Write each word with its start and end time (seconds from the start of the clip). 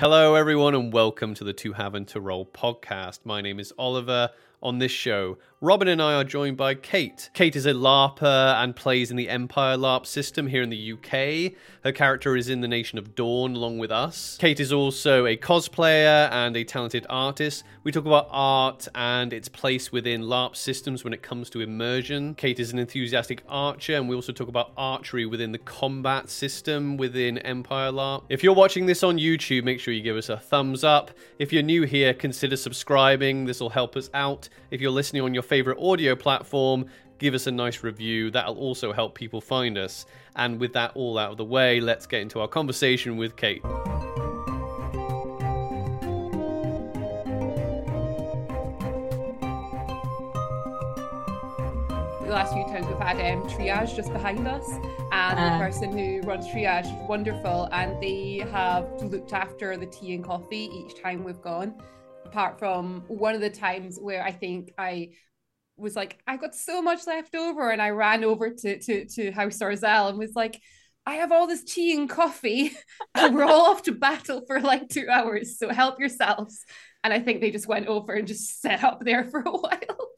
Hello, 0.00 0.36
everyone, 0.36 0.76
and 0.76 0.92
welcome 0.92 1.34
to 1.34 1.42
the 1.42 1.52
2Have 1.52 1.90
& 2.06 2.06
2Role 2.06 2.46
podcast. 2.46 3.18
My 3.24 3.40
name 3.40 3.58
is 3.58 3.72
Oliver. 3.76 4.30
On 4.60 4.78
this 4.80 4.90
show, 4.90 5.38
Robin 5.60 5.88
and 5.88 6.00
I 6.00 6.14
are 6.14 6.24
joined 6.24 6.56
by 6.56 6.74
Kate. 6.74 7.30
Kate 7.32 7.56
is 7.56 7.66
a 7.66 7.72
LARPer 7.72 8.62
and 8.62 8.76
plays 8.76 9.10
in 9.10 9.16
the 9.16 9.28
Empire 9.28 9.76
LARP 9.76 10.06
system 10.06 10.46
here 10.46 10.62
in 10.62 10.70
the 10.70 10.92
UK. 10.92 11.52
Her 11.82 11.92
character 11.92 12.36
is 12.36 12.48
in 12.48 12.60
the 12.60 12.68
Nation 12.68 12.96
of 12.96 13.16
Dawn 13.16 13.56
along 13.56 13.78
with 13.78 13.90
us. 13.90 14.36
Kate 14.40 14.60
is 14.60 14.72
also 14.72 15.26
a 15.26 15.36
cosplayer 15.36 16.30
and 16.30 16.56
a 16.56 16.62
talented 16.62 17.06
artist. 17.10 17.64
We 17.82 17.90
talk 17.90 18.06
about 18.06 18.28
art 18.30 18.86
and 18.94 19.32
its 19.32 19.48
place 19.48 19.90
within 19.90 20.22
LARP 20.22 20.54
systems 20.54 21.02
when 21.02 21.12
it 21.12 21.22
comes 21.22 21.50
to 21.50 21.60
immersion. 21.60 22.36
Kate 22.36 22.60
is 22.60 22.72
an 22.72 22.78
enthusiastic 22.78 23.42
archer, 23.48 23.94
and 23.94 24.08
we 24.08 24.14
also 24.14 24.32
talk 24.32 24.48
about 24.48 24.70
archery 24.76 25.26
within 25.26 25.50
the 25.50 25.58
combat 25.58 26.30
system 26.30 26.96
within 26.96 27.38
Empire 27.38 27.90
LARP. 27.90 28.24
If 28.28 28.44
you're 28.44 28.54
watching 28.54 28.86
this 28.86 29.02
on 29.02 29.18
YouTube, 29.18 29.64
make 29.64 29.80
sure 29.80 29.92
you 29.92 30.02
give 30.02 30.16
us 30.16 30.28
a 30.28 30.36
thumbs 30.36 30.84
up. 30.84 31.10
If 31.40 31.52
you're 31.52 31.64
new 31.64 31.82
here, 31.82 32.14
consider 32.14 32.56
subscribing. 32.56 33.44
This 33.44 33.60
will 33.60 33.70
help 33.70 33.96
us 33.96 34.08
out. 34.14 34.47
If 34.70 34.80
you're 34.80 34.90
listening 34.90 35.22
on 35.22 35.34
your 35.34 35.42
favorite 35.42 35.78
audio 35.80 36.14
platform, 36.14 36.86
give 37.18 37.34
us 37.34 37.46
a 37.46 37.50
nice 37.50 37.82
review. 37.82 38.30
That'll 38.30 38.58
also 38.58 38.92
help 38.92 39.14
people 39.14 39.40
find 39.40 39.76
us. 39.78 40.06
And 40.36 40.60
with 40.60 40.72
that 40.74 40.92
all 40.94 41.18
out 41.18 41.32
of 41.32 41.36
the 41.36 41.44
way, 41.44 41.80
let's 41.80 42.06
get 42.06 42.20
into 42.22 42.40
our 42.40 42.48
conversation 42.48 43.16
with 43.16 43.36
Kate. 43.36 43.62
the 52.22 52.34
last 52.34 52.52
few 52.52 52.64
times 52.64 52.86
we've 52.86 52.98
had 52.98 53.16
um, 53.32 53.42
triage 53.48 53.96
just 53.96 54.12
behind 54.12 54.46
us, 54.46 54.68
and 55.12 55.38
Uh. 55.38 55.52
the 55.58 55.64
person 55.64 55.96
who 55.96 56.20
runs 56.22 56.46
triage 56.48 56.84
is 56.86 57.08
wonderful, 57.08 57.68
and 57.72 58.00
they 58.02 58.44
have 58.52 58.86
looked 59.02 59.32
after 59.32 59.76
the 59.76 59.86
tea 59.86 60.14
and 60.14 60.24
coffee 60.24 60.68
each 60.72 61.00
time 61.00 61.24
we've 61.24 61.40
gone. 61.40 61.74
Apart 62.28 62.58
from 62.58 63.04
one 63.08 63.34
of 63.34 63.40
the 63.40 63.50
times 63.50 63.98
where 64.00 64.22
I 64.22 64.32
think 64.32 64.72
I 64.78 65.10
was 65.76 65.96
like, 65.96 66.18
I 66.26 66.36
got 66.36 66.54
so 66.54 66.82
much 66.82 67.06
left 67.06 67.34
over, 67.34 67.70
and 67.70 67.80
I 67.80 67.90
ran 67.90 68.24
over 68.24 68.50
to 68.50 68.78
to 68.80 69.06
to 69.06 69.30
House 69.32 69.58
Orzel 69.58 70.08
and 70.10 70.18
was 70.18 70.34
like. 70.34 70.60
I 71.06 71.14
have 71.14 71.32
all 71.32 71.46
this 71.46 71.64
tea 71.64 71.96
and 71.96 72.06
coffee, 72.06 72.76
and 73.14 73.34
we're 73.34 73.44
all 73.44 73.70
off 73.70 73.82
to 73.84 73.92
battle 73.92 74.42
for 74.46 74.60
like 74.60 74.90
two 74.90 75.08
hours. 75.08 75.58
So 75.58 75.70
help 75.70 75.98
yourselves. 75.98 76.66
And 77.02 77.14
I 77.14 77.20
think 77.20 77.40
they 77.40 77.50
just 77.50 77.66
went 77.66 77.86
over 77.86 78.12
and 78.12 78.28
just 78.28 78.60
set 78.60 78.84
up 78.84 79.00
there 79.02 79.24
for 79.24 79.40
a 79.40 79.50
while. 79.50 80.08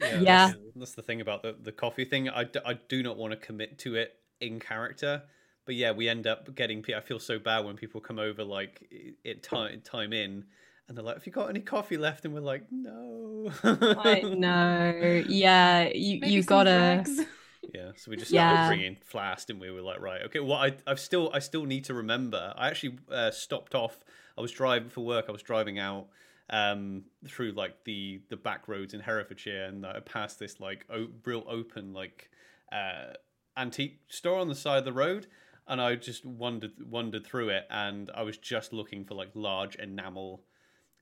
Yeah. 0.00 0.48
That's, 0.48 0.54
that's 0.74 0.94
the 0.94 1.02
thing 1.02 1.20
about 1.20 1.42
the, 1.42 1.54
the 1.62 1.70
coffee 1.70 2.04
thing. 2.04 2.28
I, 2.28 2.44
d- 2.44 2.58
I 2.66 2.74
do 2.88 3.00
not 3.02 3.16
want 3.16 3.32
to 3.32 3.36
commit 3.36 3.78
to 3.80 3.94
it 3.94 4.12
in 4.40 4.58
character. 4.58 5.22
But 5.66 5.76
yeah, 5.76 5.92
we 5.92 6.08
end 6.08 6.26
up 6.26 6.52
getting. 6.56 6.84
I 6.96 7.00
feel 7.00 7.20
so 7.20 7.38
bad 7.38 7.64
when 7.64 7.76
people 7.76 8.00
come 8.00 8.18
over 8.18 8.42
like 8.42 8.82
i- 8.92 9.12
it 9.22 9.44
time 9.44 9.82
time 9.82 10.12
in, 10.12 10.46
and 10.90 10.98
they're 10.98 11.04
like, 11.06 11.16
"Have 11.16 11.26
you 11.26 11.32
got 11.32 11.50
any 11.50 11.60
coffee 11.62 11.98
left?" 11.98 12.26
And 12.26 12.34
we're 12.34 12.40
like, 12.42 12.64
"No." 12.72 13.52
I 13.96 14.22
know. 14.22 15.22
Yeah, 15.26 15.90
you 15.94 16.20
Maybe 16.20 16.40
you 16.40 16.42
gotta. 16.42 17.06
flags. 17.06 17.20
Yeah, 17.74 17.92
so 17.96 18.10
we 18.10 18.16
just 18.16 18.30
started 18.30 18.62
Yeah. 18.62 18.64
bringing 18.64 18.96
flask, 18.96 19.48
and 19.50 19.60
we 19.60 19.70
were 19.70 19.80
like, 19.82 20.00
right, 20.00 20.22
okay. 20.24 20.40
Well, 20.40 20.58
I 20.58 20.74
I've 20.86 20.98
still 21.00 21.30
I 21.32 21.38
still 21.38 21.64
need 21.66 21.84
to 21.84 21.94
remember. 21.94 22.52
I 22.56 22.68
actually 22.68 22.98
uh, 23.10 23.30
stopped 23.30 23.74
off. 23.76 24.04
I 24.36 24.40
was 24.40 24.50
driving 24.52 24.88
for 24.90 25.02
work. 25.04 25.26
I 25.28 25.32
was 25.32 25.42
driving 25.42 25.78
out 25.78 26.08
um 26.52 27.04
through 27.28 27.52
like 27.52 27.84
the 27.84 28.22
the 28.28 28.36
back 28.36 28.66
roads 28.68 28.92
in 28.94 29.00
Herefordshire, 29.00 29.66
and 29.66 29.86
I 29.86 30.00
passed 30.00 30.38
this 30.40 30.58
like 30.60 30.84
o- 30.90 31.10
real 31.24 31.44
open 31.48 31.92
like 31.92 32.30
uh 32.72 33.14
antique 33.56 34.00
store 34.08 34.40
on 34.40 34.48
the 34.48 34.54
side 34.54 34.78
of 34.78 34.84
the 34.84 34.92
road. 34.92 35.26
And 35.68 35.80
I 35.80 35.94
just 35.94 36.24
wandered 36.24 36.72
wandered 36.90 37.24
through 37.24 37.50
it, 37.50 37.66
and 37.70 38.10
I 38.14 38.22
was 38.22 38.36
just 38.38 38.72
looking 38.72 39.04
for 39.04 39.14
like 39.14 39.30
large 39.34 39.76
enamel 39.76 40.42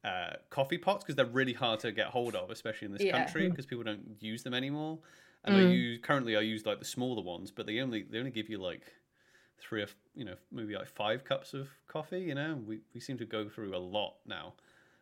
uh, 0.05 0.35
coffee 0.51 0.79
pots 0.79 1.05
because 1.05 1.17
they're 1.17 1.27
really 1.27 1.53
hard 1.53 1.81
to 1.81 1.93
get 1.93 2.09
hold 2.09 2.35
of, 2.37 2.51
especially 2.51 2.87
in 2.87 2.93
this 2.93 3.05
Yeah. 3.05 3.13
country 3.13 3.49
because 3.49 3.67
people 3.67 3.85
don't 3.85 4.17
use 4.21 4.43
them 4.43 4.55
anymore. 4.55 4.99
And 5.45 5.55
I 5.57 5.61
Mm. 5.61 5.71
use 5.71 6.01
currently 6.03 6.37
I 6.37 6.41
use 6.41 6.67
like 6.67 6.79
the 6.79 6.85
smaller 6.85 7.23
ones, 7.23 7.51
but 7.51 7.67
they 7.67 7.81
only 7.81 8.03
they 8.03 8.19
only 8.19 8.31
give 8.31 8.49
you 8.49 8.59
like 8.59 8.83
three 9.59 9.83
or 9.83 9.89
you 10.15 10.25
know 10.25 10.37
maybe 10.53 10.75
like 10.75 10.89
five 10.89 11.25
cups 11.25 11.55
of 11.55 11.69
coffee. 11.87 12.21
You 12.21 12.35
know, 12.35 12.59
we 12.67 12.81
we 12.95 13.01
seem 13.01 13.19
to 13.19 13.25
go 13.27 13.49
through 13.49 13.75
a 13.77 13.79
lot 13.79 14.15
now. 14.27 14.55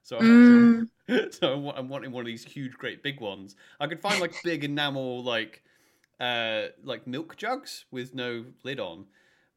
So, 0.03 0.21
Mm. 0.21 0.89
so 1.31 1.55
I'm, 1.55 1.67
I'm 1.69 1.89
wanting 1.89 2.13
one 2.13 2.21
of 2.23 2.27
these 2.27 2.45
huge, 2.45 2.75
great 2.75 3.03
big 3.03 3.21
ones. 3.21 3.57
I 3.81 3.87
could 3.87 4.01
find 4.01 4.21
like 4.21 4.43
big 4.43 4.65
enamel 4.65 5.23
like 5.23 5.63
uh 6.21 6.69
like 6.83 7.07
milk 7.07 7.37
jugs 7.37 7.85
with 7.91 8.15
no 8.15 8.47
lid 8.63 8.81
on, 8.81 9.07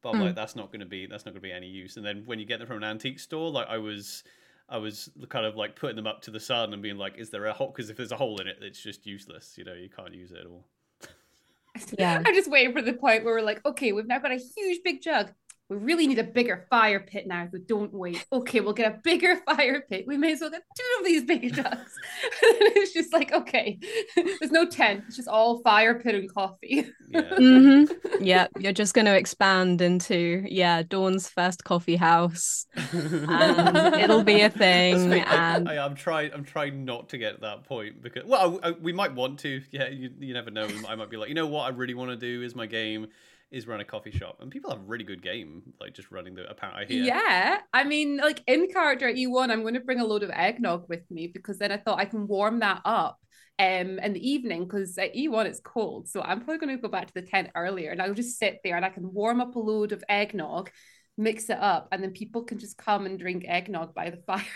but 0.01 0.09
I'm 0.09 0.17
Mm. 0.17 0.21
like 0.21 0.35
that's 0.35 0.55
not 0.55 0.67
going 0.67 0.81
to 0.81 0.85
be 0.85 1.05
that's 1.05 1.25
not 1.25 1.33
going 1.33 1.41
to 1.41 1.47
be 1.47 1.51
any 1.51 1.67
use. 1.67 1.97
And 1.97 2.05
then 2.05 2.23
when 2.25 2.39
you 2.39 2.45
get 2.45 2.59
them 2.59 2.67
from 2.67 2.77
an 2.77 2.83
antique 2.83 3.19
store, 3.19 3.49
like 3.51 3.67
I 3.67 3.77
was. 3.77 4.23
I 4.69 4.77
was 4.77 5.09
kind 5.29 5.45
of 5.45 5.55
like 5.55 5.75
putting 5.75 5.95
them 5.95 6.07
up 6.07 6.21
to 6.23 6.31
the 6.31 6.39
sun 6.39 6.73
and 6.73 6.81
being 6.81 6.97
like, 6.97 7.17
"Is 7.17 7.29
there 7.29 7.45
a 7.45 7.53
hole? 7.53 7.71
Because 7.75 7.89
if 7.89 7.97
there's 7.97 8.11
a 8.11 8.17
hole 8.17 8.39
in 8.39 8.47
it, 8.47 8.57
it's 8.61 8.81
just 8.81 9.05
useless. 9.05 9.55
You 9.57 9.65
know, 9.65 9.73
you 9.73 9.89
can't 9.89 10.13
use 10.13 10.31
it 10.31 10.37
at 10.39 10.45
all." 10.45 10.65
Yeah. 11.97 12.21
I'm 12.25 12.33
just 12.33 12.49
waiting 12.49 12.73
for 12.73 12.81
the 12.81 12.93
point 12.93 13.23
where 13.23 13.35
we're 13.35 13.41
like, 13.41 13.65
okay, 13.65 13.93
we've 13.93 14.07
now 14.07 14.19
got 14.19 14.31
a 14.31 14.37
huge 14.37 14.81
big 14.83 15.01
jug. 15.01 15.31
We 15.69 15.77
really 15.77 16.07
need 16.07 16.17
a 16.17 16.23
bigger 16.23 16.65
fire 16.69 16.99
pit 16.99 17.27
now, 17.27 17.47
so 17.51 17.59
don't 17.59 17.93
wait. 17.93 18.25
Okay, 18.31 18.59
we'll 18.59 18.73
get 18.73 18.91
a 18.91 18.97
bigger 19.03 19.35
fire 19.45 19.81
pit. 19.87 20.05
We 20.07 20.17
may 20.17 20.31
as 20.33 20.41
well 20.41 20.49
get 20.49 20.63
two 20.75 20.99
of 20.99 21.05
these 21.05 21.23
big 21.23 21.53
jugs. 21.53 21.61
and 21.63 22.73
it's 22.75 22.91
just 22.91 23.13
like, 23.13 23.31
okay, 23.31 23.77
there's 24.15 24.51
no 24.51 24.65
tent. 24.65 25.03
It's 25.07 25.15
just 25.17 25.27
all 25.27 25.59
fire 25.61 25.99
pit 25.99 26.15
and 26.15 26.33
coffee. 26.33 26.87
Yeah. 27.09 27.21
hmm 27.35 27.83
Yeah, 28.19 28.47
you're 28.57 28.73
just 28.73 28.93
going 28.95 29.05
to 29.05 29.15
expand 29.15 29.81
into 29.81 30.43
yeah 30.47 30.81
Dawn's 30.83 31.27
first 31.29 31.63
coffee 31.63 31.95
house. 31.95 32.65
And 32.93 33.95
it'll 33.95 34.23
be 34.23 34.41
a 34.41 34.49
thing, 34.49 35.09
the 35.09 35.21
I, 35.27 35.55
and- 35.55 35.69
I, 35.69 35.85
am 35.85 35.95
trying. 35.95 36.31
I'm 36.33 36.43
trying 36.45 36.83
not 36.85 37.09
to 37.09 37.17
get 37.17 37.35
to 37.35 37.41
that 37.41 37.63
point 37.65 38.01
because 38.01 38.25
well, 38.25 38.59
I, 38.63 38.69
I- 38.69 38.71
we 38.71 38.91
might 38.93 39.13
want 39.13 39.39
to. 39.39 39.61
Yeah, 39.71 39.89
you, 39.89 40.09
you 40.19 40.33
never 40.33 40.49
know. 40.49 40.67
I 40.87 40.95
might 40.95 41.09
be 41.11 41.17
like, 41.17 41.29
you 41.29 41.35
know 41.35 41.47
what, 41.47 41.63
I 41.65 41.69
really 41.69 41.93
want 41.93 42.09
to 42.11 42.17
do 42.17 42.43
is 42.43 42.55
my 42.55 42.65
game 42.65 43.07
is 43.51 43.67
run 43.67 43.79
a 43.79 43.85
coffee 43.85 44.11
shop, 44.11 44.37
and 44.39 44.51
people 44.51 44.69
have 44.71 44.79
a 44.79 44.83
really 44.83 45.03
good 45.03 45.21
game 45.21 45.63
like 45.79 45.93
just 45.93 46.11
running 46.11 46.35
the. 46.35 46.49
Apparently, 46.49 46.83
I 46.83 46.85
hear. 46.87 47.03
Yeah, 47.03 47.57
I 47.73 47.83
mean, 47.83 48.17
like 48.17 48.43
in 48.47 48.67
character 48.67 49.07
at 49.07 49.15
E1, 49.15 49.49
I'm 49.49 49.61
going 49.61 49.73
to 49.73 49.79
bring 49.79 49.99
a 49.99 50.05
load 50.05 50.23
of 50.23 50.29
eggnog 50.31 50.87
with 50.89 51.09
me 51.09 51.27
because 51.27 51.57
then 51.57 51.71
I 51.71 51.77
thought 51.77 51.99
I 51.99 52.05
can 52.05 52.27
warm 52.27 52.59
that 52.59 52.81
up 52.85 53.19
um 53.59 53.99
in 53.99 54.13
the 54.13 54.29
evening 54.29 54.63
because 54.63 54.97
at 54.97 55.15
E1 55.15 55.45
it's 55.45 55.59
cold. 55.59 56.07
So 56.07 56.21
I'm 56.21 56.39
probably 56.39 56.59
going 56.59 56.77
to 56.77 56.81
go 56.81 56.87
back 56.89 57.07
to 57.07 57.13
the 57.13 57.21
tent 57.21 57.49
earlier 57.55 57.91
and 57.91 58.01
I'll 58.01 58.13
just 58.13 58.39
sit 58.39 58.59
there 58.63 58.75
and 58.75 58.85
I 58.85 58.89
can 58.89 59.13
warm 59.13 59.41
up 59.41 59.55
a 59.55 59.59
load 59.59 59.91
of 59.91 60.03
eggnog, 60.07 60.69
mix 61.17 61.49
it 61.49 61.59
up, 61.59 61.89
and 61.91 62.01
then 62.01 62.11
people 62.11 62.43
can 62.43 62.59
just 62.59 62.77
come 62.77 63.05
and 63.05 63.19
drink 63.19 63.45
eggnog 63.47 63.93
by 63.93 64.09
the 64.09 64.17
fire. 64.17 64.45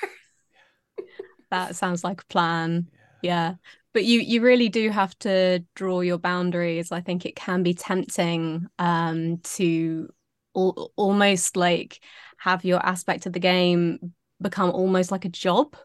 That 1.53 1.75
sounds 1.75 2.03
like 2.03 2.21
a 2.21 2.25
plan. 2.25 2.87
Yeah. 2.91 3.02
Yeah, 3.23 3.55
but 3.93 4.03
you 4.05 4.19
you 4.19 4.41
really 4.41 4.69
do 4.69 4.89
have 4.91 5.17
to 5.19 5.65
draw 5.75 6.01
your 6.01 6.19
boundaries. 6.19 6.91
I 6.91 7.01
think 7.01 7.25
it 7.25 7.35
can 7.35 7.63
be 7.63 7.73
tempting 7.73 8.67
um 8.79 9.39
to 9.55 10.09
al- 10.55 10.91
almost 10.95 11.57
like 11.57 12.03
have 12.37 12.65
your 12.65 12.85
aspect 12.85 13.25
of 13.25 13.33
the 13.33 13.39
game 13.39 14.13
become 14.41 14.71
almost 14.71 15.11
like 15.11 15.25
a 15.25 15.29
job. 15.29 15.75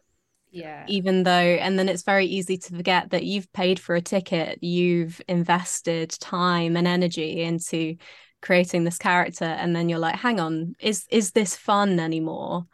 yeah. 0.51 0.85
even 0.87 1.23
though 1.23 1.31
and 1.31 1.77
then 1.77 1.89
it's 1.89 2.03
very 2.03 2.25
easy 2.25 2.57
to 2.57 2.75
forget 2.75 3.11
that 3.11 3.23
you've 3.23 3.51
paid 3.53 3.79
for 3.79 3.95
a 3.95 4.01
ticket 4.01 4.63
you've 4.63 5.21
invested 5.27 6.09
time 6.09 6.75
and 6.77 6.87
energy 6.87 7.41
into 7.41 7.95
creating 8.41 8.83
this 8.85 8.97
character 8.97 9.45
and 9.45 9.75
then 9.75 9.89
you're 9.89 9.99
like 9.99 10.15
hang 10.15 10.39
on 10.39 10.75
is 10.79 11.05
is 11.09 11.31
this 11.31 11.55
fun 11.55 11.99
anymore 11.99 12.65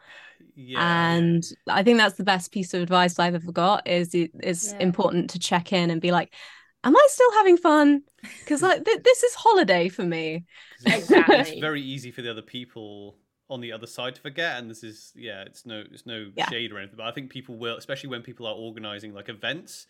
Yeah. 0.56 1.12
and 1.14 1.44
i 1.68 1.82
think 1.82 1.98
that's 1.98 2.16
the 2.16 2.24
best 2.24 2.50
piece 2.50 2.72
of 2.74 2.82
advice 2.82 3.18
i've 3.18 3.34
ever 3.34 3.52
got 3.52 3.86
is 3.86 4.14
it 4.14 4.30
is 4.42 4.72
Yeah. 4.72 4.84
important 4.84 5.30
to 5.30 5.38
check 5.38 5.72
in 5.72 5.90
and 5.90 6.00
be 6.00 6.10
like 6.12 6.34
am 6.82 6.96
i 6.96 7.06
still 7.10 7.32
having 7.34 7.56
fun 7.58 8.02
because 8.40 8.62
like 8.62 8.84
th- 8.84 9.02
this 9.04 9.22
is 9.22 9.34
holiday 9.34 9.88
for 9.88 10.02
me. 10.04 10.44
it's, 10.84 10.96
Exactly. 11.10 11.36
it's 11.36 11.60
very 11.60 11.82
easy 11.82 12.10
for 12.10 12.22
the 12.22 12.30
other 12.30 12.42
people 12.42 13.16
on 13.48 13.60
the 13.60 13.70
other 13.72 13.86
side 13.86 14.14
to 14.16 14.20
forget 14.20 14.58
and 14.58 14.68
this 14.70 14.82
is 14.82 15.12
yeah 15.14 15.42
it's 15.42 15.64
no 15.66 15.84
it's 15.92 16.06
no 16.06 16.30
Yeah. 16.36 16.48
shade 16.48 16.72
or 16.72 16.78
anything 16.78 16.96
but 16.96 17.06
i 17.06 17.12
think 17.12 17.30
people 17.30 17.54
will 17.56 17.76
especially 17.76 18.08
when 18.10 18.22
people 18.22 18.46
are 18.46 18.54
organizing 18.54 19.12
like 19.14 19.28
events 19.28 19.86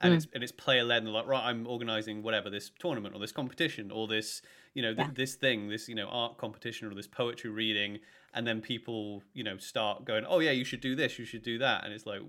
and 0.00 0.12
Mm. 0.12 0.16
it's 0.16 0.26
and 0.34 0.42
it's 0.42 0.52
player 0.52 0.84
led 0.84 0.98
and 0.98 1.06
they're 1.06 1.14
like 1.14 1.26
right 1.26 1.44
i'm 1.44 1.66
organizing 1.66 2.22
whatever 2.22 2.50
this 2.50 2.70
tournament 2.78 3.14
or 3.14 3.20
this 3.20 3.32
competition 3.32 3.90
or 3.90 4.06
this 4.06 4.42
you 4.74 4.82
know 4.82 4.94
th- 4.94 5.08
Yeah. 5.08 5.14
this 5.14 5.34
thing 5.36 5.68
this 5.68 5.88
you 5.88 5.94
know 5.94 6.06
art 6.08 6.38
competition 6.38 6.86
or 6.90 6.94
this 6.94 7.06
poetry 7.08 7.50
reading 7.50 7.98
and 8.34 8.46
then 8.46 8.60
people 8.60 9.22
you 9.34 9.42
know 9.44 9.56
start 9.58 10.04
going 10.04 10.24
oh 10.28 10.38
yeah 10.38 10.50
you 10.50 10.64
should 10.64 10.80
do 10.80 10.94
this 10.94 11.18
you 11.18 11.24
should 11.24 11.42
do 11.42 11.58
that 11.58 11.84
and 11.84 11.92
it's 11.92 12.06
like 12.06 12.20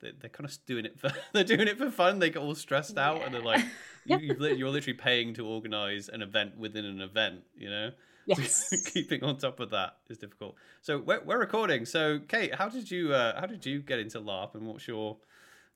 they're, 0.00 0.12
they're 0.18 0.30
kind 0.30 0.48
of 0.48 0.56
doing 0.66 0.84
it 0.84 0.98
for 0.98 1.10
they're 1.32 1.44
doing 1.44 1.68
it 1.68 1.78
for 1.78 1.90
fun 1.90 2.18
they 2.18 2.30
get 2.30 2.42
all 2.42 2.54
stressed 2.54 2.98
out 2.98 3.22
and 3.22 3.34
they're 3.34 3.42
like 3.42 3.64
you, 4.04 4.18
Yeah. 4.40 4.48
you're 4.48 4.70
literally 4.70 4.96
paying 4.98 5.34
to 5.34 5.46
organize 5.46 6.08
an 6.08 6.22
event 6.22 6.56
within 6.56 6.84
an 6.84 7.00
event 7.00 7.40
you 7.56 7.68
know 7.70 7.90
yes 8.26 8.68
keeping 8.92 9.24
on 9.24 9.38
top 9.38 9.58
of 9.60 9.70
that 9.70 9.96
is 10.08 10.18
difficult. 10.18 10.54
So 10.82 10.98
we're, 10.98 11.22
we're 11.24 11.38
recording. 11.40 11.84
So 11.86 12.20
Kate, 12.28 12.54
how 12.54 12.68
did 12.68 12.88
you 12.90 13.12
uh, 13.14 13.40
how 13.40 13.46
did 13.46 13.64
you 13.64 13.80
get 13.80 13.98
into 13.98 14.20
LARP, 14.20 14.54
and 14.54 14.66
what's 14.66 14.86
your 14.86 15.16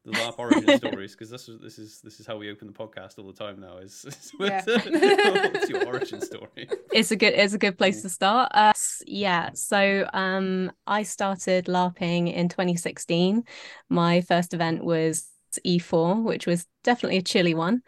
the 0.04 0.12
LARP 0.12 0.38
origin 0.38 0.78
stories 0.78 1.12
because 1.12 1.30
this 1.30 1.48
is 1.48 1.60
this 1.60 1.78
is 1.78 2.00
this 2.02 2.20
is 2.20 2.26
how 2.26 2.36
we 2.36 2.50
open 2.50 2.66
the 2.66 2.72
podcast 2.72 3.18
all 3.18 3.26
the 3.26 3.32
time 3.32 3.60
now. 3.60 3.78
Is, 3.78 4.04
is 4.04 4.32
Yeah. 4.38 4.62
what's 4.66 5.68
your 5.68 5.86
origin 5.86 6.20
story? 6.20 6.68
it's 6.92 7.10
a 7.10 7.16
good 7.16 7.34
it's 7.34 7.54
a 7.54 7.58
good 7.58 7.76
place 7.76 8.02
to 8.02 8.08
start 8.08 8.50
uh 8.54 8.72
yeah 9.06 9.50
so 9.54 10.08
um 10.12 10.70
i 10.86 11.02
started 11.02 11.66
larping 11.66 12.32
in 12.32 12.48
2016 12.48 13.42
my 13.88 14.20
first 14.20 14.54
event 14.54 14.84
was 14.84 15.28
e4 15.66 16.22
which 16.22 16.46
was 16.46 16.66
definitely 16.84 17.18
a 17.18 17.22
chilly 17.22 17.54
one 17.54 17.82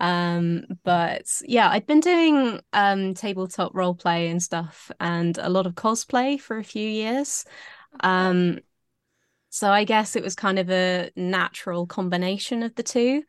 um 0.00 0.62
but 0.84 1.26
yeah 1.44 1.68
i'd 1.70 1.86
been 1.86 2.00
doing 2.00 2.60
um 2.72 3.14
tabletop 3.14 3.72
role 3.74 3.94
play 3.94 4.28
and 4.28 4.42
stuff 4.42 4.90
and 5.00 5.38
a 5.38 5.48
lot 5.48 5.66
of 5.66 5.74
cosplay 5.74 6.38
for 6.38 6.58
a 6.58 6.64
few 6.64 6.88
years 6.88 7.44
um 8.00 8.58
so 9.58 9.70
i 9.70 9.84
guess 9.84 10.16
it 10.16 10.22
was 10.22 10.34
kind 10.34 10.58
of 10.58 10.70
a 10.70 11.10
natural 11.16 11.86
combination 11.86 12.62
of 12.62 12.74
the 12.76 12.82
two 12.82 13.22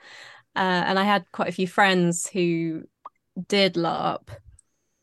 uh, 0.56 0.60
and 0.88 1.00
i 1.00 1.04
had 1.04 1.26
quite 1.32 1.50
a 1.50 1.54
few 1.54 1.68
friends 1.68 2.28
who 2.30 2.84
did 3.48 3.76
larp 3.76 4.30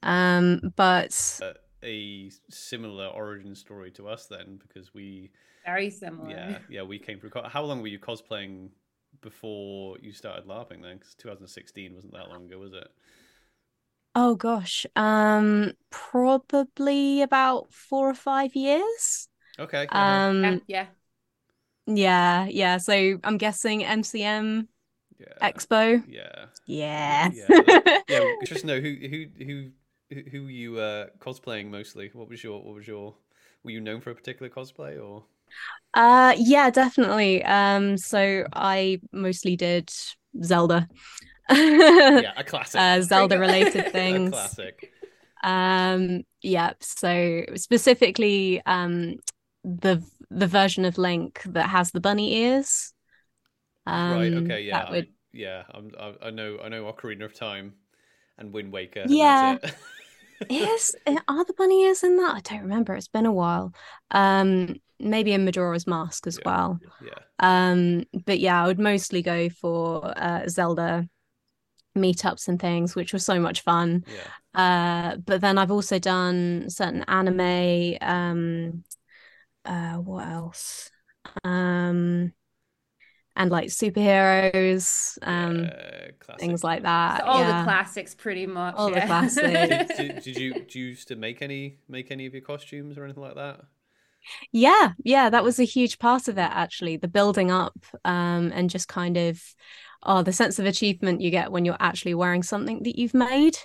um 0.02 0.61
but 0.76 1.43
Uh, 1.43 1.52
a 1.82 2.31
similar 2.49 3.06
origin 3.08 3.55
story 3.55 3.90
to 3.90 4.08
us 4.08 4.26
then 4.26 4.58
because 4.67 4.94
we 4.94 5.31
Very 5.64 5.90
similar. 5.90 6.32
yeah 6.32 6.58
yeah 6.69 6.82
we 6.82 6.99
came 6.99 7.20
through. 7.20 7.31
How 7.46 7.64
long 7.64 7.82
were 7.82 7.88
you 7.88 7.99
cosplaying 7.99 8.70
before 9.22 9.99
you 10.00 10.12
started 10.12 10.46
larping 10.46 10.82
then? 10.82 10.99
Because 10.99 11.14
2016 11.17 11.94
wasn't 11.94 12.14
that 12.14 12.31
long 12.31 12.46
ago, 12.46 12.58
was 12.58 12.72
it? 12.75 12.88
oh 14.14 14.34
gosh 14.34 14.87
um 14.96 15.72
probably 15.90 17.22
about 17.22 17.72
four 17.72 18.08
or 18.08 18.14
five 18.14 18.55
years 18.55 19.29
Okay. 19.58 19.90
um 19.90 20.61
Yeah, 20.67 20.87
yeah. 20.87 20.87
Yeah 21.86 22.46
yeah 22.46 22.78
so 22.78 23.18
i'm 23.24 23.38
guessing 23.38 23.80
mcm 23.82 24.66
yeah. 25.18 25.26
expo 25.42 26.02
Yeah. 26.06 26.46
yeah 26.66 27.30
Yeah, 27.30 27.48
yeah. 28.08 28.20
Just 28.44 28.64
know 28.64 28.80
who 28.80 28.94
who 28.94 29.26
who 29.44 30.20
who 30.30 30.44
were 30.44 30.50
you 30.50 30.78
uh, 30.78 31.06
cosplaying 31.18 31.70
mostly? 31.70 32.10
What 32.12 32.28
was 32.28 32.42
your 32.42 32.62
what 32.62 32.74
was 32.74 32.86
your 32.86 33.14
were 33.64 33.70
you 33.70 33.80
known 33.80 34.00
for 34.00 34.10
a 34.10 34.14
particular 34.14 34.48
cosplay 34.50 35.02
or? 35.02 35.24
Uh 35.94 36.34
yeah, 36.38 36.70
definitely. 36.70 37.42
Um 37.44 37.96
so 37.96 38.46
I 38.52 39.00
mostly 39.12 39.56
did 39.56 39.90
Zelda. 40.42 40.88
Yeah, 41.48 42.32
a 42.36 42.44
classic. 42.44 42.80
uh 42.80 43.00
Zelda 43.02 43.38
related 43.38 43.86
a 43.86 43.90
things. 43.90 44.30
classic. 44.30 44.92
Um 45.42 46.22
yeah, 46.42 46.72
so 46.80 47.44
specifically 47.54 48.62
um 48.66 49.16
the 49.66 50.02
the 50.30 50.46
version 50.46 50.84
of 50.84 50.98
Link 50.98 51.42
that 51.46 51.68
has 51.70 51.90
the 51.92 52.00
bunny 52.00 52.34
ears. 52.36 52.94
Um 53.86 54.10
right. 54.10 54.34
Okay. 54.34 54.62
Yeah. 54.62 54.90
would 54.90 55.06
I, 55.06 55.08
yeah. 55.32 55.64
I'm, 55.74 55.90
I, 55.98 56.14
I 56.28 56.30
know. 56.30 56.58
I 56.64 56.68
know. 56.68 56.84
Ocarina 56.92 57.24
of 57.24 57.34
Time 57.34 57.74
and 58.38 58.52
Wind 58.52 58.72
Waker. 58.72 59.02
Yeah. 59.04 59.52
And 59.52 59.60
that's 59.62 59.72
it. 59.72 59.78
is 60.50 60.96
are 61.28 61.44
the 61.44 61.54
bunny 61.54 61.84
ears 61.84 62.04
in 62.04 62.16
that? 62.18 62.34
I 62.36 62.40
don't 62.40 62.62
remember. 62.62 62.94
It's 62.94 63.08
been 63.08 63.26
a 63.26 63.32
while. 63.32 63.72
Um 64.10 64.76
maybe 64.98 65.32
in 65.32 65.44
Majora's 65.44 65.86
Mask 65.86 66.26
as 66.26 66.38
Yeah. 66.38 66.44
well. 66.46 66.80
yeah. 67.00 67.19
Um, 67.38 68.04
but 68.24 68.40
yeah, 68.40 68.64
I 68.64 68.66
would 68.66 68.78
mostly 68.80 69.22
go 69.22 69.50
for 69.50 70.12
uh, 70.16 70.48
Zelda 70.48 71.06
meetups 71.96 72.48
and 72.48 72.60
things, 72.60 72.94
which 72.94 73.12
was 73.12 73.24
so 73.24 73.40
much 73.40 73.62
fun. 73.62 74.04
Yeah. 74.06 74.30
Uh, 74.54 75.16
but 75.19 75.42
then 75.42 75.58
I've 75.58 75.70
also 75.70 75.98
done 75.98 76.70
certain 76.70 77.04
anime. 77.08 77.98
Um, 78.00 78.84
uh, 79.66 79.94
what 79.94 80.28
else? 80.28 80.90
Um, 81.44 82.32
and 83.36 83.50
like 83.50 83.68
superheroes, 83.68 85.18
um, 85.22 85.64
yeah, 85.64 86.08
classic. 86.18 86.40
things 86.40 86.64
like 86.64 86.82
that. 86.82 87.20
So 87.20 87.26
all 87.26 87.40
yeah. 87.40 87.58
the 87.58 87.64
classics, 87.64 88.14
pretty 88.14 88.46
much. 88.46 88.74
All 88.76 88.90
the 88.90 88.96
yeah. 88.96 89.06
classics. 89.06 89.96
did, 89.96 90.22
did 90.22 90.36
you 90.38 90.64
do 90.64 90.78
you 90.78 90.86
used 90.86 91.08
to 91.08 91.16
make 91.16 91.42
any 91.42 91.78
make 91.88 92.10
any 92.10 92.26
of 92.26 92.32
your 92.32 92.42
costumes 92.42 92.96
or 92.96 93.04
anything 93.04 93.22
like 93.22 93.34
that? 93.34 93.60
Yeah, 94.52 94.92
yeah, 95.04 95.30
that 95.30 95.44
was 95.44 95.60
a 95.60 95.64
huge 95.64 95.98
part 95.98 96.28
of 96.28 96.38
it 96.38 96.50
actually, 96.50 96.96
the 96.96 97.08
building 97.08 97.50
up 97.50 97.76
um 98.04 98.50
and 98.54 98.70
just 98.70 98.88
kind 98.88 99.16
of 99.16 99.42
oh 100.06 100.23
the 100.23 100.32
sense 100.32 100.58
of 100.61 100.67
achievement 100.67 101.20
you 101.23 101.31
get 101.31 101.53
when 101.53 101.67
you're 101.67 101.76
actually 101.81 102.14
wearing 102.14 102.44
something 102.44 102.85
that 102.85 102.99
you've 102.99 103.14
made. 103.14 103.58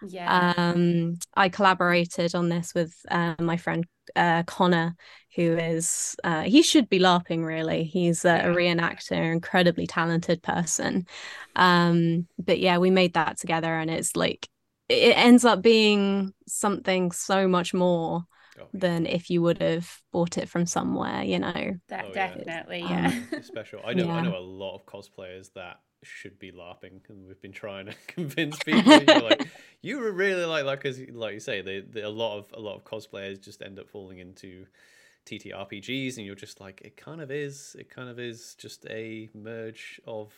yeah. 0.00 0.28
Um 0.28 1.16
I 1.34 1.48
collaborated 1.48 2.34
on 2.34 2.48
this 2.48 2.74
with 2.74 2.94
uh, 3.10 3.34
my 3.40 3.56
friend 3.56 3.86
uh 4.16 4.42
Connor 4.44 4.96
who 5.36 5.56
is 5.56 6.16
uh 6.24 6.42
he 6.42 6.62
should 6.62 6.88
be 6.88 6.98
LARPing 6.98 7.44
really. 7.44 7.84
He's 7.84 8.24
a, 8.24 8.40
a 8.40 8.46
reenactor, 8.54 9.32
incredibly 9.32 9.86
talented 9.86 10.42
person. 10.42 11.06
Um 11.54 12.28
but 12.38 12.58
yeah, 12.58 12.78
we 12.78 12.90
made 12.90 13.14
that 13.14 13.38
together 13.38 13.72
and 13.78 13.90
it's 13.90 14.16
like 14.16 14.48
it 14.88 15.16
ends 15.16 15.44
up 15.44 15.62
being 15.62 16.32
something 16.46 17.12
so 17.12 17.48
much 17.48 17.74
more 17.74 18.22
Oh, 18.58 18.68
than 18.72 19.06
if 19.06 19.30
you 19.30 19.42
would 19.42 19.60
have 19.62 19.90
bought 20.12 20.38
it 20.38 20.48
from 20.48 20.66
somewhere, 20.66 21.22
you 21.22 21.38
know. 21.38 21.74
That 21.88 22.06
Oh, 22.06 22.12
definitely, 22.12 22.80
Um, 22.82 22.90
yeah. 22.90 23.12
it's 23.36 23.46
special. 23.46 23.80
I 23.84 23.94
know. 23.94 24.10
I 24.10 24.20
know 24.20 24.36
a 24.36 24.40
lot 24.40 24.76
of 24.76 24.86
cosplayers 24.86 25.52
that 25.54 25.80
should 26.02 26.38
be 26.38 26.52
larping, 26.52 27.00
and 27.08 27.26
we've 27.26 27.40
been 27.40 27.52
trying 27.52 27.86
to 27.86 27.94
convince 28.06 28.58
people. 28.62 28.92
Like, 29.06 29.48
you 29.82 29.98
were 29.98 30.12
really 30.12 30.44
like 30.44 30.64
that 30.64 30.80
because, 30.80 31.00
like 31.10 31.34
you 31.34 31.40
say, 31.40 31.60
they, 31.62 31.80
they, 31.80 32.02
a 32.02 32.10
lot 32.10 32.38
of 32.38 32.46
a 32.54 32.60
lot 32.60 32.76
of 32.76 32.84
cosplayers 32.84 33.40
just 33.42 33.62
end 33.62 33.78
up 33.78 33.88
falling 33.88 34.18
into 34.18 34.66
TTRPGs, 35.26 36.16
and 36.16 36.26
you're 36.26 36.34
just 36.34 36.60
like, 36.60 36.80
it 36.82 36.96
kind 36.96 37.20
of 37.20 37.30
is. 37.30 37.74
It 37.78 37.90
kind 37.90 38.08
of 38.08 38.18
is 38.18 38.54
just 38.56 38.86
a 38.88 39.28
merge 39.34 40.00
of 40.06 40.32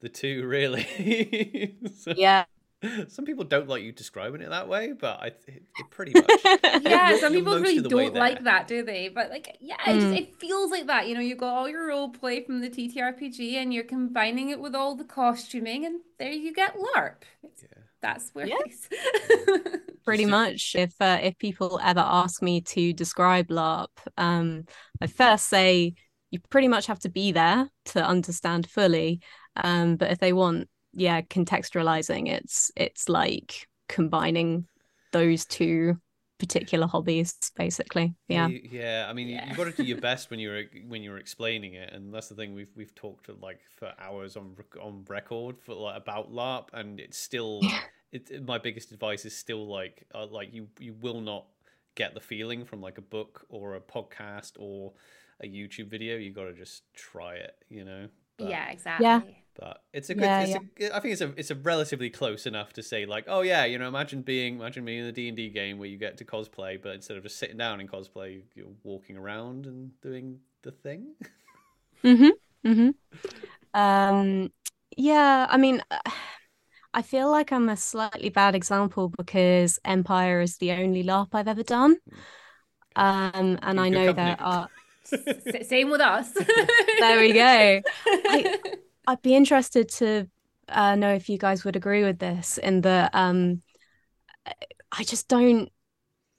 the 0.00 0.08
two, 0.08 0.46
really. 0.46 1.74
So- 1.96 2.14
Yeah. 2.16 2.44
Some 3.08 3.24
people 3.24 3.44
don't 3.44 3.68
like 3.68 3.82
you 3.82 3.92
describing 3.92 4.42
it 4.42 4.50
that 4.50 4.68
way, 4.68 4.92
but 4.92 5.18
I 5.20 5.26
it, 5.28 5.62
it 5.78 5.90
pretty 5.90 6.12
much. 6.14 6.30
yeah, 6.84 7.08
You're- 7.10 7.20
some 7.20 7.32
you're 7.32 7.42
people 7.42 7.58
really 7.58 7.78
of 7.78 7.88
the 7.88 7.96
way 7.96 8.04
don't 8.06 8.14
like 8.16 8.44
that, 8.44 8.68
do 8.68 8.82
they? 8.82 9.08
But 9.08 9.30
like, 9.30 9.56
yeah, 9.60 9.76
it, 9.86 9.94
just, 9.94 10.06
Mm. 10.08 10.18
it 10.18 10.34
feels 10.40 10.70
like 10.70 10.86
that. 10.86 11.08
You 11.08 11.14
know, 11.14 11.20
you've 11.20 11.38
got 11.38 11.54
all 11.54 11.68
your 11.68 11.86
role 11.88 12.10
play 12.10 12.42
from 12.44 12.60
the 12.60 12.68
TTRPG, 12.68 13.54
and 13.54 13.72
you're 13.72 13.84
combining 13.84 14.50
it 14.50 14.60
with 14.60 14.74
all 14.74 14.94
the 14.94 15.04
costuming, 15.04 15.86
and 15.86 16.00
there 16.18 16.30
you 16.32 16.52
get 16.52 16.76
LARP. 16.76 17.22
It's- 17.42 17.62
Yeah. 17.62 17.82
That's 18.02 18.30
where 18.34 18.46
Yeah. 18.46 18.56
it's. 18.66 18.88
Pretty 20.04 20.26
much. 20.26 20.76
If 20.76 20.94
uh, 21.00 21.18
if 21.22 21.36
people 21.38 21.80
ever 21.82 22.04
ask 22.04 22.42
me 22.42 22.60
to 22.60 22.92
describe 22.92 23.48
LARP, 23.48 23.88
um, 24.16 24.66
I 25.00 25.06
first 25.08 25.48
say 25.48 25.94
you 26.30 26.38
pretty 26.50 26.68
much 26.68 26.86
have 26.86 27.00
to 27.00 27.08
be 27.08 27.32
there 27.32 27.68
to 27.86 28.04
understand 28.06 28.68
fully. 28.68 29.20
Um, 29.56 29.96
but 29.96 30.10
if 30.12 30.18
they 30.18 30.32
want, 30.32 30.68
yeah, 30.96 31.20
contextualizing, 31.22 32.28
it's 32.28 32.70
it's 32.76 33.08
like 33.08 33.68
combining 33.88 34.66
those 35.12 35.44
two 35.46 36.00
particular 36.38 36.86
hobbies, 36.86 37.34
basically. 37.56 38.14
Yeah. 38.28 38.48
Yeah. 38.48 39.06
I 39.08 39.12
mean, 39.12 39.28
you 39.28 39.36
Yeah. 39.36 39.48
you 39.50 39.54
got 39.54 39.64
to 39.64 39.72
do 39.72 39.84
your 39.84 40.00
best 40.00 40.30
when 40.30 40.38
you're 40.40 40.64
when 40.86 41.02
you're 41.02 41.18
explaining 41.18 41.74
it, 41.74 41.92
and 41.92 42.12
that's 42.12 42.28
the 42.28 42.34
thing 42.34 42.54
we've 42.54 42.72
we've 42.76 42.94
talked 42.94 43.28
like 43.40 43.60
for 43.78 43.92
hours 43.98 44.36
on 44.36 44.56
on 44.80 45.04
record 45.08 45.56
for 45.60 45.74
like 45.74 45.96
about 45.96 46.32
LARP, 46.32 46.68
and 46.72 47.00
it's 47.00 47.18
still 47.18 47.60
it, 48.12 48.30
it- 48.30 48.44
my 48.46 48.58
biggest 48.58 48.92
advice 48.92 49.24
is 49.24 49.36
still 49.36 49.66
like 49.66 50.06
uh, 50.14 50.26
like 50.26 50.52
you 50.52 50.68
you 50.78 50.94
will 50.94 51.20
not 51.20 51.46
get 51.94 52.14
the 52.14 52.20
feeling 52.20 52.64
from 52.64 52.80
like 52.82 52.98
a 52.98 53.02
book 53.02 53.46
or 53.48 53.74
a 53.76 53.80
podcast 53.80 54.52
or 54.58 54.92
a 55.40 55.46
YouTube 55.46 55.88
video. 55.88 56.16
You 56.16 56.32
got 56.32 56.44
to 56.44 56.52
just 56.52 56.82
try 56.94 57.34
it, 57.36 57.54
you 57.68 57.84
know. 57.84 58.08
But, 58.36 58.48
yeah, 58.48 58.70
exactly. 58.70 59.45
But 59.58 59.82
it's 59.92 60.10
a 60.10 60.14
good. 60.14 60.24
Yeah, 60.24 60.42
it's 60.42 60.54
A, 60.54 60.96
I 60.96 61.00
think 61.00 61.12
it's 61.12 61.20
a 61.20 61.32
it's 61.36 61.50
a 61.50 61.54
relatively 61.54 62.10
close 62.10 62.46
enough 62.46 62.72
to 62.74 62.82
say 62.82 63.06
like, 63.06 63.24
oh 63.28 63.40
yeah, 63.42 63.64
you 63.64 63.78
know, 63.78 63.88
imagine 63.88 64.22
being 64.22 64.60
imagine 64.60 64.84
being 64.84 65.00
in 65.00 65.06
a 65.06 65.12
D 65.12 65.28
and 65.28 65.36
D 65.36 65.48
game 65.48 65.78
where 65.78 65.88
you 65.88 65.98
get 65.98 66.16
to 66.18 66.24
cosplay, 66.24 66.80
but 66.80 66.94
instead 66.94 67.16
of 67.16 67.22
just 67.22 67.38
sitting 67.38 67.56
down 67.56 67.80
in 67.80 67.88
cosplay, 67.88 68.42
you're 68.54 68.66
walking 68.84 69.16
around 69.16 69.66
and 69.66 69.90
doing 70.00 70.38
the 70.62 70.70
thing. 70.72 71.14
Mm-hmm. 72.04 72.68
Mm-hmm. 72.68 72.90
Um, 73.74 74.52
yeah, 74.96 75.46
I 75.48 75.56
mean, 75.56 75.82
I 76.94 77.02
feel 77.02 77.30
like 77.30 77.52
I'm 77.52 77.68
a 77.68 77.76
slightly 77.76 78.30
bad 78.30 78.54
example 78.54 79.08
because 79.08 79.78
Empire 79.84 80.40
is 80.40 80.56
the 80.56 80.72
only 80.72 81.04
LARP 81.04 81.28
I've 81.34 81.48
ever 81.48 81.62
done. 81.62 81.96
Um, 82.96 83.58
and 83.62 83.78
I 83.78 83.88
know 83.90 84.06
company. 84.06 84.14
there 84.14 84.36
are. 84.40 84.68
S- 85.12 85.68
same 85.68 85.90
with 85.90 86.00
us. 86.00 86.32
There 86.98 87.20
we 87.20 87.32
go. 87.34 87.82
I- 88.06 88.58
I'd 89.06 89.22
be 89.22 89.34
interested 89.34 89.88
to 89.90 90.28
uh, 90.68 90.94
know 90.96 91.14
if 91.14 91.28
you 91.28 91.38
guys 91.38 91.64
would 91.64 91.76
agree 91.76 92.04
with 92.04 92.18
this. 92.18 92.58
In 92.58 92.80
that, 92.82 93.14
um, 93.14 93.62
I 94.92 95.04
just 95.04 95.28
don't 95.28 95.70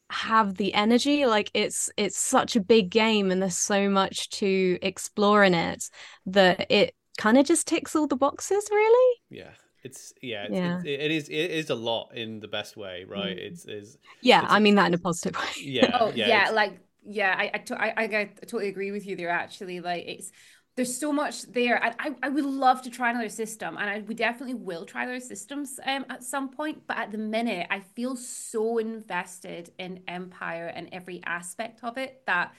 have 0.10 0.56
the 0.56 0.74
energy. 0.74 1.26
Like 1.26 1.52
it's 1.54 1.90
it's 1.98 2.18
such 2.18 2.56
a 2.56 2.62
big 2.62 2.90
game, 2.90 3.32
and 3.32 3.42
there's 3.42 3.58
so 3.58 3.90
much 3.90 4.30
to 4.32 4.78
explore 4.82 5.44
in 5.44 5.54
it 5.54 5.90
that 6.28 6.68
it 6.70 6.96
kind 7.18 7.38
of 7.38 7.46
just 7.46 7.68
ticks 7.68 7.96
all 7.96 8.08
the 8.08 8.16
boxes, 8.16 8.68
really. 8.72 9.16
Yeah, 9.30 9.52
it's 9.84 10.14
yeah, 10.22 10.44
it's, 10.46 10.54
Yeah. 10.54 10.76
It's, 10.78 10.86
it 10.86 11.12
is 11.12 11.30
it 11.30 11.52
is 11.52 11.70
a 11.70 11.76
lot 11.76 12.12
in 12.16 12.40
the 12.40 12.48
best 12.48 12.78
way, 12.78 13.06
right? 13.08 13.36
Mm. 13.36 13.40
It's 13.52 13.66
is 13.66 13.98
Yeah, 14.22 14.40
It's- 14.40 14.54
I 14.54 14.60
mean 14.60 14.76
that 14.76 14.88
in 14.88 14.94
a 14.94 14.98
positive 14.98 15.40
way. 15.40 15.50
yeah, 15.62 15.98
Oh 16.00 16.12
yeah, 16.16 16.28
yeah, 16.28 16.50
like 16.52 16.80
yeah, 17.10 17.36
I 17.38 17.52
I, 17.54 17.58
to- 17.60 17.82
I 17.82 17.88
I 17.98 18.04
I 18.04 18.26
totally 18.46 18.68
agree 18.70 18.92
with 18.92 19.06
you 19.06 19.16
there. 19.16 19.30
Actually, 19.30 19.80
like 19.80 20.06
it's 20.08 20.32
there's 20.78 20.96
so 20.96 21.12
much 21.12 21.42
there. 21.52 21.84
And 21.84 21.96
I, 22.00 22.16
I 22.24 22.30
would 22.30 22.46
love 22.46 22.84
to 22.84 22.90
try 22.90 23.10
another 23.10 23.30
system, 23.30 23.78
and 23.78 23.90
I, 23.90 24.00
we 24.02 24.14
definitely 24.14 24.54
will 24.54 24.86
try 24.86 25.04
other 25.04 25.20
systems 25.20 25.80
um, 25.86 26.06
at 26.10 26.24
some 26.24 26.50
point. 26.50 26.84
But 26.88 26.98
at 26.98 27.12
the 27.12 27.18
minute, 27.18 27.68
I 27.70 27.82
feel 27.82 28.16
so 28.16 28.78
invested 28.78 29.72
in 29.80 30.02
Empire 30.08 30.68
and 30.68 30.88
every 30.92 31.22
aspect 31.26 31.84
of 31.84 31.98
it 31.98 32.22
that 32.28 32.54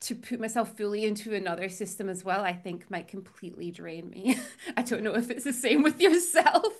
to 0.00 0.14
put 0.14 0.40
myself 0.40 0.76
fully 0.76 1.04
into 1.04 1.34
another 1.34 1.68
system 1.68 2.08
as 2.08 2.24
well, 2.24 2.42
I 2.42 2.54
think 2.54 2.90
might 2.90 3.08
completely 3.08 3.70
drain 3.70 4.08
me. 4.08 4.38
I 4.76 4.82
don't 4.82 5.02
know 5.02 5.14
if 5.14 5.30
it's 5.30 5.44
the 5.44 5.52
same 5.52 5.82
with 5.82 6.00
yourself. 6.00 6.72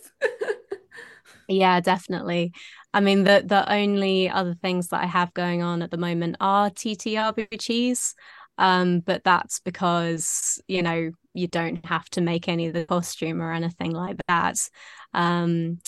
yeah, 1.49 1.81
definitely. 1.81 2.53
I 2.95 3.01
mean, 3.01 3.25
the 3.25 3.43
the 3.45 3.71
only 3.71 4.31
other 4.31 4.55
things 4.55 4.89
that 4.89 5.03
I 5.03 5.07
have 5.07 5.35
going 5.35 5.63
on 5.63 5.83
at 5.83 5.91
the 5.91 5.99
moment 5.99 6.37
are 6.41 6.71
TTRPGs. 6.71 8.15
Um, 8.59 9.01
but 9.01 9.25
that's 9.25 9.61
because, 9.61 10.61
you 10.69 10.83
know, 10.83 11.13
you 11.33 11.47
don't 11.47 11.85
have 11.87 12.09
to 12.11 12.21
make 12.21 12.49
any 12.49 12.67
of 12.67 12.75
the 12.75 12.85
costume 12.85 13.41
or 13.41 13.53
anything 13.53 13.93
like 13.93 14.17
that. 14.27 14.59
Um, 15.15 15.79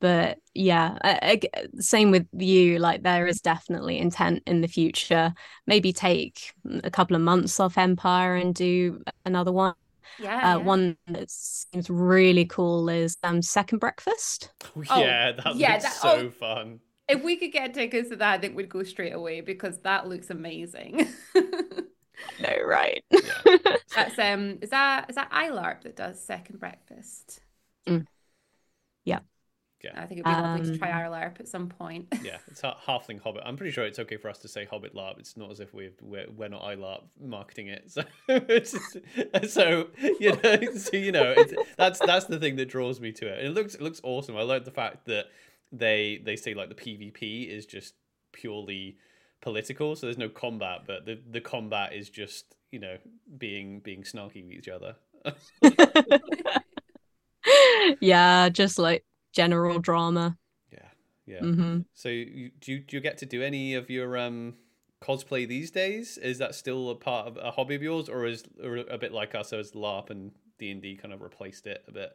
but 0.00 0.38
yeah 0.54 0.96
I, 1.02 1.40
I, 1.54 1.66
same 1.78 2.10
with 2.10 2.26
you 2.32 2.78
like 2.78 3.02
there 3.02 3.26
is 3.26 3.40
definitely 3.40 3.98
intent 3.98 4.42
in 4.46 4.62
the 4.62 4.68
future. 4.68 5.34
Maybe 5.66 5.92
take 5.92 6.52
a 6.82 6.90
couple 6.90 7.16
of 7.16 7.22
months 7.22 7.60
off 7.60 7.78
empire 7.78 8.36
and 8.36 8.54
do 8.54 9.02
another 9.24 9.52
one. 9.52 9.74
Yeah, 10.18 10.36
uh, 10.36 10.58
yeah. 10.58 10.64
one 10.64 10.96
that 11.08 11.30
seems 11.30 11.88
really 11.88 12.44
cool 12.44 12.88
is 12.88 13.16
um 13.22 13.42
second 13.42 13.78
breakfast. 13.78 14.52
Oh, 14.88 15.00
yeah 15.00 15.32
that 15.32 15.56
yeah, 15.56 15.72
looks 15.72 15.84
that, 15.84 15.92
so 15.94 16.08
oh, 16.08 16.30
fun. 16.30 16.80
if 17.08 17.22
we 17.24 17.36
could 17.36 17.52
get 17.52 17.74
tickets 17.74 18.08
to 18.10 18.16
that 18.16 18.34
i 18.34 18.38
think 18.38 18.56
we'd 18.56 18.68
go 18.68 18.84
straight 18.84 19.12
away 19.12 19.40
because 19.40 19.78
that 19.80 20.08
looks 20.08 20.30
amazing 20.30 21.08
no 22.40 22.64
right 22.64 23.04
yeah. 23.10 23.56
that's 23.94 24.18
um 24.18 24.58
is 24.62 24.70
that 24.70 25.08
is 25.08 25.16
that 25.16 25.30
ilarp 25.30 25.82
that 25.82 25.96
does 25.96 26.20
second 26.20 26.58
breakfast 26.58 27.40
mm. 27.86 28.06
yeah 29.04 29.20
yeah. 29.82 29.92
I 29.94 30.00
think 30.06 30.20
it'd 30.20 30.24
be 30.24 30.30
um, 30.30 30.42
lovely 30.42 30.72
to 30.72 30.78
try 30.78 30.90
um, 30.90 30.98
our 30.98 31.20
LARP 31.20 31.40
at 31.40 31.48
some 31.48 31.68
point. 31.68 32.08
yeah, 32.22 32.36
it's 32.48 32.60
halfling 32.60 33.20
Hobbit. 33.20 33.42
I'm 33.46 33.56
pretty 33.56 33.72
sure 33.72 33.84
it's 33.84 33.98
okay 33.98 34.18
for 34.18 34.28
us 34.28 34.38
to 34.38 34.48
say 34.48 34.66
Hobbit 34.66 34.94
LARP. 34.94 35.18
It's 35.18 35.36
not 35.36 35.50
as 35.50 35.60
if 35.60 35.72
we've, 35.72 35.94
we're 36.02 36.26
we're 36.36 36.48
not 36.48 36.62
iLARP 36.62 37.02
marketing 37.20 37.68
it. 37.68 37.90
So 37.90 38.02
so 39.48 39.88
you 40.20 40.36
know, 40.36 40.74
so 40.76 40.96
you 40.96 41.12
know, 41.12 41.34
that's 41.78 41.98
that's 41.98 42.26
the 42.26 42.38
thing 42.38 42.56
that 42.56 42.66
draws 42.66 43.00
me 43.00 43.12
to 43.12 43.26
it. 43.26 43.44
It 43.44 43.50
looks 43.50 43.74
it 43.74 43.80
looks 43.80 44.00
awesome. 44.02 44.36
I 44.36 44.42
like 44.42 44.64
the 44.64 44.70
fact 44.70 45.06
that 45.06 45.26
they 45.72 46.20
they 46.24 46.36
say 46.36 46.52
like 46.52 46.68
the 46.68 46.74
PvP 46.74 47.48
is 47.48 47.64
just 47.64 47.94
purely 48.32 48.98
political, 49.40 49.96
so 49.96 50.06
there's 50.06 50.18
no 50.18 50.28
combat, 50.28 50.82
but 50.86 51.06
the 51.06 51.18
the 51.30 51.40
combat 51.40 51.92
is 51.92 52.10
just 52.10 52.56
you 52.70 52.78
know 52.78 52.96
being 53.38 53.80
being 53.80 54.02
snarky 54.02 54.44
with 54.44 54.52
each 54.52 54.68
other. 54.68 54.96
yeah, 58.00 58.48
just 58.48 58.78
like 58.78 59.04
general 59.32 59.78
drama. 59.78 60.36
Yeah, 60.72 60.88
yeah. 61.26 61.40
Mm-hmm. 61.40 61.80
So 61.94 62.08
you, 62.08 62.50
do 62.60 62.72
you 62.72 62.78
do 62.80 62.96
you 62.96 63.00
get 63.00 63.18
to 63.18 63.26
do 63.26 63.42
any 63.42 63.74
of 63.74 63.90
your 63.90 64.16
um 64.16 64.54
cosplay 65.02 65.48
these 65.48 65.70
days? 65.70 66.18
Is 66.18 66.38
that 66.38 66.54
still 66.54 66.90
a 66.90 66.94
part 66.94 67.26
of 67.26 67.36
a 67.36 67.50
hobby 67.50 67.74
of 67.74 67.82
yours, 67.82 68.08
or 68.08 68.26
is 68.26 68.44
or 68.62 68.76
a 68.76 68.98
bit 68.98 69.12
like 69.12 69.34
us, 69.34 69.50
So 69.50 69.58
as 69.58 69.72
LARP 69.72 70.10
and 70.10 70.32
D 70.58 70.70
and 70.70 70.82
D 70.82 70.96
kind 70.96 71.14
of 71.14 71.22
replaced 71.22 71.66
it 71.66 71.84
a 71.88 71.92
bit? 71.92 72.12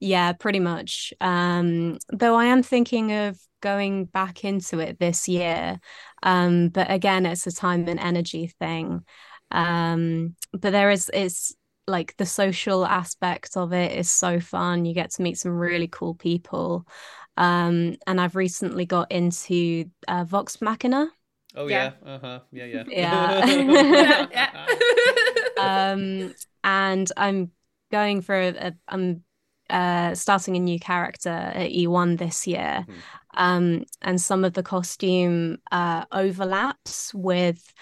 Yeah, 0.00 0.32
pretty 0.32 0.60
much. 0.60 1.12
Um, 1.20 1.98
though 2.12 2.34
I 2.34 2.46
am 2.46 2.62
thinking 2.62 3.12
of 3.12 3.38
going 3.60 4.04
back 4.04 4.44
into 4.44 4.78
it 4.78 4.98
this 4.98 5.28
year. 5.28 5.80
Um, 6.22 6.68
but 6.68 6.90
again, 6.90 7.26
it's 7.26 7.46
a 7.46 7.52
time 7.52 7.88
and 7.88 7.98
energy 7.98 8.52
thing. 8.58 9.04
Um, 9.50 10.36
but 10.52 10.72
there 10.72 10.90
is 10.90 11.10
it's 11.12 11.54
like 11.86 12.14
the 12.16 12.26
social 12.26 12.84
aspect 12.84 13.56
of 13.56 13.72
it 13.72 13.92
is 13.92 14.10
so 14.10 14.40
fun. 14.40 14.84
You 14.84 14.94
get 14.94 15.10
to 15.12 15.22
meet 15.22 15.38
some 15.38 15.52
really 15.52 15.88
cool 15.88 16.14
people. 16.14 16.86
Um, 17.36 17.96
and 18.06 18.20
I've 18.20 18.36
recently 18.36 18.84
got 18.84 19.10
into 19.10 19.86
uh, 20.06 20.24
Vox 20.24 20.60
Machina. 20.60 21.08
Oh 21.54 21.66
yeah, 21.66 21.92
yeah. 22.04 22.10
uh 22.10 22.18
huh, 22.18 22.40
yeah, 22.52 22.64
yeah, 22.88 24.26
yeah. 24.30 25.92
um, 25.92 26.34
and 26.62 27.10
I'm 27.16 27.50
going 27.90 28.20
for 28.20 28.34
a, 28.34 28.48
a 28.48 28.72
I'm 28.86 29.24
uh, 29.70 30.14
starting 30.14 30.56
a 30.56 30.60
new 30.60 30.78
character 30.78 31.30
at 31.30 31.70
E1 31.70 32.18
this 32.18 32.46
year. 32.46 32.84
Hmm. 32.86 32.94
Um, 33.34 33.84
and 34.02 34.20
some 34.20 34.44
of 34.44 34.54
the 34.54 34.62
costume 34.62 35.58
uh, 35.70 36.04
overlaps 36.10 37.14
with 37.14 37.72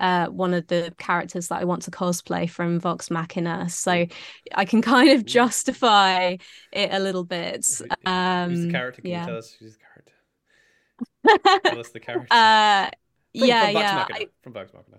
uh, 0.00 0.26
one 0.26 0.52
of 0.54 0.66
the 0.66 0.92
characters 0.98 1.48
that 1.48 1.60
I 1.60 1.64
want 1.64 1.82
to 1.82 1.90
cosplay 1.90 2.48
from 2.48 2.80
Vox 2.80 3.10
Machina. 3.10 3.68
So 3.68 4.06
I 4.54 4.64
can 4.64 4.82
kind 4.82 5.10
of 5.10 5.24
justify 5.24 6.36
it 6.72 6.92
a 6.92 6.98
little 6.98 7.24
bit. 7.24 7.66
Um, 8.04 8.50
who's 8.50 8.64
the 8.66 8.72
character? 8.72 9.02
Can 9.02 9.10
yeah. 9.10 9.20
you 9.20 9.26
tell 9.26 9.38
us 9.38 9.56
who's 9.58 9.76
the 9.76 9.80
character? 9.80 11.62
tell 11.70 11.80
us 11.80 11.90
the 11.90 12.00
character. 12.00 12.28
Uh, 12.30 12.90
from, 13.36 13.48
yeah, 13.48 13.64
from 13.66 13.74
yeah. 13.74 14.06
I, 14.10 14.26
from 14.42 14.52
Vox 14.52 14.72
Machina. 14.72 14.98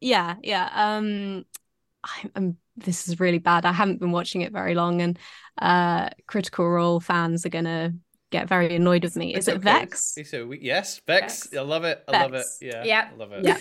Yeah, 0.00 0.36
yeah. 0.42 0.70
Um, 0.72 1.44
I'm. 2.34 2.58
This 2.76 3.08
is 3.08 3.20
really 3.20 3.38
bad. 3.38 3.64
I 3.64 3.72
haven't 3.72 4.00
been 4.00 4.12
watching 4.12 4.42
it 4.42 4.52
very 4.52 4.74
long, 4.74 5.00
and 5.00 5.18
uh, 5.58 6.10
Critical 6.26 6.68
Role 6.68 7.00
fans 7.00 7.46
are 7.46 7.50
gonna 7.50 7.94
get 8.30 8.48
very 8.48 8.74
annoyed 8.74 9.04
with 9.04 9.16
me. 9.16 9.34
Is 9.34 9.48
it's 9.48 9.48
it 9.48 9.56
okay. 9.56 9.80
Vex? 9.80 10.18
So 10.24 10.46
we, 10.46 10.60
yes, 10.60 11.00
Vex. 11.06 11.44
Vex. 11.44 11.56
I 11.56 11.62
love 11.62 11.84
it. 11.84 12.02
I 12.08 12.12
Vex. 12.12 12.22
love 12.22 12.34
it. 12.34 12.46
Yeah. 12.60 12.84
Yeah. 12.84 13.08
I 13.12 13.16
love 13.16 13.32
it. 13.32 13.44
Yeah. 13.44 13.56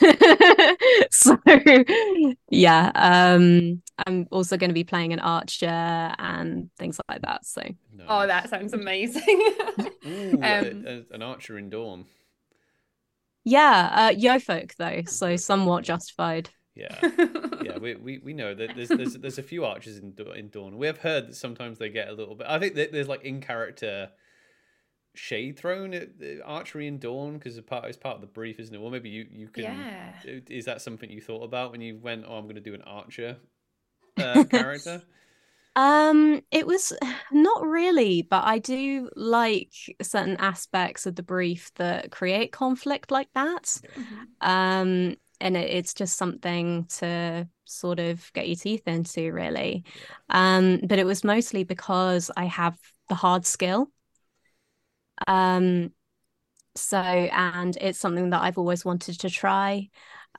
so 1.10 1.38
yeah, 2.50 2.90
um 2.94 3.82
I'm 4.06 4.26
also 4.30 4.56
going 4.56 4.70
to 4.70 4.74
be 4.74 4.84
playing 4.84 5.12
an 5.12 5.20
archer 5.20 5.66
and 5.66 6.70
things 6.78 6.98
like 7.08 7.20
that. 7.22 7.44
So 7.44 7.62
nice. 7.92 8.06
Oh, 8.08 8.26
that 8.26 8.48
sounds 8.48 8.72
amazing. 8.72 9.22
Ooh, 10.06 10.32
um, 10.32 10.40
a, 10.42 10.86
a, 10.86 11.02
an 11.12 11.22
archer 11.22 11.58
in 11.58 11.68
Dawn. 11.70 12.06
Yeah, 13.44 13.90
uh 13.92 14.10
Yeofolk 14.10 14.74
though, 14.76 15.02
so 15.06 15.36
somewhat 15.36 15.84
justified. 15.84 16.50
Yeah, 16.80 17.10
yeah, 17.62 17.78
we, 17.78 17.94
we, 17.94 18.18
we 18.18 18.32
know 18.32 18.54
that 18.54 18.74
there's 18.74 18.88
there's 18.88 19.14
there's 19.14 19.38
a 19.38 19.42
few 19.42 19.64
archers 19.64 19.98
in 19.98 20.14
in 20.34 20.48
Dawn. 20.48 20.78
We 20.78 20.86
have 20.86 20.98
heard 20.98 21.28
that 21.28 21.36
sometimes 21.36 21.78
they 21.78 21.90
get 21.90 22.08
a 22.08 22.12
little 22.12 22.34
bit. 22.34 22.46
I 22.48 22.58
think 22.58 22.74
that 22.76 22.92
there's 22.92 23.08
like 23.08 23.22
in 23.24 23.40
character 23.40 24.10
shade 25.14 25.58
thrown 25.58 25.92
at 25.92 26.08
archery 26.44 26.86
in 26.86 26.98
Dawn 26.98 27.34
because 27.34 27.58
it's 27.58 27.68
part 27.68 27.84
it's 27.84 27.98
part 27.98 28.16
of 28.16 28.20
the 28.20 28.26
brief, 28.26 28.58
isn't 28.58 28.74
it? 28.74 28.80
Well, 28.80 28.90
maybe 28.90 29.10
you 29.10 29.26
you 29.30 29.48
can. 29.48 29.64
Yeah. 29.64 30.40
Is 30.48 30.64
that 30.64 30.80
something 30.80 31.10
you 31.10 31.20
thought 31.20 31.42
about 31.42 31.72
when 31.72 31.80
you 31.80 31.98
went? 31.98 32.24
Oh, 32.26 32.36
I'm 32.36 32.44
going 32.44 32.54
to 32.56 32.60
do 32.60 32.74
an 32.74 32.82
archer 32.82 33.36
uh, 34.16 34.44
character. 34.44 35.02
Um, 35.76 36.42
it 36.50 36.66
was 36.66 36.92
not 37.32 37.66
really, 37.66 38.22
but 38.22 38.44
I 38.44 38.58
do 38.58 39.10
like 39.16 39.72
certain 40.02 40.36
aspects 40.36 41.06
of 41.06 41.16
the 41.16 41.22
brief 41.22 41.72
that 41.74 42.10
create 42.10 42.52
conflict 42.52 43.10
like 43.10 43.28
that. 43.34 43.64
Mm-hmm. 43.64 44.48
Um, 44.48 45.16
and 45.40 45.56
it, 45.56 45.70
it's 45.70 45.94
just 45.94 46.16
something 46.16 46.84
to 46.86 47.48
sort 47.64 47.98
of 48.00 48.32
get 48.32 48.48
your 48.48 48.56
teeth 48.56 48.86
into 48.86 49.32
really. 49.32 49.84
Um 50.28 50.80
but 50.84 50.98
it 50.98 51.06
was 51.06 51.24
mostly 51.24 51.64
because 51.64 52.30
i 52.36 52.44
have 52.46 52.78
the 53.08 53.14
hard 53.14 53.46
skill. 53.46 53.90
Um 55.26 55.92
so 56.76 56.98
and 56.98 57.76
it's 57.80 57.98
something 57.98 58.30
that 58.30 58.42
i've 58.42 58.58
always 58.58 58.84
wanted 58.84 59.20
to 59.20 59.30
try. 59.30 59.88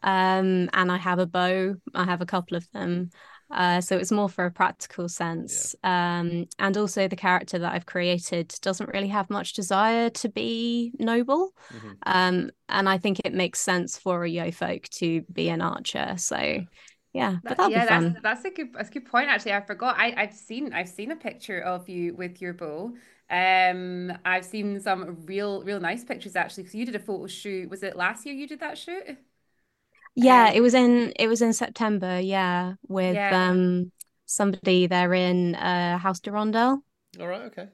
Um 0.04 0.70
and 0.74 0.92
i 0.92 0.98
have 0.98 1.20
a 1.20 1.26
bow. 1.28 1.76
I 1.96 2.06
have 2.06 2.22
a 2.22 2.26
couple 2.26 2.58
of 2.58 2.70
them 2.72 3.12
uh, 3.54 3.82
so 3.82 3.98
it's 3.98 4.12
more 4.12 4.30
for 4.30 4.46
a 4.46 4.52
practical 4.52 5.10
sense. 5.10 5.76
Yeah. 5.84 6.20
Um, 6.20 6.48
and 6.60 6.78
also, 6.78 7.08
the 7.08 7.16
character 7.16 7.60
that 7.60 7.74
I've 7.74 7.86
created 7.86 8.54
doesn't 8.62 8.90
really 8.90 9.10
have 9.10 9.30
much 9.30 9.54
desire 9.54 10.10
to 10.10 10.30
be 10.30 10.94
noble. 11.00 11.54
Mm-hmm. 11.74 11.92
Um, 12.06 12.52
and 12.70 12.90
I 12.90 12.98
think 12.98 13.20
it 13.26 13.34
makes 13.34 13.60
sense 13.60 13.98
for 13.98 14.24
a 14.24 14.30
Yeofolk 14.30 14.90
to 15.00 15.22
be 15.32 15.50
an 15.50 15.62
archer. 15.62 16.16
So, 16.18 16.66
yeah, 17.14 17.38
but 17.44 17.58
that'll 17.58 17.72
yeah, 17.72 17.84
be 17.84 17.90
fun. 17.90 18.20
That's, 18.24 18.44
that's 18.44 18.46
a 18.46 18.50
good 18.52 18.74
that's 18.74 18.90
a 18.90 18.94
good 18.94 19.06
point. 19.06 19.30
Actually, 19.30 19.54
I 19.54 19.62
forgot. 19.62 19.98
I, 19.98 20.14
I've 20.16 20.34
seen 20.34 20.74
I've 20.74 20.90
seen 20.90 21.12
a 21.12 21.16
picture 21.16 21.60
of 21.62 21.90
you 21.90 22.16
with 22.16 22.42
your 22.42 22.54
bow. 22.54 22.94
Um, 23.30 24.12
I've 24.26 24.46
seen 24.46 24.80
some 24.82 25.26
real 25.26 25.64
real 25.64 25.80
nice 25.80 26.04
pictures 26.04 26.36
actually. 26.36 26.64
Because 26.64 26.76
you 26.76 26.86
did 26.86 26.96
a 26.96 27.00
photo 27.00 27.28
shoot. 27.28 27.70
Was 27.70 27.84
it 27.84 27.96
last 27.96 28.26
year 28.26 28.36
you 28.36 28.48
did 28.48 28.60
that 28.60 28.78
shoot? 28.78 29.18
Yeah, 30.16 30.50
um, 30.50 30.56
it 30.56 30.62
was 30.62 30.74
in 30.74 31.14
it 31.18 31.28
was 31.28 31.42
in 31.42 31.54
September. 31.54 32.20
Yeah, 32.20 32.74
with 32.88 33.16
yeah. 33.16 33.50
um 33.50 33.92
somebody 34.26 34.88
there 34.88 35.14
in 35.14 35.56
uh 35.56 35.98
House 35.98 36.20
de 36.20 36.32
Rondel. 36.32 36.84
All 37.20 37.28
right. 37.28 37.42
Okay. 37.44 37.68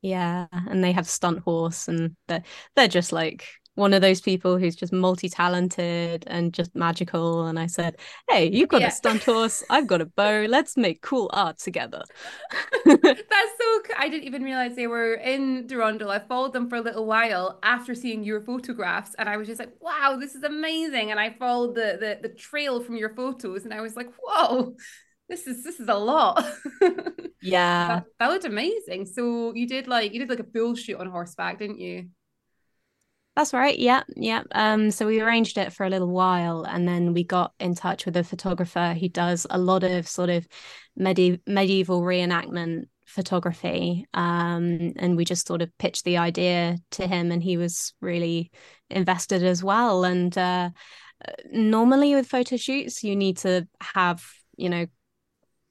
Yeah, 0.00 0.46
and 0.52 0.82
they 0.82 0.92
have 0.92 1.08
stunt 1.08 1.40
horse, 1.40 1.88
and 1.88 2.16
they're 2.26 2.42
they're 2.74 2.88
just 2.88 3.12
like 3.12 3.46
one 3.74 3.94
of 3.94 4.02
those 4.02 4.20
people 4.20 4.58
who's 4.58 4.76
just 4.76 4.92
multi-talented 4.92 6.24
and 6.26 6.52
just 6.52 6.74
magical. 6.74 7.46
And 7.46 7.58
I 7.58 7.66
said, 7.66 7.96
"Hey, 8.28 8.50
you've 8.50 8.68
got 8.68 8.82
yeah. 8.82 8.88
a 8.88 8.90
stunt 8.90 9.24
horse. 9.24 9.64
I've 9.70 9.86
got 9.86 10.00
a 10.00 10.06
bow. 10.06 10.46
Let's 10.48 10.76
make 10.76 11.00
cool 11.02 11.30
art 11.32 11.58
together." 11.58 12.02
That's 12.84 13.02
so. 13.02 13.80
Cool. 13.84 13.96
I 13.98 14.08
didn't 14.08 14.24
even 14.24 14.42
realize 14.42 14.76
they 14.76 14.86
were 14.86 15.14
in 15.14 15.66
Durondal. 15.66 16.10
I 16.10 16.18
followed 16.18 16.52
them 16.52 16.68
for 16.68 16.76
a 16.76 16.80
little 16.80 17.06
while 17.06 17.58
after 17.62 17.94
seeing 17.94 18.24
your 18.24 18.40
photographs, 18.40 19.14
and 19.18 19.28
I 19.28 19.36
was 19.36 19.48
just 19.48 19.60
like, 19.60 19.72
"Wow, 19.80 20.16
this 20.20 20.34
is 20.34 20.42
amazing!" 20.42 21.10
And 21.10 21.18
I 21.18 21.30
followed 21.38 21.74
the 21.74 21.96
the, 21.98 22.28
the 22.28 22.34
trail 22.34 22.80
from 22.82 22.96
your 22.96 23.14
photos, 23.14 23.64
and 23.64 23.72
I 23.72 23.80
was 23.80 23.96
like, 23.96 24.10
"Whoa." 24.20 24.76
This 25.28 25.46
is 25.46 25.64
this 25.64 25.80
is 25.80 25.88
a 25.88 25.94
lot. 25.94 26.44
Yeah. 27.42 27.88
that, 27.88 28.04
that 28.20 28.28
looked 28.28 28.44
amazing. 28.44 29.04
So 29.06 29.52
you 29.52 29.66
did 29.66 29.88
like 29.88 30.12
you 30.12 30.20
did 30.20 30.28
like 30.28 30.38
a 30.38 30.44
bull 30.44 30.76
shoot 30.76 30.98
on 30.98 31.08
horseback, 31.08 31.58
didn't 31.58 31.80
you? 31.80 32.08
That's 33.34 33.54
right. 33.54 33.78
Yeah, 33.78 34.02
yeah. 34.14 34.42
Um, 34.52 34.90
so 34.90 35.06
we 35.06 35.20
arranged 35.20 35.56
it 35.56 35.72
for 35.72 35.86
a 35.86 35.88
little 35.90 36.10
while, 36.10 36.64
and 36.64 36.86
then 36.86 37.14
we 37.14 37.24
got 37.24 37.54
in 37.58 37.74
touch 37.74 38.04
with 38.04 38.16
a 38.18 38.24
photographer 38.24 38.92
who 38.98 39.08
does 39.08 39.46
a 39.48 39.56
lot 39.58 39.84
of 39.84 40.06
sort 40.06 40.28
of 40.28 40.46
medi- 40.96 41.40
medieval 41.46 42.02
reenactment 42.02 42.84
photography. 43.06 44.06
Um, 44.12 44.92
and 44.96 45.16
we 45.16 45.24
just 45.24 45.46
sort 45.46 45.62
of 45.62 45.76
pitched 45.78 46.04
the 46.04 46.18
idea 46.18 46.76
to 46.92 47.06
him, 47.06 47.32
and 47.32 47.42
he 47.42 47.56
was 47.56 47.94
really 48.02 48.50
invested 48.90 49.42
as 49.42 49.64
well. 49.64 50.04
And 50.04 50.36
uh, 50.36 50.68
normally 51.50 52.14
with 52.14 52.26
photo 52.28 52.56
shoots, 52.56 53.04
you 53.04 53.16
need 53.16 53.38
to 53.38 53.66
have 53.80 54.22
you 54.56 54.68
know 54.68 54.86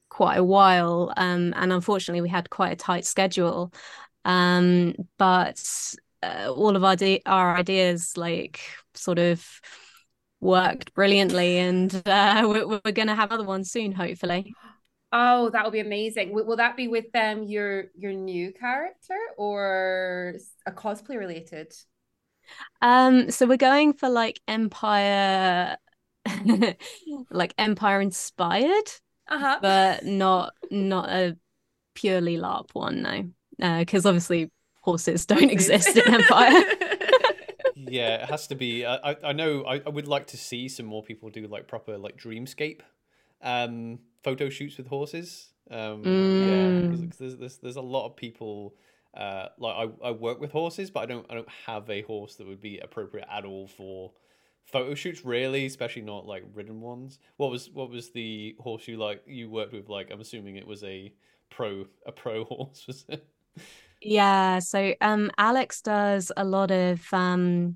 quite 0.10 0.38
a 0.38 0.44
while, 0.44 1.13
um, 1.18 1.53
and 1.56 1.72
unfortunately, 1.74 2.22
we 2.22 2.30
had 2.30 2.50
quite 2.50 2.74
a 2.74 2.75
tight 2.75 3.06
schedule. 3.06 3.72
Um, 4.25 4.94
but 5.18 5.62
uh, 6.24 6.51
all 6.56 6.75
of 6.75 6.84
our 6.84 6.96
de- 6.96 7.22
our 7.25 7.56
ideas 7.56 8.16
like 8.18 8.60
sort 8.94 9.20
of 9.20 9.46
worked 10.40 10.94
brilliantly 10.94 11.58
and 11.58 12.01
uh, 12.06 12.44
we're, 12.48 12.68
we're 12.68 12.92
going 12.92 13.08
to 13.08 13.16
have 13.16 13.32
other 13.32 13.44
ones 13.44 13.72
soon 13.72 13.92
hopefully. 13.92 14.54
Oh 15.13 15.50
that 15.50 15.63
will 15.63 15.72
be 15.72 15.80
amazing. 15.80 16.34
Will, 16.34 16.46
will 16.46 16.58
that 16.58 16.78
be 16.78 16.88
with 16.88 17.12
them 17.12 17.40
um, 17.40 17.44
your 17.44 17.86
your 17.98 18.13
new 18.13 18.54
character 18.54 19.18
or 19.38 20.36
a 20.66 20.72
cosplay 20.72 21.18
related? 21.18 21.74
Um 22.82 23.30
so 23.30 23.46
we're 23.46 23.58
going 23.58 23.94
for 23.94 24.10
like 24.10 24.40
empire 24.48 25.78
like 27.30 27.54
empire 27.58 28.00
inspired 28.01 28.90
uh-huh. 29.28 29.60
but 29.62 30.06
not 30.06 30.54
not 30.70 31.10
a 31.10 31.38
purely 31.94 32.38
larp 32.38 32.70
one 32.74 33.01
no. 33.01 33.80
Because 33.80 34.06
uh, 34.06 34.10
obviously 34.10 34.50
horses 34.81 35.25
don't 35.25 35.50
exist 35.50 35.95
in 35.95 36.13
Empire. 36.13 36.63
yeah, 37.75 38.15
it 38.15 38.29
has 38.29 38.47
to 38.47 38.55
be. 38.55 38.85
I 38.85 39.15
I 39.23 39.33
know. 39.33 39.63
I, 39.63 39.81
I 39.85 39.89
would 39.89 40.07
like 40.07 40.27
to 40.27 40.38
see 40.38 40.67
some 40.67 40.85
more 40.85 41.03
people 41.03 41.29
do 41.29 41.47
like 41.47 41.67
proper 41.67 41.97
like 41.97 42.17
dreamscape 42.17 42.81
um 43.43 43.97
photo 44.23 44.50
shoots 44.50 44.77
with 44.77 44.88
horses. 44.88 45.50
Um, 45.69 46.03
mm. 46.03 46.47
Yeah, 46.47 47.07
there's, 47.17 47.38
there's 47.38 47.57
there's 47.57 47.75
a 47.75 47.81
lot 47.81 48.05
of 48.05 48.15
people. 48.15 48.75
Uh, 49.13 49.47
like 49.57 49.75
I, 49.75 50.07
I 50.07 50.11
work 50.11 50.39
with 50.39 50.51
horses, 50.51 50.89
but 50.89 51.01
I 51.01 51.05
don't 51.05 51.25
I 51.29 51.33
don't 51.33 51.50
have 51.65 51.89
a 51.89 52.01
horse 52.03 52.35
that 52.35 52.47
would 52.47 52.61
be 52.61 52.79
appropriate 52.79 53.27
at 53.29 53.43
all 53.45 53.67
for 53.67 54.11
photo 54.63 54.95
shoots. 54.95 55.25
Really, 55.25 55.65
especially 55.65 56.03
not 56.03 56.25
like 56.25 56.43
ridden 56.53 56.79
ones. 56.81 57.19
What 57.38 57.51
was 57.51 57.69
what 57.69 57.89
was 57.89 58.11
the 58.11 58.55
horse 58.59 58.88
you 58.88 58.97
like 58.97 59.23
you 59.25 59.50
worked 59.50 59.73
with? 59.73 59.89
Like 59.89 60.11
I'm 60.11 60.21
assuming 60.21 60.55
it 60.55 60.67
was 60.67 60.83
a 60.83 61.13
pro 61.50 61.88
a 62.05 62.11
pro 62.11 62.43
horse, 62.45 62.88
was 62.88 63.05
it? 63.09 63.27
Yeah, 64.01 64.60
so 64.60 64.93
um, 65.00 65.31
Alex 65.38 65.81
does 65.81 66.31
a 66.36 66.43
lot 66.43 66.72
of 66.72 67.01
um, 67.13 67.75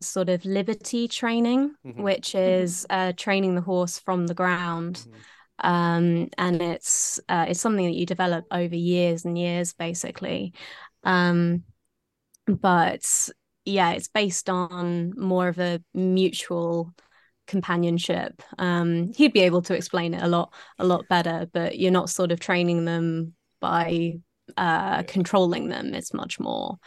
sort 0.00 0.28
of 0.28 0.44
liberty 0.44 1.08
training, 1.08 1.74
mm-hmm. 1.84 2.02
which 2.02 2.30
mm-hmm. 2.30 2.62
is 2.62 2.86
uh, 2.90 3.12
training 3.16 3.54
the 3.54 3.60
horse 3.60 3.98
from 3.98 4.26
the 4.26 4.34
ground. 4.34 4.96
Mm-hmm. 4.96 5.20
Um, 5.62 6.28
and 6.38 6.62
it's 6.62 7.20
uh, 7.28 7.46
it's 7.48 7.60
something 7.60 7.86
that 7.86 7.94
you 7.94 8.06
develop 8.06 8.46
over 8.50 8.74
years 8.74 9.24
and 9.24 9.38
years, 9.38 9.72
basically. 9.74 10.54
Um, 11.04 11.64
but 12.46 13.04
yeah, 13.64 13.92
it's 13.92 14.08
based 14.08 14.48
on 14.48 15.12
more 15.18 15.48
of 15.48 15.58
a 15.58 15.82
mutual 15.94 16.94
companionship. 17.46 18.42
Um, 18.58 19.12
he'd 19.14 19.32
be 19.32 19.40
able 19.40 19.62
to 19.62 19.74
explain 19.74 20.14
it 20.14 20.22
a 20.22 20.28
lot 20.28 20.54
a 20.78 20.84
lot 20.84 21.08
better, 21.08 21.48
but 21.52 21.78
you're 21.78 21.90
not 21.90 22.10
sort 22.10 22.32
of 22.32 22.40
training 22.40 22.84
them 22.84 23.34
by 23.60 24.14
uh, 24.56 25.02
controlling 25.04 25.68
them. 25.68 25.94
It's 25.94 26.14
much 26.14 26.40
more, 26.40 26.78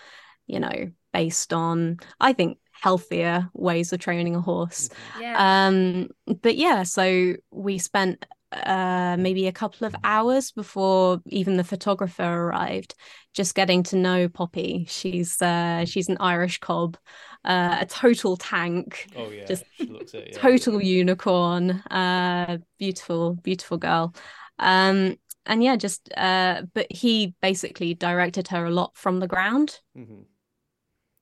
you 0.47 0.59
know, 0.59 0.91
based 1.11 1.53
on, 1.53 1.97
I 2.19 2.33
think, 2.33 2.57
healthier 2.71 3.49
ways 3.53 3.93
of 3.93 3.99
training 3.99 4.35
a 4.35 4.41
horse. 4.41 4.89
Mm-hmm. 4.89 5.21
Yeah. 5.21 5.65
Um, 5.67 6.09
but 6.41 6.55
yeah, 6.55 6.83
so 6.83 7.33
we 7.51 7.77
spent 7.77 8.25
uh, 8.51 9.15
maybe 9.17 9.47
a 9.47 9.51
couple 9.51 9.87
of 9.87 9.95
hours 10.03 10.51
before 10.51 11.19
even 11.27 11.57
the 11.57 11.63
photographer 11.63 12.23
arrived, 12.23 12.93
just 13.33 13.55
getting 13.55 13.83
to 13.83 13.95
know 13.95 14.27
Poppy. 14.27 14.85
She's 14.87 15.41
uh, 15.41 15.85
she's 15.85 16.09
an 16.09 16.17
Irish 16.19 16.59
cob, 16.59 16.97
uh, 17.43 17.77
a 17.81 17.85
total 17.85 18.37
tank. 18.37 19.07
Oh 19.15 19.29
yeah, 19.29 19.45
just 19.45 19.63
it, 19.79 20.13
yeah. 20.13 20.37
total 20.37 20.81
unicorn. 20.81 21.71
Uh, 21.89 22.59
beautiful, 22.77 23.35
beautiful 23.35 23.77
girl. 23.77 24.13
Um, 24.59 25.17
and 25.45 25.63
yeah, 25.63 25.75
just 25.75 26.09
uh, 26.15 26.63
but 26.73 26.87
he 26.89 27.35
basically 27.41 27.93
directed 27.93 28.47
her 28.49 28.65
a 28.65 28.71
lot 28.71 28.95
from 28.95 29.19
the 29.19 29.27
ground. 29.27 29.79
Mm-hmm. 29.97 30.21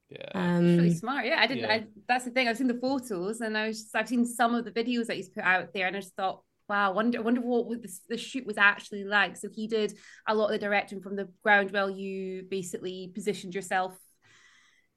Yeah, 0.09 0.27
um, 0.35 0.77
really 0.77 0.93
smart. 0.93 1.25
Yeah, 1.25 1.39
I 1.39 1.47
didn't. 1.47 1.63
Yeah. 1.63 1.73
I, 1.73 1.85
that's 2.07 2.25
the 2.25 2.31
thing. 2.31 2.47
I've 2.47 2.57
seen 2.57 2.67
the 2.67 2.79
photos, 2.81 3.41
and 3.41 3.57
I 3.57 3.67
was 3.67 3.81
just, 3.81 3.95
I've 3.95 4.09
seen 4.09 4.25
some 4.25 4.53
of 4.53 4.65
the 4.65 4.71
videos 4.71 5.07
that 5.07 5.15
he's 5.15 5.29
put 5.29 5.43
out 5.43 5.73
there, 5.73 5.87
and 5.87 5.95
I 5.95 5.99
just 5.99 6.15
thought, 6.15 6.43
wow, 6.67 6.93
wonder 6.93 7.21
wonder 7.21 7.41
what 7.41 7.81
the, 7.81 7.99
the 8.09 8.17
shoot 8.17 8.45
was 8.45 8.57
actually 8.57 9.05
like. 9.05 9.37
So 9.37 9.47
he 9.53 9.67
did 9.67 9.97
a 10.27 10.35
lot 10.35 10.47
of 10.47 10.51
the 10.51 10.59
directing 10.59 11.01
from 11.01 11.15
the 11.15 11.29
ground 11.43 11.71
while 11.71 11.89
you 11.89 12.43
basically 12.49 13.11
positioned 13.13 13.55
yourself 13.55 13.97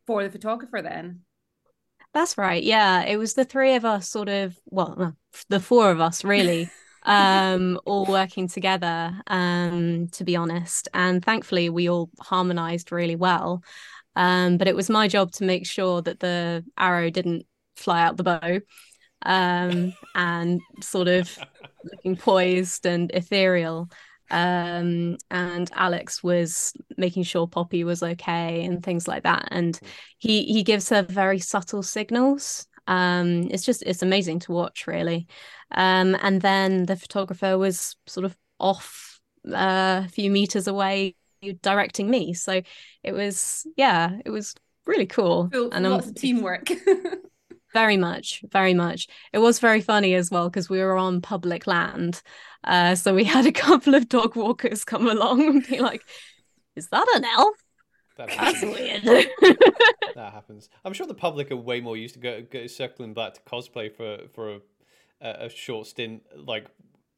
for 0.07 0.23
the 0.23 0.31
photographer. 0.31 0.83
Then 0.83 1.21
that's 2.13 2.37
right. 2.37 2.63
Yeah, 2.63 3.05
it 3.05 3.17
was 3.17 3.35
the 3.35 3.45
three 3.45 3.77
of 3.77 3.85
us, 3.85 4.09
sort 4.09 4.29
of. 4.29 4.59
Well, 4.67 5.17
the 5.49 5.61
four 5.61 5.91
of 5.91 6.01
us, 6.01 6.25
really. 6.25 6.71
um, 7.05 7.79
all 7.85 8.07
working 8.07 8.49
together, 8.49 9.13
um, 9.27 10.09
to 10.09 10.25
be 10.25 10.37
honest. 10.37 10.89
And 10.95 11.25
thankfully, 11.25 11.69
we 11.69 11.89
all 11.89 12.11
harmonized 12.21 12.93
really 12.93 13.17
well. 13.17 13.63
Um, 14.17 14.59
but 14.59 14.69
it 14.69 14.77
was 14.77 14.89
my 14.89 15.09
job 15.09 15.33
to 15.33 15.45
make 15.45 15.67
sure 15.67 16.01
that 16.03 16.21
the 16.21 16.65
arrow 16.79 17.11
didn't 17.11 17.47
fly 17.77 18.03
out 18.03 18.17
the 18.17 18.23
bow 18.23 18.61
um, 19.23 19.93
and 20.15 20.61
sort 20.81 21.09
of 21.09 21.37
looking 21.85 22.17
poised 22.17 22.87
and 22.87 23.11
ethereal. 23.13 23.89
Um, 24.31 25.19
and 25.31 25.71
Alex 25.75 26.23
was 26.23 26.73
making 26.97 27.25
sure 27.25 27.47
Poppy 27.47 27.85
was 27.85 28.03
okay 28.03 28.65
and 28.65 28.83
things 28.83 29.07
like 29.07 29.25
that. 29.25 29.49
And 29.51 29.79
he 30.19 30.45
he 30.45 30.63
gives 30.63 30.89
her 30.89 31.03
very 31.03 31.39
subtle 31.39 31.83
signals 31.83 32.67
um, 32.87 33.49
it's 33.51 33.65
just 33.65 33.83
it's 33.85 34.03
amazing 34.03 34.41
to 34.41 34.53
watch, 34.53 34.87
really. 34.87 35.27
Um, 35.75 36.17
and 36.23 36.41
then 36.41 36.87
the 36.87 36.97
photographer 36.97 37.59
was 37.59 37.97
sort 38.07 38.25
of 38.25 38.37
off 38.59 39.21
uh, 39.49 40.03
a 40.05 40.09
few 40.09 40.31
meters 40.31 40.67
away 40.67 41.17
directing 41.63 42.09
me, 42.09 42.33
so 42.33 42.63
it 43.03 43.13
was 43.13 43.67
yeah, 43.77 44.19
it 44.25 44.31
was 44.31 44.55
really 44.87 45.07
cool. 45.07 45.51
and 45.73 45.89
lots 45.89 46.09
of 46.09 46.15
teamwork. 46.15 46.71
very 47.73 47.97
much, 47.97 48.43
very 48.51 48.73
much. 48.73 49.09
It 49.33 49.39
was 49.39 49.59
very 49.59 49.81
funny 49.81 50.15
as 50.15 50.31
well 50.31 50.49
because 50.49 50.71
we 50.71 50.79
were 50.79 50.97
on 50.97 51.21
public 51.21 51.67
land, 51.67 52.23
uh, 52.63 52.95
so 52.95 53.15
we 53.15 53.25
had 53.25 53.47
a 53.47 53.53
couple 53.67 53.95
of 53.95 54.09
dog 54.09 54.37
walkers 54.37 54.85
come 54.85 55.09
along 55.09 55.47
and 55.47 55.67
be 55.67 55.81
like, 55.81 56.03
"Is 56.77 56.89
that 56.89 57.07
an 57.17 57.25
elf?" 57.25 57.57
That 58.17 58.29
That's 58.29 58.63
weird. 58.63 59.03
that 60.15 60.33
happens. 60.33 60.69
I'm 60.85 60.93
sure 60.93 61.07
the 61.07 61.15
public 61.15 61.51
are 61.51 61.57
way 61.57 61.81
more 61.81 61.97
used 61.97 62.15
to 62.15 62.21
go, 62.21 62.43
go 62.43 62.69
circling 62.69 63.13
back 63.13 63.35
to 63.35 63.41
cosplay 63.41 63.93
for 63.93 64.29
for 64.33 64.55
a, 64.55 64.61
a 65.25 65.49
short 65.49 65.87
stint, 65.87 66.23
like 66.37 66.67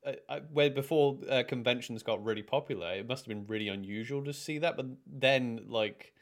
uh, 0.07 0.12
uh, 0.29 0.40
where 0.53 0.71
before 0.71 1.19
uh, 1.29 1.42
conventions 1.47 2.03
got 2.03 2.25
really 2.25 2.42
popular. 2.42 2.95
It 2.95 3.09
must 3.09 3.25
have 3.25 3.29
been 3.29 3.47
really 3.47 3.69
unusual 3.69 4.25
to 4.25 4.33
see 4.33 4.59
that, 4.59 4.77
but 4.77 4.87
then 5.07 5.64
like 5.69 6.12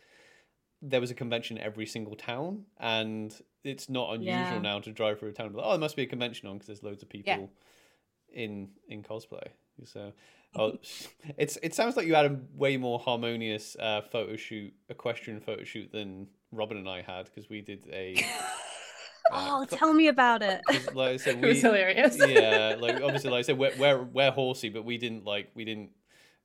there 0.81 1.01
was 1.01 1.11
a 1.11 1.15
convention 1.15 1.59
every 1.59 1.87
single 1.87 2.17
town, 2.17 2.65
and 2.79 3.35
it's 3.63 3.89
not 3.89 4.15
unusual 4.15 4.57
yeah. 4.57 4.59
now 4.61 4.81
to 4.81 4.93
drive 4.93 5.19
through 5.19 5.31
a 5.31 5.33
town. 5.33 5.53
Like, 5.53 5.65
oh, 5.65 5.71
there 5.71 5.79
must 5.79 5.97
be 5.97 6.03
a 6.03 6.07
convention 6.07 6.49
on 6.49 6.55
because 6.55 6.67
there's 6.67 6.83
loads 6.83 7.03
of 7.03 7.09
people 7.09 7.51
yeah. 8.33 8.43
in 8.43 8.71
in 8.89 9.03
cosplay. 9.03 9.49
So 9.85 10.13
Oh, 10.57 10.79
it's 11.37 11.59
it 11.63 11.75
sounds 11.75 11.97
like 11.97 12.07
you 12.07 12.15
had 12.15 12.27
a 12.27 12.39
way 12.55 12.77
more 12.77 12.99
harmonious 12.99 13.77
uh, 13.79 14.03
photo 14.03 14.37
shoot, 14.37 14.73
equestrian 14.89 15.41
photo 15.41 15.65
shoot 15.65 15.91
than 15.93 16.29
Robin 16.53 16.77
and 16.77 16.89
I 16.89 17.03
had 17.03 17.27
because 17.27 17.49
we 17.49 17.61
did 17.61 17.89
a. 17.93 18.17
Uh, 19.33 19.61
oh, 19.61 19.65
tell 19.65 19.93
me 19.93 20.09
about 20.09 20.43
it. 20.43 20.63
Like 20.95 21.15
I 21.15 21.17
said, 21.17 21.41
we, 21.41 21.43
it 21.49 21.53
was 21.55 21.63
hilarious. 21.63 22.17
yeah, 22.19 22.77
like 22.79 22.97
obviously, 23.03 23.31
like 23.31 23.41
I 23.41 23.43
said, 23.43 23.59
we're, 23.59 23.73
we're 23.79 24.03
we're 24.03 24.31
horsey, 24.31 24.69
but 24.69 24.85
we 24.85 24.99
didn't 24.99 25.25
like 25.25 25.51
we 25.55 25.65
didn't 25.65 25.91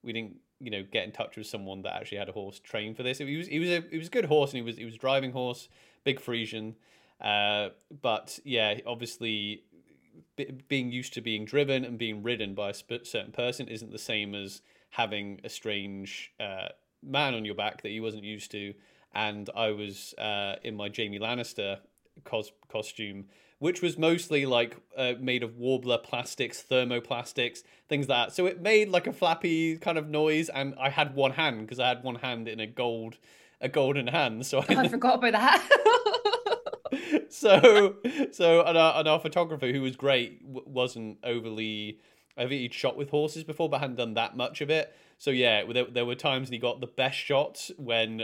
we 0.04 0.14
didn't 0.14 0.38
you 0.60 0.72
know 0.72 0.84
get 0.84 1.06
in 1.06 1.12
touch 1.12 1.38
with 1.38 1.48
someone 1.48 1.82
that 1.84 1.96
actually 1.96 2.18
had 2.18 2.30
a 2.30 2.34
horse 2.34 2.60
trained 2.60 2.98
for 2.98 3.04
this. 3.04 3.20
It 3.20 3.38
was 3.38 3.48
he 3.48 3.60
was 3.60 3.70
a 3.70 3.84
he 3.90 3.98
was 3.98 4.08
a 4.08 4.12
good 4.12 4.26
horse 4.26 4.52
and 4.52 4.58
he 4.58 4.64
was 4.64 4.78
he 4.78 4.86
was 4.86 4.96
driving 4.96 5.32
horse, 5.32 5.70
big 6.04 6.20
Frisian. 6.20 6.76
Uh, 7.22 7.70
but 8.02 8.40
yeah, 8.46 8.80
obviously, 8.86 9.64
b- 10.38 10.52
being 10.68 10.92
used 10.92 11.14
to 11.14 11.22
being 11.22 11.46
driven 11.46 11.84
and 11.84 11.98
being 11.98 12.24
ridden 12.24 12.56
by 12.56 12.70
a 12.70 12.74
sp- 12.74 13.04
certain 13.04 13.32
person 13.32 13.68
isn't 13.68 13.92
the 13.92 14.00
same 14.00 14.34
as 14.34 14.62
having 14.92 15.40
a 15.44 15.50
strange 15.50 16.32
uh, 16.40 16.70
man 17.04 17.34
on 17.34 17.46
your 17.46 17.56
back 17.56 17.82
that 17.82 17.90
you 17.90 18.02
wasn't 18.02 18.24
used 18.24 18.52
to. 18.52 18.74
And 19.14 19.50
I 19.56 19.72
was 19.72 20.14
uh, 20.18 20.56
in 20.64 20.76
my 20.76 20.90
Jaime 20.96 21.20
Lannister 21.20 21.80
cos- 22.24 22.52
costume, 22.70 23.26
which 23.60 23.82
was 23.82 23.98
mostly 23.98 24.46
like 24.46 24.78
uh, 24.98 25.14
made 25.20 25.44
of 25.44 25.52
Worbla 25.58 26.04
plastics, 26.04 26.64
thermoplastics, 26.70 27.64
things 27.88 28.08
like 28.08 28.28
that. 28.30 28.36
So 28.36 28.46
it 28.46 28.62
made 28.62 28.90
like 28.90 29.08
a 29.08 29.14
flappy 29.14 29.78
kind 29.78 29.98
of 29.98 30.10
noise, 30.10 30.50
and 30.50 30.76
I 30.80 30.90
had 30.90 31.16
one 31.16 31.32
hand 31.32 31.62
because 31.62 31.80
I 31.80 31.88
had 31.90 32.04
one 32.04 32.16
hand 32.16 32.48
in 32.48 32.60
a 32.60 32.68
gold, 32.68 33.18
a 33.62 33.70
golden 33.70 34.08
hand. 34.08 34.46
So 34.46 34.60
I, 34.60 34.66
Oh, 34.70 34.78
I 34.80 34.88
forgot 34.88 35.16
about 35.24 35.34
that. 35.34 37.26
so 37.30 37.96
so 38.32 38.64
and 38.66 38.78
our, 38.78 39.00
and 39.00 39.08
our 39.08 39.20
photographer 39.20 39.68
who 39.72 39.82
was 39.82 39.96
great 39.96 40.42
w- 40.46 40.64
wasn't 40.68 41.18
overly 41.24 42.00
I 42.38 42.42
think 42.44 42.62
he'd 42.62 42.74
shot 42.74 42.98
with 42.98 43.10
horses 43.10 43.44
before 43.44 43.70
but 43.70 43.82
hadn't 43.82 43.98
done 43.98 44.16
that 44.16 44.36
much 44.36 44.62
of 44.62 44.70
it 44.70 44.96
so 45.18 45.30
yeah 45.32 45.64
there, 45.72 45.86
there 45.86 46.06
were 46.06 46.16
times 46.16 46.50
he 46.50 46.58
got 46.58 46.80
the 46.82 46.88
best 46.88 47.18
shots 47.18 47.72
when 47.78 48.24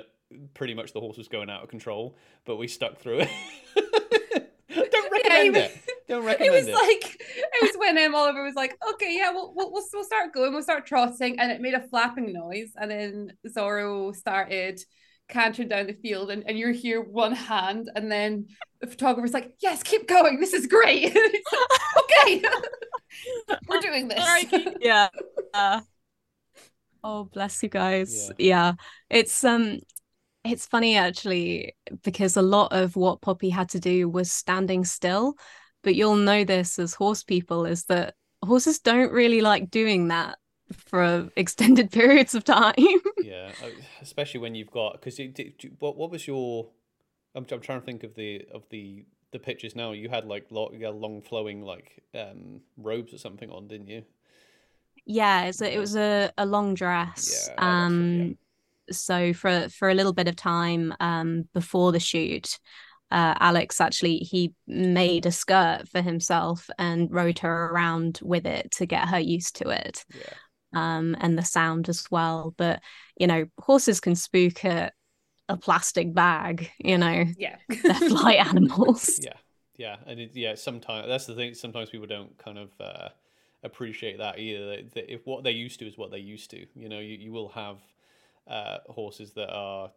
pretty 0.54 0.74
much 0.74 0.94
the 0.94 1.00
horse 1.00 1.18
was 1.18 1.28
going 1.28 1.50
out 1.50 1.64
of 1.64 1.70
control 1.70 2.16
but 2.46 2.58
we 2.58 2.68
stuck 2.68 2.98
through 2.98 3.20
it 3.20 3.30
don't 4.70 5.12
recommend 5.12 5.56
he 5.56 5.62
it 5.62 5.86
don't 6.08 6.24
recommend 6.26 6.54
it 6.54 6.58
was 6.58 6.68
it, 6.68 6.72
was 6.72 6.82
like 6.82 7.20
it 7.20 7.62
was 7.62 7.76
when 7.78 7.98
um, 7.98 8.16
Oliver 8.16 8.44
was 8.44 8.56
like, 8.56 8.78
"Okay, 8.94 9.16
yeah, 9.18 9.32
we'll, 9.32 9.54
we'll 9.56 9.72
we'll 9.72 9.84
we'll 9.94 10.04
start 10.04 10.34
going, 10.34 10.54
we'll 10.54 10.62
start 10.62 10.86
trotting," 10.86 11.40
and 11.40 11.52
it 11.52 11.62
made 11.62 11.74
a 11.74 11.88
flapping 11.88 12.34
noise, 12.34 12.72
and 12.76 12.92
then 12.92 13.34
Zorro 13.48 14.16
started 14.16 14.82
cantering 15.28 15.68
down 15.68 15.88
the 15.88 15.94
field, 15.94 16.30
and, 16.30 16.44
and 16.48 16.58
you're 16.58 16.72
here 16.72 17.02
one 17.02 17.32
hand, 17.32 17.90
and 17.96 18.12
then 18.12 18.48
the 18.82 18.88
photographer's 18.88 19.34
like, 19.34 19.54
"Yes, 19.60 19.84
keep 19.84 20.08
going, 20.08 20.40
this 20.40 20.54
is 20.54 20.68
great." 20.68 21.02
He's 21.14 21.14
like, 21.14 22.04
okay, 22.04 22.44
we're 23.68 23.80
doing 23.80 24.08
this. 24.08 24.76
yeah. 24.80 25.10
Uh, 25.54 25.82
oh, 27.04 27.26
bless 27.26 27.64
you 27.64 27.70
guys. 27.70 28.32
Yeah. 28.38 28.74
It's 29.10 29.44
um 29.44 29.80
it's 30.46 30.66
funny 30.66 30.96
actually 30.96 31.76
because 32.04 32.38
a 32.38 32.42
lot 32.42 32.72
of 32.72 32.96
what 32.96 33.22
Poppy 33.22 33.50
had 33.50 33.70
to 33.70 33.80
do 33.80 34.10
was 34.10 34.32
standing 34.32 34.86
still, 34.86 35.36
but 35.84 35.96
you'll 35.96 36.16
know 36.16 36.44
this 36.44 36.80
as 36.80 36.94
horse 36.94 37.24
people 37.24 37.66
is 37.66 37.86
that 37.86 38.16
horses 38.44 38.80
don't 38.80 39.12
really 39.12 39.42
like 39.42 39.72
doing 39.72 40.08
that 40.10 40.38
for 40.72 41.30
extended 41.36 41.92
periods 41.92 42.36
of 42.36 42.44
time. 42.44 42.74
yeah 43.24 43.52
especially 44.02 44.40
when 44.40 44.56
you've 44.56 44.72
got 44.72 44.94
because 44.94 45.20
what 45.80 45.98
what 45.98 46.12
was 46.12 46.28
your 46.28 46.68
I'm, 47.36 47.46
I'm 47.52 47.60
trying 47.60 47.80
to 47.80 47.86
think 47.86 48.04
of 48.04 48.16
the 48.16 48.46
of 48.54 48.64
the 48.70 49.06
the 49.32 49.40
pictures 49.40 49.76
now. 49.76 49.92
You 49.92 50.10
had 50.10 50.26
like 50.26 50.46
long, 50.50 50.74
you 50.74 50.86
had 50.86 50.96
long 50.96 51.22
flowing 51.22 51.62
like 51.62 52.04
um 52.14 52.62
robes 52.78 53.14
or 53.14 53.18
something 53.18 53.50
on 53.52 53.68
didn't 53.68 53.88
you? 53.88 54.04
Yeah 55.06 55.52
so 55.52 55.66
it 55.66 55.78
was 55.78 55.96
a, 55.96 56.32
a 56.38 56.46
long 56.46 56.74
dress. 56.74 57.52
Yeah, 57.58 57.88
it, 57.88 57.94
yeah. 58.18 58.45
So 58.92 59.34
for 59.34 59.68
for 59.70 59.90
a 59.90 59.94
little 59.94 60.14
bit 60.14 60.28
of 60.28 60.36
time 60.36 60.94
um 61.00 61.48
before 61.54 61.92
the 61.92 62.00
shoot 62.00 62.60
uh 63.12 63.36
alex 63.40 63.80
actually 63.80 64.18
he 64.18 64.54
made 64.68 65.26
a 65.26 65.32
skirt 65.32 65.88
for 65.92 66.02
himself 66.02 66.70
and 66.80 67.12
rode 67.12 67.40
her 67.40 67.70
around 67.72 68.20
with 68.24 68.46
it 68.46 68.72
to 68.72 68.86
get 68.86 69.08
her 69.08 69.20
used 69.20 69.56
to 69.58 69.70
it 69.70 70.04
yeah. 70.14 70.34
um 70.74 71.16
and 71.20 71.38
the 71.38 71.44
sound 71.44 71.88
as 71.90 72.06
well. 72.12 72.54
But 72.58 72.82
you 73.18 73.28
know 73.28 73.46
horses 73.60 74.00
can 74.00 74.16
spook 74.16 74.64
a, 74.64 74.92
a 75.48 75.58
plastic 75.58 76.14
bag 76.14 76.72
you 76.80 76.98
know 76.98 77.26
Yeah. 77.38 77.58
they're 77.70 77.94
flight 77.94 78.40
animals. 78.46 79.20
Yeah. 79.22 79.38
Yeah. 79.78 79.98
And 80.06 80.20
it, 80.20 80.32
yeah 80.34 80.56
sometimes 80.56 81.08
that's 81.08 81.26
the 81.26 81.36
thing 81.36 81.54
sometimes 81.54 81.90
people 81.90 82.08
don't 82.08 82.38
kind 82.38 82.58
of 82.58 82.70
uh 82.80 83.10
appreciate 83.64 84.18
that 84.20 84.40
either. 84.40 84.84
That 84.94 85.12
if 85.12 85.26
what 85.26 85.44
they're 85.44 85.52
used 85.52 85.80
to 85.80 85.88
is 85.88 85.98
what 85.98 86.12
they're 86.12 86.20
used 86.20 86.50
to 86.52 86.66
you 86.76 86.90
know 86.90 87.00
you, 87.00 87.18
you 87.18 87.32
will 87.32 87.50
have 87.50 87.78
uh 88.48 88.78
horses 88.90 89.34
that 89.34 89.50
are 89.52 89.92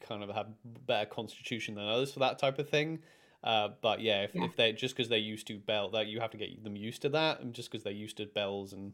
kind 0.00 0.22
of 0.22 0.30
have 0.30 0.48
better 0.86 1.06
constitution 1.08 1.74
than 1.74 1.86
others 1.86 2.12
for 2.12 2.20
that 2.20 2.38
type 2.38 2.58
of 2.58 2.68
thing 2.68 3.00
uh, 3.42 3.70
but 3.80 4.02
yeah, 4.02 4.22
if, 4.24 4.34
Yeah. 4.34 4.42
if 4.42 4.54
they're 4.54 4.74
just 4.74 4.94
because 4.94 5.08
they're 5.08 5.16
used 5.16 5.46
to 5.46 5.58
bell, 5.58 5.88
that 5.92 6.08
you 6.08 6.20
have 6.20 6.30
to 6.30 6.36
get 6.36 6.62
them 6.62 6.76
used 6.76 7.00
to 7.00 7.08
that, 7.08 7.40
and 7.40 7.54
just 7.54 7.70
because 7.70 7.82
they're 7.82 7.90
used 7.90 8.18
to 8.18 8.26
bells 8.26 8.74
and 8.74 8.92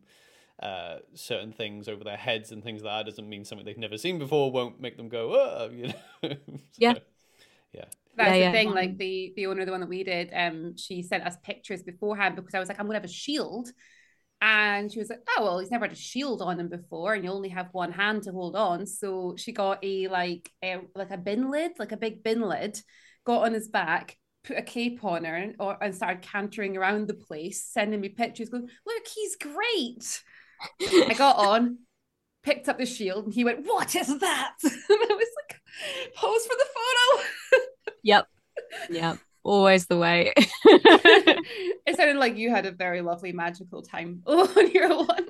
uh, 0.61 0.99
certain 1.15 1.53
things 1.53 1.89
over 1.89 2.05
their 2.05 2.17
heads 2.17 2.53
and 2.53 2.63
things 2.63 2.83
like 2.83 3.05
that 3.05 3.11
doesn't 3.11 3.29
mean 3.29 3.45
something 3.45 3.65
they've 3.67 3.77
never 3.77 3.99
seen 3.99 4.19
before 4.19 4.53
won't 4.53 4.81
make 4.81 4.97
them 4.97 5.09
go, 5.09 5.33
oh, 5.35 5.71
you 5.73 5.89
know. 5.89 6.31
So, 6.71 6.93
Yeah. 6.93 6.95
yeah, 7.73 7.87
That's 8.17 8.33
Yeah, 8.33 8.35
the 8.39 8.47
yeah. 8.47 8.51
thing. 8.51 8.71
Like 8.71 8.97
the 8.97 9.33
the 9.37 9.47
owner, 9.47 9.65
the 9.65 9.73
one 9.73 9.81
that 9.81 9.89
we 9.89 10.03
did, 10.03 10.31
um, 10.35 10.77
she 10.77 11.03
sent 11.03 11.25
us 11.25 11.37
pictures 11.45 11.83
beforehand 11.83 12.37
because 12.37 12.55
I 12.55 12.59
was 12.61 12.69
like, 12.69 12.81
I'm 12.81 12.87
gonna 12.87 12.97
have 12.99 13.05
a 13.05 13.09
shield, 13.09 13.69
and 14.41 14.93
she 14.93 14.99
was 14.99 15.09
like, 15.09 15.27
Oh 15.37 15.45
well, 15.45 15.59
he's 15.59 15.71
never 15.71 15.87
had 15.87 15.93
a 15.93 15.99
shield 15.99 16.43
on 16.43 16.61
him 16.61 16.69
before, 16.69 17.15
and 17.15 17.25
you 17.25 17.31
only 17.31 17.49
have 17.51 17.69
one 17.73 17.93
hand 17.93 18.25
to 18.25 18.33
hold 18.33 18.57
on. 18.57 18.87
So 18.87 19.35
she 19.37 19.53
got 19.53 19.79
a 19.83 20.09
like 20.09 20.51
a 20.63 20.79
like 20.95 21.11
a 21.11 21.19
bin 21.19 21.51
lid, 21.51 21.73
like 21.79 21.93
a 21.93 21.97
big 21.97 22.23
bin 22.23 22.41
lid, 22.43 22.79
got 23.25 23.43
on 23.45 23.55
his 23.55 23.69
back, 23.69 24.17
put 24.45 24.59
a 24.59 24.63
cape 24.63 25.05
on 25.05 25.25
her, 25.25 25.35
and, 25.35 25.57
or, 25.59 25.83
and 25.83 25.95
started 25.95 26.23
cantering 26.23 26.77
around 26.77 27.09
the 27.09 27.15
place, 27.15 27.65
sending 27.65 28.01
me 28.01 28.09
pictures, 28.09 28.49
going, 28.49 28.69
Look, 28.87 29.07
he's 29.07 29.37
great. 29.37 30.23
I 30.81 31.15
got 31.15 31.37
on. 31.49 31.79
Picked 32.43 32.69
up 32.69 32.79
the 32.79 32.87
shield 32.87 33.25
and 33.25 33.35
he 33.35 33.43
went, 33.43 33.67
What 33.67 33.95
is 33.97 34.19
that? 34.21 34.53
And 34.63 34.73
I 34.89 35.15
was 35.15 35.29
like, 35.49 35.61
Pose 36.15 36.47
for 36.47 36.57
the 36.57 36.67
photo. 36.75 37.63
yep 38.03 38.27
yep 38.89 39.19
always 39.47 39.87
the 39.87 39.97
way. 39.99 40.33
It 41.87 41.97
sounded 41.97 42.17
like 42.17 42.37
you 42.37 42.51
had 42.51 42.67
a 42.67 42.73
very 42.73 43.01
lovely 43.01 43.33
magical 43.33 43.81
time 43.81 44.23
on 44.27 44.71
your 44.73 45.05
one. 45.07 45.27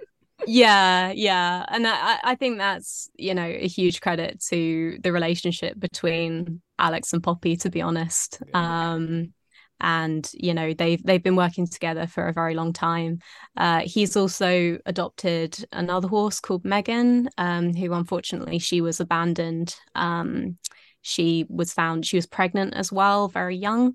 yeah 0.47 1.13
yeah. 1.13 1.65
And 1.69 1.87
I, 1.87 2.19
I 2.23 2.35
think 2.35 2.59
that's 2.59 3.11
you 3.17 3.35
know 3.35 3.47
a 3.47 3.67
huge 3.67 4.01
credit 4.01 4.41
to 4.49 4.99
the 5.03 5.13
relationship 5.13 5.79
between 5.79 6.61
alex 6.79 7.13
and 7.13 7.23
poppy 7.23 7.57
to 7.59 7.71
be 7.71 7.83
honest. 7.83 8.43
Um 8.55 9.33
and 9.81 10.29
you 10.33 10.55
know 10.55 10.73
they've 10.73 11.03
they've 11.03 11.23
been 11.23 11.37
working 11.37 11.67
together 11.67 12.07
for 12.07 12.27
a 12.27 12.33
very 12.33 12.55
long 12.55 12.73
time. 12.73 13.19
Uh 13.57 13.81
he's 13.81 14.17
also 14.17 14.79
adopted 14.87 15.63
another 15.73 16.09
horse 16.09 16.41
called 16.41 16.65
megan 16.65 17.29
um 17.37 17.75
who 17.75 17.93
unfortunately 17.93 18.59
she 18.59 18.81
was 18.81 18.99
abandoned. 19.01 19.77
Um 19.95 20.57
she 21.03 21.47
was 21.49 21.73
found 21.73 22.05
she 22.07 22.17
was 22.17 22.27
pregnant 22.27 22.75
as 22.75 22.91
well 22.91 23.29
very 23.29 23.57
young 23.57 23.95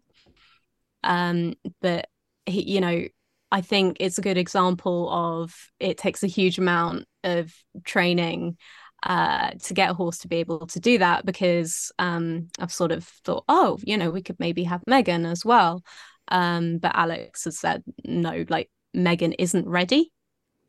um 1.04 1.54
but 1.82 2.08
he, 2.46 2.74
you 2.74 2.82
know 2.82 3.06
I 3.52 3.62
think 3.62 3.98
it's 4.00 4.18
a 4.18 4.22
good 4.22 4.38
example 4.38 5.10
of 5.10 5.54
it 5.80 5.98
takes 5.98 6.24
a 6.24 6.28
huge 6.28 6.58
amount 6.58 7.06
of 7.24 7.54
training 7.84 8.58
uh, 9.04 9.52
to 9.64 9.74
get 9.74 9.90
a 9.90 9.94
horse 9.94 10.20
to 10.20 10.28
be 10.28 10.38
able 10.38 10.68
to 10.68 10.80
do 10.80 11.00
that 11.00 11.26
because 11.26 11.92
um, 12.00 12.48
I've 12.60 12.72
sort 12.72 12.92
of 12.92 13.04
thought, 13.04 13.44
oh, 13.50 13.78
you 13.84 13.98
know, 13.98 14.10
we 14.10 14.22
could 14.22 14.40
maybe 14.40 14.64
have 14.64 14.84
Megan 14.88 15.26
as 15.26 15.44
well. 15.44 15.84
Um, 16.28 16.78
but 16.78 16.96
Alex 16.96 17.44
has 17.46 17.60
said, 17.60 17.84
no, 18.06 18.46
like 18.48 18.70
Megan 18.94 19.34
isn't 19.34 19.68
ready. 19.68 20.12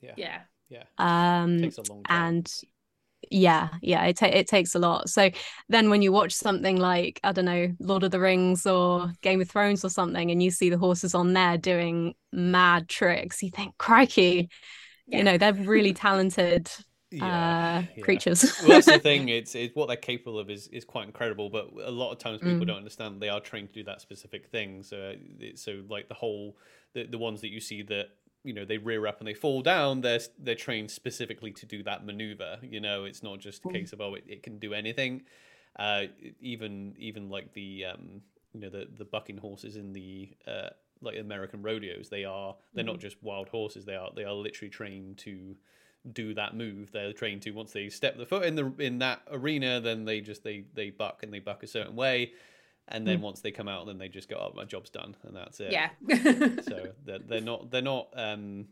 yeah, 0.01 0.15
Yeah. 0.17 0.41
yeah. 0.71 0.85
Um, 1.43 1.61
takes 1.61 1.79
a 1.79 1.83
long 1.83 2.03
time. 2.05 2.25
and 2.25 2.53
yeah 3.31 3.69
yeah 3.81 4.05
it, 4.05 4.17
ta- 4.17 4.27
it 4.27 4.47
takes 4.47 4.75
a 4.75 4.79
lot 4.79 5.09
so 5.09 5.31
then 5.69 5.91
when 5.91 6.03
you 6.03 6.13
watch 6.13 6.33
something 6.33 6.77
like 6.77 7.21
i 7.25 7.33
don't 7.33 7.45
know 7.45 7.73
lord 7.79 8.03
of 8.03 8.11
the 8.11 8.21
rings 8.21 8.67
or 8.67 9.11
game 9.23 9.41
of 9.41 9.49
thrones 9.49 9.85
or 9.85 9.89
something 9.89 10.31
and 10.31 10.43
you 10.43 10.51
see 10.51 10.71
the 10.71 10.79
horses 10.79 11.15
on 11.15 11.33
there 11.33 11.57
doing 11.57 12.15
mad 12.33 12.89
tricks 12.89 13.43
you 13.43 13.51
think 13.51 13.77
crikey 13.79 14.49
Yeah. 15.07 15.19
you 15.19 15.25
know 15.25 15.39
they're 15.39 15.53
really 15.55 15.95
talented 15.95 16.71
yeah, 17.11 17.27
uh 17.27 17.83
yeah. 17.95 18.03
creatures 18.03 18.55
well, 18.63 18.71
that's 18.71 18.87
the 18.87 18.99
thing. 18.99 19.29
It's, 19.29 19.55
it's 19.55 19.75
what 19.77 19.89
they're 19.89 19.97
capable 19.99 20.39
of 20.39 20.49
is, 20.49 20.69
is 20.69 20.85
quite 20.85 21.05
incredible. 21.07 21.51
But 21.51 21.69
a 21.85 21.91
lot 21.91 22.11
of 22.11 22.19
times 22.19 22.41
people 22.41 22.65
Mm. 22.65 22.69
don't 22.69 22.77
understand 22.79 23.21
they 23.21 23.29
are 23.29 23.41
trained 23.41 23.69
to 23.69 23.75
do 23.75 23.85
that 23.85 24.01
specific 24.01 24.47
thing. 24.47 24.83
So, 24.83 24.97
uh, 25.13 25.47
so 25.55 25.83
like 25.91 26.09
the 26.09 26.15
whole 26.15 26.57
the, 26.95 27.05
the 27.05 27.19
ones 27.19 27.43
that 27.43 27.51
you 27.51 27.61
see 27.61 27.83
that 27.83 28.07
you 28.45 28.53
know 28.53 28.65
they 28.65 28.79
rear 28.79 29.07
up 29.07 29.19
and 29.21 29.27
they 29.29 29.35
fall 29.35 29.63
down. 29.63 30.01
They're 30.01 30.21
they're 30.39 30.55
trained 30.55 30.91
specifically 30.91 31.53
to 31.53 31.67
do 31.67 31.83
that 31.85 32.05
maneuver. 32.05 32.59
You 32.63 32.81
know, 32.81 33.05
it's 33.05 33.23
not 33.23 33.39
just 33.41 33.65
a 33.65 33.69
Mm. 33.69 33.73
case 33.73 33.93
of 33.93 34.01
oh 34.01 34.15
it, 34.15 34.25
it 34.27 34.43
can 34.43 34.59
do 34.59 34.75
anything. 34.75 35.23
Uh, 35.79 36.05
even 36.41 36.95
even 36.99 37.29
like 37.31 37.53
the 37.55 37.85
um 37.87 38.23
you 38.53 38.61
know 38.61 38.69
the 38.71 38.89
the 38.99 39.05
bucking 39.05 39.39
horses 39.39 39.77
in 39.77 39.93
the 39.93 40.29
uh 40.47 40.69
like 41.01 41.19
American 41.19 41.63
rodeos, 41.63 42.09
they 42.09 42.25
are 42.25 42.55
they're 42.75 42.85
not 42.85 43.01
just 43.01 43.17
wild 43.23 43.49
horses. 43.49 43.85
They 43.85 43.97
are 43.97 44.11
they 44.15 44.25
are 44.25 44.35
literally 44.35 44.71
trained 44.71 45.19
to 45.19 45.57
do 46.13 46.35
that 46.35 46.57
move. 46.57 46.91
They're 46.93 47.13
trained 47.13 47.43
to 47.43 47.53
once 47.53 47.73
they 47.73 47.89
step 47.89 48.17
the 48.17 48.27
foot 48.27 48.45
in 48.45 48.55
the 48.55 48.73
in 48.79 48.99
that 48.99 49.23
arena, 49.31 49.81
then 49.81 50.05
they 50.05 50.21
just 50.21 50.45
they 50.45 50.65
they 50.75 50.91
buck 50.91 51.23
and 51.23 51.33
they 51.33 51.39
buck 51.41 51.63
a 51.63 51.67
certain 51.67 51.97
way, 51.97 52.33
and 52.89 53.07
then 53.07 53.21
once 53.21 53.41
they 53.41 53.51
come 53.51 53.69
out, 53.69 53.87
then 53.87 53.99
they 53.99 54.09
just 54.09 54.29
go, 54.29 54.37
"Oh, 54.37 54.53
my 54.55 54.65
job's 54.65 54.91
done," 54.91 55.17
and 55.25 55.35
that's 55.37 55.61
it. 55.61 55.73
Yeah. 55.73 55.91
So 56.63 56.89
they're, 57.05 57.19
they're 57.19 57.41
not 57.41 57.71
they're 57.71 57.83
not 57.83 58.09
um 58.15 58.67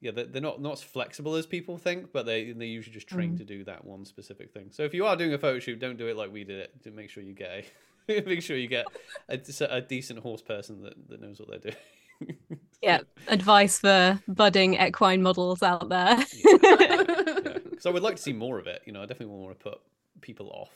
yeah 0.00 0.10
they're, 0.10 0.26
they're 0.26 0.42
not 0.42 0.60
not 0.60 0.74
as 0.74 0.82
flexible 0.82 1.34
as 1.36 1.46
people 1.46 1.78
think, 1.78 2.12
but 2.12 2.26
they 2.26 2.52
they 2.52 2.66
usually 2.66 2.94
just 2.94 3.08
train 3.08 3.32
Mm. 3.34 3.38
to 3.38 3.44
do 3.44 3.64
that 3.64 3.84
one 3.84 4.04
specific 4.04 4.52
thing. 4.52 4.68
So 4.70 4.82
if 4.84 4.94
you 4.94 5.06
are 5.06 5.16
doing 5.16 5.32
a 5.34 5.38
photo 5.38 5.58
shoot, 5.58 5.78
don't 5.80 5.96
do 5.96 6.06
it 6.08 6.16
like 6.16 6.32
we 6.32 6.44
did 6.44 6.60
it. 6.60 6.82
To 6.84 6.90
make 6.90 7.10
sure 7.10 7.22
you 7.22 7.34
get 7.34 7.50
a 7.50 7.64
Make 8.24 8.42
sure 8.42 8.56
you 8.56 8.68
get 8.68 8.86
a, 9.28 9.40
a 9.68 9.80
decent 9.80 10.20
horse 10.20 10.42
person 10.42 10.82
that, 10.82 10.94
that 11.08 11.20
knows 11.20 11.40
what 11.40 11.48
they're 11.50 11.72
doing. 11.72 12.36
yeah, 12.82 13.00
advice 13.26 13.80
for 13.80 14.20
budding 14.28 14.74
equine 14.74 15.22
models 15.22 15.60
out 15.62 15.88
there. 15.88 16.16
yeah. 16.32 16.56
yeah. 16.80 17.58
So 17.80 17.90
I 17.90 17.92
would 17.92 18.04
like 18.04 18.16
to 18.16 18.22
see 18.22 18.32
more 18.32 18.58
of 18.60 18.68
it. 18.68 18.82
You 18.86 18.92
know, 18.92 19.02
I 19.02 19.06
definitely 19.06 19.34
want 19.34 19.58
to 19.58 19.62
put 19.70 19.78
people 20.20 20.50
off 20.50 20.70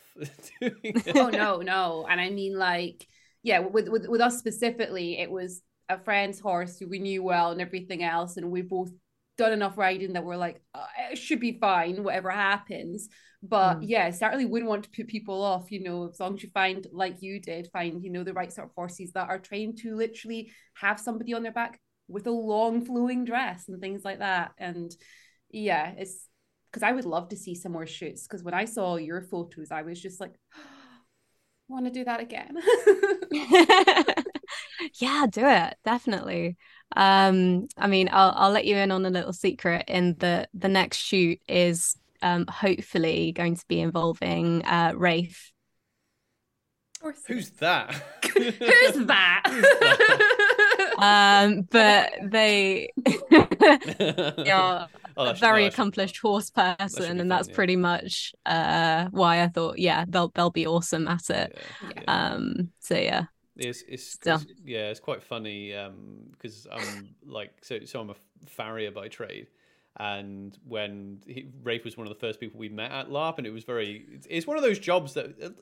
oh 1.15 1.29
no, 1.29 1.57
no, 1.61 2.05
and 2.09 2.21
I 2.21 2.29
mean 2.29 2.57
like 2.57 3.07
yeah, 3.43 3.59
with, 3.59 3.89
with 3.89 4.07
with 4.07 4.21
us 4.21 4.37
specifically, 4.37 5.19
it 5.19 5.31
was 5.31 5.61
a 5.89 5.97
friend's 5.97 6.39
horse 6.39 6.77
who 6.77 6.87
we 6.87 6.99
knew 6.99 7.23
well 7.23 7.51
and 7.51 7.61
everything 7.61 8.03
else, 8.03 8.37
and 8.37 8.51
we 8.51 8.61
both 8.61 8.91
done 9.37 9.53
enough 9.53 9.77
riding 9.77 10.13
that 10.13 10.23
we're 10.23 10.37
like, 10.37 10.61
oh, 10.75 10.85
it 11.11 11.17
should 11.17 11.39
be 11.39 11.57
fine, 11.59 12.03
whatever 12.03 12.29
happens. 12.29 13.09
But 13.41 13.79
mm. 13.79 13.85
yeah, 13.87 14.11
certainly 14.11 14.45
wouldn't 14.45 14.69
want 14.69 14.83
to 14.83 14.89
put 14.91 15.07
people 15.07 15.41
off, 15.41 15.71
you 15.71 15.81
know, 15.83 16.09
as 16.09 16.19
long 16.19 16.35
as 16.35 16.43
you 16.43 16.49
find, 16.53 16.85
like 16.91 17.23
you 17.23 17.39
did, 17.39 17.69
find, 17.73 18.03
you 18.03 18.11
know, 18.11 18.23
the 18.23 18.33
right 18.33 18.53
sort 18.53 18.67
of 18.67 18.75
horses 18.75 19.13
that 19.13 19.29
are 19.29 19.39
trained 19.39 19.79
to 19.79 19.95
literally 19.95 20.51
have 20.75 20.99
somebody 20.99 21.33
on 21.33 21.41
their 21.41 21.51
back 21.51 21.79
with 22.07 22.27
a 22.27 22.31
long 22.31 22.85
flowing 22.85 23.25
dress 23.25 23.67
and 23.67 23.81
things 23.81 24.03
like 24.05 24.19
that. 24.19 24.51
And 24.59 24.95
yeah, 25.49 25.93
it's 25.97 26.27
because 26.71 26.83
I 26.83 26.91
would 26.91 27.05
love 27.05 27.29
to 27.29 27.35
see 27.35 27.53
some 27.55 27.73
more 27.73 27.85
shoots. 27.85 28.23
Because 28.23 28.43
when 28.43 28.53
I 28.53 28.65
saw 28.65 28.95
your 28.95 29.21
photos, 29.21 29.71
I 29.71 29.81
was 29.81 30.01
just 30.01 30.21
like, 30.21 30.33
want 31.67 31.85
to 31.85 31.91
do 31.91 32.03
that 32.05 32.19
again. 32.21 32.57
yeah, 34.99 35.25
do 35.29 35.45
it 35.45 35.75
definitely. 35.83 36.57
Um, 36.95 37.67
I 37.77 37.87
mean, 37.87 38.09
I'll 38.11 38.33
I'll 38.35 38.51
let 38.51 38.65
you 38.65 38.75
in 38.77 38.91
on 38.91 39.05
a 39.05 39.09
little 39.09 39.33
secret. 39.33 39.85
In 39.87 40.15
the 40.19 40.47
the 40.53 40.67
next 40.67 40.97
shoot 40.97 41.39
is 41.47 41.95
um 42.21 42.45
hopefully 42.47 43.31
going 43.31 43.55
to 43.55 43.65
be 43.67 43.79
involving 43.79 44.63
uh 44.65 44.93
Rafe. 44.95 45.51
Who's 47.27 47.49
that? 47.51 47.95
Who's 48.33 49.05
that? 49.07 49.43
um, 50.99 51.67
but 51.71 52.11
they 52.31 52.89
are 54.51 54.87
oh, 55.17 55.29
a 55.29 55.33
very 55.33 55.65
accomplished 55.65 56.17
horse 56.17 56.49
person, 56.49 57.19
and 57.19 57.31
that's 57.31 57.47
pretty 57.47 57.75
much 57.75 58.33
uh 58.45 59.07
why 59.11 59.41
I 59.43 59.47
thought, 59.47 59.79
yeah, 59.79 60.05
they'll 60.07 60.29
they'll 60.29 60.49
be 60.49 60.67
awesome 60.67 61.07
at 61.07 61.29
it. 61.29 61.57
Yeah, 61.83 61.89
yeah. 61.95 62.03
Um, 62.07 62.71
so 62.79 62.95
yeah. 62.95 63.25
It's, 63.57 63.83
it's, 63.87 64.17
it's, 64.25 64.45
yeah, 64.63 64.89
it's 64.89 64.99
quite 64.99 65.21
funny 65.21 65.75
because 66.31 66.67
um, 66.71 66.81
I'm 66.81 67.15
like 67.25 67.51
so 67.61 67.79
so 67.85 67.99
I'm 67.99 68.09
a 68.09 68.15
farrier 68.47 68.91
by 68.91 69.07
trade, 69.07 69.47
and 69.97 70.57
when 70.67 71.19
he, 71.27 71.49
Rafe 71.61 71.83
was 71.83 71.97
one 71.97 72.07
of 72.07 72.13
the 72.13 72.19
first 72.19 72.39
people 72.39 72.59
we 72.59 72.69
met 72.69 72.91
at 72.91 73.09
LARP, 73.09 73.37
and 73.37 73.45
it 73.45 73.51
was 73.51 73.63
very 73.63 74.05
it's, 74.11 74.25
it's 74.29 74.47
one 74.47 74.57
of 74.57 74.63
those 74.63 74.79
jobs 74.79 75.13
that 75.13 75.53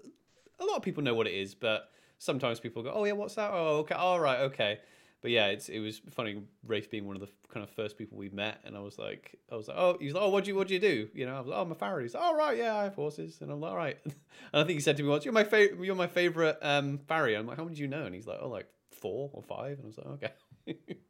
a 0.60 0.66
lot 0.66 0.78
of 0.78 0.84
people 0.84 1.04
know 1.04 1.16
what 1.16 1.28
it 1.28 1.34
is, 1.34 1.56
but 1.56 1.90
sometimes 2.20 2.60
people 2.60 2.84
go, 2.84 2.92
"Oh 2.94 3.06
yeah, 3.06 3.14
what's 3.14 3.36
that? 3.36 3.50
Oh 3.52 3.80
okay, 3.80 3.96
all 3.96 4.20
right, 4.20 4.40
okay." 4.42 4.80
But 5.22 5.32
yeah, 5.32 5.48
it's 5.48 5.68
it 5.68 5.80
was 5.80 6.02
funny. 6.12 6.44
Rafe 6.66 6.90
being 6.90 7.06
one 7.06 7.18
of 7.18 7.22
the 7.22 7.28
kind 7.54 7.64
of 7.64 7.70
first 7.72 7.98
people 7.98 8.18
we 8.18 8.30
met, 8.30 8.62
and 8.64 8.78
I 8.78 8.80
was 8.80 8.98
like, 8.98 9.38
I 9.52 9.56
was 9.56 9.68
like, 9.68 9.78
"Oh, 9.78 9.98
he's 10.00 10.14
like, 10.14 10.24
oh, 10.24 10.30
what 10.30 10.46
do 10.46 10.52
you 10.52 10.56
what 10.56 10.70
do 10.70 10.74
you 10.74 10.80
do?" 10.80 11.10
You 11.14 11.26
know, 11.26 11.36
I 11.36 11.40
was 11.40 11.48
like, 11.48 11.58
"Oh, 11.58 11.62
I'm 11.62 11.72
a 11.72 11.76
farrier." 11.76 12.04
He's 12.04 12.14
like, 12.14 12.24
"All 12.24 12.36
oh, 12.36 12.38
right, 12.38 12.58
yeah, 12.58 12.76
I 12.76 12.84
have 12.84 12.96
horses," 12.96 13.40
and 13.42 13.52
I'm 13.52 13.60
like, 13.60 13.72
"All 13.72 13.78
right." 13.78 13.98
and 14.06 14.14
I 14.54 14.64
think 14.64 14.78
he 14.78 14.80
said 14.80 14.96
to 14.98 15.04
me 15.04 15.10
once, 15.10 15.26
"You're 15.26 15.34
my 15.34 15.44
favorite. 15.44 15.84
You're 15.84 15.96
my 15.96 16.08
favorite 16.08 16.58
um, 16.62 17.00
farrier." 17.00 17.38
I'm 17.38 17.48
like, 17.48 17.58
"How 17.58 17.66
many 17.66 17.76
do 17.76 17.82
you 17.82 17.90
know?" 17.90 18.06
And 18.06 18.16
he's 18.16 18.28
like, 18.28 18.40
"Oh, 18.42 18.48
like 18.48 18.68
four 18.92 19.30
or 19.34 19.44
five. 19.44 19.80
And 19.80 19.86
I 19.86 19.88
was 19.88 19.98
like, 19.98 20.08
"Okay." 20.08 20.98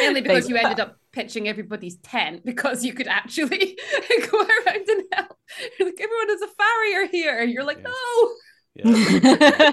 Mainly 0.00 0.20
because 0.20 0.48
you 0.48 0.56
ended 0.56 0.78
up 0.78 0.96
pitching 1.12 1.48
everybody's 1.48 1.96
tent 1.96 2.44
because 2.44 2.84
you 2.84 2.92
could 2.92 3.08
actually 3.08 3.76
go 4.30 4.38
around 4.38 4.88
and 4.88 5.02
help. 5.12 5.36
You're 5.78 5.88
like, 5.88 6.00
everyone 6.00 6.30
is 6.30 6.42
a 6.42 6.46
farrier 6.46 7.08
here. 7.08 7.42
You're 7.42 7.64
like, 7.64 7.78
yeah. 7.78 7.88
no. 7.88 8.30
Yeah. 8.74 8.84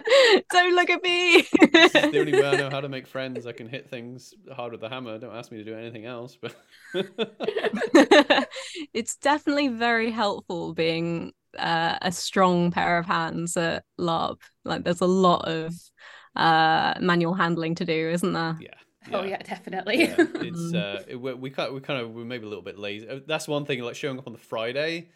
Don't 0.51 0.75
look 0.75 0.89
at 0.89 1.03
me. 1.03 1.41
the 1.41 2.17
only 2.19 2.34
way 2.34 2.47
I 2.47 2.55
know 2.55 2.69
how 2.69 2.81
to 2.81 2.89
make 2.89 3.05
friends. 3.08 3.45
I 3.45 3.51
can 3.51 3.69
hit 3.69 3.89
things 3.89 4.34
hard 4.53 4.71
with 4.71 4.81
the 4.81 4.89
hammer. 4.89 5.17
Don't 5.19 5.36
ask 5.36 5.51
me 5.51 5.60
to 5.60 5.63
do 5.63 5.75
anything 5.75 6.05
else. 6.05 6.38
But 6.41 6.55
it's 8.93 9.15
definitely 9.17 9.67
very 9.67 10.10
helpful 10.12 10.73
being 10.73 11.34
uh, 11.58 11.97
a 12.01 12.12
strong 12.12 12.71
pair 12.71 12.97
of 12.97 13.05
hands 13.05 13.55
at 13.58 13.84
LARP. 13.99 14.39
Like 14.63 14.84
there's 14.84 15.01
a 15.01 15.05
lot 15.05 15.47
of 15.47 15.73
uh, 16.36 16.95
manual 16.99 17.34
handling 17.34 17.75
to 17.75 17.86
do, 17.86 18.10
isn't 18.10 18.34
there? 18.34 18.58
Yeah. 18.60 18.69
Yeah. 19.10 19.17
Oh 19.17 19.23
yeah, 19.23 19.38
definitely. 19.38 19.99
Yeah, 19.99 20.15
it's 20.17 20.73
uh, 20.73 21.03
it, 21.08 21.15
we, 21.21 21.34
we 21.36 21.49
kind 21.51 21.73
we 21.73 21.79
kind 21.79 22.01
of 22.01 22.12
we're 22.12 22.25
maybe 22.25 22.45
a 22.45 22.49
little 22.49 22.63
bit 22.63 22.79
lazy. 22.79 23.08
Uh, 23.08 23.19
that's 23.27 23.47
one 23.47 23.65
thing. 23.65 23.79
Like 23.81 23.95
showing 23.95 24.17
up 24.17 24.25
on 24.25 24.34
the 24.34 24.39
Friday, 24.39 25.10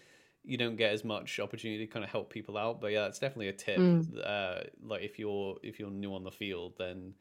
you 0.44 0.58
don't 0.58 0.76
get 0.76 0.94
as 0.94 1.04
much 1.04 1.40
opportunity 1.40 1.86
to 1.86 1.92
kind 1.92 2.04
of 2.04 2.12
help 2.12 2.32
people 2.32 2.58
out. 2.58 2.82
But 2.82 2.92
yeah, 2.92 3.06
it's 3.06 3.20
definitely 3.20 3.50
a 3.50 3.54
tip. 3.54 3.78
Mm. 3.78 4.08
Uh, 4.26 4.64
like 4.84 5.04
if 5.04 5.20
you're 5.20 5.58
if 5.64 5.80
you're 5.80 5.92
new 5.92 6.14
on 6.14 6.24
the 6.24 6.32
field, 6.32 6.74
then 6.78 7.14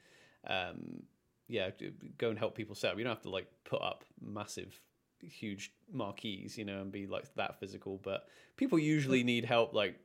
um, 0.47 1.03
yeah, 1.49 1.71
go 2.17 2.31
and 2.31 2.39
help 2.39 2.55
people 2.55 2.75
set 2.75 2.93
up. 2.93 2.99
You 2.99 3.05
don't 3.05 3.15
have 3.15 3.23
to 3.23 3.31
like 3.31 3.47
put 3.65 3.83
up 3.83 4.05
massive, 4.21 4.81
huge 5.21 5.73
marquees, 5.93 6.57
you 6.57 6.65
know, 6.65 6.81
and 6.81 6.93
be 6.93 7.07
like 7.07 7.35
that 7.37 7.59
physical. 7.59 8.01
But 8.03 8.27
people 8.57 8.79
usually 8.79 9.25
need 9.25 9.45
help, 9.45 9.75
like 9.75 9.97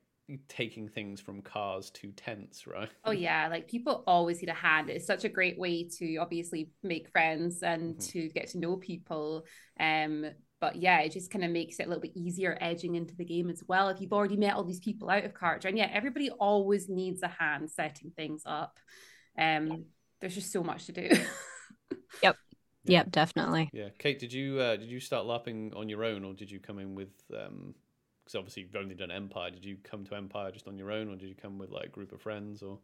taking 0.47 0.87
things 0.87 1.19
from 1.19 1.41
cars 1.41 1.89
to 1.91 2.11
tents, 2.11 2.65
right? 2.65 2.89
Oh 3.03 3.11
yeah, 3.11 3.47
like 3.49 3.67
people 3.67 4.03
always 4.07 4.41
need 4.41 4.49
a 4.49 4.53
hand. 4.53 4.89
It's 4.89 5.05
such 5.05 5.25
a 5.25 5.29
great 5.29 5.59
way 5.59 5.83
to 5.97 6.17
obviously 6.17 6.71
make 6.81 7.09
friends 7.09 7.61
and 7.61 7.95
mm-hmm. 7.95 8.19
to 8.19 8.29
get 8.29 8.47
to 8.49 8.57
know 8.57 8.77
people. 8.77 9.45
Um, 9.79 10.25
but 10.63 10.77
yeah, 10.77 11.01
it 11.01 11.11
just 11.11 11.29
kind 11.29 11.43
of 11.43 11.51
makes 11.51 11.77
it 11.77 11.87
a 11.87 11.89
little 11.89 12.01
bit 12.01 12.15
easier 12.15 12.57
edging 12.61 12.95
into 12.95 13.13
the 13.17 13.25
game 13.25 13.49
as 13.49 13.61
well. 13.67 13.89
If 13.89 13.99
you've 13.99 14.13
already 14.13 14.37
met 14.37 14.53
all 14.53 14.63
these 14.63 14.79
people 14.79 15.09
out 15.09 15.25
of 15.25 15.37
character, 15.37 15.67
and 15.67 15.77
yeah, 15.77 15.89
everybody 15.91 16.29
always 16.29 16.87
needs 16.87 17.21
a 17.21 17.27
hand 17.27 17.69
setting 17.69 18.11
things 18.15 18.43
up. 18.45 18.79
Um, 19.37 19.67
yeah. 19.67 19.75
there's 20.21 20.35
just 20.35 20.53
so 20.53 20.63
much 20.63 20.85
to 20.85 20.93
do. 20.93 21.09
yep. 22.23 22.37
Yep, 22.85 23.11
definitely. 23.11 23.71
Yeah, 23.73 23.89
Kate, 23.99 24.19
did 24.19 24.31
you 24.31 24.57
uh, 24.57 24.77
did 24.77 24.89
you 24.89 25.01
start 25.01 25.25
larping 25.25 25.75
on 25.75 25.89
your 25.89 26.05
own, 26.05 26.23
or 26.23 26.33
did 26.33 26.49
you 26.49 26.61
come 26.61 26.79
in 26.79 26.95
with 26.95 27.11
um, 27.37 27.75
because 28.23 28.35
obviously 28.35 28.63
you've 28.63 28.75
only 28.77 28.95
done 28.95 29.11
Empire. 29.11 29.51
Did 29.51 29.65
you 29.65 29.75
come 29.83 30.05
to 30.05 30.15
Empire 30.15 30.49
just 30.51 30.69
on 30.69 30.77
your 30.77 30.93
own, 30.93 31.09
or 31.09 31.17
did 31.17 31.27
you 31.27 31.35
come 31.35 31.57
with 31.57 31.71
like 31.71 31.87
a 31.87 31.89
group 31.89 32.13
of 32.13 32.21
friends, 32.21 32.63
or? 32.63 32.79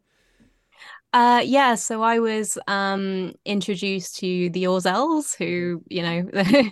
Uh, 1.14 1.40
yeah, 1.42 1.76
so 1.76 2.02
I 2.02 2.18
was 2.18 2.58
um 2.68 3.32
introduced 3.46 4.16
to 4.16 4.50
the 4.50 4.64
Orzels, 4.64 5.34
who 5.34 5.82
you 5.88 6.02
know, 6.02 6.30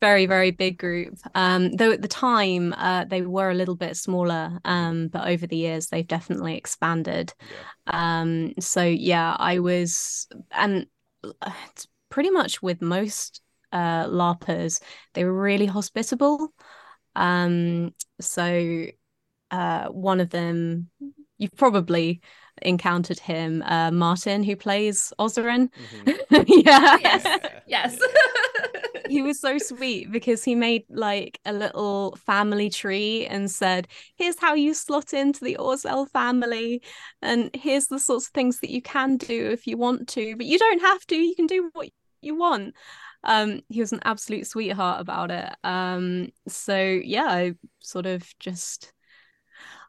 very 0.00 0.26
very 0.26 0.50
big 0.50 0.78
group. 0.78 1.18
Um, 1.34 1.72
though 1.72 1.92
at 1.92 2.02
the 2.02 2.08
time 2.08 2.72
uh, 2.76 3.04
they 3.04 3.22
were 3.22 3.50
a 3.50 3.54
little 3.54 3.76
bit 3.76 3.96
smaller, 3.96 4.58
um, 4.64 5.08
but 5.08 5.28
over 5.28 5.46
the 5.46 5.56
years 5.56 5.88
they've 5.88 6.06
definitely 6.06 6.56
expanded. 6.56 7.32
Yeah. 7.86 8.20
Um, 8.20 8.54
so 8.60 8.82
yeah, 8.82 9.36
I 9.38 9.58
was, 9.58 10.28
and 10.50 10.86
it's 11.22 11.86
pretty 12.08 12.30
much 12.30 12.62
with 12.62 12.82
most 12.82 13.42
uh 13.72 14.04
larpers, 14.06 14.80
they 15.14 15.24
were 15.24 15.40
really 15.40 15.66
hospitable. 15.66 16.52
Um, 17.14 17.94
so 18.20 18.86
uh, 19.50 19.88
one 19.88 20.20
of 20.20 20.30
them, 20.30 20.88
you've 21.38 21.56
probably 21.56 22.20
encountered 22.62 23.18
him, 23.18 23.62
uh, 23.62 23.90
Martin, 23.90 24.42
who 24.42 24.56
plays 24.56 25.12
Ozarin. 25.18 25.70
Mm-hmm. 26.04 26.42
yeah. 26.46 26.96
Yes. 27.00 27.40
yes. 27.66 27.98
He 29.10 29.22
was 29.22 29.40
so 29.40 29.58
sweet 29.58 30.10
because 30.10 30.44
he 30.44 30.54
made 30.54 30.84
like 30.88 31.40
a 31.44 31.52
little 31.52 32.16
family 32.16 32.70
tree 32.70 33.26
and 33.26 33.50
said, 33.50 33.88
"Here's 34.16 34.38
how 34.38 34.54
you 34.54 34.74
slot 34.74 35.12
into 35.12 35.44
the 35.44 35.56
Orzel 35.58 36.08
family, 36.10 36.82
and 37.22 37.50
here's 37.54 37.88
the 37.88 37.98
sorts 37.98 38.26
of 38.26 38.32
things 38.32 38.60
that 38.60 38.70
you 38.70 38.82
can 38.82 39.16
do 39.16 39.50
if 39.50 39.66
you 39.66 39.76
want 39.76 40.08
to, 40.10 40.36
but 40.36 40.46
you 40.46 40.58
don't 40.58 40.80
have 40.80 41.06
to. 41.06 41.16
You 41.16 41.34
can 41.34 41.46
do 41.46 41.70
what 41.72 41.88
you 42.22 42.36
want." 42.36 42.74
um 43.24 43.60
he 43.68 43.80
was 43.80 43.92
an 43.92 44.00
absolute 44.04 44.46
sweetheart 44.46 45.00
about 45.00 45.30
it 45.30 45.54
um 45.62 46.28
so 46.48 46.78
yeah 46.80 47.26
i 47.26 47.52
sort 47.80 48.06
of 48.06 48.26
just 48.38 48.92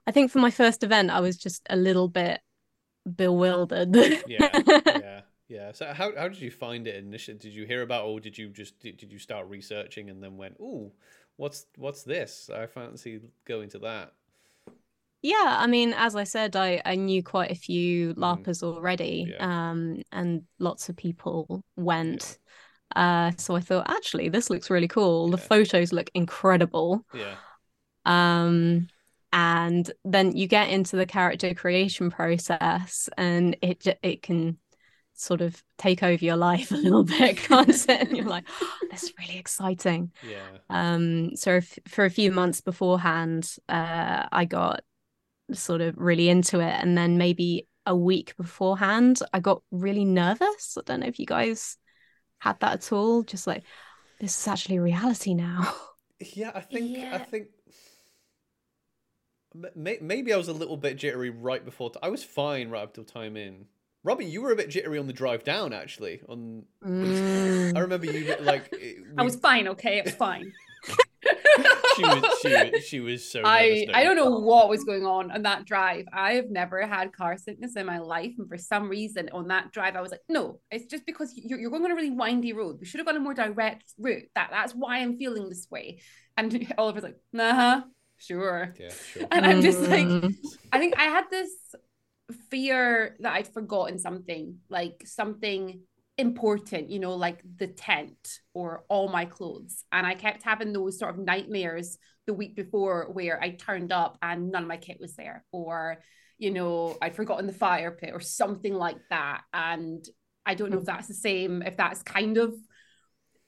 i 0.05 0.11
think 0.11 0.31
for 0.31 0.39
my 0.39 0.51
first 0.51 0.83
event 0.83 1.09
i 1.09 1.19
was 1.19 1.37
just 1.37 1.65
a 1.69 1.75
little 1.75 2.07
bit 2.07 2.39
bewildered 3.15 3.95
yeah 4.25 4.49
yeah 4.85 5.21
yeah 5.51 5.71
so 5.73 5.85
how, 5.87 6.15
how 6.15 6.29
did 6.29 6.39
you 6.39 6.49
find 6.49 6.87
it 6.87 6.95
initially 6.95 7.37
did 7.37 7.53
you 7.53 7.65
hear 7.65 7.81
about 7.81 8.05
or 8.05 8.19
did 8.19 8.37
you 8.37 8.49
just 8.49 8.79
did, 8.79 8.95
did 8.97 9.11
you 9.11 9.19
start 9.19 9.47
researching 9.49 10.09
and 10.09 10.23
then 10.23 10.37
went 10.37 10.55
oh 10.61 10.91
what's 11.35 11.65
what's 11.75 12.03
this 12.03 12.49
i 12.55 12.65
fancy 12.65 13.19
going 13.45 13.69
to 13.69 13.79
that 13.79 14.13
yeah, 15.23 15.57
I 15.59 15.67
mean, 15.67 15.93
as 15.95 16.15
I 16.15 16.23
said, 16.23 16.55
I, 16.55 16.81
I 16.83 16.95
knew 16.95 17.21
quite 17.21 17.51
a 17.51 17.55
few 17.55 18.15
mm-hmm. 18.15 18.23
LARPers 18.23 18.63
already, 18.63 19.27
yeah. 19.29 19.69
um, 19.69 20.01
and 20.11 20.43
lots 20.57 20.89
of 20.89 20.97
people 20.97 21.63
went. 21.75 22.39
Uh, 22.95 23.31
so 23.37 23.55
I 23.55 23.59
thought, 23.59 23.87
actually, 23.89 24.29
this 24.29 24.49
looks 24.49 24.71
really 24.71 24.87
cool. 24.87 25.27
Yeah. 25.27 25.35
The 25.35 25.41
photos 25.43 25.93
look 25.93 26.09
incredible. 26.15 27.05
Yeah. 27.13 27.35
Um, 28.03 28.87
and 29.31 29.91
then 30.03 30.35
you 30.35 30.47
get 30.47 30.69
into 30.69 30.95
the 30.95 31.05
character 31.05 31.53
creation 31.53 32.09
process, 32.09 33.07
and 33.15 33.55
it 33.61 33.99
it 34.01 34.23
can 34.23 34.57
sort 35.21 35.41
of 35.41 35.63
take 35.77 36.01
over 36.01 36.23
your 36.23 36.35
life 36.35 36.71
a 36.71 36.75
little 36.75 37.03
bit, 37.03 37.37
can't 37.37 37.69
it? 37.69 37.89
And 37.89 38.17
you're 38.17 38.25
like, 38.25 38.45
oh, 38.61 38.77
that's 38.89 39.11
really 39.19 39.37
exciting. 39.37 40.11
Yeah. 40.27 40.39
Um. 40.69 41.35
So 41.35 41.55
if, 41.55 41.77
for 41.87 42.05
a 42.05 42.09
few 42.09 42.31
months 42.31 42.61
beforehand, 42.61 43.55
uh, 43.69 44.27
I 44.31 44.45
got 44.45 44.81
sort 45.53 45.81
of 45.81 45.95
really 45.97 46.29
into 46.29 46.59
it. 46.59 46.73
And 46.81 46.97
then 46.97 47.17
maybe 47.17 47.67
a 47.85 47.95
week 47.95 48.35
beforehand, 48.37 49.19
I 49.33 49.39
got 49.39 49.61
really 49.71 50.05
nervous. 50.05 50.77
I 50.77 50.81
don't 50.85 51.01
know 51.01 51.07
if 51.07 51.19
you 51.19 51.25
guys 51.25 51.77
had 52.39 52.59
that 52.61 52.73
at 52.73 52.91
all. 52.91 53.23
Just 53.23 53.47
like, 53.47 53.63
this 54.19 54.39
is 54.39 54.47
actually 54.47 54.79
reality 54.79 55.33
now. 55.33 55.73
Yeah, 56.33 56.51
I 56.53 56.61
think 56.61 56.97
yeah. 56.97 57.15
I 57.15 57.17
think 57.17 57.47
maybe 59.75 60.31
I 60.31 60.37
was 60.37 60.49
a 60.49 60.53
little 60.53 60.77
bit 60.77 60.97
jittery 60.97 61.31
right 61.31 61.65
before. 61.65 61.89
T- 61.89 61.99
I 62.03 62.09
was 62.09 62.23
fine 62.23 62.69
right 62.69 62.83
up 62.83 62.93
till 62.93 63.03
time 63.03 63.35
in. 63.35 63.65
Robbie, 64.03 64.25
you 64.25 64.41
were 64.41 64.51
a 64.51 64.55
bit 64.55 64.69
jittery 64.69 64.97
on 64.97 65.07
the 65.07 65.13
drive 65.13 65.43
down. 65.43 65.73
Actually, 65.73 66.21
on 66.27 66.63
mm. 66.83 67.77
I 67.77 67.79
remember 67.79 68.07
you 68.07 68.35
like. 68.41 68.73
I 69.17 69.23
was 69.23 69.35
fine. 69.35 69.67
Okay, 69.69 69.99
it 69.99 70.05
was 70.05 70.15
fine. 70.15 70.51
she 71.95 72.03
was 72.03 72.39
she 72.41 72.49
was 72.49 72.85
she 72.85 72.99
was 72.99 73.31
so 73.31 73.41
I 73.45 73.87
I 73.93 74.03
don't 74.03 74.15
know 74.15 74.39
what 74.39 74.69
was 74.69 74.83
going 74.83 75.05
on 75.05 75.31
on 75.31 75.43
that 75.43 75.65
drive. 75.65 76.05
I 76.11 76.33
have 76.33 76.49
never 76.49 76.85
had 76.87 77.13
car 77.13 77.37
sickness 77.37 77.75
in 77.75 77.85
my 77.85 77.99
life, 77.99 78.33
and 78.37 78.47
for 78.49 78.57
some 78.57 78.89
reason 78.89 79.29
on 79.33 79.47
that 79.49 79.71
drive, 79.71 79.95
I 79.95 80.01
was 80.01 80.11
like, 80.11 80.21
no, 80.27 80.59
it's 80.71 80.85
just 80.85 81.05
because 81.05 81.33
you're, 81.35 81.59
you're 81.59 81.69
going 81.69 81.85
on 81.85 81.91
a 81.91 81.95
really 81.95 82.09
windy 82.09 82.53
road. 82.53 82.77
We 82.79 82.85
should 82.85 82.99
have 82.99 83.07
gone 83.07 83.17
a 83.17 83.19
more 83.19 83.33
direct 83.33 83.93
route. 83.99 84.29
That 84.35 84.49
that's 84.51 84.73
why 84.73 84.99
I'm 84.99 85.17
feeling 85.17 85.49
this 85.49 85.67
way. 85.69 86.01
And 86.37 86.73
Oliver's 86.77 87.03
like, 87.03 87.17
nah, 87.31 87.81
sure. 88.17 88.73
Yeah, 88.79 88.89
sure. 89.13 89.27
And 89.31 89.45
I'm 89.45 89.61
just 89.61 89.81
like, 89.81 90.07
mm. 90.07 90.35
I 90.71 90.79
think 90.79 90.97
I 90.97 91.03
had 91.03 91.25
this 91.29 91.51
fear 92.31 93.15
that 93.19 93.33
I'd 93.33 93.53
forgotten 93.53 93.99
something, 93.99 94.57
like 94.69 95.03
something 95.05 95.81
important, 96.17 96.89
you 96.89 96.99
know, 96.99 97.15
like 97.15 97.41
the 97.57 97.67
tent 97.67 98.39
or 98.53 98.83
all 98.89 99.07
my 99.07 99.25
clothes. 99.25 99.83
And 99.91 100.05
I 100.05 100.15
kept 100.15 100.43
having 100.43 100.73
those 100.73 100.99
sort 100.99 101.11
of 101.15 101.25
nightmares 101.25 101.97
the 102.27 102.33
week 102.33 102.55
before 102.55 103.09
where 103.11 103.41
I 103.41 103.51
turned 103.51 103.91
up 103.91 104.17
and 104.21 104.51
none 104.51 104.63
of 104.63 104.67
my 104.67 104.77
kit 104.77 104.97
was 104.99 105.15
there, 105.15 105.43
or, 105.51 106.03
you 106.37 106.51
know, 106.51 106.97
I'd 107.01 107.15
forgotten 107.15 107.47
the 107.47 107.53
fire 107.53 107.91
pit 107.91 108.11
or 108.13 108.19
something 108.19 108.73
like 108.73 108.99
that. 109.09 109.41
And 109.53 110.05
I 110.45 110.55
don't 110.55 110.69
know 110.69 110.77
if 110.77 110.83
mm. 110.83 110.87
that's 110.87 111.07
the 111.07 111.13
same, 111.13 111.61
if 111.61 111.77
that's 111.77 112.03
kind 112.03 112.37
of 112.37 112.53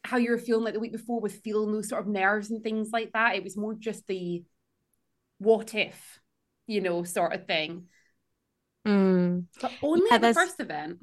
how 0.04 0.18
you 0.18 0.32
were 0.32 0.38
feeling 0.38 0.64
like 0.64 0.74
the 0.74 0.80
week 0.80 0.92
before 0.92 1.22
with 1.22 1.42
feeling 1.42 1.72
those 1.72 1.90
sort 1.90 2.02
of 2.02 2.08
nerves 2.08 2.50
and 2.50 2.62
things 2.62 2.90
like 2.92 3.12
that. 3.14 3.36
It 3.36 3.44
was 3.44 3.56
more 3.56 3.74
just 3.74 4.06
the 4.08 4.44
what 5.38 5.76
if, 5.76 6.20
you 6.68 6.82
know, 6.82 7.04
sort 7.04 7.34
of 7.34 7.46
thing. 7.46 7.86
Mm. 8.86 9.46
But 9.62 9.72
only 9.82 10.10
yeah, 10.10 10.16
at 10.16 10.22
the 10.22 10.34
first 10.34 10.60
event. 10.60 11.00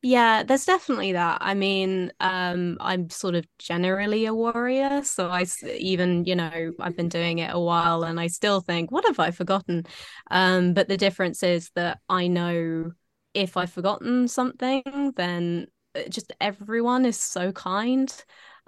Yeah, 0.00 0.44
there's 0.44 0.64
definitely 0.64 1.12
that. 1.12 1.38
I 1.40 1.54
mean, 1.54 2.12
um, 2.20 2.76
I'm 2.80 3.10
sort 3.10 3.34
of 3.34 3.44
generally 3.58 4.26
a 4.26 4.34
warrior, 4.34 5.02
so 5.02 5.28
I 5.28 5.44
even, 5.64 6.24
you 6.24 6.36
know, 6.36 6.72
I've 6.78 6.96
been 6.96 7.08
doing 7.08 7.38
it 7.38 7.52
a 7.52 7.58
while, 7.58 8.04
and 8.04 8.20
I 8.20 8.28
still 8.28 8.60
think, 8.60 8.92
what 8.92 9.04
have 9.06 9.18
I 9.18 9.32
forgotten? 9.32 9.86
Um, 10.30 10.72
but 10.72 10.86
the 10.86 10.96
difference 10.96 11.42
is 11.42 11.70
that 11.74 11.98
I 12.08 12.28
know 12.28 12.92
if 13.34 13.56
I've 13.56 13.72
forgotten 13.72 14.28
something, 14.28 15.14
then 15.16 15.66
uh, 15.96 16.02
just 16.08 16.32
everyone 16.40 17.04
is 17.04 17.18
so 17.18 17.50
kind, 17.50 18.08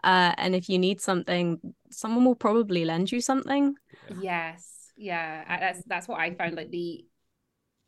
uh, 0.02 0.34
and 0.36 0.56
if 0.56 0.68
you 0.68 0.80
need 0.80 1.00
something, 1.00 1.60
someone 1.92 2.24
will 2.24 2.34
probably 2.34 2.84
lend 2.84 3.12
you 3.12 3.20
something. 3.20 3.76
Yes, 4.08 4.90
yeah, 4.96 5.44
that's 5.60 5.84
that's 5.84 6.08
what 6.08 6.18
I 6.18 6.34
found. 6.34 6.56
Like 6.56 6.70
the 6.70 7.04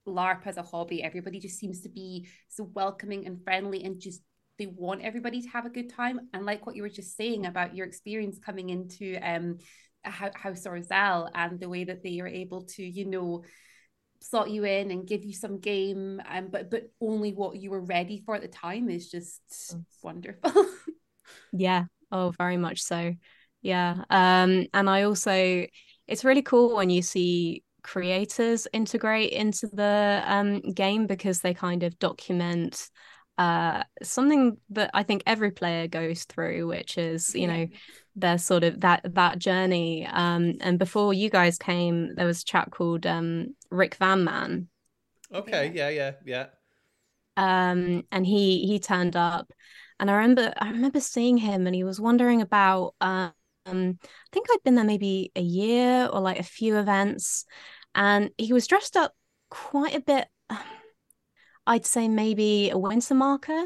LARP 0.07 0.47
as 0.47 0.57
a 0.57 0.63
hobby, 0.63 1.03
everybody 1.03 1.39
just 1.39 1.59
seems 1.59 1.81
to 1.83 1.89
be 1.89 2.29
so 2.49 2.65
welcoming 2.75 3.27
and 3.27 3.43
friendly 3.45 3.85
and 3.85 4.01
just 4.01 4.23
they 4.59 4.67
want 4.67 5.03
everybody 5.03 5.43
to 5.43 5.49
have 5.49 5.67
a 5.67 5.71
good 5.71 5.91
time. 5.91 6.29
And 6.33 6.45
like 6.45 6.67
what 6.67 6.77
you 6.77 6.83
were 6.83 6.89
just 6.89 7.17
saying 7.17 7.47
about 7.47 7.75
your 7.75 7.87
experience 7.87 8.39
coming 8.39 8.71
into 8.71 9.19
um 9.23 9.59
House 10.05 10.67
Orzell 10.67 11.31
and 11.35 11.61
the 11.61 11.69
way 11.69 11.85
that 11.85 12.03
they 12.03 12.21
are 12.21 12.27
able 12.27 12.63
to, 12.63 12.83
you 12.83 13.07
know, 13.07 13.45
slot 14.21 14.51
you 14.51 14.65
in 14.65 14.91
and 14.91 15.07
give 15.07 15.25
you 15.25 15.33
some 15.33 15.59
game 15.59 16.23
um, 16.29 16.49
but 16.49 16.71
but 16.71 16.85
only 17.01 17.33
what 17.33 17.57
you 17.57 17.71
were 17.71 17.81
ready 17.81 18.23
for 18.25 18.37
at 18.37 18.43
the 18.43 18.49
time 18.49 18.89
is 18.89 19.11
just 19.11 19.77
wonderful. 20.03 20.53
yeah. 21.53 21.85
Oh, 22.11 22.33
very 22.39 22.57
much 22.57 22.83
so. 22.83 23.15
Yeah. 23.63 24.05
Um 24.11 24.67
and 24.73 24.89
I 24.91 25.03
also 25.03 25.67
it's 26.07 26.25
really 26.25 26.43
cool 26.43 26.77
when 26.77 26.91
you 26.91 27.03
see 27.03 27.63
creators 27.83 28.67
integrate 28.73 29.33
into 29.33 29.67
the 29.67 30.23
um, 30.27 30.61
game 30.61 31.07
because 31.07 31.41
they 31.41 31.55
kind 31.55 31.83
of 31.83 31.99
document 31.99 32.91
uh, 33.39 33.83
something 34.03 34.59
that 34.71 34.91
I 34.95 35.03
think 35.03 35.23
every 35.27 35.51
player 35.51 35.89
goes 35.89 36.25
through, 36.25 36.67
which 36.69 36.99
is 36.99 37.35
you 37.35 37.47
know 37.47 37.67
their 38.15 38.39
sort 38.39 38.65
of 38.65 38.81
that 38.81 39.03
that 39.15 39.39
journey. 39.39 40.07
Um, 40.07 40.55
and 40.61 40.79
before 40.79 41.15
you 41.15 41.31
guys 41.31 41.59
came, 41.59 42.15
there 42.15 42.27
was 42.27 42.43
a 42.43 42.45
chap 42.45 42.71
called 42.71 43.07
um, 43.07 43.57
Rick 43.71 43.97
Van 43.97 44.25
Man. 44.25 44.69
Okay, 45.33 45.73
yeah, 45.75 45.89
yeah, 45.89 46.13
yeah. 46.25 46.47
Um, 47.37 48.05
and 48.13 48.27
he 48.27 48.67
he 48.67 48.79
turned 48.79 49.17
up, 49.17 49.51
and 49.99 50.11
I 50.11 50.15
remember 50.15 50.53
I 50.59 50.71
remember 50.71 51.01
seeing 51.01 51.39
him, 51.39 51.67
and 51.67 51.75
he 51.75 51.85
was 51.85 52.01
wondering 52.01 52.43
about 52.43 52.95
um 53.01 53.33
um, 53.67 53.99
I 54.03 54.29
think 54.33 54.47
I'd 54.51 54.63
been 54.65 54.75
there 54.75 54.85
maybe 54.85 55.31
a 55.37 55.41
year 55.41 56.07
or 56.07 56.21
like 56.21 56.39
a 56.39 56.45
few 56.45 56.79
events, 56.79 57.45
and 57.95 58.31
he 58.39 58.53
was 58.53 58.67
dressed 58.67 58.97
up 58.97 59.13
quite 59.51 59.95
a 59.95 60.01
bit. 60.01 60.29
I'd 61.67 61.87
say 61.87 62.09
maybe 62.09 62.71
a 62.71 62.79
winter 62.79 63.15
marker, 63.15 63.65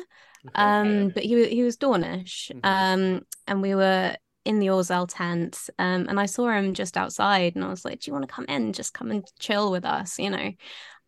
um, 0.55 1.09
but 1.09 1.23
he 1.23 1.49
he 1.49 1.63
was 1.63 1.77
Dawnish, 1.77 2.51
mm-hmm. 2.55 2.61
um, 2.63 3.23
and 3.47 3.63
we 3.63 3.75
were 3.75 4.17
in 4.45 4.59
the 4.59 4.67
Orzell 4.67 5.09
tent, 5.09 5.71
um, 5.79 6.07
and 6.09 6.21
I 6.21 6.27
saw 6.27 6.51
him 6.51 6.75
just 6.75 6.97
outside, 6.97 7.57
and 7.57 7.65
I 7.65 7.69
was 7.69 7.85
like, 7.85 8.01
"Do 8.01 8.11
you 8.11 8.13
want 8.13 8.29
to 8.29 8.35
come 8.35 8.45
in? 8.49 8.73
Just 8.73 8.95
come 8.95 9.11
and 9.11 9.27
chill 9.39 9.71
with 9.71 9.85
us," 9.85 10.19
you 10.19 10.31
know. 10.31 10.53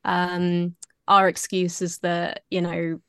Um, 0.04 0.76
our 1.06 1.28
excuse 1.28 1.82
is 1.82 1.98
that 1.98 2.42
you 2.50 2.62
know 2.62 3.00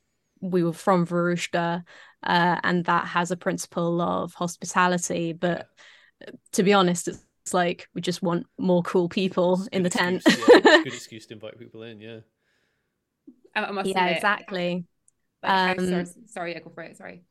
we 0.41 0.63
were 0.63 0.73
from 0.73 1.05
Varushka, 1.05 1.83
uh, 2.23 2.59
and 2.63 2.85
that 2.85 3.07
has 3.07 3.31
a 3.31 3.37
principle 3.37 4.01
of 4.01 4.33
hospitality. 4.33 5.33
But 5.33 5.67
to 6.53 6.63
be 6.63 6.73
honest, 6.73 7.07
it's, 7.07 7.25
it's 7.41 7.53
like 7.53 7.87
we 7.93 8.01
just 8.01 8.21
want 8.21 8.45
more 8.57 8.83
cool 8.83 9.09
people 9.09 9.65
in 9.71 9.83
the 9.83 9.87
excuse, 9.87 10.23
tent. 10.23 10.63
yeah, 10.65 10.83
good 10.83 10.93
excuse 10.93 11.25
to 11.27 11.33
invite 11.33 11.57
people 11.57 11.83
in. 11.83 11.99
Yeah. 11.99 12.19
I 13.55 13.71
must 13.71 13.89
yeah, 13.89 13.99
admit, 13.99 14.17
exactly. 14.17 14.85
um, 15.43 15.79
sorry, 15.79 16.05
sorry, 16.27 16.55
I 16.55 16.59
go 16.59 16.69
for 16.69 16.83
it. 16.83 16.97
Sorry. 16.97 17.23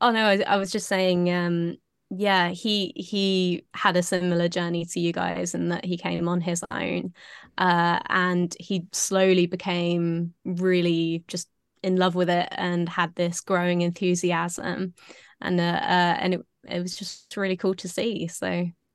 Oh 0.00 0.10
no, 0.10 0.26
I, 0.26 0.42
I 0.46 0.56
was 0.56 0.70
just 0.70 0.88
saying. 0.88 1.30
Um, 1.30 1.76
yeah, 2.10 2.48
he 2.48 2.92
he 2.96 3.64
had 3.72 3.96
a 3.96 4.02
similar 4.02 4.48
journey 4.48 4.84
to 4.84 5.00
you 5.00 5.12
guys, 5.12 5.54
and 5.54 5.70
that 5.70 5.84
he 5.84 5.96
came 5.96 6.28
on 6.28 6.40
his 6.40 6.64
own, 6.70 7.14
uh, 7.56 8.00
and 8.08 8.54
he 8.58 8.86
slowly 8.92 9.46
became 9.46 10.34
really 10.44 11.24
just 11.28 11.48
in 11.82 11.96
love 11.96 12.14
with 12.14 12.30
it 12.30 12.48
and 12.52 12.88
had 12.88 13.14
this 13.14 13.40
growing 13.40 13.80
enthusiasm. 13.82 14.94
And 15.40 15.60
uh, 15.60 15.62
uh, 15.62 16.16
and 16.20 16.34
it 16.34 16.40
it 16.68 16.80
was 16.80 16.96
just 16.96 17.34
really 17.36 17.56
cool 17.56 17.74
to 17.74 17.88
see. 17.88 18.26
So 18.28 18.46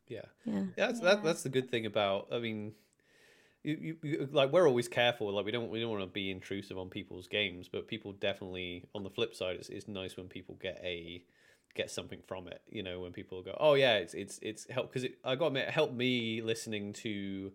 yeah. 0.08 0.22
yeah, 0.46 0.64
yeah 0.78 0.88
that's 0.88 1.00
That, 1.00 1.24
that's 1.24 1.44
the 1.44 1.50
good 1.50 1.70
thing 1.70 1.86
about 1.88 2.28
i 2.32 2.38
mean 2.38 2.74
you, 3.64 3.78
you, 3.82 3.98
you, 4.04 4.30
like 4.32 4.52
we're 4.52 4.68
always 4.68 4.88
careful. 4.88 5.34
Like 5.34 5.44
we 5.44 5.52
don't 5.52 5.72
we 5.72 5.82
don't 5.82 5.90
want 5.90 6.04
to 6.04 6.08
be 6.08 6.30
intrusive 6.30 6.78
on 6.78 6.90
people's 6.90 7.28
games 7.28 7.68
but 7.68 7.88
people 7.88 8.12
definitely 8.14 8.86
on 8.94 9.04
the 9.04 9.10
flip 9.10 9.34
side 9.34 9.56
it's, 9.56 9.70
it's 9.70 9.88
nice 9.88 10.16
when 10.16 10.28
people 10.28 10.56
get 10.62 10.80
a 10.84 11.24
get 11.74 11.90
something 11.90 12.20
from 12.26 12.48
it 12.48 12.62
you 12.70 12.84
know 12.84 13.02
when 13.02 13.12
people 13.12 13.42
go 13.42 13.58
oh 13.60 13.74
yeah 13.74 13.96
it's 13.96 14.14
it's 14.14 14.40
it's 14.42 14.70
help 14.70 14.90
because 14.90 15.04
it, 15.04 15.16
i 15.26 15.36
got 15.36 15.46
to 15.46 15.48
admit 15.48 15.68
it 15.68 15.74
helped 15.74 15.96
me 15.96 16.42
listening 16.42 16.94
to 16.94 17.52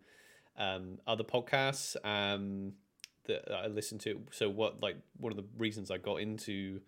um 0.59 0.99
other 1.07 1.25
podcasts. 1.25 1.97
Um 2.05 2.73
that 3.31 3.53
I 3.53 3.67
listened 3.67 4.01
to. 4.03 4.21
So 4.31 4.49
what 4.49 4.83
like 4.83 4.97
one 5.19 5.33
of 5.33 5.37
the 5.37 5.45
reasons 5.59 5.91
I 5.91 5.99
got 5.99 6.17
into 6.17 6.81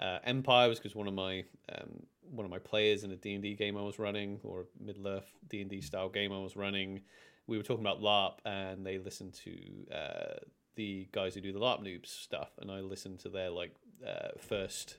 uh, 0.00 0.18
Empire 0.24 0.68
was 0.68 0.78
because 0.78 0.94
one 0.94 1.08
of 1.08 1.14
my 1.14 1.44
um, 1.74 2.02
one 2.30 2.44
of 2.44 2.50
my 2.50 2.58
players 2.58 3.04
in 3.04 3.10
a 3.10 3.16
D 3.16 3.34
and 3.34 3.42
D 3.42 3.54
game 3.54 3.76
I 3.76 3.82
was 3.82 3.98
running 3.98 4.40
or 4.42 4.66
Middle 4.78 5.08
Earth 5.08 5.30
D 5.48 5.60
and 5.60 5.70
D 5.70 5.80
style 5.80 6.08
game 6.08 6.32
I 6.32 6.38
was 6.38 6.56
running. 6.56 7.00
We 7.46 7.56
were 7.56 7.62
talking 7.62 7.84
about 7.84 8.02
LARP, 8.02 8.34
and 8.44 8.84
they 8.84 8.98
listened 8.98 9.32
to 9.44 9.94
uh, 9.94 10.36
the 10.76 11.08
guys 11.12 11.34
who 11.34 11.40
do 11.40 11.52
the 11.52 11.58
LARP 11.58 11.82
noobs 11.82 12.08
stuff, 12.08 12.50
and 12.60 12.70
I 12.70 12.80
listened 12.80 13.20
to 13.20 13.30
their 13.30 13.50
like 13.50 13.74
uh, 14.06 14.36
first 14.38 14.98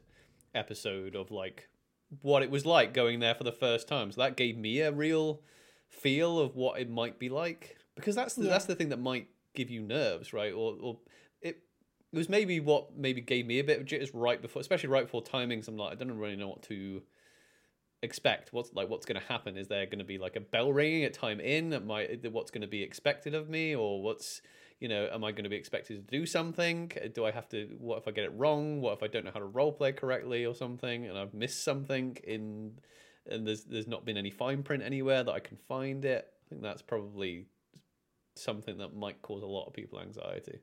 episode 0.56 1.16
of 1.16 1.30
like 1.30 1.70
what 2.22 2.42
it 2.42 2.50
was 2.50 2.66
like 2.66 2.94
going 2.94 3.20
there 3.20 3.36
for 3.36 3.44
the 3.44 3.52
first 3.52 3.88
time. 3.88 4.12
So 4.12 4.22
that 4.22 4.36
gave 4.36 4.58
me 4.58 4.82
a 4.82 4.92
real 4.92 5.42
feel 5.88 6.40
of 6.40 6.56
what 6.56 6.80
it 6.80 6.90
might 6.90 7.20
be 7.20 7.30
like 7.30 7.78
because 8.00 8.16
that's 8.16 8.36
the, 8.36 8.44
yeah. 8.44 8.50
that's 8.50 8.66
the 8.66 8.76
thing 8.76 8.90
that 8.90 9.00
might 9.00 9.28
give 9.60 9.70
you 9.70 9.82
nerves, 9.82 10.32
right? 10.34 10.54
Or 10.54 10.76
or 10.80 11.00
it 11.42 11.62
it 12.12 12.18
was 12.18 12.30
maybe 12.30 12.60
what 12.60 12.98
maybe 12.98 13.22
gave 13.22 13.46
me 13.46 13.60
a 13.60 13.64
bit 13.64 13.80
of 13.80 13.86
jitters 13.86 14.14
right 14.14 14.42
before, 14.42 14.62
especially 14.62 14.90
right 14.90 15.06
before 15.06 15.24
timings. 15.24 15.68
I'm 15.68 15.78
like, 15.78 15.92
I 15.92 15.96
don't 15.96 16.18
really 16.18 16.38
know 16.38 16.48
what 16.48 16.64
to 16.64 17.02
expect. 18.02 18.54
What's 18.54 18.74
like 18.74 18.90
what's 18.90 19.06
going 19.06 19.20
to 19.20 19.28
happen? 19.28 19.58
Is 19.58 19.68
there 19.68 19.86
going 19.86 20.00
to 20.00 20.06
be 20.06 20.18
like 20.18 20.36
a 20.36 20.42
bell 20.42 20.72
ringing 20.72 21.04
at 21.04 21.14
time 21.14 21.40
in? 21.40 21.74
At 21.74 21.86
my 21.86 22.08
what's 22.32 22.52
going 22.52 22.62
to 22.62 22.68
be 22.68 22.82
expected 22.84 23.36
of 23.36 23.50
me, 23.50 23.76
or 23.76 24.02
what's 24.02 24.42
you 24.80 24.88
know, 24.88 25.10
am 25.12 25.26
I 25.26 25.32
going 25.32 25.44
to 25.44 25.50
be 25.50 25.58
expected 25.58 26.08
to 26.08 26.18
do 26.18 26.26
something? 26.26 26.92
Do 27.14 27.26
I 27.26 27.32
have 27.32 27.50
to? 27.50 27.76
What 27.80 27.98
if 27.98 28.08
I 28.08 28.12
get 28.12 28.24
it 28.24 28.34
wrong? 28.36 28.82
What 28.82 28.94
if 28.94 29.04
I 29.04 29.08
don't 29.08 29.26
know 29.26 29.32
how 29.34 29.40
to 29.40 29.46
role 29.46 29.74
play 29.74 29.92
correctly 29.92 30.46
or 30.46 30.56
something, 30.56 31.06
and 31.06 31.18
I've 31.18 31.34
missed 31.34 31.64
something 31.66 32.18
in, 32.24 32.80
and 33.30 33.46
there's 33.46 33.66
there's 33.66 33.88
not 33.88 34.06
been 34.06 34.18
any 34.18 34.32
fine 34.32 34.64
print 34.64 34.84
anywhere 34.84 35.24
that 35.24 35.34
I 35.34 35.42
can 35.42 35.58
find 35.68 36.06
it. 36.06 36.26
I 36.32 36.50
think 36.50 36.62
that's 36.62 36.82
probably 36.82 37.48
something 38.40 38.78
that 38.78 38.96
might 38.96 39.22
cause 39.22 39.44
a 39.44 39.48
lot 39.48 39.68
of 39.68 39.74
people 39.74 40.00
anxiety. 40.00 40.60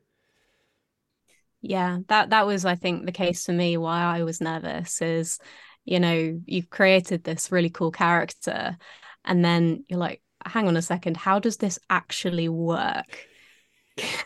Yeah, 1.61 1.99
that 2.07 2.29
that 2.29 2.45
was 2.45 2.65
I 2.65 2.75
think 2.75 3.05
the 3.05 3.11
case 3.11 3.45
for 3.45 3.53
me 3.53 3.77
why 3.77 4.01
I 4.01 4.23
was 4.23 4.41
nervous 4.41 5.01
is 5.01 5.39
you 5.85 6.01
know, 6.01 6.41
you've 6.45 6.69
created 6.69 7.23
this 7.23 7.49
really 7.49 7.69
cool 7.69 7.91
character 7.91 8.77
and 9.23 9.43
then 9.43 9.85
you're 9.87 9.99
like 9.99 10.21
hang 10.45 10.67
on 10.67 10.77
a 10.77 10.81
second, 10.81 11.17
how 11.17 11.39
does 11.39 11.57
this 11.57 11.79
actually 11.89 12.49
work? 12.49 13.27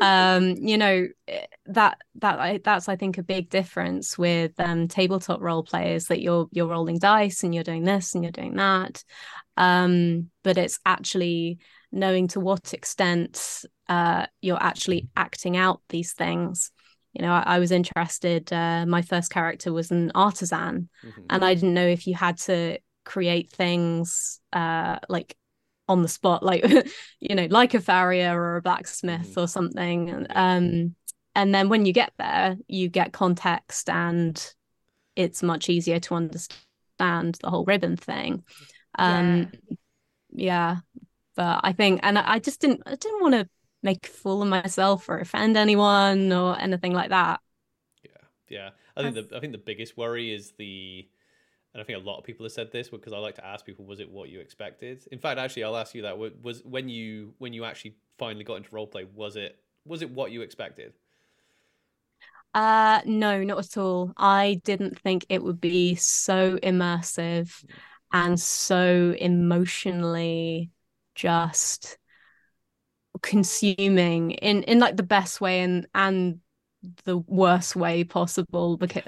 um, 0.01 0.55
you 0.57 0.79
know 0.79 1.07
eh, 1.29 1.45
that 1.66 1.99
that 2.14 2.64
that's 2.64 2.89
I 2.89 2.97
think 2.97 3.18
a 3.18 3.22
big 3.22 3.51
difference 3.51 4.16
with 4.16 4.53
um, 4.59 4.89
tabletop 4.89 5.43
role 5.43 5.62
players 5.62 6.07
that 6.07 6.22
you're 6.22 6.49
you're 6.51 6.66
rolling 6.66 6.99
dice 6.99 7.45
and 7.45 7.55
you're 7.55 7.62
doing 7.64 7.85
this 7.85 8.14
and 8.14 8.24
you're 8.24 8.33
doing 8.33 8.57
that, 8.57 9.05
um, 9.59 10.31
but 10.45 10.57
it's 10.57 10.81
actually 10.87 11.59
knowing 11.93 12.28
to 12.28 12.41
what 12.41 12.74
extent 12.74 13.64
uh, 13.89 14.26
you're 14.41 14.62
actually 14.62 15.09
acting 15.16 15.57
out 15.57 15.80
these 15.89 16.12
things. 16.12 16.70
You 17.12 17.22
know, 17.22 17.32
I, 17.32 17.43
I 17.47 17.59
was 17.59 17.72
interested. 17.72 18.53
Uh, 18.53 18.84
my 18.86 19.03
first 19.03 19.30
character 19.30 19.72
was 19.72 19.91
an 19.91 20.12
artisan, 20.14 20.89
mm-hmm. 21.05 21.22
and 21.30 21.45
I 21.45 21.55
didn't 21.55 21.74
know 21.74 21.86
if 21.86 22.07
you 22.07 22.14
had 22.14 22.39
to 22.39 22.78
create 23.05 23.51
things 23.51 24.41
uh, 24.53 24.99
like 25.09 25.36
on 25.89 26.03
the 26.03 26.09
spot, 26.09 26.43
like 26.43 26.64
you 27.20 27.34
know, 27.34 27.47
like 27.51 27.74
a 27.74 27.80
farrier 27.80 28.41
or 28.41 28.57
a 28.57 28.62
blacksmith 28.62 29.30
mm-hmm. 29.30 29.41
or 29.41 29.49
something. 29.49 30.26
Um, 30.30 30.95
and 31.34 31.55
then 31.55 31.68
when 31.68 31.86
you 31.86 31.93
get 31.93 32.12
there, 32.18 32.57
you 32.66 32.89
get 32.89 33.12
context, 33.12 33.89
and 33.89 34.55
it's 35.16 35.43
much 35.43 35.68
easier 35.68 36.01
to 36.01 36.14
understand 36.14 37.39
the 37.41 37.51
whole 37.51 37.64
ribbon 37.64 37.97
thing. 37.97 38.45
Um, 38.99 39.51
yeah. 40.30 40.74
yeah, 40.74 40.76
but 41.39 41.61
I 41.62 41.72
think, 41.72 42.01
and 42.03 42.18
I 42.18 42.41
just 42.41 42.61
didn't, 42.61 42.82
I 42.84 42.97
didn't 42.97 43.22
want 43.22 43.34
to 43.34 43.49
make 43.80 44.09
a 44.09 44.11
fool 44.11 44.43
of 44.43 44.49
myself 44.49 45.09
or 45.09 45.20
offend 45.20 45.57
anyone 45.57 46.32
or 46.32 46.59
anything 46.59 46.93
like 46.93 47.11
that. 47.11 47.39
Yeah, 48.03 48.11
yeah. 48.49 48.70
I 48.97 49.03
think 49.03 49.14
the 49.14 49.36
I 49.36 49.39
think 49.39 49.53
the 49.53 49.59
biggest 49.59 49.97
worry 49.97 50.34
is 50.34 50.53
the 50.59 51.09
and 51.72 51.80
I 51.80 51.84
think 51.84 52.03
a 52.03 52.05
lot 52.05 52.18
of 52.18 52.24
people 52.24 52.45
have 52.45 52.51
said 52.51 52.72
this 52.72 52.89
because 52.89 53.12
I 53.12 53.18
like 53.18 53.36
to 53.36 53.47
ask 53.47 53.64
people, 53.64 53.84
was 53.84 54.01
it 54.01 54.11
what 54.11 54.30
you 54.30 54.41
expected? 54.41 55.07
In 55.12 55.20
fact, 55.20 55.39
actually, 55.39 55.62
I'll 55.62 55.76
ask 55.76 55.95
you 55.95 56.03
that. 56.03 56.18
Was 56.18 56.64
when 56.64 56.89
you 56.89 57.34
when 57.39 57.53
you 57.53 57.64
actually 57.64 57.95
finally 58.18 58.43
got 58.43 58.57
into 58.57 58.74
role 58.74 58.89
play, 58.89 59.07
was 59.14 59.36
it 59.36 59.61
was 59.84 60.03
it 60.03 60.11
what 60.11 60.32
you 60.32 60.43
expected? 60.43 60.93
Uh 62.53 63.01
no, 63.05 63.45
not 63.45 63.61
at 63.61 63.76
all. 63.76 64.12
I 64.16 64.61
didn't 64.64 64.99
think 64.99 65.24
it 65.28 65.41
would 65.41 65.61
be 65.61 65.95
so 65.95 66.57
immersive 66.57 67.64
mm. 67.64 67.68
and 68.12 68.41
so 68.41 69.14
emotionally 69.16 70.72
just 71.19 71.99
consuming 73.21 74.31
in 74.31 74.62
in 74.62 74.79
like 74.79 74.97
the 74.97 75.03
best 75.03 75.41
way 75.41 75.61
and 75.61 75.87
and 75.95 76.39
the 77.05 77.19
worst 77.19 77.75
way 77.75 78.05
possible 78.05 78.77
because 78.77 79.03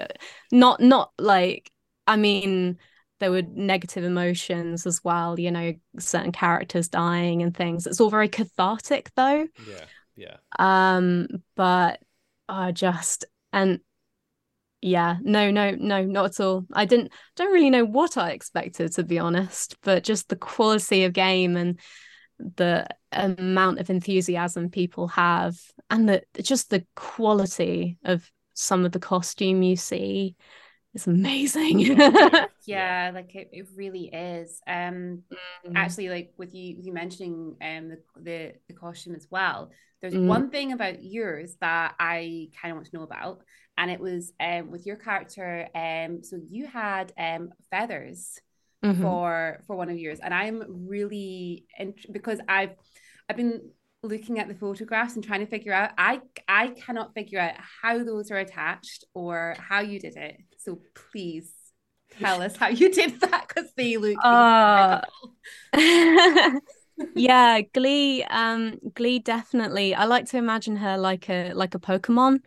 not 0.51 0.81
not 0.81 1.11
like 1.17 1.71
I 2.07 2.17
mean, 2.17 2.77
there 3.19 3.31
were 3.31 3.43
negative 3.43 4.03
emotions 4.03 4.85
as 4.85 5.01
well, 5.03 5.39
you 5.39 5.51
know, 5.51 5.73
certain 5.97 6.31
characters 6.31 6.89
dying 6.89 7.41
and 7.41 7.55
things. 7.55 7.87
It's 7.87 8.01
all 8.01 8.09
very 8.09 8.27
cathartic 8.27 9.11
though. 9.15 9.47
Yeah. 9.67 9.85
Yeah. 10.17 10.37
Um, 10.59 11.27
but 11.55 12.01
I 12.49 12.71
just 12.71 13.25
and 13.53 13.79
yeah, 14.81 15.17
no, 15.21 15.51
no, 15.51 15.71
no, 15.71 16.03
not 16.03 16.25
at 16.25 16.39
all. 16.39 16.65
I 16.73 16.85
didn't 16.85 17.11
don't 17.35 17.51
really 17.51 17.69
know 17.69 17.85
what 17.85 18.17
I 18.17 18.31
expected 18.31 18.93
to 18.93 19.03
be 19.03 19.19
honest, 19.19 19.77
but 19.83 20.03
just 20.03 20.29
the 20.29 20.35
quality 20.35 21.03
of 21.03 21.13
game 21.13 21.55
and 21.55 21.79
the 22.39 22.87
amount 23.11 23.79
of 23.79 23.89
enthusiasm 23.89 24.69
people 24.69 25.07
have 25.09 25.55
and 25.89 26.09
the 26.09 26.23
just 26.41 26.69
the 26.71 26.85
quality 26.95 27.97
of 28.03 28.29
some 28.53 28.83
of 28.83 28.91
the 28.91 28.99
costume 28.99 29.61
you 29.61 29.75
see 29.75 30.35
it's 30.93 31.07
amazing. 31.07 31.79
yeah, 32.65 33.11
like 33.13 33.33
it, 33.33 33.49
it 33.53 33.67
really 33.75 34.05
is. 34.07 34.61
Um 34.67 35.23
mm. 35.65 35.73
actually 35.73 36.09
like 36.09 36.33
with 36.37 36.53
you 36.53 36.75
you 36.81 36.91
mentioning 36.91 37.55
um 37.61 37.89
the 37.89 37.97
the, 38.17 38.53
the 38.67 38.73
costume 38.73 39.15
as 39.15 39.27
well. 39.29 39.71
There's 40.01 40.13
mm. 40.13 40.27
one 40.27 40.49
thing 40.49 40.73
about 40.73 41.03
yours 41.03 41.55
that 41.61 41.95
I 41.99 42.49
kind 42.61 42.71
of 42.71 42.77
want 42.77 42.87
to 42.87 42.97
know 42.97 43.03
about. 43.03 43.41
And 43.81 43.91
it 43.91 43.99
was 43.99 44.31
um 44.39 44.71
with 44.71 44.85
your 44.85 44.95
character, 44.95 45.67
um 45.75 46.23
so 46.23 46.37
you 46.49 46.67
had 46.67 47.11
um 47.17 47.49
feathers 47.69 48.39
mm-hmm. 48.85 49.01
for 49.01 49.59
for 49.67 49.75
one 49.75 49.89
of 49.89 49.97
yours. 49.97 50.19
And 50.21 50.33
I'm 50.33 50.87
really 50.87 51.65
int- 51.77 52.11
because 52.13 52.39
I've 52.47 52.75
I've 53.27 53.37
been 53.37 53.71
looking 54.03 54.39
at 54.39 54.47
the 54.47 54.55
photographs 54.55 55.15
and 55.15 55.23
trying 55.23 55.41
to 55.41 55.45
figure 55.45 55.73
out 55.73 55.91
I 55.97 56.21
I 56.47 56.67
cannot 56.69 57.13
figure 57.13 57.39
out 57.39 57.55
how 57.81 58.03
those 58.03 58.31
are 58.31 58.37
attached 58.37 59.05
or 59.13 59.55
how 59.57 59.81
you 59.81 59.99
did 59.99 60.15
it. 60.15 60.37
So 60.57 60.79
please 61.11 61.51
tell 62.19 62.41
us 62.41 62.55
how 62.55 62.67
you 62.67 62.91
did 62.91 63.19
that 63.21 63.47
because 63.47 63.71
they 63.75 63.97
look 63.97 64.17
uh, 64.23 65.01
yeah, 67.15 67.61
Glee, 67.73 68.23
um, 68.23 68.77
Glee 68.93 69.19
definitely. 69.19 69.95
I 69.95 70.05
like 70.05 70.25
to 70.27 70.37
imagine 70.37 70.77
her 70.77 70.97
like 70.97 71.29
a 71.29 71.53
like 71.53 71.75
a 71.75 71.79
Pokemon. 71.79 72.39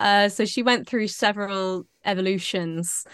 Uh, 0.00 0.28
so 0.28 0.44
she 0.44 0.62
went 0.62 0.88
through 0.88 1.08
several 1.08 1.86
evolutions. 2.04 3.04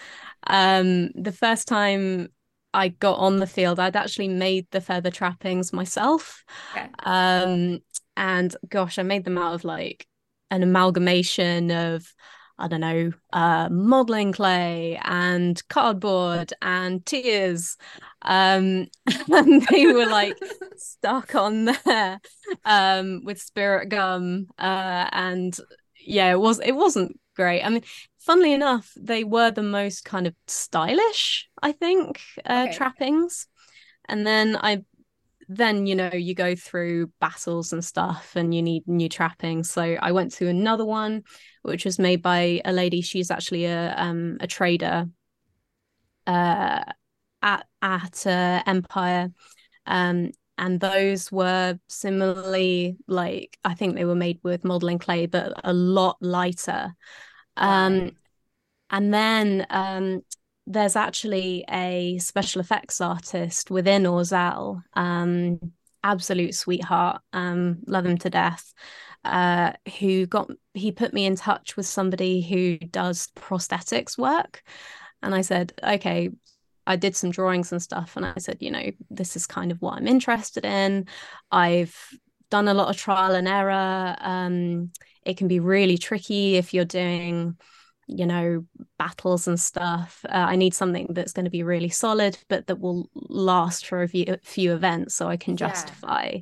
Um, 0.47 1.09
the 1.11 1.31
first 1.31 1.67
time 1.67 2.29
I 2.73 2.89
got 2.89 3.19
on 3.19 3.37
the 3.37 3.47
field, 3.47 3.79
I'd 3.79 3.95
actually 3.95 4.29
made 4.29 4.67
the 4.71 4.81
feather 4.81 5.11
trappings 5.11 5.73
myself. 5.73 6.43
Okay. 6.71 6.89
Um, 7.03 7.79
and 8.17 8.55
gosh, 8.69 8.99
I 8.99 9.03
made 9.03 9.25
them 9.25 9.37
out 9.37 9.55
of 9.55 9.63
like 9.63 10.07
an 10.49 10.63
amalgamation 10.63 11.71
of 11.71 12.13
I 12.61 12.67
don't 12.67 12.81
know, 12.81 13.11
uh, 13.33 13.69
modeling 13.71 14.33
clay 14.33 14.99
and 15.03 15.59
cardboard 15.67 16.53
and 16.61 17.03
tears. 17.03 17.75
Um, 18.21 18.85
and 19.31 19.67
they 19.71 19.87
were 19.87 20.05
like 20.05 20.37
stuck 20.77 21.33
on 21.33 21.65
there 21.65 22.21
um, 22.63 23.25
with 23.25 23.41
spirit 23.41 23.89
gum. 23.89 24.45
Uh, 24.59 25.09
and 25.11 25.57
yeah, 26.05 26.31
it 26.31 26.39
was 26.39 26.59
it 26.59 26.73
wasn't 26.73 27.19
great. 27.35 27.63
I 27.63 27.69
mean, 27.69 27.83
funnily 28.19 28.53
enough, 28.53 28.91
they 28.95 29.23
were 29.23 29.51
the 29.51 29.63
most 29.63 30.05
kind 30.05 30.27
of 30.27 30.35
stylish, 30.47 31.49
I 31.61 31.71
think, 31.71 32.21
uh, 32.45 32.65
okay. 32.67 32.77
trappings. 32.77 33.47
And 34.07 34.25
then 34.25 34.57
I 34.57 34.83
then 35.53 35.85
you 35.85 35.95
know 35.95 36.11
you 36.13 36.33
go 36.33 36.55
through 36.55 37.07
battles 37.19 37.73
and 37.73 37.83
stuff 37.83 38.33
and 38.35 38.55
you 38.55 38.61
need 38.61 38.87
new 38.87 39.09
trappings 39.09 39.69
so 39.69 39.81
i 40.01 40.11
went 40.11 40.31
to 40.31 40.47
another 40.47 40.85
one 40.85 41.23
which 41.63 41.83
was 41.83 41.99
made 41.99 42.21
by 42.21 42.61
a 42.63 42.71
lady 42.71 43.01
she's 43.01 43.29
actually 43.29 43.65
a 43.65 43.93
um 43.97 44.37
a 44.39 44.47
trader 44.47 45.09
uh 46.25 46.83
at 47.41 47.67
at 47.81 48.27
uh, 48.27 48.63
empire 48.65 49.29
um 49.87 50.31
and 50.61 50.79
those 50.79 51.29
were 51.31 51.77
similarly 51.89 52.95
like 53.07 53.57
i 53.65 53.73
think 53.73 53.95
they 53.95 54.05
were 54.05 54.15
made 54.15 54.39
with 54.43 54.63
modeling 54.63 54.99
clay 54.99 55.25
but 55.25 55.51
a 55.65 55.73
lot 55.73 56.15
lighter 56.21 56.95
um 57.57 58.11
and 58.91 59.13
then 59.13 59.65
um 59.69 60.21
there's 60.67 60.95
actually 60.95 61.65
a 61.69 62.17
special 62.19 62.61
effects 62.61 63.01
artist 63.01 63.71
within 63.71 64.03
Orzel, 64.03 64.83
um, 64.93 65.59
absolute 66.03 66.55
sweetheart, 66.55 67.21
um, 67.33 67.79
love 67.87 68.05
him 68.05 68.17
to 68.19 68.29
death, 68.29 68.73
uh, 69.25 69.73
who 69.99 70.27
got 70.27 70.49
he 70.73 70.91
put 70.91 71.13
me 71.13 71.25
in 71.25 71.35
touch 71.35 71.75
with 71.75 71.87
somebody 71.87 72.41
who 72.41 72.77
does 72.77 73.27
prosthetics 73.35 74.17
work, 74.17 74.63
and 75.21 75.33
I 75.35 75.41
said, 75.41 75.73
okay. 75.83 76.29
I 76.87 76.95
did 76.95 77.15
some 77.15 77.31
drawings 77.31 77.71
and 77.71 77.81
stuff, 77.81 78.15
and 78.15 78.25
I 78.25 78.33
said, 78.37 78.57
you 78.59 78.71
know, 78.71 78.91
this 79.09 79.35
is 79.35 79.45
kind 79.45 79.71
of 79.71 79.81
what 79.81 79.95
I'm 79.97 80.07
interested 80.07 80.65
in. 80.65 81.07
I've 81.51 81.95
done 82.49 82.67
a 82.67 82.73
lot 82.73 82.89
of 82.89 82.97
trial 82.97 83.35
and 83.35 83.47
error. 83.47 84.15
Um, 84.19 84.91
it 85.23 85.37
can 85.37 85.47
be 85.47 85.59
really 85.59 85.97
tricky 85.97 86.55
if 86.55 86.73
you're 86.73 86.85
doing 86.85 87.57
you 88.07 88.25
know 88.25 88.65
battles 88.97 89.47
and 89.47 89.59
stuff 89.59 90.25
uh, 90.27 90.45
i 90.49 90.55
need 90.55 90.73
something 90.73 91.07
that's 91.11 91.31
going 91.33 91.45
to 91.45 91.51
be 91.51 91.63
really 91.63 91.89
solid 91.89 92.37
but 92.49 92.67
that 92.67 92.79
will 92.79 93.09
last 93.13 93.85
for 93.85 94.03
a 94.03 94.07
few, 94.07 94.37
few 94.43 94.73
events 94.73 95.15
so 95.15 95.27
i 95.27 95.37
can 95.37 95.55
justify 95.55 96.37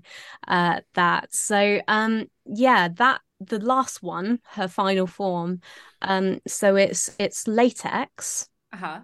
yeah. 0.48 0.72
uh, 0.78 0.80
that 0.96 1.34
so 1.34 1.80
um 1.88 2.26
yeah 2.46 2.88
that 2.88 3.22
the 3.40 3.60
last 3.60 4.02
one 4.02 4.40
her 4.46 4.68
final 4.68 5.06
form 5.06 5.62
um 6.02 6.40
so 6.48 6.76
it's 6.76 7.16
it's 7.20 7.48
latex 7.48 8.48
uh-huh 8.74 9.00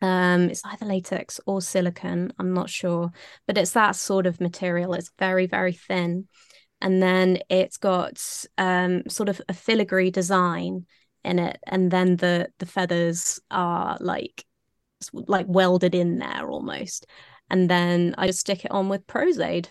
um 0.00 0.48
it's 0.48 0.62
either 0.64 0.86
latex 0.86 1.40
or 1.46 1.60
silicone 1.60 2.32
i'm 2.38 2.54
not 2.54 2.70
sure 2.70 3.10
but 3.46 3.58
it's 3.58 3.72
that 3.72 3.96
sort 3.96 4.26
of 4.26 4.40
material 4.40 4.94
it's 4.94 5.10
very 5.18 5.46
very 5.46 5.72
thin 5.72 6.26
and 6.80 7.02
then 7.02 7.38
it's 7.48 7.76
got 7.78 8.22
um 8.58 9.02
sort 9.08 9.28
of 9.28 9.40
a 9.48 9.52
filigree 9.52 10.10
design 10.10 10.86
in 11.24 11.38
it 11.38 11.58
and 11.66 11.90
then 11.90 12.16
the 12.16 12.48
the 12.58 12.66
feathers 12.66 13.40
are 13.50 13.96
like 14.00 14.44
like 15.12 15.46
welded 15.48 15.94
in 15.94 16.18
there 16.18 16.48
almost 16.48 17.06
and 17.50 17.68
then 17.68 18.14
i 18.18 18.26
just 18.26 18.40
stick 18.40 18.64
it 18.64 18.70
on 18.70 18.88
with 18.88 19.06
Pros-Aide 19.06 19.68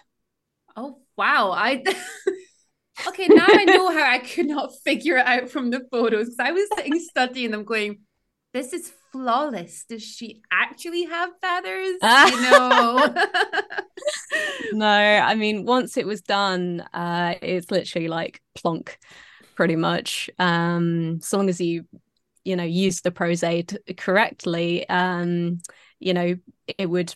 Oh 0.78 1.00
wow. 1.18 1.52
I 1.52 1.84
okay, 3.08 3.28
now 3.36 3.48
I 3.50 3.66
know 3.66 3.92
how 3.92 4.10
I 4.10 4.20
could 4.20 4.46
not 4.46 4.72
figure 4.86 5.18
it 5.18 5.26
out 5.26 5.50
from 5.50 5.72
the 5.72 5.86
photos 5.92 6.28
because 6.28 6.40
I 6.40 6.52
was 6.52 6.70
sitting 6.76 7.00
studying 7.00 7.52
them 7.52 7.66
going, 7.66 8.02
this 8.54 8.72
is 8.74 8.94
flawless. 9.18 9.86
Does 9.86 10.04
she 10.04 10.42
actually 10.52 11.06
have 11.06 11.32
feathers? 11.42 11.98
you 12.32 12.42
know. 12.42 13.14
no, 14.74 14.88
I 14.88 15.36
mean, 15.36 15.66
once 15.66 15.98
it 15.98 16.06
was 16.06 16.22
done, 16.22 16.82
uh, 16.94 17.36
it's 17.42 17.72
literally 17.72 18.08
like 18.08 18.42
plonk, 18.56 19.00
pretty 19.56 19.76
much. 19.76 20.30
Um, 20.38 21.20
as 21.22 21.34
long 21.34 21.50
as 21.50 21.60
you, 21.60 21.86
you 22.46 22.56
know, 22.56 22.64
use 22.64 23.02
the 23.02 23.12
Pros-Aide 23.12 23.80
correctly, 23.98 24.88
um, 24.88 25.60
you 26.00 26.14
know, 26.14 26.36
it 26.78 26.90
would. 26.90 27.14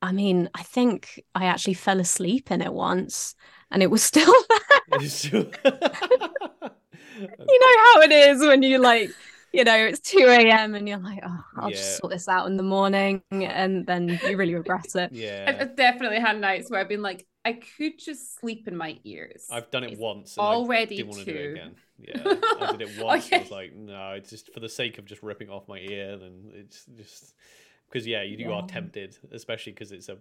I 0.00 0.12
mean, 0.12 0.48
I 0.54 0.62
think 0.62 1.22
I 1.34 1.46
actually 1.46 1.74
fell 1.74 1.98
asleep 1.98 2.50
in 2.50 2.62
it 2.62 2.72
once, 2.72 3.34
and 3.70 3.82
it 3.82 3.90
was 3.90 4.02
still 4.10 4.32
there. 4.90 5.00
you 5.00 5.42
know 7.60 7.76
how 7.84 8.00
it 8.02 8.12
is 8.12 8.40
when 8.40 8.62
you 8.62 8.78
like 8.78 9.10
you 9.52 9.64
know, 9.64 9.76
it's 9.76 10.00
2 10.00 10.18
a.m. 10.28 10.74
and 10.74 10.88
you're 10.88 10.98
like, 10.98 11.20
oh, 11.24 11.44
I'll 11.56 11.70
yeah. 11.70 11.76
just 11.76 11.98
sort 11.98 12.12
this 12.12 12.28
out 12.28 12.46
in 12.46 12.56
the 12.56 12.62
morning. 12.62 13.22
And 13.30 13.86
then 13.86 14.20
you 14.26 14.36
really 14.36 14.54
regret 14.54 14.94
it. 14.94 15.12
Yeah. 15.12 15.56
I've 15.60 15.76
definitely 15.76 16.20
had 16.20 16.40
nights 16.40 16.70
where 16.70 16.80
I've 16.80 16.88
been 16.88 17.02
like, 17.02 17.26
I 17.44 17.54
could 17.54 17.98
just 17.98 18.38
sleep 18.38 18.68
in 18.68 18.76
my 18.76 18.98
ears. 19.04 19.46
I've 19.50 19.70
done 19.70 19.84
it 19.84 19.92
it's 19.92 20.00
once. 20.00 20.36
already 20.36 20.96
I 20.96 20.98
didn't 20.98 21.08
want 21.08 21.24
to 21.24 21.32
do 21.32 21.38
it 21.38 21.52
again. 21.52 21.74
Yeah. 21.98 22.22
I 22.60 22.72
did 22.76 22.82
it 22.82 23.02
once. 23.02 23.26
okay. 23.26 23.36
I 23.36 23.40
was 23.40 23.50
like, 23.50 23.74
no, 23.74 24.12
it's 24.12 24.30
just 24.30 24.52
for 24.52 24.60
the 24.60 24.68
sake 24.68 24.98
of 24.98 25.06
just 25.06 25.22
ripping 25.22 25.48
off 25.48 25.66
my 25.66 25.78
ear. 25.78 26.18
Then 26.18 26.50
it's 26.52 26.84
just 26.96 27.34
because, 27.88 28.06
yeah, 28.06 28.22
you, 28.22 28.36
you 28.36 28.50
yeah. 28.50 28.56
are 28.56 28.66
tempted, 28.66 29.16
especially 29.32 29.72
because 29.72 29.92
it's 29.92 30.08
a 30.08 30.18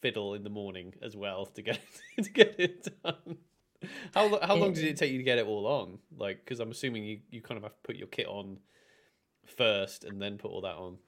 fiddle 0.00 0.34
in 0.34 0.42
the 0.42 0.50
morning 0.50 0.94
as 1.02 1.16
well 1.16 1.46
to 1.46 1.62
get 1.62 1.80
to 2.22 2.30
get 2.30 2.54
it 2.58 2.88
done. 3.04 3.36
How 4.14 4.38
how 4.42 4.56
long 4.56 4.74
did 4.74 4.84
it 4.84 4.96
take 4.96 5.10
you 5.10 5.18
to 5.18 5.24
get 5.24 5.38
it 5.38 5.46
all 5.46 5.66
on? 5.66 5.98
Like, 6.16 6.44
because 6.44 6.60
I'm 6.60 6.70
assuming 6.70 7.04
you, 7.04 7.20
you 7.30 7.40
kind 7.40 7.56
of 7.56 7.62
have 7.62 7.72
to 7.72 7.80
put 7.82 7.96
your 7.96 8.08
kit 8.08 8.26
on 8.26 8.58
first 9.56 10.04
and 10.04 10.20
then 10.20 10.36
put 10.36 10.50
all 10.50 10.60
that 10.62 10.74
on. 10.74 10.98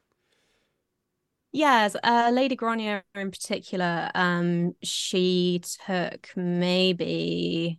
Yes, 1.52 1.94
uh, 2.02 2.30
Lady 2.32 2.56
Grania 2.56 3.04
in 3.14 3.30
particular, 3.30 4.10
um, 4.14 4.74
she 4.82 5.60
took 5.86 6.30
maybe, 6.34 7.78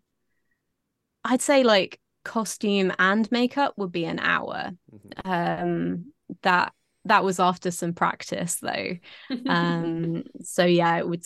I'd 1.23 1.41
say 1.41 1.63
like 1.63 1.99
costume 2.23 2.93
and 2.99 3.29
makeup 3.31 3.73
would 3.77 3.91
be 3.91 4.05
an 4.05 4.19
hour. 4.19 4.71
Mm-hmm. 4.93 5.31
Um, 5.31 6.13
that 6.43 6.73
that 7.05 7.23
was 7.23 7.39
after 7.39 7.71
some 7.71 7.93
practice 7.93 8.57
though. 8.57 8.97
um, 9.49 10.23
so 10.41 10.65
yeah, 10.65 10.97
it 10.97 11.07
would 11.07 11.25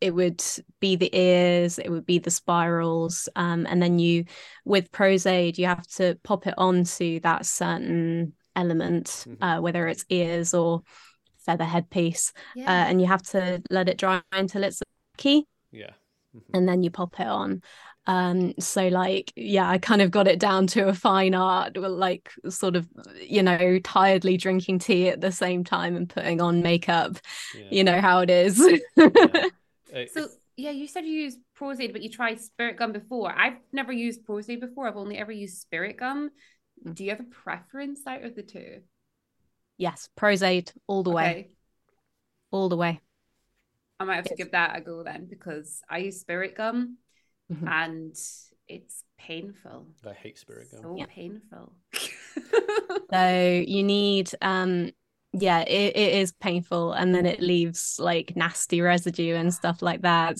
it 0.00 0.14
would 0.14 0.42
be 0.80 0.96
the 0.96 1.10
ears, 1.16 1.78
it 1.78 1.88
would 1.88 2.06
be 2.06 2.18
the 2.18 2.30
spirals, 2.30 3.28
um, 3.36 3.66
and 3.68 3.82
then 3.82 3.98
you 3.98 4.24
with 4.64 4.92
Pros-Aide 4.92 5.58
you 5.58 5.66
have 5.66 5.86
to 5.88 6.18
pop 6.22 6.46
it 6.46 6.54
onto 6.58 7.20
that 7.20 7.46
certain 7.46 8.34
element, 8.54 9.06
mm-hmm. 9.06 9.42
uh, 9.42 9.60
whether 9.60 9.86
it's 9.88 10.04
ears 10.08 10.54
or 10.54 10.82
feather 11.38 11.64
headpiece, 11.64 12.32
uh, 12.36 12.40
yeah. 12.60 12.70
uh, 12.70 12.86
and 12.86 13.00
you 13.00 13.06
have 13.06 13.22
to 13.22 13.62
let 13.70 13.88
it 13.88 13.98
dry 13.98 14.20
until 14.32 14.64
it's 14.64 14.82
key. 15.16 15.46
Yeah. 15.70 15.92
Mm-hmm. 16.36 16.56
And 16.56 16.68
then 16.68 16.82
you 16.82 16.90
pop 16.90 17.18
it 17.20 17.26
on. 17.26 17.62
Um, 18.08 18.54
so 18.58 18.86
like, 18.88 19.32
yeah, 19.34 19.68
I 19.68 19.78
kind 19.78 20.00
of 20.00 20.10
got 20.10 20.28
it 20.28 20.38
down 20.38 20.68
to 20.68 20.88
a 20.88 20.94
fine 20.94 21.34
art, 21.34 21.76
like 21.76 22.30
sort 22.48 22.76
of, 22.76 22.88
you 23.20 23.42
know, 23.42 23.78
tiredly 23.80 24.36
drinking 24.36 24.78
tea 24.78 25.08
at 25.08 25.20
the 25.20 25.32
same 25.32 25.64
time 25.64 25.96
and 25.96 26.08
putting 26.08 26.40
on 26.40 26.62
makeup. 26.62 27.18
Yeah. 27.54 27.66
You 27.70 27.84
know 27.84 28.00
how 28.00 28.20
it 28.20 28.30
is. 28.30 28.62
yeah. 28.96 29.44
So 30.12 30.28
yeah, 30.56 30.70
you 30.70 30.86
said 30.86 31.04
you 31.04 31.12
use 31.12 31.36
Pros-Aide, 31.54 31.92
but 31.92 32.02
you 32.02 32.10
tried 32.10 32.40
Spirit 32.40 32.78
Gum 32.78 32.92
before. 32.92 33.32
I've 33.36 33.58
never 33.72 33.92
used 33.92 34.24
Pros-Aide 34.24 34.60
before. 34.60 34.88
I've 34.88 34.96
only 34.96 35.18
ever 35.18 35.32
used 35.32 35.58
Spirit 35.58 35.98
Gum. 35.98 36.30
Do 36.92 37.04
you 37.04 37.10
have 37.10 37.20
a 37.20 37.24
preference 37.24 38.00
out 38.06 38.24
of 38.24 38.34
the 38.34 38.42
two? 38.42 38.80
Yes, 39.76 40.08
Pros-Aide 40.16 40.72
all 40.86 41.02
the 41.02 41.10
way. 41.10 41.50
All 42.50 42.68
the 42.68 42.76
way. 42.76 43.00
I 43.98 44.04
might 44.04 44.16
have 44.16 44.24
to 44.26 44.34
give 44.34 44.52
that 44.52 44.76
a 44.76 44.80
go 44.80 45.02
then 45.02 45.26
because 45.28 45.80
I 45.88 45.98
use 45.98 46.20
spirit 46.20 46.54
gum 46.54 46.98
mm-hmm. 47.52 47.66
and 47.66 48.14
it's 48.68 49.04
painful. 49.18 49.86
I 50.06 50.12
hate 50.12 50.38
spirit 50.38 50.70
gum. 50.70 50.82
So 50.82 50.96
yeah. 50.98 51.06
painful. 51.08 51.72
so 53.10 53.64
you 53.66 53.82
need 53.82 54.30
um 54.42 54.90
yeah, 55.38 55.60
it, 55.60 55.96
it 55.96 56.14
is 56.14 56.32
painful 56.32 56.92
and 56.92 57.14
then 57.14 57.26
it 57.26 57.40
leaves 57.40 57.98
like 57.98 58.34
nasty 58.36 58.80
residue 58.80 59.34
and 59.34 59.52
stuff 59.52 59.82
like 59.82 60.02
that. 60.02 60.38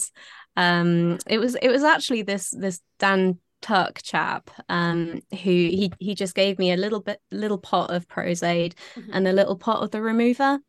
Um 0.57 1.18
it 1.26 1.38
was 1.38 1.55
it 1.57 1.68
was 1.68 1.84
actually 1.84 2.22
this 2.22 2.51
this 2.51 2.80
Dan 2.99 3.38
Tuck 3.62 4.01
chap 4.03 4.51
um, 4.68 5.22
who 5.30 5.51
he 5.51 5.92
he 5.99 6.14
just 6.14 6.34
gave 6.34 6.59
me 6.59 6.72
a 6.72 6.76
little 6.76 7.01
bit 7.01 7.20
little 7.32 7.59
pot 7.59 7.90
of 7.90 8.07
Pros-Aide 8.07 8.74
mm-hmm. 8.94 9.11
and 9.12 9.26
a 9.26 9.32
little 9.32 9.57
pot 9.57 9.82
of 9.82 9.90
the 9.90 10.01
remover. 10.01 10.61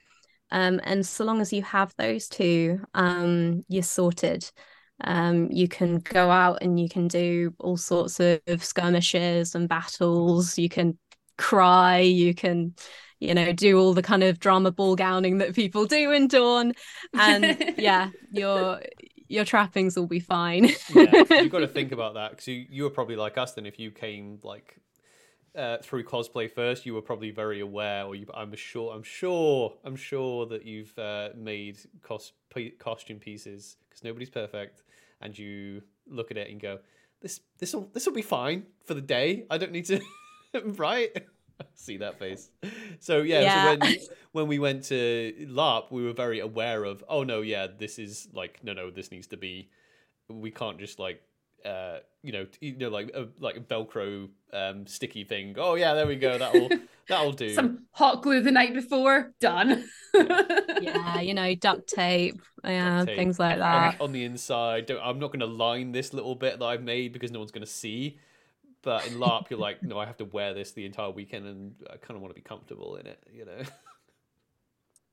Um, 0.52 0.80
and 0.84 1.06
so 1.06 1.26
long 1.26 1.42
as 1.42 1.52
you 1.52 1.62
have 1.64 1.94
those 1.98 2.28
two, 2.28 2.80
um, 2.94 3.66
you're 3.68 3.84
sorted. 3.84 4.50
Um, 5.04 5.52
you 5.52 5.68
can 5.68 6.00
go 6.00 6.32
out 6.32 6.60
and 6.62 6.80
you 6.80 6.90
can 6.90 7.08
do 7.08 7.54
all 7.60 7.78
sorts 7.78 8.20
of 8.20 8.64
skirmishes 8.64 9.54
and 9.54 9.70
battles. 9.70 10.58
You 10.58 10.70
can 10.70 10.98
cry. 11.38 12.00
You 12.00 12.34
can, 12.34 12.76
you 13.20 13.34
know, 13.34 13.52
do 13.52 13.80
all 13.80 13.94
the 13.94 14.02
kind 14.02 14.24
of 14.24 14.40
drama 14.40 14.72
ball 14.72 14.96
gowning 14.96 15.40
that 15.40 15.56
people 15.56 15.86
do 15.86 16.12
in 16.12 16.28
Dawn. 16.28 16.74
And 17.14 17.74
yeah, 17.78 18.12
you're 18.32 18.82
your 19.30 19.44
trappings 19.44 19.98
will 19.98 20.08
be 20.08 20.20
fine. 20.20 20.70
yeah, 20.94 21.24
you've 21.30 21.52
got 21.52 21.60
to 21.60 21.68
think 21.68 21.92
about 21.92 22.14
that 22.14 22.32
because 22.32 22.48
you, 22.48 22.66
you 22.70 22.84
were 22.84 22.90
probably 22.90 23.18
like 23.18 23.38
us 23.38 23.54
then 23.54 23.66
if 23.66 23.78
you 23.78 23.92
came 23.92 24.40
like 24.42 24.80
uh, 25.58 25.78
through 25.82 26.04
cosplay 26.04 26.50
first, 26.50 26.86
you 26.86 26.94
were 26.94 27.02
probably 27.02 27.32
very 27.32 27.62
aware, 27.62 28.04
or 28.04 28.14
you, 28.14 28.28
I'm 28.34 28.56
sure, 28.56 28.94
I'm 28.94 29.02
sure, 29.02 29.74
I'm 29.84 29.96
sure 29.96 30.46
that 30.46 30.66
you've 30.66 30.98
uh, 31.00 31.30
made 31.36 31.80
cos- 32.04 32.34
costume 32.78 33.18
pieces 33.18 33.78
because 33.90 34.04
nobody's 34.04 34.30
perfect, 34.30 34.84
and 35.20 35.38
you 35.38 35.82
look 36.08 36.30
at 36.30 36.38
it 36.38 36.52
and 36.52 36.62
go, 36.62 36.78
"This, 37.22 37.40
this 37.58 37.74
will, 37.74 37.90
this 37.92 38.06
will 38.06 38.14
be 38.14 38.22
fine 38.22 38.68
for 38.86 38.94
the 38.94 39.02
day. 39.02 39.48
I 39.50 39.58
don't 39.58 39.72
need 39.72 39.86
to, 39.86 40.00
right?" 40.64 41.26
See 41.76 41.98
that 41.98 42.20
face. 42.20 42.50
So 43.00 43.20
yeah, 43.20 43.42
yeah. 43.42 43.64
so 43.64 43.78
when 43.78 43.98
when 44.32 44.48
we 44.48 44.60
went 44.60 44.84
to 44.86 45.34
LARP, 45.42 45.92
we 45.92 46.04
were 46.04 46.14
very 46.14 46.40
aware 46.40 46.84
of, 46.84 47.04
oh 47.08 47.24
no, 47.24 47.42
yeah, 47.42 47.68
this 47.68 48.00
is 48.00 48.28
like 48.34 48.64
no 48.64 48.74
no, 48.74 48.92
this 48.92 49.12
needs 49.12 49.28
to 49.28 49.38
be 49.38 49.70
we 50.30 50.52
can't 50.52 50.80
just 50.80 51.00
like 51.00 51.22
uh 51.66 51.98
you 52.22 52.32
know 52.32 52.46
you 52.62 52.78
know 52.78 52.90
like 52.90 53.10
a 53.16 53.28
like 53.40 53.58
a 53.58 53.62
velcro 53.62 54.30
um 54.54 54.86
sticky 54.86 55.24
thing. 55.24 55.56
Oh 55.58 55.76
yeah, 55.76 55.94
there 55.94 56.08
we 56.08 56.16
go. 56.16 56.38
That'll 56.38 56.70
that'll 57.08 57.32
do. 57.32 57.54
Some 57.54 57.86
hot 57.92 58.22
glue 58.22 58.42
the 58.42 58.52
night 58.52 58.74
before, 58.74 59.34
done. 59.40 59.86
yeah, 60.14 61.22
you 61.22 61.34
know, 61.34 61.56
duct 61.56 61.88
tape, 61.88 62.42
yeah, 62.64 62.98
duct 62.98 63.08
tape. 63.08 63.18
things 63.18 63.40
like 63.40 63.58
that. 63.58 63.96
On, 64.00 64.08
on 64.08 64.12
the 64.12 64.24
inside, 64.24 64.92
I'm 64.92 65.20
not 65.20 65.28
going 65.28 65.40
to 65.40 65.46
line 65.46 65.92
this 65.92 66.14
little 66.14 66.36
bit 66.36 66.60
that 66.60 66.66
I've 66.66 66.84
made 66.84 67.14
because 67.14 67.32
no 67.32 67.40
one's 67.40 67.52
going 67.52 67.66
to 67.66 67.72
see. 67.72 68.20
But 68.88 69.06
in 69.06 69.16
LARP, 69.16 69.50
you're 69.50 69.60
like, 69.60 69.84
no, 69.84 70.00
I 70.00 70.06
have 70.06 70.16
to 70.16 70.24
wear 70.24 70.54
this 70.54 70.72
the 70.72 70.86
entire 70.86 71.10
weekend, 71.10 71.46
and 71.46 71.76
I 71.92 71.98
kind 71.98 72.16
of 72.16 72.22
want 72.22 72.34
to 72.34 72.42
be 72.42 72.48
comfortable 72.48 72.96
in 72.96 73.06
it, 73.06 73.22
you 73.34 73.44
know. 73.44 73.62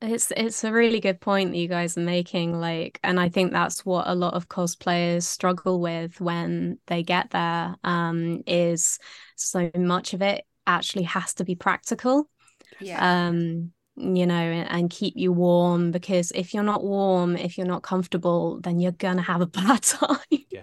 It's 0.01 0.33
it's 0.37 0.63
a 0.63 0.71
really 0.71 1.01
good 1.01 1.21
point 1.21 1.51
that 1.51 1.59
you 1.59 1.67
guys 1.67 1.99
are 1.99 2.03
making, 2.03 2.61
like, 2.61 3.01
and 3.03 3.19
I 3.19 3.29
think 3.29 3.51
that's 3.51 3.85
what 3.85 4.07
a 4.07 4.15
lot 4.15 4.35
of 4.35 4.49
cosplayers 4.49 5.25
struggle 5.25 5.81
with 5.81 6.21
when 6.21 6.79
they 6.87 7.03
get 7.03 7.31
there. 7.31 7.75
Um, 7.83 8.45
is 8.47 9.01
so 9.35 9.73
much 9.75 10.15
of 10.15 10.23
it 10.23 10.45
actually 10.69 11.05
has 11.05 11.35
to 11.35 11.45
be 11.45 11.57
practical. 11.57 12.31
Yeah. 12.79 13.27
Um, 13.27 13.73
you 13.97 14.25
know, 14.25 14.35
and 14.35 14.89
keep 14.89 15.15
you 15.17 15.33
warm 15.33 15.91
because 15.91 16.31
if 16.31 16.55
you're 16.55 16.63
not 16.63 16.85
warm, 16.85 17.37
if 17.37 17.59
you're 17.59 17.67
not 17.67 17.83
comfortable, 17.83 18.61
then 18.61 18.79
you're 18.79 18.93
gonna 18.93 19.23
have 19.23 19.41
a 19.41 19.47
bad 19.61 19.83
time. 19.83 20.19
Yeah. 20.31 20.39
yeah. 20.51 20.63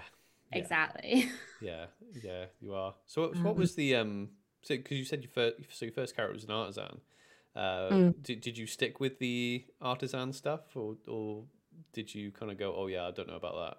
Exactly. 0.53 1.29
Yeah, 1.59 1.87
yeah, 2.23 2.45
you 2.59 2.73
are. 2.73 2.95
So, 3.05 3.21
what, 3.21 3.37
what 3.37 3.55
was 3.55 3.75
the 3.75 3.95
um? 3.95 4.29
So, 4.63 4.77
because 4.77 4.97
you 4.97 5.05
said 5.05 5.23
your 5.23 5.31
first, 5.31 5.55
so 5.71 5.85
your 5.85 5.93
first 5.93 6.15
character 6.15 6.35
was 6.35 6.43
an 6.43 6.51
artisan. 6.51 7.01
Uh, 7.55 7.89
mm. 7.89 8.23
did 8.23 8.41
did 8.41 8.57
you 8.57 8.65
stick 8.65 8.99
with 8.99 9.19
the 9.19 9.65
artisan 9.81 10.33
stuff, 10.33 10.61
or 10.75 10.95
or 11.07 11.43
did 11.93 12.13
you 12.13 12.31
kind 12.31 12.51
of 12.51 12.57
go, 12.57 12.73
oh 12.75 12.87
yeah, 12.87 13.07
I 13.07 13.11
don't 13.11 13.27
know 13.27 13.35
about 13.35 13.55
that? 13.55 13.77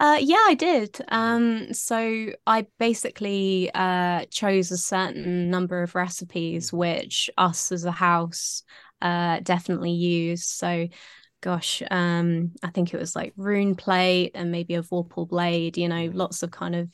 Uh, 0.00 0.18
yeah, 0.20 0.44
I 0.46 0.54
did. 0.54 0.92
Mm-hmm. 0.92 1.14
Um, 1.14 1.74
so 1.74 2.28
I 2.46 2.66
basically 2.78 3.70
uh, 3.74 4.24
chose 4.30 4.70
a 4.70 4.78
certain 4.78 5.50
number 5.50 5.82
of 5.82 5.94
recipes, 5.94 6.68
mm-hmm. 6.68 6.76
which 6.78 7.30
us 7.36 7.72
as 7.72 7.84
a 7.84 7.92
house 7.92 8.62
uh, 9.02 9.40
definitely 9.40 9.92
use. 9.92 10.44
So 10.44 10.88
gosh, 11.40 11.82
um, 11.90 12.52
I 12.62 12.70
think 12.70 12.92
it 12.92 13.00
was 13.00 13.14
like 13.14 13.32
rune 13.36 13.74
plate 13.74 14.32
and 14.34 14.50
maybe 14.50 14.74
a 14.74 14.82
vorpal 14.82 15.28
blade, 15.28 15.76
you 15.76 15.88
know, 15.88 16.08
mm. 16.08 16.14
lots 16.14 16.42
of 16.42 16.50
kind 16.50 16.74
of 16.74 16.88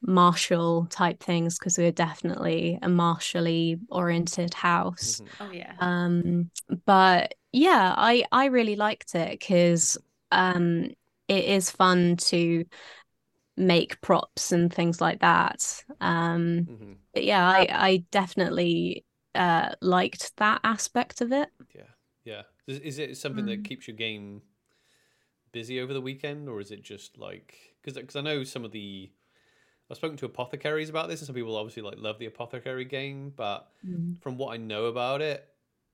martial 0.00 0.86
type 0.86 1.20
things 1.20 1.58
because 1.58 1.76
we 1.76 1.84
are 1.86 1.92
definitely 1.92 2.78
a 2.82 2.88
martially 2.88 3.78
oriented 3.90 4.54
house. 4.54 5.20
Mm-hmm. 5.20 5.44
Oh 5.44 5.52
yeah. 5.52 5.74
Um, 5.80 6.50
but 6.86 7.34
yeah, 7.52 7.94
I 7.96 8.24
I 8.30 8.46
really 8.46 8.76
liked 8.76 9.14
it 9.14 9.30
because 9.30 9.98
um 10.30 10.90
it 11.26 11.44
is 11.44 11.70
fun 11.70 12.16
to 12.16 12.64
make 13.56 14.00
props 14.00 14.52
and 14.52 14.72
things 14.72 15.00
like 15.00 15.20
that. 15.20 15.82
Um, 16.00 16.66
mm-hmm. 16.70 16.92
But 17.12 17.24
yeah, 17.24 17.46
I, 17.46 17.66
I 17.70 18.04
definitely 18.10 19.04
uh, 19.34 19.70
liked 19.82 20.36
that 20.36 20.60
aspect 20.64 21.20
of 21.20 21.32
it. 21.32 21.48
Yeah, 21.74 21.82
yeah. 22.24 22.42
Is, 22.68 22.98
it 22.98 23.16
something 23.16 23.44
mm. 23.44 23.48
that 23.48 23.64
keeps 23.64 23.88
your 23.88 23.96
game 23.96 24.42
busy 25.52 25.80
over 25.80 25.92
the 25.92 26.00
weekend, 26.00 26.48
or 26.48 26.60
is 26.60 26.70
it 26.70 26.82
just 26.82 27.18
like 27.18 27.54
because 27.82 27.98
because 27.98 28.16
I 28.16 28.20
know 28.20 28.44
some 28.44 28.64
of 28.64 28.72
the 28.72 29.10
I've 29.90 29.96
spoken 29.96 30.18
to 30.18 30.26
apothecaries 30.26 30.90
about 30.90 31.08
this, 31.08 31.20
and 31.20 31.26
some 31.26 31.34
people 31.34 31.56
obviously 31.56 31.82
like 31.82 31.96
love 31.98 32.18
the 32.18 32.26
apothecary 32.26 32.84
game, 32.84 33.32
but 33.34 33.68
mm. 33.86 34.20
from 34.22 34.36
what 34.36 34.52
I 34.52 34.58
know 34.58 34.84
about 34.84 35.22
it, 35.22 35.48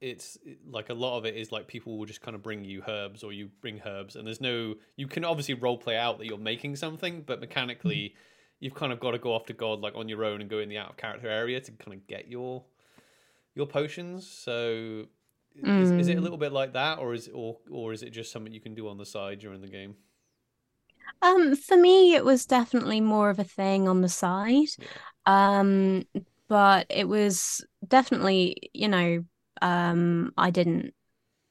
it's 0.05 0.37
like 0.69 0.91
a 0.91 0.95
lot 0.95 1.17
of 1.17 1.25
it 1.25 1.35
is 1.35 1.51
like 1.51 1.67
people 1.67 1.97
will 1.97 2.05
just 2.05 2.21
kind 2.21 2.35
of 2.35 2.43
bring 2.43 2.63
you 2.63 2.83
herbs 2.87 3.23
or 3.23 3.33
you 3.33 3.49
bring 3.63 3.81
herbs 3.87 4.17
and 4.17 4.27
there's 4.27 4.41
no 4.41 4.75
you 4.97 5.07
can 5.07 5.25
obviously 5.25 5.55
role 5.55 5.79
play 5.79 5.97
out 5.97 6.19
that 6.19 6.27
you're 6.27 6.37
making 6.37 6.77
something 6.77 7.23
but 7.23 7.41
mechanically 7.41 8.13
mm-hmm. 8.13 8.19
you've 8.61 8.75
kind 8.75 8.93
of 8.93 9.01
got 9.01 9.13
to 9.13 9.19
go 9.19 9.33
off 9.33 9.47
to 9.47 9.55
god 9.55 9.81
like 9.81 9.95
on 9.95 10.07
your 10.07 10.23
own 10.23 10.43
and 10.43 10.51
go 10.51 10.59
in 10.59 10.69
the 10.69 10.77
out 10.77 10.91
of 10.91 10.97
character 10.99 11.29
area 11.29 11.59
to 11.59 11.73
kind 11.73 11.95
of 11.95 12.07
get 12.07 12.29
your 12.29 12.63
your 13.55 13.67
potions 13.67 14.29
so 14.29 15.07
mm. 15.63 15.83
is, 15.83 15.91
is, 15.91 16.09
it 16.09 16.17
a 16.17 16.21
mm. 16.21 16.23
little 16.23 16.39
bit 16.39 16.53
like 16.53 16.73
that 16.73 16.99
or 16.99 17.15
is 17.15 17.29
or 17.33 17.59
or 17.71 17.93
is 17.93 18.03
it 18.03 18.11
just 18.11 18.33
something 18.33 18.53
you 18.53 18.61
can 18.61 18.75
do 18.75 18.89
on 18.89 18.99
the 18.99 19.07
side 19.07 19.39
during 19.39 19.61
the 19.61 19.69
game 19.69 19.95
um 21.23 21.55
for 21.57 21.77
me 21.77 22.15
it 22.15 22.25
was 22.25 22.47
definitely 22.47 23.01
more 23.01 23.31
of 23.31 23.39
a 23.39 23.45
thing 23.45 23.89
on 23.89 24.01
the 24.01 24.09
side 24.09 24.69
yeah. 24.79 25.59
um 25.61 26.05
but 26.49 26.87
it 26.91 27.09
was 27.09 27.65
definitely 27.87 28.71
you 28.73 28.89
know 28.89 29.25
um 29.63 30.33
I 30.37 30.51
didn't 30.51 30.95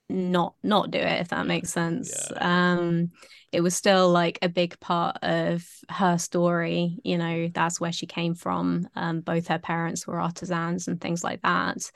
not 0.10 0.56
not 0.64 0.92
do 0.92 1.00
it 1.00 1.22
if 1.22 1.30
that 1.30 1.48
makes 1.48 1.72
sense 1.72 2.30
yeah. 2.32 2.74
um 2.74 3.10
it 3.52 3.62
was 3.62 3.76
still 3.76 4.10
like 4.10 4.38
a 4.42 4.50
big 4.50 4.80
part 4.80 5.18
of 5.24 5.66
her 5.90 6.18
story 6.18 7.00
you 7.04 7.18
know 7.18 7.48
that's 7.54 7.80
where 7.80 7.92
she 7.92 8.06
came 8.06 8.36
from 8.36 8.88
um 8.96 9.22
both 9.22 9.48
her 9.48 9.58
parents 9.58 10.06
were 10.06 10.20
artisans 10.20 10.88
and 10.88 11.02
things 11.02 11.24
like 11.24 11.42
that 11.42 11.90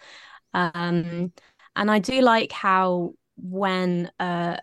um 0.54 1.32
and 1.78 1.90
i 1.90 2.00
do 2.00 2.22
like 2.22 2.52
how 2.52 3.14
when 3.38 4.12
a 4.20 4.60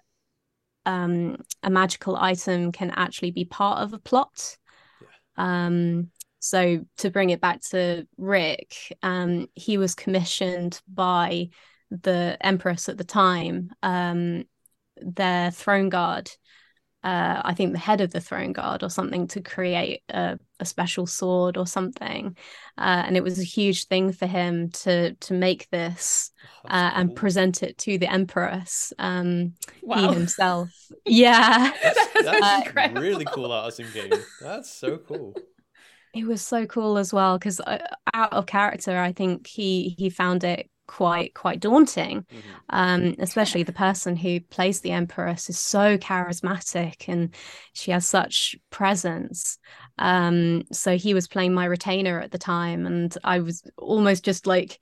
um 0.85 1.37
a 1.63 1.71
magical 1.71 2.17
item 2.17 2.73
can 2.73 2.91
actually 2.91 3.31
be 3.31 3.45
part 3.45 3.79
of 3.79 3.93
a 3.95 3.99
plot 3.99 4.57
yeah. 5.01 5.09
um 5.69 6.11
so 6.45 6.85
to 6.99 7.11
bring 7.11 7.31
it 7.31 7.41
back 7.41 7.63
to 7.71 8.07
Rick, 8.19 8.77
um, 9.03 9.47
he 9.55 9.79
was 9.79 9.95
commissioned 9.95 10.79
by 10.87 11.49
the 11.91 12.37
Empress 12.39 12.91
at 12.91 12.99
the 12.99 13.05
time, 13.05 13.71
um, 13.83 14.45
their 14.99 15.51
throne 15.51 15.89
guard. 15.89 16.31
Uh, 17.05 17.43
I 17.45 17.55
think 17.55 17.73
the 17.73 17.79
head 17.79 18.01
of 18.01 18.11
the 18.11 18.21
throne 18.21 18.53
guard 18.53 18.83
or 18.83 18.89
something 18.89 19.27
to 19.29 19.43
create 19.43 20.03
a, 20.09 20.39
a 20.59 20.65
special 20.65 21.07
sword 21.07 21.57
or 21.59 21.67
something, 21.67 22.37
uh, 22.79 23.03
and 23.07 23.17
it 23.17 23.23
was 23.23 23.39
a 23.39 23.45
huge 23.45 23.87
thing 23.87 24.13
for 24.13 24.27
him 24.27 24.71
to 24.71 25.15
to 25.15 25.35
make 25.35 25.69
this 25.71 26.31
oh, 26.65 26.69
uh, 26.71 26.91
cool. 26.91 27.01
and 27.01 27.15
present 27.15 27.63
it 27.63 27.77
to 27.79 27.99
the 27.99 28.11
empress. 28.11 28.93
Um, 28.99 29.55
wow. 29.83 30.09
He 30.09 30.15
himself, 30.15 30.71
yeah, 31.05 31.73
that's, 31.83 32.23
that's 32.23 32.75
really 32.95 33.27
cool 33.27 33.53
art 33.53 33.79
in 33.79 33.87
game. 33.93 34.13
That's 34.41 34.73
so 34.73 34.97
cool 34.97 35.37
it 36.15 36.25
was 36.25 36.41
so 36.41 36.65
cool 36.65 36.97
as 36.97 37.13
well 37.13 37.37
because 37.37 37.61
uh, 37.61 37.79
out 38.15 38.33
of 38.33 38.47
character 38.47 38.99
i 38.99 39.11
think 39.11 39.49
he 39.49 39.97
he 39.99 40.09
found 40.09 40.45
it 40.45 40.71
quite 40.87 41.33
quite 41.35 41.61
daunting 41.61 42.23
mm-hmm. 42.23 42.51
um 42.69 43.15
especially 43.19 43.63
the 43.63 43.73
person 43.73 44.17
who 44.17 44.41
plays 44.41 44.81
the 44.81 44.91
empress 44.91 45.49
is 45.49 45.59
so 45.59 45.97
charismatic 45.97 47.09
and 47.09 47.35
she 47.73 47.91
has 47.91 48.07
such 48.07 48.55
presence 48.71 49.59
um 49.99 50.63
so 50.73 50.97
he 50.97 51.15
was 51.15 51.29
playing 51.29 51.55
my 51.55 51.65
retainer 51.65 52.21
at 52.21 52.31
the 52.31 52.39
time 52.39 52.87
and 52.87 53.17
i 53.25 53.39
was 53.39 53.63
almost 53.79 54.25
just 54.25 54.47
like 54.47 54.79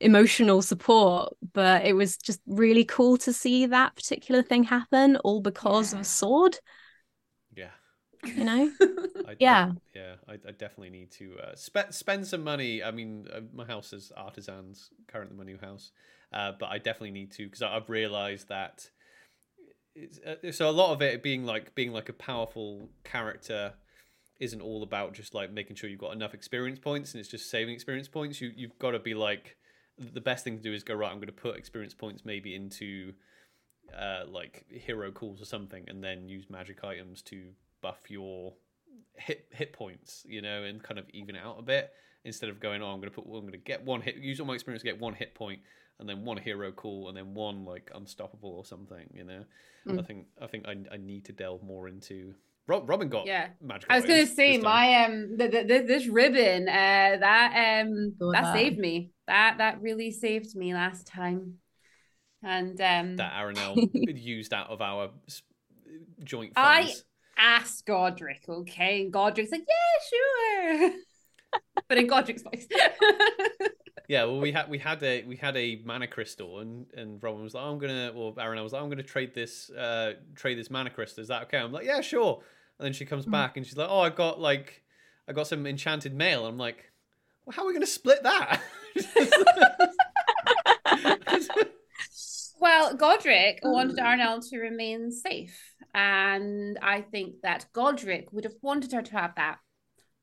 emotional 0.00 0.60
support 0.60 1.32
but 1.52 1.84
it 1.84 1.92
was 1.92 2.16
just 2.16 2.40
really 2.46 2.84
cool 2.84 3.16
to 3.16 3.32
see 3.32 3.66
that 3.66 3.94
particular 3.94 4.42
thing 4.42 4.64
happen 4.64 5.16
all 5.18 5.40
because 5.40 5.92
yeah. 5.92 5.98
of 5.98 6.02
a 6.02 6.08
sword 6.08 6.58
you 8.26 8.44
know? 8.44 8.70
I, 9.28 9.36
yeah. 9.38 9.72
I, 9.72 9.80
yeah 9.94 10.14
I, 10.28 10.32
I, 10.34 10.52
definitely 10.52 10.90
need 10.90 11.10
to 11.12 11.36
uh, 11.42 11.54
spe- 11.54 11.92
spend 11.92 12.26
some 12.26 12.44
money. 12.44 12.82
I 12.82 12.90
mean 12.90 13.26
uh, 13.32 13.40
my 13.52 13.64
house 13.64 13.92
is 13.92 14.12
artisans 14.16 14.90
currently 15.08 15.36
my 15.36 15.44
new 15.44 15.58
house 15.58 15.92
uh, 16.32 16.52
but 16.58 16.66
i 16.66 16.78
definitely 16.78 17.12
need 17.12 17.30
to 17.32 17.44
because 17.44 17.62
i've 17.62 17.88
realized 17.88 18.48
that 18.48 18.90
uh, 20.26 20.50
so 20.50 20.68
a 20.68 20.72
lot 20.72 20.92
of 20.92 21.00
it 21.00 21.22
being 21.22 21.44
like 21.44 21.74
being 21.74 21.92
like 21.92 22.08
a 22.08 22.12
powerful 22.12 22.90
character 23.04 23.74
isn't 24.40 24.60
all 24.60 24.82
about 24.82 25.14
just 25.14 25.34
like 25.34 25.52
making 25.52 25.76
sure 25.76 25.88
you've 25.88 26.00
got 26.00 26.12
enough 26.12 26.34
experience 26.34 26.78
points 26.78 27.12
and 27.12 27.20
it's 27.20 27.28
just 27.28 27.48
saving 27.48 27.72
experience 27.72 28.08
points. 28.08 28.40
You 28.40 28.52
you've 28.56 28.78
got 28.78 28.90
to 28.90 28.98
be 28.98 29.14
like 29.14 29.56
the 29.98 30.20
best 30.20 30.42
thing 30.42 30.56
to 30.56 30.62
do 30.62 30.72
is 30.72 30.82
go 30.82 30.94
right 30.94 31.10
i'm 31.10 31.18
going 31.18 31.26
to 31.26 31.32
put 31.32 31.56
experience 31.56 31.94
points 31.94 32.24
maybe 32.24 32.54
into 32.54 33.12
uh, 33.96 34.24
like 34.26 34.64
hero 34.68 35.12
calls 35.12 35.40
or 35.40 35.44
something 35.44 35.84
and 35.86 36.02
then 36.02 36.28
use 36.28 36.46
magic 36.50 36.82
items 36.82 37.22
to 37.22 37.50
buff 37.84 38.10
your 38.10 38.54
hit 39.14 39.46
hit 39.50 39.74
points, 39.74 40.24
you 40.26 40.40
know, 40.40 40.62
and 40.62 40.82
kind 40.82 40.98
of 40.98 41.04
even 41.10 41.36
out 41.36 41.56
a 41.58 41.62
bit 41.62 41.92
instead 42.24 42.48
of 42.48 42.58
going, 42.58 42.82
oh, 42.82 42.86
I'm 42.86 42.98
gonna 42.98 43.10
put, 43.10 43.26
I'm 43.26 43.44
gonna 43.44 43.58
get 43.58 43.84
one 43.84 44.00
hit, 44.00 44.16
use 44.16 44.40
all 44.40 44.46
my 44.46 44.54
experience 44.54 44.82
to 44.82 44.88
get 44.88 44.98
one 44.98 45.12
hit 45.12 45.34
point, 45.34 45.60
and 46.00 46.08
then 46.08 46.24
one 46.24 46.38
hero 46.38 46.72
call, 46.72 47.08
and 47.08 47.16
then 47.16 47.34
one 47.34 47.66
like 47.66 47.90
unstoppable 47.94 48.48
or 48.48 48.64
something, 48.64 49.06
you 49.12 49.22
know. 49.22 49.44
Mm. 49.86 50.00
I 50.00 50.02
think 50.02 50.26
I 50.40 50.46
think 50.46 50.66
I, 50.66 50.94
I 50.94 50.96
need 50.96 51.26
to 51.26 51.32
delve 51.32 51.62
more 51.62 51.86
into. 51.88 52.34
Robin 52.66 53.10
got 53.10 53.26
yeah. 53.26 53.48
Magic 53.60 53.90
I 53.90 53.96
was 53.96 54.06
gonna 54.06 54.26
say 54.26 54.56
my 54.56 55.04
um 55.04 55.36
the, 55.36 55.48
the, 55.48 55.84
this 55.86 56.06
ribbon 56.06 56.66
uh 56.66 57.18
that 57.20 57.82
um 57.84 58.14
that, 58.18 58.30
that 58.32 58.54
saved 58.54 58.78
me 58.78 59.10
that 59.26 59.58
that 59.58 59.82
really 59.82 60.10
saved 60.10 60.56
me 60.56 60.72
last 60.72 61.06
time, 61.06 61.58
and 62.42 62.80
um 62.80 63.16
that 63.16 63.34
Aranel 63.34 63.90
used 64.18 64.54
out 64.54 64.70
of 64.70 64.80
our 64.80 65.10
joint 66.24 66.54
funds. 66.54 67.04
I 67.04 67.13
ask 67.36 67.84
Godric, 67.84 68.44
okay? 68.48 69.02
And 69.02 69.12
Godric's 69.12 69.50
like, 69.50 69.66
yeah, 69.66 70.88
sure. 70.90 70.90
but 71.88 71.98
in 71.98 72.06
Godric's 72.06 72.42
voice. 72.42 72.66
yeah, 74.08 74.24
well, 74.24 74.40
we 74.40 74.52
had 74.52 74.68
we 74.68 74.78
had 74.78 75.02
a 75.02 75.24
we 75.24 75.36
had 75.36 75.56
a 75.56 75.80
mana 75.84 76.06
crystal, 76.06 76.60
and 76.60 76.86
and 76.94 77.22
Robin 77.22 77.42
was 77.42 77.54
like, 77.54 77.64
oh, 77.64 77.72
I'm 77.72 77.78
gonna, 77.78 78.12
or 78.14 78.34
Aaron, 78.38 78.58
I 78.58 78.62
was 78.62 78.72
like, 78.72 78.82
I'm 78.82 78.88
gonna 78.88 79.02
trade 79.02 79.34
this 79.34 79.70
uh 79.70 80.14
trade 80.34 80.58
this 80.58 80.70
mana 80.70 80.90
crystal. 80.90 81.22
Is 81.22 81.28
that 81.28 81.42
okay? 81.44 81.58
I'm 81.58 81.72
like, 81.72 81.86
yeah, 81.86 82.00
sure. 82.00 82.42
And 82.78 82.86
then 82.86 82.92
she 82.92 83.04
comes 83.04 83.26
mm. 83.26 83.30
back 83.30 83.56
and 83.56 83.66
she's 83.66 83.76
like, 83.76 83.88
oh, 83.88 84.00
I 84.00 84.10
got 84.10 84.40
like 84.40 84.82
I 85.28 85.32
got 85.32 85.46
some 85.46 85.66
enchanted 85.66 86.14
mail. 86.14 86.46
I'm 86.46 86.58
like, 86.58 86.90
well, 87.44 87.54
how 87.54 87.62
are 87.62 87.66
we 87.66 87.72
gonna 87.72 87.86
split 87.86 88.22
that? 88.22 88.60
well, 92.64 92.96
Godric 92.96 93.58
wanted 93.62 93.98
Aranel 93.98 94.48
to 94.48 94.58
remain 94.58 95.10
safe. 95.10 95.74
And 95.92 96.78
I 96.80 97.02
think 97.02 97.42
that 97.42 97.66
Godric 97.74 98.32
would 98.32 98.44
have 98.44 98.54
wanted 98.62 98.92
her 98.92 99.02
to 99.02 99.12
have 99.12 99.34
that. 99.36 99.58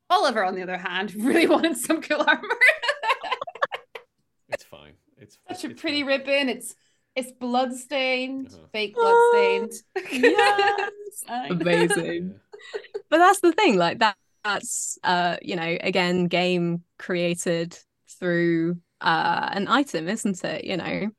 Oliver, 0.10 0.44
on 0.44 0.56
the 0.56 0.64
other 0.64 0.80
hand, 0.80 1.14
really 1.16 1.46
wanted 1.46 1.78
some 1.78 2.02
cool 2.02 2.26
armor. 2.28 2.42
it's 4.50 4.64
fine. 4.64 4.94
It's 5.20 5.38
such 5.48 5.66
it's, 5.66 5.80
a 5.80 5.80
pretty 5.80 6.02
fine. 6.02 6.08
ribbon. 6.08 6.50
It's 6.50 6.74
it's 7.16 7.32
bloodstained, 7.40 8.48
uh-huh. 8.48 8.66
fake 8.74 8.96
bloodstained. 8.96 9.74
Oh, 9.96 10.02
yes. 10.12 10.92
Amazing. 11.52 12.40
But 13.12 13.20
that's 13.20 13.42
the 13.42 13.52
thing, 13.52 13.78
like 13.78 14.00
that 14.00 14.18
that's 14.44 14.98
uh, 15.04 15.38
you 15.44 15.56
know, 15.56 15.78
again, 15.80 16.26
game 16.26 16.82
created 16.98 17.78
through 18.20 18.78
uh 19.00 19.50
an 19.52 19.68
item, 19.68 20.10
isn't 20.10 20.44
it? 20.44 20.66
You 20.66 20.78
know. 20.78 21.12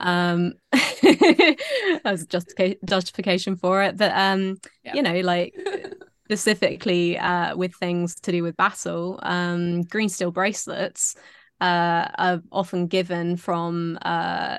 Um 0.00 0.54
as 2.04 2.26
justification 2.26 2.78
justification 2.84 3.56
for 3.56 3.82
it. 3.82 3.96
But 3.96 4.12
um, 4.14 4.58
yeah. 4.84 4.94
you 4.94 5.02
know, 5.02 5.20
like 5.20 5.54
specifically 6.26 7.18
uh, 7.18 7.56
with 7.56 7.74
things 7.76 8.14
to 8.20 8.32
do 8.32 8.42
with 8.42 8.56
battle, 8.56 9.18
um, 9.22 9.82
green 9.82 10.08
steel 10.08 10.30
bracelets 10.30 11.16
uh, 11.60 12.08
are 12.18 12.42
often 12.52 12.86
given 12.86 13.36
from 13.36 13.98
uh, 14.02 14.58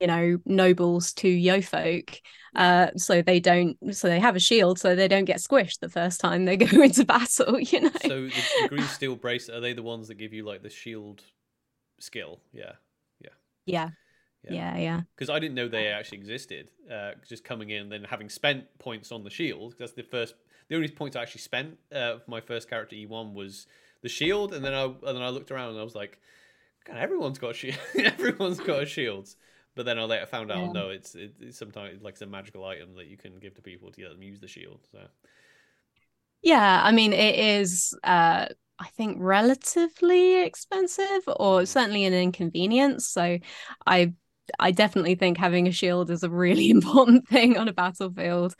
you 0.00 0.06
know 0.06 0.38
nobles 0.46 1.12
to 1.12 1.28
Yeofolk 1.28 2.20
uh 2.56 2.86
so 2.96 3.20
they 3.20 3.38
don't 3.38 3.76
so 3.94 4.08
they 4.08 4.18
have 4.18 4.34
a 4.34 4.40
shield 4.40 4.78
so 4.78 4.94
they 4.94 5.08
don't 5.08 5.26
get 5.26 5.40
squished 5.40 5.80
the 5.80 5.90
first 5.90 6.20
time 6.20 6.44
they 6.46 6.56
go 6.56 6.82
into 6.82 7.04
battle 7.04 7.60
you 7.60 7.80
know? 7.82 7.90
So 8.00 8.22
the, 8.22 8.30
the 8.62 8.68
green 8.68 8.84
steel 8.84 9.16
bracelet 9.16 9.58
are 9.58 9.60
they 9.60 9.74
the 9.74 9.82
ones 9.82 10.08
that 10.08 10.14
give 10.14 10.32
you 10.32 10.44
like 10.44 10.62
the 10.62 10.70
shield 10.70 11.22
skill? 12.00 12.40
Yeah. 12.52 12.72
Yeah. 13.20 13.30
Yeah 13.66 13.88
yeah, 14.48 14.76
yeah. 14.76 15.00
Because 15.14 15.30
I 15.30 15.38
didn't 15.38 15.54
know 15.54 15.68
they 15.68 15.88
actually 15.88 16.18
existed. 16.18 16.70
Uh, 16.90 17.12
just 17.28 17.44
coming 17.44 17.70
in 17.70 17.82
and 17.82 17.92
then 17.92 18.04
having 18.04 18.28
spent 18.28 18.66
points 18.78 19.12
on 19.12 19.24
the 19.24 19.30
shield. 19.30 19.74
That's 19.78 19.92
the 19.92 20.02
first, 20.02 20.34
the 20.68 20.76
only 20.76 20.88
points 20.88 21.16
I 21.16 21.22
actually 21.22 21.42
spent 21.42 21.78
uh, 21.92 22.18
for 22.18 22.30
my 22.30 22.40
first 22.40 22.68
character 22.68 22.96
E1 22.96 23.34
was 23.34 23.66
the 24.02 24.08
shield, 24.08 24.52
and 24.54 24.64
then 24.64 24.74
I 24.74 24.84
and 24.84 25.02
then 25.02 25.22
I 25.22 25.28
looked 25.30 25.50
around 25.50 25.70
and 25.70 25.80
I 25.80 25.84
was 25.84 25.94
like, 25.94 26.20
God, 26.86 26.96
everyone's 26.98 27.38
got 27.38 27.56
shield. 27.56 27.78
everyone's 27.98 28.60
got 28.60 28.82
a 28.82 28.86
shield. 28.86 29.28
But 29.76 29.86
then 29.86 29.98
I 29.98 30.04
later 30.04 30.26
found 30.26 30.52
out 30.52 30.68
Yeah. 30.68 30.72
no, 30.72 30.90
it's 30.90 31.14
it, 31.14 31.34
it's 31.40 31.58
sometimes 31.58 32.02
like 32.02 32.14
it's 32.14 32.22
a 32.22 32.26
magical 32.26 32.64
item 32.64 32.94
that 32.96 33.06
you 33.06 33.16
can 33.16 33.38
give 33.40 33.54
to 33.54 33.62
people 33.62 33.90
to 33.92 34.00
get 34.00 34.10
them 34.10 34.22
use 34.22 34.40
the 34.40 34.48
shield. 34.48 34.80
So 34.92 35.00
Yeah, 36.42 36.80
I 36.84 36.92
mean, 36.92 37.12
it 37.12 37.36
is, 37.38 37.94
uh, 38.04 38.46
I 38.78 38.88
think, 38.96 39.16
relatively 39.20 40.42
expensive 40.42 41.22
or 41.26 41.64
certainly 41.64 42.04
an 42.04 42.12
inconvenience. 42.12 43.06
So 43.06 43.38
I 43.86 44.12
I 44.58 44.70
definitely 44.70 45.14
think 45.14 45.38
having 45.38 45.66
a 45.66 45.72
shield 45.72 46.10
is 46.10 46.22
a 46.22 46.30
really 46.30 46.70
important 46.70 47.28
thing 47.28 47.56
on 47.56 47.68
a 47.68 47.72
battlefield. 47.72 48.54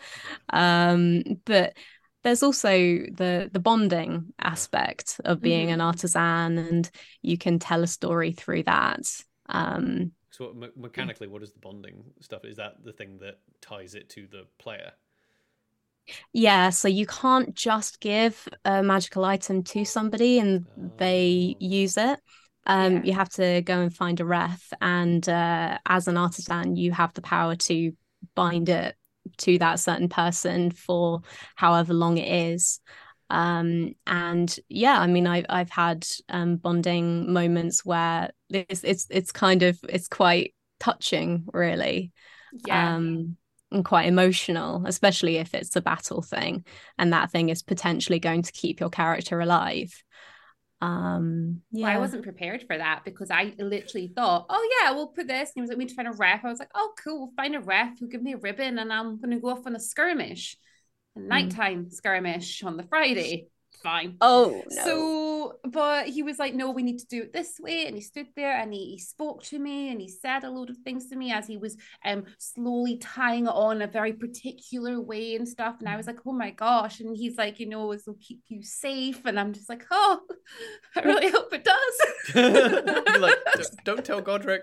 Um, 0.51 1.23
but 1.45 1.77
there's 2.23 2.43
also 2.43 2.71
the 2.71 3.51
the 3.53 3.61
bonding 3.61 4.33
aspect 4.39 5.21
of 5.25 5.43
being 5.43 5.71
an 5.71 5.81
artisan, 5.81 6.59
and 6.59 6.91
you 7.23 7.37
can 7.39 7.59
tell 7.59 7.83
a 7.83 7.87
story 7.87 8.33
through 8.33 8.63
that. 8.65 9.01
Um, 9.47 10.13
so 10.31 10.53
me- 10.53 10.69
mechanically, 10.77 11.29
what 11.29 11.43
is 11.43 11.53
the 11.53 11.61
bonding 11.61 12.05
stuff? 12.21 12.45
Is 12.45 12.57
that 12.57 12.83
the 12.85 12.93
thing 12.93 13.19
that 13.19 13.39
ties 13.61 13.95
it 13.95 14.09
to 14.11 14.27
the 14.27 14.47
player? 14.59 14.93
Yeah, 16.33 16.71
so 16.71 16.89
you 16.89 17.07
can't 17.07 17.55
just 17.55 18.01
give 18.01 18.47
a 18.65 18.83
magical 18.83 19.25
item 19.25 19.63
to 19.65 19.85
somebody 19.85 20.39
and 20.39 20.67
they 20.99 21.57
Oh. 21.57 21.59
use 21.59 21.97
it. 21.97 22.21
Um, 22.67 22.95
Yeah. 22.95 23.05
you 23.05 23.13
have 23.15 23.29
to 23.31 23.63
go 23.63 23.81
and 23.81 23.95
find 23.95 24.21
a 24.21 24.25
ref, 24.25 24.73
and 24.81 25.27
uh, 25.29 25.79
as 25.87 26.09
an 26.09 26.17
artisan, 26.17 26.77
you 26.77 26.93
have 26.93 27.13
the 27.15 27.23
power 27.23 27.57
to 27.57 27.93
bind 28.35 28.69
it 28.69 28.97
to 29.39 29.59
that 29.59 29.81
certain 29.81 30.09
person 30.09 30.71
for 30.71 31.23
however 31.57 31.95
long 31.95 32.19
it 32.19 32.51
is. 32.53 32.81
Um, 33.31 33.95
and 34.07 34.55
yeah, 34.69 34.99
I 35.01 35.07
mean, 35.07 35.27
I've 35.27 35.47
I've 35.49 35.71
had 35.71 36.07
um, 36.29 36.57
bonding 36.57 37.33
moments 37.33 37.85
where 37.85 38.31
it's 38.51 38.85
it's 38.85 39.07
it's 39.11 39.33
kind 39.33 39.63
of 39.63 39.79
it's 39.89 40.09
quite 40.09 40.55
touching, 40.81 41.45
really 41.53 42.13
Yeah. 42.53 42.95
um 42.95 43.37
and 43.73 43.85
quite 43.85 44.07
emotional 44.07 44.85
especially 44.87 45.37
if 45.37 45.55
it's 45.55 45.75
a 45.77 45.81
battle 45.81 46.23
thing 46.23 46.65
and 46.99 47.13
that 47.13 47.31
thing 47.31 47.49
is 47.49 47.63
potentially 47.63 48.19
going 48.21 48.43
to 48.43 48.53
keep 48.53 48.79
your 48.81 48.91
character 48.91 49.41
alive 49.41 50.03
um 50.81 51.63
Well, 51.73 51.87
I 51.87 51.99
wasn't 51.99 52.23
prepared 52.25 52.65
for 52.67 52.77
that 52.77 53.03
because 53.05 53.31
I 53.31 53.55
literally 53.59 54.13
thought, 54.15 54.47
oh 54.49 54.69
yeah, 54.83 54.93
we'll 54.93 55.09
put 55.09 55.27
this. 55.27 55.51
And 55.51 55.53
he 55.57 55.61
was 55.63 55.71
like, 55.71 55.79
we 55.79 55.85
need 55.85 55.91
to 55.91 55.95
find 55.97 56.09
a 56.09 56.13
ref. 56.13 56.45
I 56.45 56.49
was 56.51 56.59
like, 56.59 56.71
oh 56.75 56.93
cool, 57.03 57.19
we'll 57.21 57.33
find 57.37 57.55
a 57.55 57.61
ref 57.61 57.99
who'll 57.99 58.09
give 58.09 58.23
me 58.23 58.35
a 58.35 58.39
ribbon 58.39 58.79
and 58.79 58.93
I'm 58.93 59.21
gonna 59.21 59.41
go 59.41 59.49
off 59.49 59.67
on 59.67 59.77
a 59.77 59.81
skirmish. 59.81 60.57
A 61.17 61.21
nighttime 61.21 61.91
skirmish 61.91 62.63
on 62.65 62.77
the 62.77 62.83
Friday. 62.83 63.47
Fine. 63.83 64.17
oh 64.21 64.63
no 64.71 64.85
So, 64.85 65.34
but 65.65 66.07
he 66.09 66.23
was 66.23 66.39
like, 66.39 66.55
no, 66.55 66.71
we 66.71 66.83
need 66.83 66.99
to 66.99 67.07
do 67.07 67.23
it 67.23 67.33
this 67.33 67.59
way. 67.61 67.87
And 67.87 67.95
he 67.97 68.01
stood 68.03 68.27
there 68.37 68.57
and 68.57 68.73
he, 68.73 68.91
he 68.93 68.99
spoke 68.99 69.43
to 69.45 69.59
me 69.59 69.91
and 69.91 70.01
he 70.01 70.09
said 70.09 70.45
a 70.45 70.51
load 70.51 70.71
of 70.71 70.77
things 70.79 71.09
to 71.11 71.17
me 71.17 71.33
as 71.33 71.47
he 71.47 71.57
was 71.57 71.77
um 72.05 72.25
slowly 72.39 72.99
tying 72.99 73.47
it 73.47 73.51
on 73.55 73.83
a 73.83 73.87
very 73.87 74.13
particular 74.13 75.01
way 75.01 75.37
and 75.37 75.49
stuff. 75.49 75.77
And 75.81 75.89
I 75.89 75.97
was 75.97 76.07
like, 76.07 76.19
oh 76.27 76.33
my 76.33 76.51
gosh. 76.51 77.01
And 77.01 77.17
he's 77.17 77.37
like, 77.37 77.61
you 77.61 77.67
know, 77.67 77.93
this 77.93 78.07
will 78.07 78.19
keep 78.21 78.43
you 78.49 78.63
safe. 78.63 79.21
And 79.25 79.39
I'm 79.39 79.53
just 79.53 79.69
like, 79.69 79.85
oh, 79.91 80.21
I 80.97 81.01
really 81.01 81.31
hope 81.31 81.53
it 81.53 81.65
does. 81.65 81.95
Like, 83.21 83.39
"Don't- 83.55 83.77
don't 83.85 84.05
tell 84.05 84.21
Godric. 84.21 84.63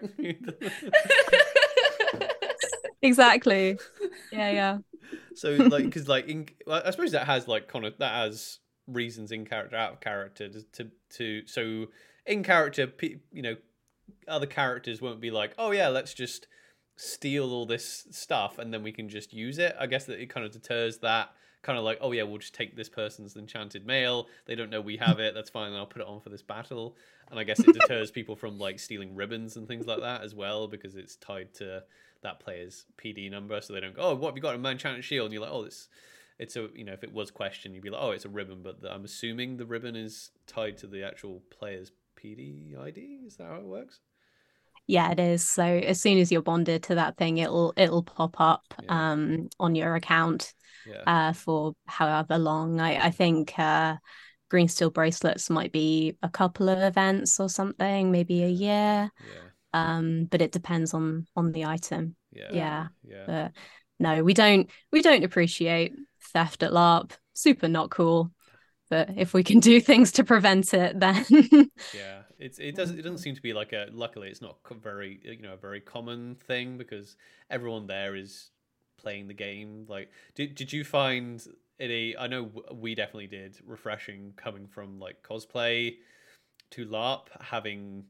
exactly 3.02 3.78
yeah 4.32 4.52
yeah 4.52 4.78
so 5.34 5.52
like 5.56 5.86
because 5.86 6.08
like 6.08 6.28
in 6.28 6.48
i 6.70 6.92
suppose 6.92 7.12
that 7.14 7.26
has 7.26 7.48
like 7.48 7.68
kind 7.68 7.86
of 7.86 7.98
that 7.98 8.14
has 8.14 8.60
reasons 8.94 9.32
in 9.32 9.46
character 9.46 9.76
out 9.76 9.94
of 9.94 10.00
character 10.02 10.50
to 10.50 10.64
to, 10.72 10.92
to 11.10 11.48
so 11.48 11.88
in 12.26 12.44
character 12.44 12.92
you 13.32 13.42
know 13.42 13.56
other 14.28 14.46
characters 14.46 15.02
won't 15.02 15.22
be 15.22 15.32
like 15.32 15.54
oh 15.58 15.72
yeah 15.72 15.88
let's 15.88 16.14
just 16.14 16.48
steal 16.96 17.52
all 17.52 17.66
this 17.66 18.08
stuff 18.12 18.60
and 18.60 18.74
then 18.74 18.84
we 18.84 18.92
can 18.92 19.10
just 19.10 19.34
use 19.34 19.58
it 19.58 19.76
i 19.80 19.88
guess 19.88 20.06
that 20.06 20.22
it 20.22 20.30
kind 20.30 20.46
of 20.46 20.52
deters 20.52 21.00
that 21.00 21.32
kind 21.64 21.78
of 21.78 21.84
like 21.84 21.98
oh 22.02 22.12
yeah 22.12 22.24
we'll 22.24 22.38
just 22.38 22.54
take 22.54 22.76
this 22.76 22.89
person's 22.89 23.36
enchanted 23.36 23.86
mail 23.86 24.28
they 24.46 24.56
don't 24.56 24.70
know 24.70 24.82
we 24.82 24.98
have 24.98 25.20
it 25.20 25.34
that's 25.34 25.50
fine 25.50 25.74
i'll 25.74 25.86
put 25.86 26.02
it 26.02 26.08
on 26.08 26.20
for 26.20 26.30
this 26.30 26.42
battle 26.42 26.96
and 27.30 27.39
i 27.39 27.44
guess 27.44 27.60
it 27.60 27.74
deters 27.74 28.12
people 28.12 28.36
from 28.36 28.58
like 28.60 28.80
stealing 28.80 29.16
ribbons 29.16 29.56
and 29.56 29.68
things 29.68 29.86
like 29.86 30.02
that 30.02 30.22
as 30.22 30.36
well 30.36 30.68
because 30.68 30.96
it's 30.96 31.16
tied 31.16 31.54
to 31.54 31.84
that 32.22 32.39
player's 32.39 32.86
PD 32.98 33.30
number, 33.30 33.62
so 33.62 33.74
they 33.74 33.80
don't 33.80 33.96
go, 33.96 34.02
"Oh, 34.04 34.16
what 34.16 34.30
have 34.30 34.38
you 34.38 34.42
got? 34.42 34.56
A 34.56 34.58
man 34.58 34.74
enchanted 34.74 35.04
shield?" 35.04 35.26
And 35.26 35.34
you're 35.34 35.42
like, 35.42 35.52
"Oh, 35.52 35.64
this." 35.64 35.88
It's 36.42 36.56
a 36.58 36.70
you 36.76 36.84
know 36.84 36.94
if 36.94 37.04
it 37.04 37.14
was 37.14 37.32
questioned, 37.32 37.76
you'd 37.76 37.84
be 37.84 37.89
like, 37.89 38.02
"Oh, 38.04 38.12
it's 38.12 38.26
a 38.26 38.30
ribbon," 38.30 38.62
but 38.64 38.82
the, 38.82 38.92
I'm 38.94 39.06
assuming 39.06 39.58
the 39.58 39.66
ribbon 39.66 39.96
is 39.96 40.32
tied 40.48 40.78
to 40.80 40.88
the 40.88 41.04
actual 41.04 41.42
player's 41.52 41.92
PD 42.16 42.76
ID. 42.76 43.02
Is 43.28 43.38
that 43.38 43.48
how 43.48 43.58
it 43.58 43.66
works? 43.66 44.00
yeah 44.88 45.12
it 45.12 45.20
is 45.20 45.48
so 45.48 45.64
as 45.64 46.02
soon 46.02 46.18
as 46.18 46.32
you're 46.32 46.42
bonded 46.42 46.84
to 46.84 46.96
that 46.96 47.16
thing 47.18 47.38
it'll 47.38 47.74
it'll 47.78 48.04
pop 48.04 48.36
up 48.39 48.64
Yeah. 48.84 49.12
um 49.12 49.50
on 49.60 49.76
your 49.76 49.96
account 49.96 50.54
Yeah. 50.86 51.04
uh 51.06 51.34
for 51.34 51.74
however 51.86 52.38
long 52.38 52.80
i 52.80 53.06
i 53.08 53.12
think 53.12 53.58
uh 53.60 53.98
green 54.50 54.68
steel 54.68 54.89
bracelets 54.89 55.50
might 55.50 55.72
be 55.72 56.18
a 56.24 56.30
couple 56.30 56.68
of 56.68 56.80
events 56.80 57.39
or 57.39 57.48
something 57.48 58.12
maybe 58.12 58.44
a 58.44 58.50
year 58.50 59.12
yeah. 59.20 59.50
um 59.74 60.26
but 60.26 60.42
it 60.42 60.52
depends 60.52 60.94
on 60.94 61.26
on 61.36 61.52
the 61.52 61.66
item 61.66 62.16
Yeah. 62.34 62.50
yeah 62.52 62.88
Yeah. 63.04 63.24
but 63.28 63.52
no 64.00 64.24
we 64.24 64.34
don't 64.34 64.70
we 64.92 65.02
don't 65.02 65.24
appreciate 65.24 65.94
theft 66.22 66.63
at 66.63 66.72
larp 66.72 67.11
super 67.34 67.67
not 67.67 67.89
cool. 67.89 68.32
But 68.89 69.11
if 69.15 69.34
we 69.34 69.43
can 69.43 69.61
do 69.61 69.80
things 69.89 70.11
to 70.13 70.24
prevent 70.24 70.74
it 70.74 70.99
then 70.99 71.26
yeah 71.95 72.24
it's 72.39 72.59
it 72.59 72.76
doesn't 72.76 72.99
it 72.99 73.03
doesn't 73.03 73.19
seem 73.19 73.36
to 73.36 73.41
be 73.41 73.53
like 73.53 73.72
a 73.72 73.88
luckily 73.91 74.28
it's 74.30 74.41
not 74.41 74.57
very 74.82 75.22
you 75.24 75.41
know 75.41 75.53
a 75.53 75.57
very 75.57 75.80
common 75.80 76.36
thing 76.36 76.78
because 76.78 77.15
everyone 77.49 77.88
there 77.88 78.15
is 78.15 78.49
playing 78.97 79.28
the 79.28 79.34
game. 79.34 79.86
Like 79.88 80.11
did, 80.36 80.55
did 80.55 80.74
you 80.74 80.84
find 80.84 81.43
it 81.80 81.89
a 81.89 82.15
i 82.19 82.28
know 82.28 82.51
we 82.74 82.93
definitely 82.93 83.28
did 83.28 83.57
refreshing 83.65 84.34
coming 84.36 84.67
from 84.67 84.99
like 84.99 85.24
cosplay 85.24 85.95
to 86.72 86.86
larp 86.86 87.28
having 87.39 88.03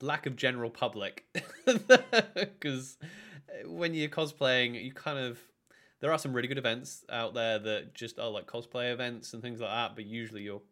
lack 0.00 0.26
of 0.26 0.36
general 0.36 0.70
public. 0.70 1.24
Because 2.34 2.98
uh, 3.02 3.70
when 3.70 3.94
you're 3.94 4.08
cosplaying 4.08 4.82
you 4.82 4.92
kind 4.92 5.18
of 5.18 5.38
there 6.00 6.12
are 6.12 6.18
some 6.18 6.32
really 6.32 6.48
good 6.48 6.58
events 6.58 7.04
out 7.10 7.34
there 7.34 7.58
that 7.58 7.94
just 7.94 8.18
are 8.18 8.30
like 8.30 8.46
cosplay 8.46 8.92
events 8.92 9.32
and 9.32 9.42
things 9.42 9.60
like 9.60 9.70
that 9.70 9.94
but 9.96 10.06
usually 10.06 10.42
you're 10.42 10.62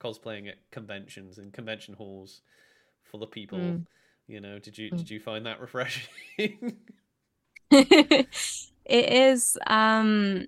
cosplaying 0.00 0.48
at 0.48 0.56
conventions 0.70 1.38
and 1.38 1.52
convention 1.52 1.94
halls 1.94 2.42
full 3.04 3.22
of 3.22 3.30
people 3.30 3.58
Mm. 3.58 3.86
you 4.28 4.40
know 4.40 4.58
did 4.58 4.78
you 4.78 4.90
Mm. 4.90 4.98
did 4.98 5.10
you 5.10 5.20
find 5.20 5.46
that 5.46 5.60
refreshing 5.60 6.04
it 7.70 8.28
is 8.86 9.58
um 9.66 10.46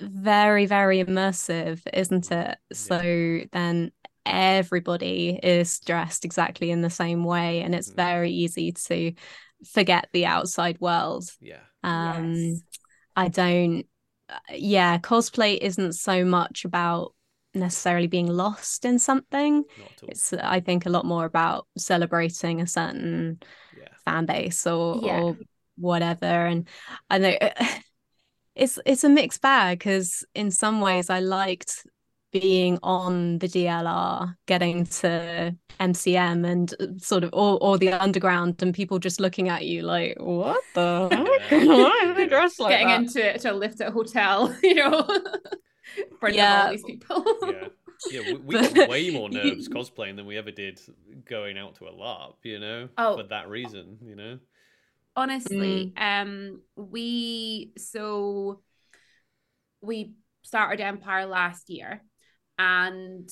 very 0.00 0.66
very 0.66 1.04
immersive 1.04 1.80
isn't 1.92 2.30
it 2.32 2.58
so 2.72 3.40
then 3.52 3.92
everybody 4.26 5.38
is 5.42 5.80
dressed 5.80 6.24
exactly 6.24 6.70
in 6.70 6.82
the 6.82 6.90
same 6.90 7.24
way 7.24 7.62
and 7.62 7.74
it's 7.74 7.88
Mhm. 7.88 7.96
very 7.96 8.32
easy 8.32 8.72
to 8.72 9.12
forget 9.72 10.08
the 10.12 10.26
outside 10.26 10.80
world 10.80 11.30
yeah 11.40 11.60
um 11.84 12.34
Yes. 12.34 12.62
I 13.16 13.28
don't 13.28 13.84
uh, 14.28 14.38
yeah 14.52 14.98
cosplay 14.98 15.58
isn't 15.58 15.92
so 15.92 16.24
much 16.24 16.64
about 16.64 17.14
necessarily 17.54 18.06
being 18.06 18.28
lost 18.28 18.86
in 18.86 18.98
something. 18.98 19.56
Not 19.56 19.92
at 19.92 20.02
all. 20.02 20.08
It's 20.08 20.32
i 20.32 20.60
think 20.60 20.86
a 20.86 20.90
lot 20.90 21.04
more 21.04 21.24
about 21.26 21.66
celebrating 21.76 22.60
a 22.60 22.66
certain 22.66 23.40
yeah. 23.78 23.88
fan 24.04 24.26
base 24.26 24.66
or 24.66 25.00
Yeah. 25.02 25.20
or 25.20 25.36
whatever. 25.76 26.24
And 26.46 26.68
i 27.10 27.18
know 27.18 27.36
it's 28.54 28.78
it's 28.86 29.04
a 29.04 29.08
mixed 29.08 29.40
bag 29.42 29.78
because 29.78 30.24
in 30.34 30.50
some 30.50 30.80
ways 30.80 31.10
i 31.10 31.20
liked 31.20 31.86
being 32.32 32.78
on 32.82 33.38
the 33.38 33.46
dlr 33.48 34.34
getting 34.46 34.84
to 34.86 35.54
mcm 35.78 36.46
and 36.46 36.74
uh, 36.80 36.86
sort 36.98 37.24
of 37.24 37.30
or, 37.32 37.58
or 37.62 37.76
the 37.78 37.92
underground 37.92 38.60
and 38.62 38.72
people 38.74 38.98
just 38.98 39.20
looking 39.20 39.48
at 39.48 39.64
you 39.66 39.82
like 39.82 40.16
what 40.18 40.60
the 40.74 41.08
heck? 41.10 41.50
Why 41.66 42.04
are 42.06 42.14
they 42.14 42.26
dressed 42.26 42.58
like 42.60 42.70
Getting 42.70 42.88
that? 42.88 43.00
into 43.02 43.38
to 43.38 43.52
a 43.52 43.54
lift 43.54 43.80
at 43.80 43.88
a 43.88 43.90
hotel, 43.90 44.54
you 44.62 44.74
know, 44.74 45.06
in 45.96 46.16
front 46.18 46.34
of 46.34 46.36
Yeah. 46.36 46.64
all 46.66 46.70
these 46.72 46.84
people. 46.84 47.24
yeah 47.46 47.68
yeah 48.10 48.20
we, 48.26 48.34
we 48.34 48.54
But- 48.56 48.74
got 48.74 48.88
way 48.88 49.10
more 49.10 49.28
nerves 49.28 49.68
cosplaying 49.68 50.16
than 50.16 50.26
we 50.26 50.36
ever 50.38 50.50
did 50.50 50.80
going 51.28 51.56
out 51.58 51.76
to 51.76 51.84
a 51.86 51.92
larp 51.92 52.34
you 52.42 52.58
know 52.58 52.88
Oh. 52.98 53.16
for 53.18 53.22
that 53.24 53.48
reason 53.48 53.98
you 54.04 54.16
know 54.16 54.38
honestly 55.14 55.92
um 55.96 56.62
we 56.74 57.72
so 57.76 58.60
we 59.80 60.14
started 60.42 60.80
empire 60.82 61.26
last 61.26 61.68
year 61.70 62.02
and 62.62 63.28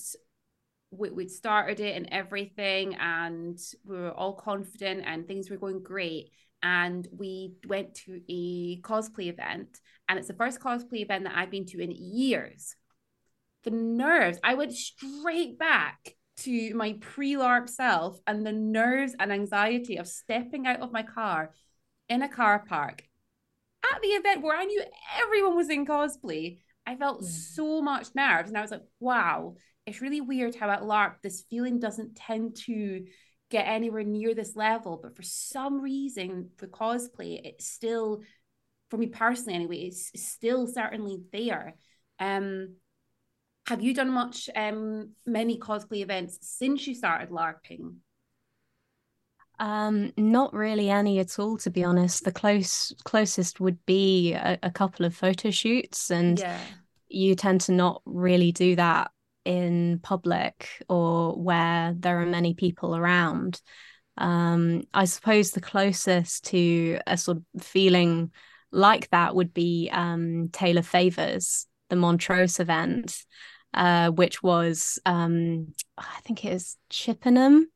we, 0.90 1.10
we'd 1.10 1.30
started 1.30 1.78
it 1.78 1.96
and 1.96 2.08
everything 2.10 2.96
and 2.96 3.58
we 3.84 3.96
were 3.96 4.10
all 4.10 4.34
confident 4.34 5.04
and 5.06 5.26
things 5.26 5.48
were 5.48 5.56
going 5.56 5.82
great 5.82 6.30
and 6.62 7.06
we 7.16 7.54
went 7.68 7.94
to 7.94 8.20
a 8.28 8.80
cosplay 8.82 9.28
event 9.28 9.78
and 10.08 10.18
it's 10.18 10.28
the 10.28 10.34
first 10.34 10.60
cosplay 10.60 11.02
event 11.02 11.24
that 11.24 11.36
i've 11.36 11.50
been 11.50 11.64
to 11.64 11.80
in 11.80 11.92
years 11.92 12.74
the 13.62 13.70
nerves 13.70 14.38
i 14.42 14.54
went 14.54 14.72
straight 14.72 15.58
back 15.58 16.16
to 16.36 16.74
my 16.74 16.96
pre-LARP 17.00 17.68
self 17.68 18.18
and 18.26 18.44
the 18.44 18.52
nerves 18.52 19.14
and 19.20 19.30
anxiety 19.30 19.96
of 19.96 20.08
stepping 20.08 20.66
out 20.66 20.80
of 20.80 20.90
my 20.90 21.02
car 21.02 21.52
in 22.08 22.22
a 22.22 22.28
car 22.28 22.64
park 22.68 23.04
at 23.84 24.02
the 24.02 24.08
event 24.08 24.42
where 24.42 24.56
I 24.56 24.64
knew 24.64 24.82
everyone 25.22 25.56
was 25.56 25.70
in 25.70 25.86
cosplay. 25.86 26.58
I 26.90 26.96
felt 26.96 27.22
mm. 27.22 27.26
so 27.26 27.80
much 27.80 28.08
nerves, 28.16 28.48
and 28.48 28.58
I 28.58 28.62
was 28.62 28.72
like, 28.72 28.82
"Wow, 28.98 29.54
it's 29.86 30.00
really 30.00 30.20
weird 30.20 30.56
how 30.56 30.68
at 30.70 30.82
LARP 30.82 31.22
this 31.22 31.44
feeling 31.48 31.78
doesn't 31.78 32.16
tend 32.16 32.56
to 32.66 33.06
get 33.48 33.68
anywhere 33.68 34.02
near 34.02 34.34
this 34.34 34.56
level, 34.56 34.98
but 35.00 35.14
for 35.14 35.22
some 35.22 35.80
reason, 35.80 36.50
for 36.56 36.66
cosplay, 36.66 37.40
it's 37.44 37.66
still, 37.66 38.22
for 38.90 38.96
me 38.96 39.06
personally 39.06 39.54
anyway, 39.54 39.82
it's 39.86 40.10
still 40.20 40.66
certainly 40.66 41.20
there." 41.32 41.76
Um, 42.18 42.74
have 43.68 43.82
you 43.82 43.94
done 43.94 44.10
much 44.10 44.50
um 44.56 45.10
many 45.24 45.56
cosplay 45.58 46.02
events 46.02 46.38
since 46.40 46.88
you 46.88 46.94
started 46.96 47.30
LARPing? 47.30 47.98
Um, 49.60 50.12
not 50.16 50.54
really 50.54 50.88
any 50.88 51.20
at 51.20 51.38
all, 51.38 51.58
to 51.58 51.70
be 51.70 51.84
honest. 51.84 52.24
The 52.24 52.32
close 52.32 52.92
closest 53.04 53.60
would 53.60 53.78
be 53.86 54.32
a, 54.32 54.58
a 54.62 54.70
couple 54.70 55.04
of 55.06 55.14
photo 55.14 55.50
shoots, 55.50 56.10
and 56.10 56.38
yeah. 56.38 56.58
You 57.10 57.34
tend 57.34 57.62
to 57.62 57.72
not 57.72 58.02
really 58.04 58.52
do 58.52 58.76
that 58.76 59.10
in 59.44 60.00
public 60.02 60.68
or 60.88 61.34
where 61.34 61.94
there 61.98 62.20
are 62.20 62.26
many 62.26 62.54
people 62.54 62.96
around. 62.96 63.60
Um, 64.18 64.82
I 64.92 65.06
suppose 65.06 65.50
the 65.50 65.60
closest 65.60 66.44
to 66.46 66.98
a 67.06 67.16
sort 67.16 67.38
of 67.38 67.62
feeling 67.62 68.32
like 68.70 69.08
that 69.10 69.34
would 69.34 69.54
be 69.54 69.90
um, 69.92 70.50
Taylor 70.52 70.82
Favors, 70.82 71.66
the 71.88 71.96
Montrose 71.96 72.60
event, 72.60 73.24
uh, 73.72 74.10
which 74.10 74.42
was 74.42 74.98
um, 75.06 75.72
I 75.96 76.20
think 76.22 76.44
it 76.44 76.52
is 76.52 76.76
Chippenham 76.90 77.66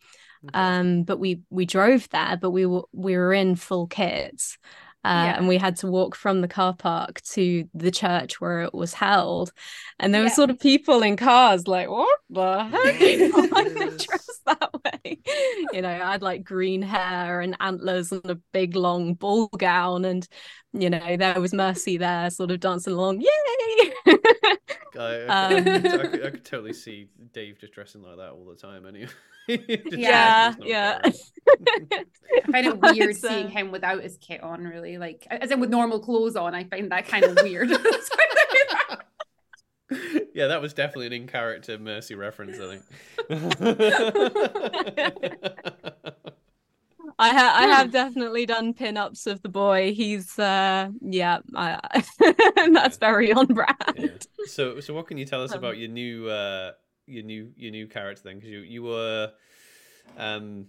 um, 0.52 1.04
but 1.04 1.18
we 1.18 1.40
we 1.48 1.64
drove 1.64 2.08
there, 2.10 2.36
but 2.36 2.50
we 2.50 2.66
were 2.66 2.84
we 2.92 3.16
were 3.16 3.32
in 3.32 3.56
full 3.56 3.86
kits. 3.86 4.58
Uh, 5.04 5.24
yeah. 5.26 5.36
and 5.36 5.46
we 5.46 5.58
had 5.58 5.76
to 5.76 5.86
walk 5.86 6.14
from 6.14 6.40
the 6.40 6.48
car 6.48 6.72
park 6.72 7.20
to 7.20 7.68
the 7.74 7.90
church 7.90 8.40
where 8.40 8.62
it 8.62 8.72
was 8.72 8.94
held. 8.94 9.52
And 10.00 10.14
there 10.14 10.22
yeah. 10.22 10.28
were 10.28 10.34
sort 10.34 10.48
of 10.48 10.58
people 10.58 11.02
in 11.02 11.16
cars 11.16 11.68
like, 11.68 11.90
what 11.90 12.18
the 12.30 12.64
heck? 12.64 13.50
Why 13.52 13.68
they 13.68 13.96
dress 13.96 14.40
that 14.46 14.70
way? 14.82 15.18
You 15.72 15.82
know, 15.82 15.90
I 15.90 16.12
had 16.12 16.22
like 16.22 16.42
green 16.42 16.80
hair 16.80 17.42
and 17.42 17.54
antlers 17.60 18.12
and 18.12 18.30
a 18.30 18.40
big 18.52 18.76
long 18.76 19.12
ball 19.12 19.48
gown. 19.48 20.06
And, 20.06 20.26
you 20.72 20.88
know, 20.88 21.16
there 21.18 21.38
was 21.38 21.52
Mercy 21.52 21.98
there 21.98 22.30
sort 22.30 22.50
of 22.50 22.60
dancing 22.60 22.94
along. 22.94 23.20
Yay! 23.20 23.92
I, 24.06 24.98
I, 24.98 25.22
um, 25.24 25.68
I, 25.68 25.80
could, 25.80 26.26
I 26.26 26.30
could 26.30 26.44
totally 26.44 26.72
see 26.72 27.08
Dave 27.32 27.58
just 27.58 27.74
dressing 27.74 28.02
like 28.02 28.16
that 28.16 28.30
all 28.30 28.46
the 28.46 28.56
time 28.56 28.86
anyway. 28.86 29.10
Yeah, 29.48 30.54
yeah. 30.60 31.00
I 31.04 31.12
find 32.50 32.66
it 32.66 32.80
weird 32.80 33.14
seeing 33.16 33.48
him 33.48 33.70
without 33.70 34.02
his 34.02 34.16
kit 34.18 34.42
on, 34.42 34.64
really. 34.64 34.98
Like, 34.98 35.26
as 35.30 35.50
in 35.50 35.60
with 35.60 35.70
normal 35.70 36.00
clothes 36.00 36.36
on, 36.36 36.54
I 36.54 36.64
find 36.64 36.92
that 36.92 37.06
kind 37.06 37.24
of 37.24 37.38
weird. 37.42 37.70
yeah, 40.34 40.48
that 40.48 40.62
was 40.62 40.74
definitely 40.74 41.06
an 41.06 41.12
in 41.12 41.26
character 41.26 41.78
Mercy 41.78 42.14
reference, 42.14 42.58
I 42.58 42.78
think. 42.78 42.82
I 47.16 47.28
ha- 47.28 47.54
I 47.56 47.68
have 47.68 47.92
definitely 47.92 48.44
done 48.44 48.74
pin-ups 48.74 49.28
of 49.28 49.40
the 49.42 49.48
boy. 49.48 49.94
He's 49.94 50.36
uh 50.36 50.88
yeah, 51.00 51.38
I, 51.54 52.02
that's 52.72 52.96
very 52.96 53.32
on 53.32 53.46
brand. 53.46 53.76
Yeah. 53.96 54.08
So 54.46 54.80
so 54.80 54.94
what 54.94 55.06
can 55.06 55.16
you 55.16 55.24
tell 55.24 55.40
us 55.42 55.52
um, 55.52 55.58
about 55.58 55.78
your 55.78 55.88
new 55.88 56.28
uh 56.28 56.72
your 57.06 57.22
new 57.22 57.52
your 57.56 57.70
new 57.70 57.86
character 57.86 58.22
then 58.24 58.36
because 58.36 58.50
you 58.50 58.60
you 58.60 58.82
were 58.82 59.30
um 60.16 60.66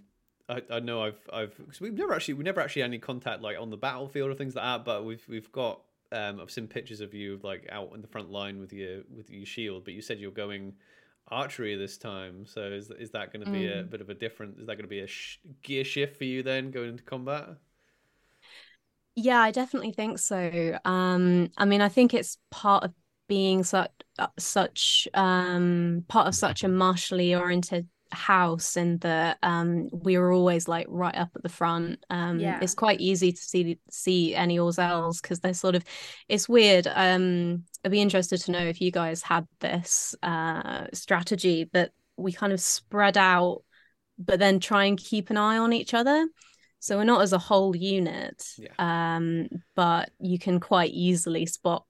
I, 0.48 0.62
I 0.70 0.80
know 0.80 1.04
I've 1.04 1.30
I've 1.32 1.58
because 1.58 1.82
we've 1.82 1.94
never 1.94 2.14
actually 2.14 2.36
we 2.36 2.44
never 2.44 2.62
actually 2.62 2.84
had 2.84 2.90
any 2.90 3.00
contact 3.00 3.42
like 3.42 3.58
on 3.60 3.70
the 3.70 3.78
battlefield 3.78 4.30
or 4.30 4.36
things 4.36 4.56
like 4.56 4.64
that 4.66 4.86
but 4.86 5.06
we've 5.06 5.24
we've 5.28 5.52
got 5.52 5.82
um 6.12 6.40
I've 6.40 6.52
seen 6.52 6.68
pictures 6.68 7.02
of 7.02 7.14
you 7.14 7.40
like 7.44 7.68
out 7.72 7.92
in 7.96 8.02
the 8.02 8.08
front 8.08 8.32
line 8.32 8.60
with 8.60 8.74
your 8.74 9.02
with 9.16 9.30
your 9.30 9.46
shield 9.46 9.86
but 9.86 9.94
you 9.94 10.02
said 10.02 10.20
you're 10.20 10.32
going 10.32 10.74
archery 11.30 11.76
this 11.76 11.98
time 11.98 12.46
so 12.46 12.62
is 12.62 12.92
is 12.92 13.10
that 13.12 13.34
going 13.34 13.44
to 13.44 13.52
be 13.52 13.64
mm. 13.64 13.80
a 13.80 13.84
bit 13.84 14.00
of 14.00 14.10
a 14.10 14.14
different 14.14 14.60
is 14.60 14.68
that 14.68 14.76
going 14.76 14.84
to 14.84 14.88
be 14.88 15.00
a 15.00 15.08
sh- 15.08 15.40
gear 15.64 15.84
shift 15.84 16.18
for 16.18 16.24
you 16.24 16.44
then 16.44 16.70
going 16.70 16.90
into 16.90 17.04
combat 17.04 17.50
yeah 19.16 19.42
i 19.42 19.50
definitely 19.50 19.92
think 19.92 20.20
so 20.20 20.78
um 20.86 21.50
i 21.58 21.66
mean 21.66 21.82
i 21.82 21.90
think 21.90 22.14
it's 22.14 22.38
part 22.52 22.84
of 22.84 22.94
being 23.28 23.64
such 23.64 23.92
uh, 24.20 24.28
such 24.38 25.08
um 25.14 26.04
part 26.08 26.28
of 26.28 26.36
such 26.36 26.64
a 26.64 26.68
martially 26.68 27.36
oriented 27.36 27.88
house 28.12 28.78
and 28.78 29.02
that 29.02 29.38
um 29.44 29.90
we 29.92 30.18
were 30.18 30.32
always 30.32 30.68
like 30.68 30.86
right 30.90 31.16
up 31.16 31.30
at 31.36 31.44
the 31.44 31.50
front 31.50 32.04
um 32.10 32.40
yeah. 32.40 32.60
it's 32.62 32.74
quite 32.74 33.02
easy 33.02 33.32
to 33.32 33.42
see 33.42 33.80
see 33.90 34.34
any 34.36 34.58
else 34.58 35.20
because 35.22 35.40
they're 35.40 35.54
sort 35.54 35.76
of 35.76 35.84
it's 36.30 36.48
weird 36.48 36.88
um 36.96 37.64
i'd 37.84 37.92
be 37.92 38.02
interested 38.02 38.40
to 38.40 38.52
know 38.52 38.60
if 38.60 38.80
you 38.80 38.92
guys 38.92 39.22
had 39.22 39.46
this 39.60 40.16
uh 40.24 40.86
strategy 40.94 41.70
but 41.72 41.92
we 42.18 42.32
kind 42.32 42.54
of 42.54 42.60
spread 42.62 43.18
out 43.18 43.64
but 44.18 44.40
then 44.40 44.60
try 44.60 44.86
and 44.86 44.98
keep 44.98 45.30
an 45.30 45.38
eye 45.38 45.58
on 45.58 45.74
each 45.74 45.94
other 45.94 46.28
so 46.80 46.98
we're 46.98 47.04
not 47.04 47.22
as 47.22 47.34
a 47.34 47.38
whole 47.38 47.76
unit 47.76 48.44
yeah. 48.58 48.70
um 48.78 49.48
but 49.76 50.10
you 50.20 50.40
can 50.40 50.60
quite 50.60 50.92
easily 50.92 51.46
spot 51.46 51.86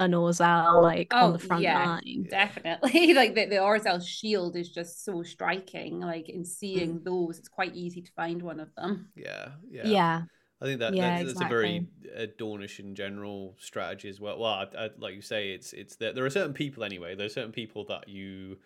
an 0.00 0.12
Orzhel 0.12 0.82
like 0.82 1.08
oh, 1.12 1.26
on 1.26 1.32
the 1.34 1.38
front 1.38 1.62
yeah, 1.62 1.84
line. 1.86 2.26
Definitely. 2.28 3.14
like 3.14 3.34
the, 3.34 3.44
the 3.44 3.56
Orzhel 3.56 4.04
shield 4.04 4.56
is 4.56 4.70
just 4.70 5.04
so 5.04 5.22
striking. 5.22 6.00
Like 6.00 6.28
in 6.28 6.44
seeing 6.44 7.00
mm. 7.00 7.04
those, 7.04 7.38
it's 7.38 7.48
quite 7.48 7.76
easy 7.76 8.00
to 8.00 8.10
find 8.12 8.42
one 8.42 8.58
of 8.60 8.74
them. 8.74 9.10
Yeah. 9.14 9.50
Yeah. 9.70 9.86
Yeah. 9.86 10.22
I 10.62 10.64
think 10.66 10.80
that, 10.80 10.94
yeah, 10.94 11.18
that 11.18 11.24
that's 11.24 11.32
exactly. 11.32 11.46
a 11.46 11.60
very 11.60 11.86
uh, 12.18 12.26
Dawnish 12.38 12.80
in 12.80 12.94
general 12.94 13.56
strategy 13.58 14.08
as 14.08 14.20
well. 14.20 14.38
Well, 14.38 14.50
I, 14.50 14.66
I, 14.76 14.88
like 14.98 15.14
you 15.14 15.22
say, 15.22 15.52
it's 15.52 15.72
it's 15.72 15.96
there. 15.96 16.12
There 16.12 16.24
are 16.26 16.30
certain 16.30 16.52
people 16.52 16.84
anyway. 16.84 17.14
There 17.14 17.24
are 17.24 17.30
certain 17.30 17.52
people 17.52 17.86
that 17.86 18.08
you 18.08 18.58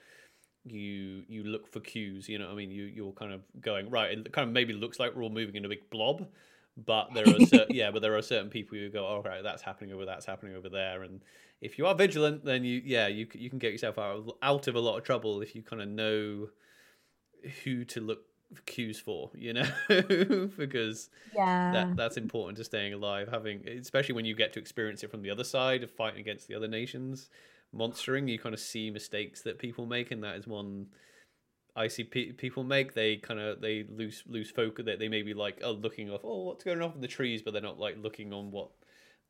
you 0.64 1.22
you 1.28 1.44
look 1.44 1.68
for 1.68 1.78
cues. 1.78 2.28
You 2.28 2.40
know, 2.40 2.50
I 2.50 2.54
mean, 2.54 2.72
you 2.72 2.84
you're 2.84 3.12
kind 3.12 3.32
of 3.32 3.42
going 3.60 3.90
right. 3.90 4.10
It 4.10 4.32
kind 4.32 4.48
of 4.48 4.52
maybe 4.52 4.72
looks 4.72 4.98
like 4.98 5.14
we're 5.14 5.22
all 5.22 5.30
moving 5.30 5.54
in 5.54 5.64
a 5.64 5.68
big 5.68 5.88
blob, 5.88 6.26
but 6.76 7.14
there 7.14 7.28
are 7.28 7.40
certain, 7.46 7.74
yeah, 7.74 7.90
but 7.90 8.02
there 8.02 8.16
are 8.16 8.22
certain 8.22 8.50
people 8.50 8.78
who 8.78 8.90
go, 8.90 9.04
all 9.04 9.22
right, 9.22 9.42
that's 9.42 9.62
happening 9.62 9.92
over, 9.92 10.04
that's 10.04 10.26
happening 10.26 10.56
over 10.56 10.68
there, 10.68 11.02
and 11.02 11.22
if 11.60 11.78
you 11.78 11.86
are 11.86 11.94
vigilant, 11.94 12.44
then 12.44 12.64
you, 12.64 12.82
yeah, 12.84 13.06
you 13.06 13.26
you 13.32 13.48
can 13.48 13.58
get 13.58 13.72
yourself 13.72 13.98
out 13.98 14.36
out 14.42 14.68
of 14.68 14.74
a 14.74 14.80
lot 14.80 14.98
of 14.98 15.04
trouble 15.04 15.40
if 15.40 15.54
you 15.54 15.62
kind 15.62 15.80
of 15.80 15.88
know 15.88 16.48
who 17.64 17.84
to 17.84 18.00
look 18.00 18.20
for 18.54 18.62
cues 18.62 19.00
for, 19.00 19.30
you 19.34 19.52
know, 19.52 19.66
because 20.56 21.10
yeah, 21.34 21.72
that 21.72 21.96
that's 21.96 22.16
important 22.16 22.58
to 22.58 22.64
staying 22.64 22.92
alive. 22.92 23.28
Having, 23.30 23.66
especially 23.68 24.14
when 24.14 24.24
you 24.24 24.34
get 24.34 24.52
to 24.54 24.60
experience 24.60 25.02
it 25.02 25.10
from 25.10 25.22
the 25.22 25.30
other 25.30 25.44
side 25.44 25.82
of 25.82 25.90
fighting 25.90 26.20
against 26.20 26.48
the 26.48 26.54
other 26.54 26.68
nations, 26.68 27.30
monstering, 27.72 28.28
you 28.28 28.38
kind 28.38 28.54
of 28.54 28.60
see 28.60 28.90
mistakes 28.90 29.42
that 29.42 29.58
people 29.58 29.86
make, 29.86 30.10
and 30.10 30.22
that 30.22 30.36
is 30.36 30.46
one 30.46 30.86
I 31.76 31.88
see 31.88 32.04
pe- 32.04 32.32
people 32.32 32.62
make 32.64 32.94
they 32.94 33.16
kind 33.16 33.40
of 33.40 33.60
they 33.60 33.84
lose 33.88 34.22
lose 34.26 34.50
focus 34.50 34.84
that 34.86 34.98
they 34.98 35.08
may 35.08 35.22
be 35.22 35.34
like 35.34 35.60
oh 35.64 35.72
looking 35.72 36.10
off 36.10 36.20
oh 36.24 36.44
what's 36.44 36.64
going 36.64 36.80
on 36.82 36.92
in 36.94 37.00
the 37.00 37.08
trees? 37.08 37.42
But 37.42 37.52
they're 37.52 37.62
not 37.62 37.78
like 37.80 37.96
looking 38.00 38.32
on 38.32 38.50
what 38.50 38.70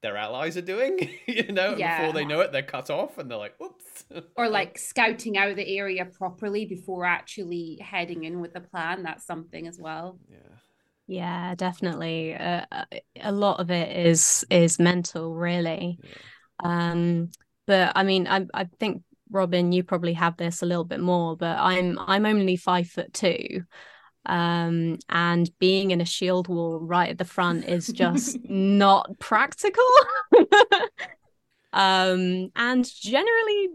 their 0.03 0.17
allies 0.19 0.57
are 0.59 0.63
doing 0.63 1.11
you 1.27 1.51
know? 1.51 1.75
Yeah. 1.77 2.01
before 2.01 2.13
they 2.13 2.27
know 2.27 2.41
it 2.41 2.53
they're 2.53 2.63
cut 2.63 2.91
off 2.91 3.17
and 3.17 3.31
they're 3.31 3.39
like 3.39 3.55
oops 3.63 4.05
or 4.37 4.49
like 4.51 4.77
scouting 4.77 5.39
out 5.39 5.57
the 5.57 5.79
area 5.79 6.05
properly 6.05 6.67
before 6.67 7.07
actually 7.07 7.79
heading 7.83 8.25
in 8.25 8.41
with 8.41 8.53
the 8.53 8.61
plan 8.61 9.03
that's 9.03 9.25
something 9.27 9.67
as 9.67 9.79
well. 9.79 10.19
Yeah. 10.29 10.37
Yeah 11.07 11.55
definitely. 11.55 12.35
Uh, 12.35 12.67
a 13.23 13.33
lot 13.33 13.61
of 13.61 13.71
it 13.71 14.07
is 14.07 14.45
is 14.51 14.79
mental 14.79 15.35
really. 15.35 15.99
Yeah. 16.03 16.11
um 16.63 17.31
but 17.67 17.93
i 17.97 18.03
mean 18.03 18.27
i 18.27 18.47
i 18.53 18.65
think 18.79 19.03
Robin, 19.35 19.73
you 19.73 19.83
probably 19.83 20.15
have 20.15 20.37
this 20.37 20.63
a 20.63 20.67
little 20.67 20.85
bit 20.85 21.01
more, 21.01 21.37
but 21.37 21.59
I'm 21.59 21.99
I'm 21.99 22.25
only 22.25 22.57
five 22.57 22.89
foot 22.89 23.13
two. 23.13 23.65
Um, 24.27 24.99
and 25.11 25.51
being 25.59 25.91
in 25.91 26.01
a 26.01 26.07
shield 26.07 26.49
wall 26.49 26.79
right 26.81 27.11
at 27.11 27.19
the 27.19 27.27
front 27.27 27.67
is 27.67 27.89
just 27.89 28.39
not 28.49 29.19
practical. 29.19 29.85
um, 31.75 32.51
and 32.57 32.91
generally 33.01 33.69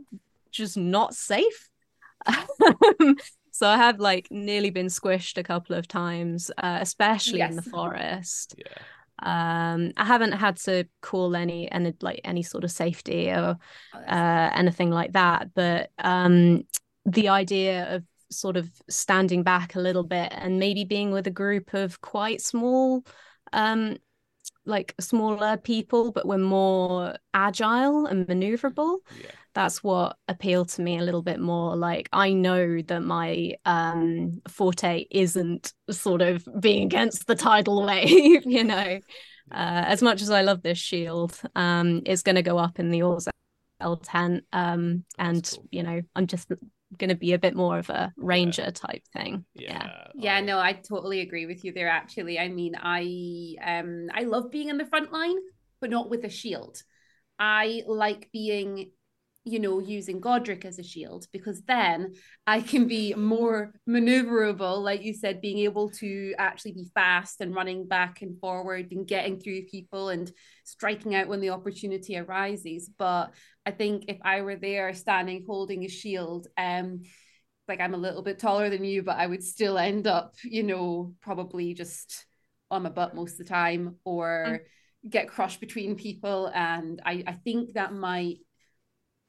just 0.49 0.76
not 0.76 1.14
safe. 1.14 1.70
so 3.51 3.68
I 3.68 3.78
have 3.78 3.99
like 3.99 4.28
nearly 4.32 4.72
been 4.72 4.88
squished 4.88 5.38
a 5.38 5.43
couple 5.43 5.76
of 5.76 5.88
times, 5.88 6.49
uh, 6.57 6.80
especially 6.82 7.39
yes. 7.39 7.51
in 7.51 7.55
the 7.57 7.62
forest. 7.62 8.55
Yeah 8.57 8.84
um 9.24 9.91
i 9.97 10.05
haven't 10.05 10.32
had 10.32 10.55
to 10.57 10.86
call 11.01 11.36
any 11.36 11.72
any 11.72 11.93
like 12.01 12.22
any 12.24 12.43
sort 12.43 12.63
of 12.63 12.72
safety 12.72 13.30
or 13.30 13.57
oh, 13.93 13.99
uh, 13.99 14.49
anything 14.53 14.89
like 14.89 15.13
that 15.13 15.53
but 15.53 15.91
um 15.99 16.63
the 17.05 17.30
idea 17.30 17.95
of 17.95 18.03
sort 18.32 18.57
of 18.57 18.70
standing 18.89 19.43
back 19.43 19.76
a 19.76 19.80
little 19.80 20.03
bit 20.03 20.32
and 20.36 20.59
maybe 20.59 20.84
being 20.84 21.11
with 21.11 21.26
a 21.28 21.32
group 21.32 21.74
of 21.74 21.99
quite 22.01 22.41
small 22.41 23.03
um 23.53 23.97
like 24.65 24.93
smaller 24.99 25.57
people, 25.57 26.11
but 26.11 26.27
we're 26.27 26.37
more 26.37 27.15
agile 27.33 28.05
and 28.05 28.27
maneuverable. 28.27 28.97
Yeah. 29.21 29.31
That's 29.55 29.83
what 29.83 30.17
appealed 30.27 30.69
to 30.69 30.81
me 30.81 30.99
a 30.99 31.03
little 31.03 31.23
bit 31.23 31.39
more. 31.39 31.75
Like 31.75 32.07
I 32.13 32.33
know 32.33 32.81
that 32.83 33.01
my 33.01 33.55
um 33.65 34.41
forte 34.47 35.05
isn't 35.09 35.73
sort 35.89 36.21
of 36.21 36.47
being 36.59 36.83
against 36.85 37.27
the 37.27 37.35
tidal 37.35 37.85
wave, 37.85 38.43
you 38.45 38.63
know. 38.63 38.99
Uh, 39.51 39.83
as 39.87 40.01
much 40.03 40.21
as 40.21 40.29
I 40.29 40.43
love 40.43 40.61
this 40.61 40.77
shield, 40.77 41.39
um, 41.55 42.03
it's 42.05 42.21
going 42.21 42.35
to 42.35 42.43
go 42.43 42.59
up 42.59 42.77
in 42.79 42.91
the 42.91 42.99
L10, 43.81 44.41
um, 44.53 45.03
and 45.17 45.51
cool. 45.51 45.67
you 45.71 45.81
know, 45.81 46.01
I'm 46.15 46.27
just 46.27 46.51
going 46.97 47.09
to 47.09 47.15
be 47.15 47.33
a 47.33 47.39
bit 47.39 47.55
more 47.55 47.77
of 47.77 47.89
a 47.89 48.11
ranger 48.17 48.71
type 48.71 49.03
thing. 49.13 49.45
Yeah. 49.53 50.07
Yeah, 50.15 50.39
Oh, 50.41 50.45
no, 50.45 50.59
I 50.59 50.73
totally 50.73 51.21
agree 51.21 51.45
with 51.45 51.63
you 51.63 51.71
there 51.71 51.89
actually. 51.89 52.39
I 52.39 52.49
mean, 52.49 52.75
I 52.77 53.55
um 53.63 54.09
I 54.13 54.23
love 54.23 54.51
being 54.51 54.69
in 54.69 54.77
the 54.77 54.85
front 54.85 55.11
line, 55.11 55.37
but 55.81 55.89
not 55.89 56.09
with 56.09 56.23
a 56.23 56.29
shield. 56.29 56.81
I 57.37 57.83
like 57.87 58.29
being 58.33 58.91
you 59.45 59.59
know, 59.59 59.79
using 59.79 60.19
Godric 60.19 60.65
as 60.65 60.79
a 60.79 60.83
shield 60.83 61.25
because 61.31 61.61
then 61.63 62.13
I 62.45 62.61
can 62.61 62.87
be 62.87 63.13
more 63.15 63.73
maneuverable, 63.87 64.83
like 64.83 65.01
you 65.01 65.13
said, 65.13 65.41
being 65.41 65.59
able 65.59 65.89
to 65.91 66.35
actually 66.37 66.73
be 66.73 66.91
fast 66.93 67.41
and 67.41 67.55
running 67.55 67.87
back 67.87 68.21
and 68.21 68.39
forward 68.39 68.91
and 68.91 69.07
getting 69.07 69.39
through 69.39 69.63
people 69.63 70.09
and 70.09 70.31
striking 70.65 71.15
out 71.15 71.27
when 71.27 71.39
the 71.39 71.49
opportunity 71.49 72.17
arises. 72.17 72.89
But 72.97 73.33
I 73.70 73.72
think 73.72 74.05
if 74.07 74.17
I 74.24 74.41
were 74.41 74.55
there 74.55 74.95
standing 74.95 75.45
holding 75.45 75.86
a 75.86 75.88
shield, 75.88 76.47
um, 76.57 77.03
like 77.67 77.80
I'm 77.80 77.93
a 77.93 77.97
little 77.97 78.24
bit 78.24 78.39
taller 78.39 78.72
than 78.72 78.84
you, 78.84 79.03
but 79.03 79.17
I 79.17 79.28
would 79.28 79.43
still 79.43 79.78
end 79.78 80.07
up, 80.07 80.34
you 80.43 80.63
know, 80.63 81.13
probably 81.22 81.76
just 81.76 82.26
on 82.72 82.82
my 82.82 82.89
butt 82.89 83.13
most 83.13 83.34
of 83.34 83.38
the 83.38 83.43
time 83.43 83.97
or 84.03 84.61
get 85.07 85.28
crushed 85.28 85.59
between 85.59 85.95
people. 85.95 86.47
And 86.47 86.99
I, 87.05 87.24
I 87.28 87.34
think 87.34 87.74
that 87.74 87.93
might 87.93 88.38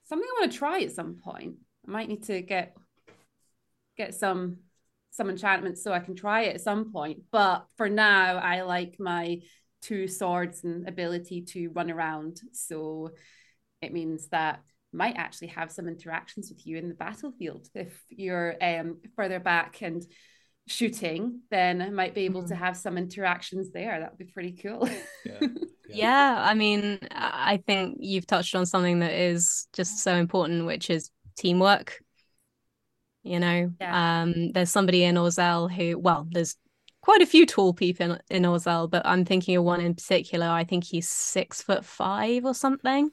something 0.04 0.26
I 0.26 0.40
want 0.40 0.52
to 0.52 0.58
try 0.58 0.80
at 0.80 0.92
some 0.92 1.18
point. 1.22 1.56
I 1.86 1.90
might 1.90 2.08
need 2.08 2.22
to 2.24 2.40
get 2.40 2.74
get 3.98 4.14
some 4.14 4.56
some 5.10 5.28
enchantments 5.28 5.84
so 5.84 5.92
I 5.92 6.00
can 6.00 6.16
try 6.16 6.44
it 6.44 6.54
at 6.54 6.62
some 6.62 6.90
point. 6.94 7.18
But 7.30 7.66
for 7.76 7.90
now, 7.90 8.38
I 8.38 8.62
like 8.62 8.96
my 8.98 9.40
two 9.82 10.08
swords 10.08 10.64
and 10.64 10.88
ability 10.88 11.42
to 11.42 11.68
run 11.74 11.90
around. 11.90 12.40
So 12.52 13.10
it 13.82 13.92
means 13.92 14.28
that 14.28 14.60
might 14.92 15.16
actually 15.16 15.48
have 15.48 15.70
some 15.70 15.86
interactions 15.88 16.50
with 16.50 16.66
you 16.66 16.76
in 16.76 16.88
the 16.88 16.94
battlefield 16.94 17.68
if 17.74 18.02
you're 18.08 18.56
um, 18.62 18.98
further 19.16 19.38
back 19.38 19.82
and 19.82 20.04
shooting 20.66 21.40
then 21.50 21.80
i 21.82 21.90
might 21.90 22.14
be 22.14 22.24
able 22.26 22.46
to 22.46 22.54
Mm. 22.54 22.58
have 22.58 22.76
some 22.76 22.98
interactions 22.98 23.70
there 23.72 23.98
that 24.00 24.10
would 24.10 24.18
be 24.18 24.32
pretty 24.32 24.52
cool 24.52 24.88
Yeah. 25.24 25.40
Yeah, 25.92 26.36
I 26.38 26.54
mean, 26.54 27.00
I 27.10 27.54
I 27.54 27.56
think 27.66 27.96
you've 27.98 28.26
touched 28.26 28.54
on 28.54 28.64
something 28.64 29.00
that 29.00 29.12
is 29.12 29.66
just 29.72 29.98
so 30.04 30.14
important, 30.14 30.64
which 30.66 30.88
is 30.88 31.10
teamwork. 31.36 31.98
You 33.24 33.40
know, 33.40 33.72
Yeah. 33.80 34.22
um, 34.22 34.52
there's 34.52 34.70
somebody 34.70 35.02
in 35.02 35.16
Orzel 35.16 35.68
who, 35.70 35.98
well, 35.98 36.28
there's 36.30 36.56
quite 37.02 37.22
a 37.22 37.26
few 37.26 37.44
tall 37.44 37.74
people 37.74 38.12
in, 38.12 38.20
in 38.30 38.42
Orzel, 38.44 38.88
but 38.88 39.04
I'm 39.04 39.24
thinking 39.24 39.56
of 39.56 39.64
one 39.64 39.80
in 39.80 39.94
particular. 39.94 40.46
I 40.46 40.62
think 40.62 40.84
he's 40.84 41.08
six 41.08 41.60
foot 41.60 41.84
five 41.84 42.44
or 42.44 42.54
something. 42.54 43.10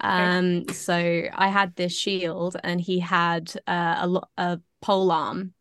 Um, 0.00 0.68
so 0.72 0.94
I 1.34 1.48
had 1.48 1.74
this 1.76 1.96
shield, 1.96 2.56
and 2.62 2.80
he 2.80 3.00
had 3.00 3.52
uh, 3.66 3.96
a 4.00 4.06
lot 4.06 4.28
a 4.36 4.60
pole 4.82 5.10
arm. 5.10 5.52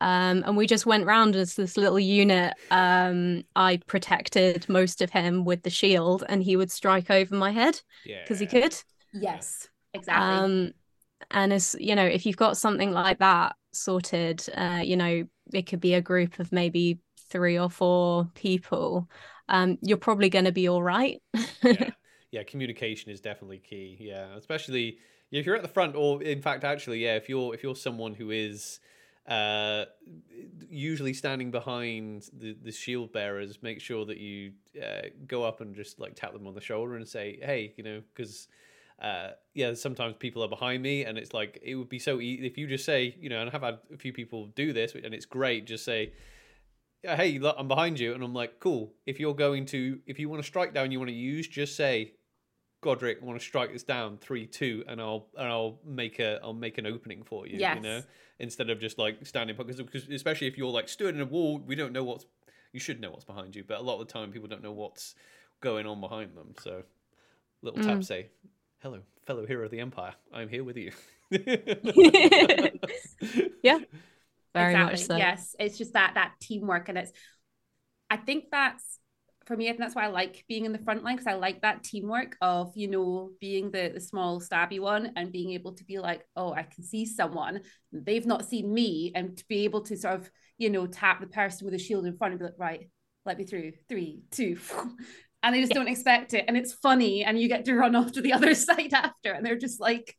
Um, 0.00 0.42
and 0.44 0.56
we 0.56 0.66
just 0.66 0.86
went 0.86 1.06
round 1.06 1.36
as 1.36 1.54
this 1.54 1.76
little 1.76 2.00
unit. 2.00 2.54
Um, 2.70 3.44
I 3.56 3.78
protected 3.86 4.68
most 4.68 5.00
of 5.02 5.10
him 5.10 5.44
with 5.44 5.62
the 5.62 5.70
shield, 5.70 6.24
and 6.28 6.42
he 6.42 6.56
would 6.56 6.70
strike 6.70 7.10
over 7.10 7.34
my 7.34 7.50
head 7.52 7.80
Yeah. 8.04 8.22
because 8.24 8.40
he 8.40 8.46
could. 8.46 8.76
yes 9.12 9.68
exactly 9.92 10.36
Um, 10.36 10.72
and 11.30 11.52
as 11.52 11.76
you 11.78 11.94
know, 11.94 12.04
if 12.04 12.26
you've 12.26 12.36
got 12.36 12.56
something 12.56 12.92
like 12.92 13.18
that 13.18 13.56
sorted, 13.72 14.44
uh, 14.56 14.80
you 14.84 14.96
know, 14.96 15.24
it 15.52 15.62
could 15.66 15.80
be 15.80 15.94
a 15.94 16.00
group 16.02 16.38
of 16.38 16.52
maybe 16.52 16.98
three 17.30 17.58
or 17.58 17.70
four 17.70 18.28
people. 18.34 19.08
Um, 19.48 19.78
you're 19.82 19.98
probably 19.98 20.30
going 20.30 20.46
to 20.46 20.52
be 20.52 20.68
all 20.68 20.82
right. 20.82 21.22
yeah. 21.68 21.90
yeah, 22.34 22.42
communication 22.42 23.12
is 23.12 23.20
definitely 23.20 23.58
key. 23.58 23.96
Yeah, 24.00 24.34
especially 24.36 24.98
if 25.30 25.46
you're 25.46 25.54
at 25.54 25.62
the 25.62 25.68
front, 25.68 25.94
or 25.94 26.20
in 26.20 26.42
fact, 26.42 26.64
actually, 26.64 26.98
yeah, 27.04 27.14
if 27.14 27.28
you're 27.28 27.54
if 27.54 27.62
you're 27.62 27.76
someone 27.76 28.12
who 28.12 28.32
is 28.32 28.80
uh 29.28 29.84
usually 30.68 31.14
standing 31.14 31.50
behind 31.50 32.28
the 32.36 32.54
the 32.62 32.70
shield 32.70 33.10
bearers 33.10 33.62
make 33.62 33.80
sure 33.80 34.04
that 34.04 34.18
you 34.18 34.52
uh, 34.82 35.00
go 35.26 35.42
up 35.42 35.62
and 35.62 35.74
just 35.74 35.98
like 35.98 36.14
tap 36.14 36.34
them 36.34 36.46
on 36.46 36.52
the 36.52 36.60
shoulder 36.60 36.96
and 36.96 37.08
say 37.08 37.38
hey 37.42 37.72
you 37.78 37.82
know 37.82 38.02
because 38.12 38.48
uh 39.00 39.30
yeah 39.54 39.72
sometimes 39.72 40.14
people 40.18 40.44
are 40.44 40.48
behind 40.48 40.82
me 40.82 41.06
and 41.06 41.16
it's 41.16 41.32
like 41.32 41.58
it 41.62 41.74
would 41.74 41.88
be 41.88 41.98
so 41.98 42.20
easy 42.20 42.46
if 42.46 42.58
you 42.58 42.66
just 42.66 42.84
say 42.84 43.16
you 43.18 43.30
know 43.30 43.40
and 43.40 43.48
i've 43.48 43.62
had 43.62 43.78
a 43.94 43.96
few 43.96 44.12
people 44.12 44.48
do 44.48 44.74
this 44.74 44.94
and 44.94 45.14
it's 45.14 45.24
great 45.24 45.66
just 45.66 45.86
say 45.86 46.12
hey 47.02 47.38
look 47.38 47.56
i'm 47.58 47.66
behind 47.66 47.98
you 47.98 48.12
and 48.12 48.22
i'm 48.22 48.34
like 48.34 48.60
cool 48.60 48.92
if 49.06 49.18
you're 49.18 49.34
going 49.34 49.64
to 49.64 49.98
if 50.06 50.18
you 50.18 50.28
want 50.28 50.42
to 50.42 50.46
strike 50.46 50.74
down 50.74 50.90
you 50.92 50.98
want 50.98 51.08
to 51.08 51.16
use 51.16 51.48
just 51.48 51.76
say 51.76 52.12
godric 52.84 53.18
i 53.20 53.24
want 53.24 53.38
to 53.38 53.44
strike 53.44 53.72
this 53.72 53.82
down 53.82 54.16
three 54.18 54.46
two 54.46 54.84
and 54.86 55.00
i'll 55.00 55.26
and 55.36 55.48
i'll 55.48 55.78
make 55.84 56.18
a 56.20 56.38
i'll 56.42 56.52
make 56.52 56.78
an 56.78 56.86
opening 56.86 57.22
for 57.24 57.46
you 57.46 57.58
yes 57.58 57.76
you 57.76 57.82
know 57.82 58.02
instead 58.38 58.70
of 58.70 58.78
just 58.80 58.98
like 58.98 59.24
standing 59.26 59.56
because, 59.56 59.76
because 59.76 60.08
especially 60.08 60.46
if 60.46 60.56
you're 60.58 60.70
like 60.70 60.88
stood 60.88 61.14
in 61.14 61.20
a 61.20 61.26
wall 61.26 61.58
we 61.66 61.74
don't 61.74 61.92
know 61.92 62.04
what's 62.04 62.26
you 62.72 62.80
should 62.80 63.00
know 63.00 63.10
what's 63.10 63.24
behind 63.24 63.56
you 63.56 63.64
but 63.66 63.78
a 63.78 63.82
lot 63.82 64.00
of 64.00 64.06
the 64.06 64.12
time 64.12 64.30
people 64.30 64.48
don't 64.48 64.62
know 64.62 64.72
what's 64.72 65.14
going 65.60 65.86
on 65.86 66.00
behind 66.00 66.36
them 66.36 66.54
so 66.60 66.82
little 67.62 67.82
tap 67.82 67.98
Mm. 67.98 68.04
say 68.04 68.26
hello 68.82 69.00
fellow 69.26 69.46
hero 69.46 69.64
of 69.64 69.70
the 69.70 69.80
empire 69.80 70.14
i'm 70.32 70.48
here 70.48 70.62
with 70.64 70.76
you 70.76 70.92
Yeah. 73.62 73.78
Very 74.54 74.76
much 74.76 74.92
exactly. 74.92 75.04
so. 75.04 75.16
Yes, 75.16 75.56
it's 75.58 75.78
just 75.78 75.94
that 75.94 76.12
that 76.14 76.34
teamwork, 76.40 76.88
and 76.88 76.98
it's. 76.98 77.12
I 78.08 78.18
think 78.18 78.44
that's 78.52 79.00
for 79.46 79.56
me. 79.56 79.66
I 79.66 79.70
think 79.70 79.80
that's 79.80 79.94
why 79.94 80.04
I 80.04 80.08
like 80.08 80.44
being 80.48 80.64
in 80.64 80.72
the 80.72 80.78
front 80.78 81.04
line 81.04 81.16
because 81.16 81.26
I 81.32 81.34
like 81.34 81.62
that 81.62 81.82
teamwork 81.82 82.36
of 82.40 82.72
you 82.76 82.88
know 82.88 83.30
being 83.40 83.70
the 83.70 83.90
the 83.94 84.00
small 84.00 84.40
stabby 84.40 84.80
one 84.80 85.12
and 85.16 85.32
being 85.32 85.52
able 85.52 85.72
to 85.74 85.84
be 85.84 85.98
like, 85.98 86.22
oh, 86.36 86.52
I 86.52 86.62
can 86.62 86.84
see 86.84 87.06
someone 87.06 87.60
they've 87.92 88.26
not 88.26 88.44
seen 88.46 88.72
me, 88.72 89.12
and 89.14 89.36
to 89.36 89.44
be 89.48 89.64
able 89.64 89.82
to 89.82 89.96
sort 89.96 90.14
of 90.14 90.30
you 90.58 90.70
know 90.70 90.86
tap 90.86 91.20
the 91.20 91.26
person 91.26 91.64
with 91.64 91.74
a 91.74 91.78
shield 91.78 92.06
in 92.06 92.16
front 92.16 92.32
and 92.32 92.38
be 92.40 92.44
like, 92.46 92.54
right, 92.58 92.90
let 93.26 93.38
me 93.38 93.44
through, 93.44 93.72
three, 93.88 94.22
two. 94.30 94.58
And 95.42 95.54
they 95.54 95.60
just 95.60 95.74
don't 95.74 95.88
expect 95.88 96.32
it, 96.32 96.46
and 96.48 96.56
it's 96.56 96.72
funny, 96.72 97.22
and 97.22 97.38
you 97.38 97.48
get 97.48 97.66
to 97.66 97.74
run 97.74 97.94
off 98.00 98.12
to 98.12 98.22
the 98.22 98.32
other 98.32 98.54
side 98.68 98.94
after, 98.94 99.30
and 99.32 99.44
they're 99.44 99.58
just 99.58 99.78
like, 99.78 100.16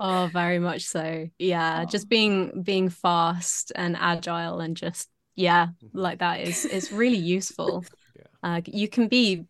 Oh, 0.00 0.28
very 0.32 0.58
much 0.58 0.82
so. 0.82 1.28
Yeah, 1.38 1.84
Oh. 1.84 1.86
just 1.86 2.08
being 2.08 2.62
being 2.62 2.88
fast 2.88 3.72
and 3.74 3.96
agile 3.98 4.60
and 4.60 4.76
just 4.76 5.08
yeah, 5.34 5.68
like 5.92 6.18
that 6.20 6.40
is 6.40 6.66
is 6.66 6.92
really 6.92 7.16
useful. 7.18 7.86
Yeah. 8.14 8.26
Uh, 8.42 8.60
you 8.66 8.88
can 8.88 9.08
be 9.08 9.44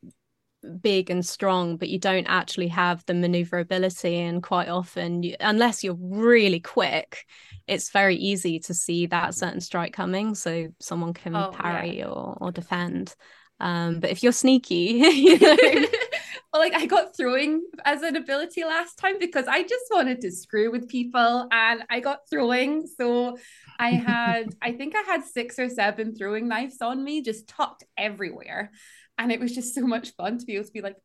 big 0.81 1.11
and 1.11 1.27
strong, 1.27 1.77
but 1.77 1.89
you 1.89 1.99
don't 1.99 2.27
actually 2.27 2.69
have 2.69 3.05
the 3.07 3.15
maneuverability, 3.15 4.17
and 4.17 4.43
quite 4.43 4.69
often, 4.69 5.23
you, 5.23 5.37
unless 5.41 5.83
you're 5.83 5.99
really 5.99 6.61
quick, 6.61 7.27
it's 7.67 7.91
very 7.91 8.17
easy 8.17 8.59
to 8.61 8.75
see 8.75 9.07
that 9.07 9.35
certain 9.35 9.61
strike 9.61 9.93
coming, 9.93 10.35
so 10.35 10.69
someone 10.81 11.15
can 11.15 11.45
Oh, 11.45 11.59
yeah. 11.65 11.85
parry 11.91 12.05
or 12.05 12.37
or 12.41 12.53
defend. 12.53 13.15
Um, 13.61 14.01
but 14.01 14.11
if 14.11 14.23
you're 14.23 14.33
sneaky, 14.33 14.75
you 15.15 15.39
know, 15.39 15.57
well, 16.53 16.61
like 16.63 16.75
I 16.75 16.87
got 16.87 17.17
throwing 17.17 17.63
as 17.85 18.03
an 18.03 18.17
ability 18.17 18.65
last 18.65 18.99
time 18.99 19.19
because 19.19 19.47
I 19.49 19.63
just 19.63 19.85
wanted 19.91 20.21
to 20.23 20.31
screw 20.31 20.71
with 20.71 20.89
people 20.89 21.49
and 21.51 21.85
I 21.91 22.01
got 22.01 22.21
throwing. 22.31 22.87
So 22.87 23.39
I 23.83 23.91
had, 23.91 24.55
I 24.63 24.73
think 24.73 24.95
I 24.97 25.03
had 25.03 25.25
six 25.25 25.59
or 25.59 25.69
seven 25.69 26.15
throwing 26.15 26.49
knives 26.49 26.81
on 26.81 27.03
me, 27.03 27.23
just 27.23 27.49
tucked 27.49 27.85
everywhere. 27.97 28.71
And 29.19 29.33
it 29.33 29.41
was 29.41 29.55
just 29.55 29.75
so 29.75 29.83
much 29.83 30.11
fun 30.15 30.39
to 30.39 30.47
be 30.47 30.55
able 30.55 30.67
to 30.67 30.73
be 30.73 30.81
like, 30.81 30.97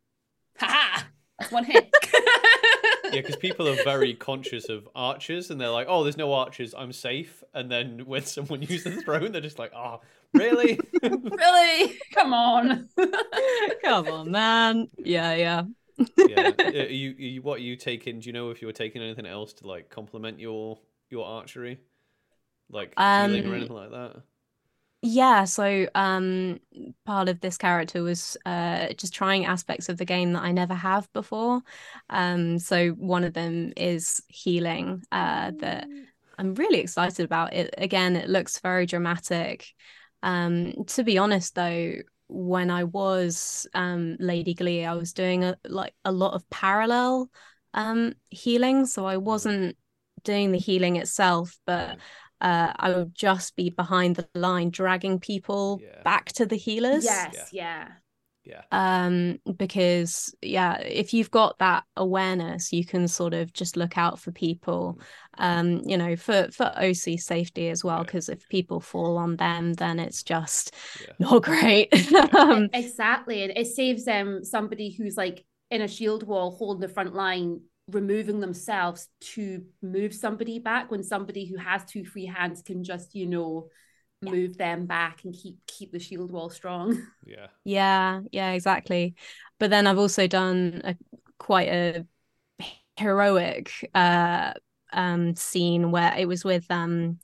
ha 0.59 1.07
that's 1.39 1.51
one 1.51 1.63
hit. 1.63 1.93
yeah 3.11 3.21
because 3.21 3.35
people 3.35 3.67
are 3.67 3.75
very 3.83 4.13
conscious 4.13 4.69
of 4.69 4.87
archers 4.95 5.49
and 5.49 5.61
they're 5.61 5.69
like 5.69 5.87
oh 5.89 6.03
there's 6.03 6.17
no 6.17 6.33
archers 6.33 6.73
i'm 6.77 6.91
safe 6.91 7.43
and 7.53 7.71
then 7.71 7.99
when 8.05 8.23
someone 8.23 8.61
uses 8.61 8.95
the 8.95 9.01
throne 9.01 9.31
they're 9.31 9.41
just 9.41 9.59
like 9.59 9.71
oh 9.75 10.01
really 10.33 10.79
really? 11.01 11.99
Come 12.13 12.33
on. 12.33 12.89
come 13.83 14.07
on, 14.07 14.31
man. 14.31 14.87
Yeah, 14.97 15.35
yeah. 15.35 15.63
yeah 16.17 16.51
Uh, 16.59 16.63
are 16.63 16.85
you, 16.85 17.11
are 17.11 17.21
you 17.21 17.41
what 17.41 17.59
are 17.59 17.63
you 17.63 17.75
taking 17.75 18.19
do 18.19 18.27
you 18.27 18.33
know 18.33 18.49
if 18.49 18.61
you 18.61 18.67
were 18.67 18.73
taking 18.73 19.01
anything 19.01 19.25
else 19.25 19.53
to 19.53 19.67
like 19.67 19.89
complement 19.89 20.39
your 20.39 20.77
your 21.09 21.25
archery 21.25 21.79
like 22.69 22.97
healing 23.07 23.45
or 23.47 23.53
Um, 23.53 23.55
anything 23.55 23.75
like 23.75 23.91
that 23.91 24.23
Yeah, 25.03 25.45
so 25.45 25.87
um 25.95 26.59
part 27.05 27.29
of 27.29 27.39
this 27.39 27.57
character 27.57 28.01
was 28.03 28.35
uh 28.45 28.89
just 28.93 29.13
trying 29.13 29.45
aspects 29.45 29.89
of 29.89 29.97
the 29.97 30.05
game 30.05 30.33
that 30.33 30.41
I 30.43 30.51
never 30.51 30.73
have 30.73 31.11
before. 31.13 31.61
Um 32.09 32.57
so 32.59 32.89
one 32.89 33.23
of 33.23 33.33
them 33.33 33.73
is 33.77 34.21
healing 34.27 35.03
uh 35.11 35.51
that 35.59 35.89
I'm 36.37 36.55
really 36.55 36.79
excited 36.79 37.23
about 37.23 37.53
it. 37.53 37.73
Again, 37.77 38.15
it 38.15 38.27
looks 38.29 38.59
very 38.59 38.85
dramatic. 38.87 39.67
Um 40.23 40.73
to 40.87 41.03
be 41.03 41.17
honest 41.19 41.53
though, 41.55 41.93
when 42.27 42.69
I 42.71 42.83
was 42.83 43.67
um, 43.73 44.17
Lady 44.19 44.53
Glee, 44.53 44.83
I 44.83 44.95
was 44.95 45.13
doing 45.13 45.43
a 45.45 45.57
like 45.65 45.93
a 46.03 46.11
lot 46.11 46.33
of 46.33 46.49
parallel 46.49 47.29
um, 47.73 48.15
healing, 48.29 48.85
so 48.85 49.05
I 49.05 49.15
wasn't 49.17 49.77
doing 50.23 50.51
the 50.51 50.57
healing 50.57 50.97
itself, 50.97 51.57
but 51.65 51.97
uh, 52.41 52.73
I 52.75 52.91
would 52.95 53.15
just 53.15 53.55
be 53.55 53.69
behind 53.69 54.15
the 54.15 54.27
line, 54.35 54.69
dragging 54.69 55.19
people 55.19 55.79
Yeah. 55.83 56.01
back 56.03 56.25
to 56.33 56.45
the 56.45 56.55
healers. 56.57 57.03
Yes, 57.05 57.49
yeah. 57.51 57.87
Yeah. 58.43 58.61
Um, 58.71 59.39
because 59.57 60.33
yeah, 60.41 60.79
if 60.79 61.13
you've 61.13 61.31
got 61.31 61.59
that 61.59 61.83
awareness, 61.97 62.71
you 62.71 62.85
can 62.85 63.09
sort 63.09 63.33
of 63.33 63.51
just 63.51 63.75
look 63.75 63.97
out 63.97 64.19
for 64.19 64.31
people. 64.31 65.01
Um, 65.37 65.81
you 65.85 65.97
know, 65.97 66.15
for 66.15 66.47
for 66.53 66.71
OC 66.77 67.17
safety 67.19 67.67
as 67.69 67.83
well, 67.83 67.97
Yeah. 67.97 68.03
because 68.03 68.29
if 68.29 68.47
people 68.47 68.79
fall 68.79 69.17
on 69.17 69.35
them, 69.35 69.73
then 69.73 69.99
it's 69.99 70.23
just 70.23 70.73
Yeah. 71.01 71.13
not 71.19 71.43
great. 71.43 71.89
um, 72.35 72.69
Exactly. 72.71 73.43
And 73.43 73.51
it 73.57 73.67
saves 73.67 74.05
them 74.05 74.45
somebody 74.45 74.91
who's 74.91 75.17
like 75.17 75.43
in 75.69 75.81
a 75.81 75.87
shield 75.87 76.23
wall 76.25 76.51
holding 76.51 76.79
the 76.79 76.87
front 76.87 77.13
line, 77.13 77.59
removing 77.89 78.39
themselves 78.39 79.07
to 79.21 79.63
move 79.81 80.13
somebody 80.13 80.59
back 80.59 80.91
when 80.91 81.03
somebody 81.03 81.45
who 81.45 81.57
has 81.57 81.85
two 81.85 82.03
free 82.05 82.25
hands 82.25 82.61
can 82.61 82.83
just, 82.83 83.15
you 83.15 83.25
know, 83.25 83.69
Yeah. 84.21 84.31
move 84.31 84.57
them 84.57 84.87
back 84.87 85.23
and 85.23 85.33
keep 85.33 85.57
keep 85.67 85.91
the 85.91 85.99
shield 85.99 86.31
wall 86.31 86.49
strong. 86.49 87.01
Yeah. 87.25 87.47
Yeah, 87.65 88.21
yeah, 88.31 88.51
exactly. 88.51 89.15
But 89.59 89.69
then 89.69 89.85
I've 89.87 89.97
also 89.97 90.27
done 90.27 90.81
a 90.83 90.95
quite 91.37 91.67
a 91.67 92.05
heroic 92.97 93.89
uh 93.93 94.53
um 94.93 95.35
scene 95.35 95.91
where 95.91 96.15
it 96.17 96.27
was 96.27 96.43
with 96.43 96.65
um 96.71 97.19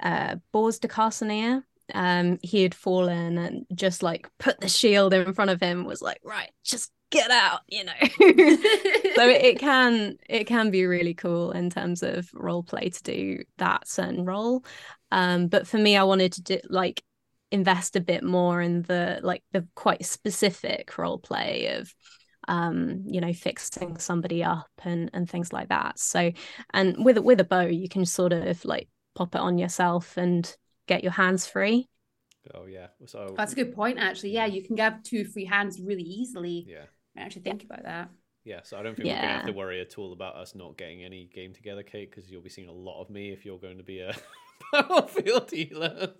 uh 0.00 0.36
Bors 0.52 0.78
de 0.78 0.88
Carceneer. 0.88 1.64
Um 1.94 2.38
he 2.42 2.62
had 2.62 2.74
fallen 2.74 3.38
and 3.38 3.66
just 3.74 4.02
like 4.02 4.28
put 4.38 4.60
the 4.60 4.68
shield 4.68 5.14
in 5.14 5.32
front 5.34 5.50
of 5.50 5.60
him 5.60 5.84
was 5.84 6.02
like, 6.02 6.20
right, 6.24 6.50
just 6.64 6.90
get 7.10 7.30
out, 7.30 7.60
you 7.68 7.84
know. 7.84 7.92
so 8.00 9.28
it, 9.28 9.44
it 9.44 9.58
can 9.58 10.18
it 10.28 10.44
can 10.44 10.70
be 10.70 10.86
really 10.86 11.14
cool 11.14 11.52
in 11.52 11.70
terms 11.70 12.02
of 12.02 12.28
role 12.34 12.62
play 12.62 12.90
to 12.90 13.02
do 13.02 13.44
that 13.58 13.88
certain 13.88 14.24
role. 14.24 14.64
Um 15.10 15.48
but 15.48 15.66
for 15.66 15.78
me 15.78 15.96
I 15.96 16.04
wanted 16.04 16.32
to 16.34 16.42
do 16.42 16.60
like 16.68 17.02
invest 17.50 17.96
a 17.96 18.00
bit 18.00 18.22
more 18.22 18.60
in 18.60 18.82
the 18.82 19.20
like 19.22 19.42
the 19.52 19.66
quite 19.74 20.04
specific 20.04 20.98
role 20.98 21.18
play 21.18 21.74
of 21.76 21.94
um 22.46 23.02
you 23.06 23.20
know 23.20 23.32
fixing 23.32 23.98
somebody 23.98 24.44
up 24.44 24.70
and 24.84 25.10
and 25.14 25.28
things 25.28 25.52
like 25.52 25.68
that 25.68 25.98
so 25.98 26.30
and 26.74 27.04
with 27.04 27.18
with 27.18 27.40
a 27.40 27.44
bow 27.44 27.62
you 27.66 27.88
can 27.88 28.04
sort 28.04 28.32
of 28.34 28.62
like 28.66 28.88
pop 29.14 29.34
it 29.34 29.40
on 29.40 29.56
yourself 29.58 30.16
and 30.18 30.56
get 30.86 31.02
your 31.02 31.12
hands 31.12 31.46
free 31.46 31.88
Oh 32.54 32.66
yeah. 32.66 32.88
So 33.06 33.34
That's 33.36 33.52
a 33.52 33.56
good 33.56 33.74
point, 33.74 33.98
actually. 33.98 34.30
Yeah, 34.30 34.46
you 34.46 34.62
can 34.62 34.76
have 34.78 35.02
two 35.02 35.24
free 35.24 35.44
hands 35.44 35.80
really 35.80 36.02
easily. 36.02 36.64
Yeah. 36.68 36.84
I 37.18 37.22
actually 37.22 37.42
think 37.42 37.64
about 37.64 37.82
that. 37.84 38.10
Yeah, 38.44 38.60
so 38.62 38.78
I 38.78 38.82
don't 38.82 38.94
think 38.94 39.08
we're 39.08 39.14
gonna 39.14 39.26
have 39.28 39.46
to 39.46 39.52
worry 39.52 39.80
at 39.80 39.98
all 39.98 40.12
about 40.12 40.36
us 40.36 40.54
not 40.54 40.78
getting 40.78 41.04
any 41.04 41.28
game 41.34 41.52
together, 41.52 41.82
Kate, 41.82 42.10
because 42.10 42.30
you'll 42.30 42.40
be 42.40 42.48
seeing 42.48 42.68
a 42.68 42.72
lot 42.72 43.02
of 43.02 43.10
me 43.10 43.30
if 43.30 43.44
you're 43.44 43.58
going 43.58 43.76
to 43.76 43.84
be 43.84 44.00
a 44.00 44.14
battlefield 44.72 45.50
healer. 45.50 46.08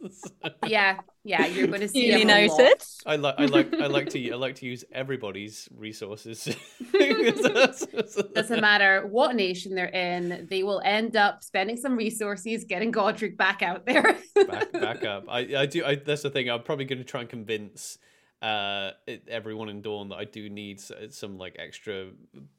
Yeah, 0.66 1.01
yeah, 1.24 1.46
you're 1.46 1.68
going 1.68 1.80
to 1.88 1.88
see 1.88 2.11
Duly 2.11 2.22
him 2.22 2.28
a 2.30 2.46
lot. 2.49 2.59
noted. 2.59 2.82
I 3.07 3.16
like 3.16 3.34
I 3.38 3.44
like 3.46 3.74
I 3.74 3.86
like 3.86 4.11
to 4.11 4.30
I 4.32 4.36
like 4.36 4.57
to 4.57 4.66
use 4.66 4.84
everybody's 4.92 5.68
resources. 5.74 6.55
Doesn't 6.92 8.34
Doesn't 8.34 8.61
matter 8.61 9.07
what 9.07 9.34
nation 9.34 9.74
they're 9.74 9.86
in, 9.86 10.46
they 10.51 10.62
will 10.62 10.82
end 10.84 11.16
up 11.16 11.42
spending 11.42 11.76
some 11.76 11.96
resources 11.96 12.64
getting 12.64 12.90
Godric 12.90 13.36
back 13.38 13.62
out 13.62 13.86
there. 13.86 14.18
back 14.46 14.72
back 14.72 15.05
up. 15.05 15.24
I 15.28 15.40
I 15.57 15.66
do. 15.66 15.84
I, 15.84 15.94
that's 15.94 16.22
the 16.22 16.30
thing. 16.30 16.51
I'm 16.51 16.62
probably 16.62 16.84
going 16.84 16.99
to 16.99 17.05
try 17.05 17.20
and 17.22 17.30
convince 17.30 17.99
uh 18.43 18.93
everyone 19.26 19.68
in 19.68 19.82
Dawn 19.82 20.09
that 20.11 20.16
I 20.16 20.24
do 20.24 20.49
need 20.49 20.80
some 20.80 21.39
like 21.39 21.57
extra 21.59 22.11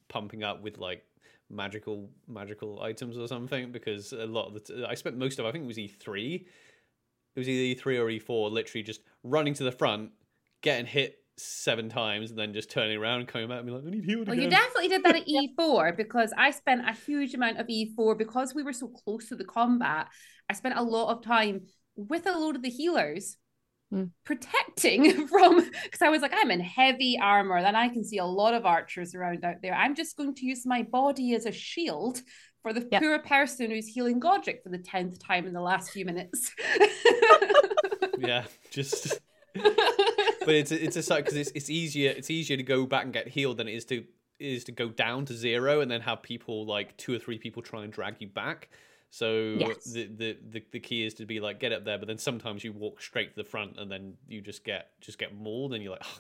pumping 0.10 0.44
up 0.44 0.62
with 0.62 0.78
like 0.78 1.04
magical 1.50 2.10
magical 2.28 2.82
items 2.82 3.18
or 3.18 3.28
something 3.28 3.72
because 3.72 4.12
a 4.14 4.26
lot 4.26 4.48
of 4.48 4.54
the 4.54 4.60
t- 4.60 4.86
I 4.88 4.94
spent 4.96 5.18
most 5.18 5.40
of 5.40 5.46
I 5.46 5.52
think 5.52 5.64
it 5.64 5.68
was 5.68 5.78
E3. 5.78 6.46
It 7.36 7.40
was 7.40 7.48
either 7.48 7.80
E3 7.82 8.00
or 8.00 8.08
E4, 8.08 8.52
literally 8.52 8.84
just 8.84 9.02
running 9.24 9.54
to 9.54 9.64
the 9.64 9.72
front, 9.72 10.12
getting 10.62 10.86
hit 10.86 11.20
seven 11.38 11.88
times, 11.88 12.32
and 12.32 12.40
then 12.40 12.54
just 12.54 12.70
turning 12.70 12.98
around 12.98 13.20
and 13.22 13.28
coming 13.30 13.48
back 13.48 13.60
and 13.60 13.68
be 13.68 13.72
like, 13.72 13.84
I 13.86 13.90
need 13.92 14.04
healed 14.04 14.28
Well, 14.28 14.34
again. 14.34 14.46
you 14.46 14.50
definitely 14.50 14.88
did 14.90 15.04
that 15.04 15.16
at 15.16 15.28
E4 15.58 15.96
because 15.96 16.34
I 16.38 16.52
spent 16.52 16.82
a 16.90 16.94
huge 16.94 17.34
amount 17.34 17.60
of 17.60 17.68
E4 17.68 18.18
because 18.18 18.54
we 18.54 18.64
were 18.64 18.74
so 18.74 18.88
close 18.88 19.30
to 19.30 19.36
the 19.36 19.46
combat. 19.46 20.08
I 20.50 20.54
spent 20.54 20.78
a 20.78 20.84
lot 20.84 21.16
of 21.16 21.24
time 21.24 21.62
with 21.96 22.26
a 22.26 22.32
load 22.38 22.56
of 22.58 22.62
the 22.64 22.70
healers 22.70 23.38
Hmm. 23.92 24.04
protecting 24.24 25.26
from 25.28 25.56
because 25.84 26.02
I 26.02 26.10
was 26.10 26.22
like, 26.22 26.34
I'm 26.36 26.52
in 26.52 26.60
heavy 26.60 27.18
armor, 27.20 27.62
then 27.62 27.76
I 27.76 27.90
can 27.90 28.04
see 28.04 28.20
a 28.20 28.26
lot 28.26 28.54
of 28.54 28.66
archers 28.66 29.16
around 29.16 29.44
out 29.44 29.64
there. 29.64 29.74
I'm 29.74 29.96
just 29.96 30.16
going 30.16 30.36
to 30.36 30.46
use 30.46 30.64
my 30.66 30.84
body 30.84 31.34
as 31.34 31.48
a 31.48 31.52
shield 31.52 32.22
for 32.62 32.72
the 32.72 32.88
Yep. 32.92 33.02
poor 33.02 33.20
person 33.20 33.72
who's 33.72 33.88
healing 33.88 34.20
Godric 34.20 34.62
for 34.64 34.70
the 34.70 34.78
tenth 34.78 35.18
time 35.20 35.48
in 35.48 35.54
the 35.54 35.62
last 35.62 35.92
few 35.92 36.06
minutes. 36.06 36.52
yeah, 38.20 38.44
just. 38.70 39.20
but 39.56 40.56
it's 40.56 40.72
it's 40.72 40.96
a 40.96 41.16
because 41.16 41.36
it's 41.36 41.52
it's 41.56 41.70
easier 41.70 42.12
it's 42.12 42.30
easier 42.30 42.56
to 42.56 42.64
go 42.64 42.86
back 42.86 43.04
and 43.04 43.12
get 43.12 43.28
healed 43.28 43.58
than 43.58 43.68
it 43.68 43.74
is 43.74 43.86
to 43.86 44.04
is 44.40 44.64
to 44.66 44.72
go 44.72 44.90
down 44.90 45.26
to 45.26 45.34
zero 45.34 45.82
and 45.82 45.90
then 45.90 46.02
have 46.02 46.22
people 46.22 46.66
like 46.66 46.96
two 46.98 47.14
or 47.14 47.20
three 47.20 47.38
people 47.40 47.62
try 47.62 47.84
and 47.84 47.92
drag 47.92 48.16
you 48.20 48.28
back. 48.28 48.70
So 49.12 49.56
Yes. 49.60 49.84
the, 49.86 50.06
the 50.06 50.38
the 50.52 50.64
the 50.72 50.80
key 50.80 51.04
is 51.06 51.16
to 51.16 51.26
be 51.26 51.40
like 51.40 51.60
get 51.60 51.72
up 51.74 51.84
there, 51.86 51.98
but 51.98 52.08
then 52.08 52.18
sometimes 52.20 52.64
you 52.64 52.72
walk 52.74 53.02
straight 53.02 53.32
to 53.32 53.36
the 53.44 53.50
front 53.50 53.78
and 53.80 53.92
then 53.92 54.14
you 54.28 54.42
just 54.42 54.64
get 54.64 54.92
just 55.02 55.18
get 55.18 55.34
mauled 55.36 55.74
and 55.74 55.84
you're 55.84 55.94
like. 55.94 56.04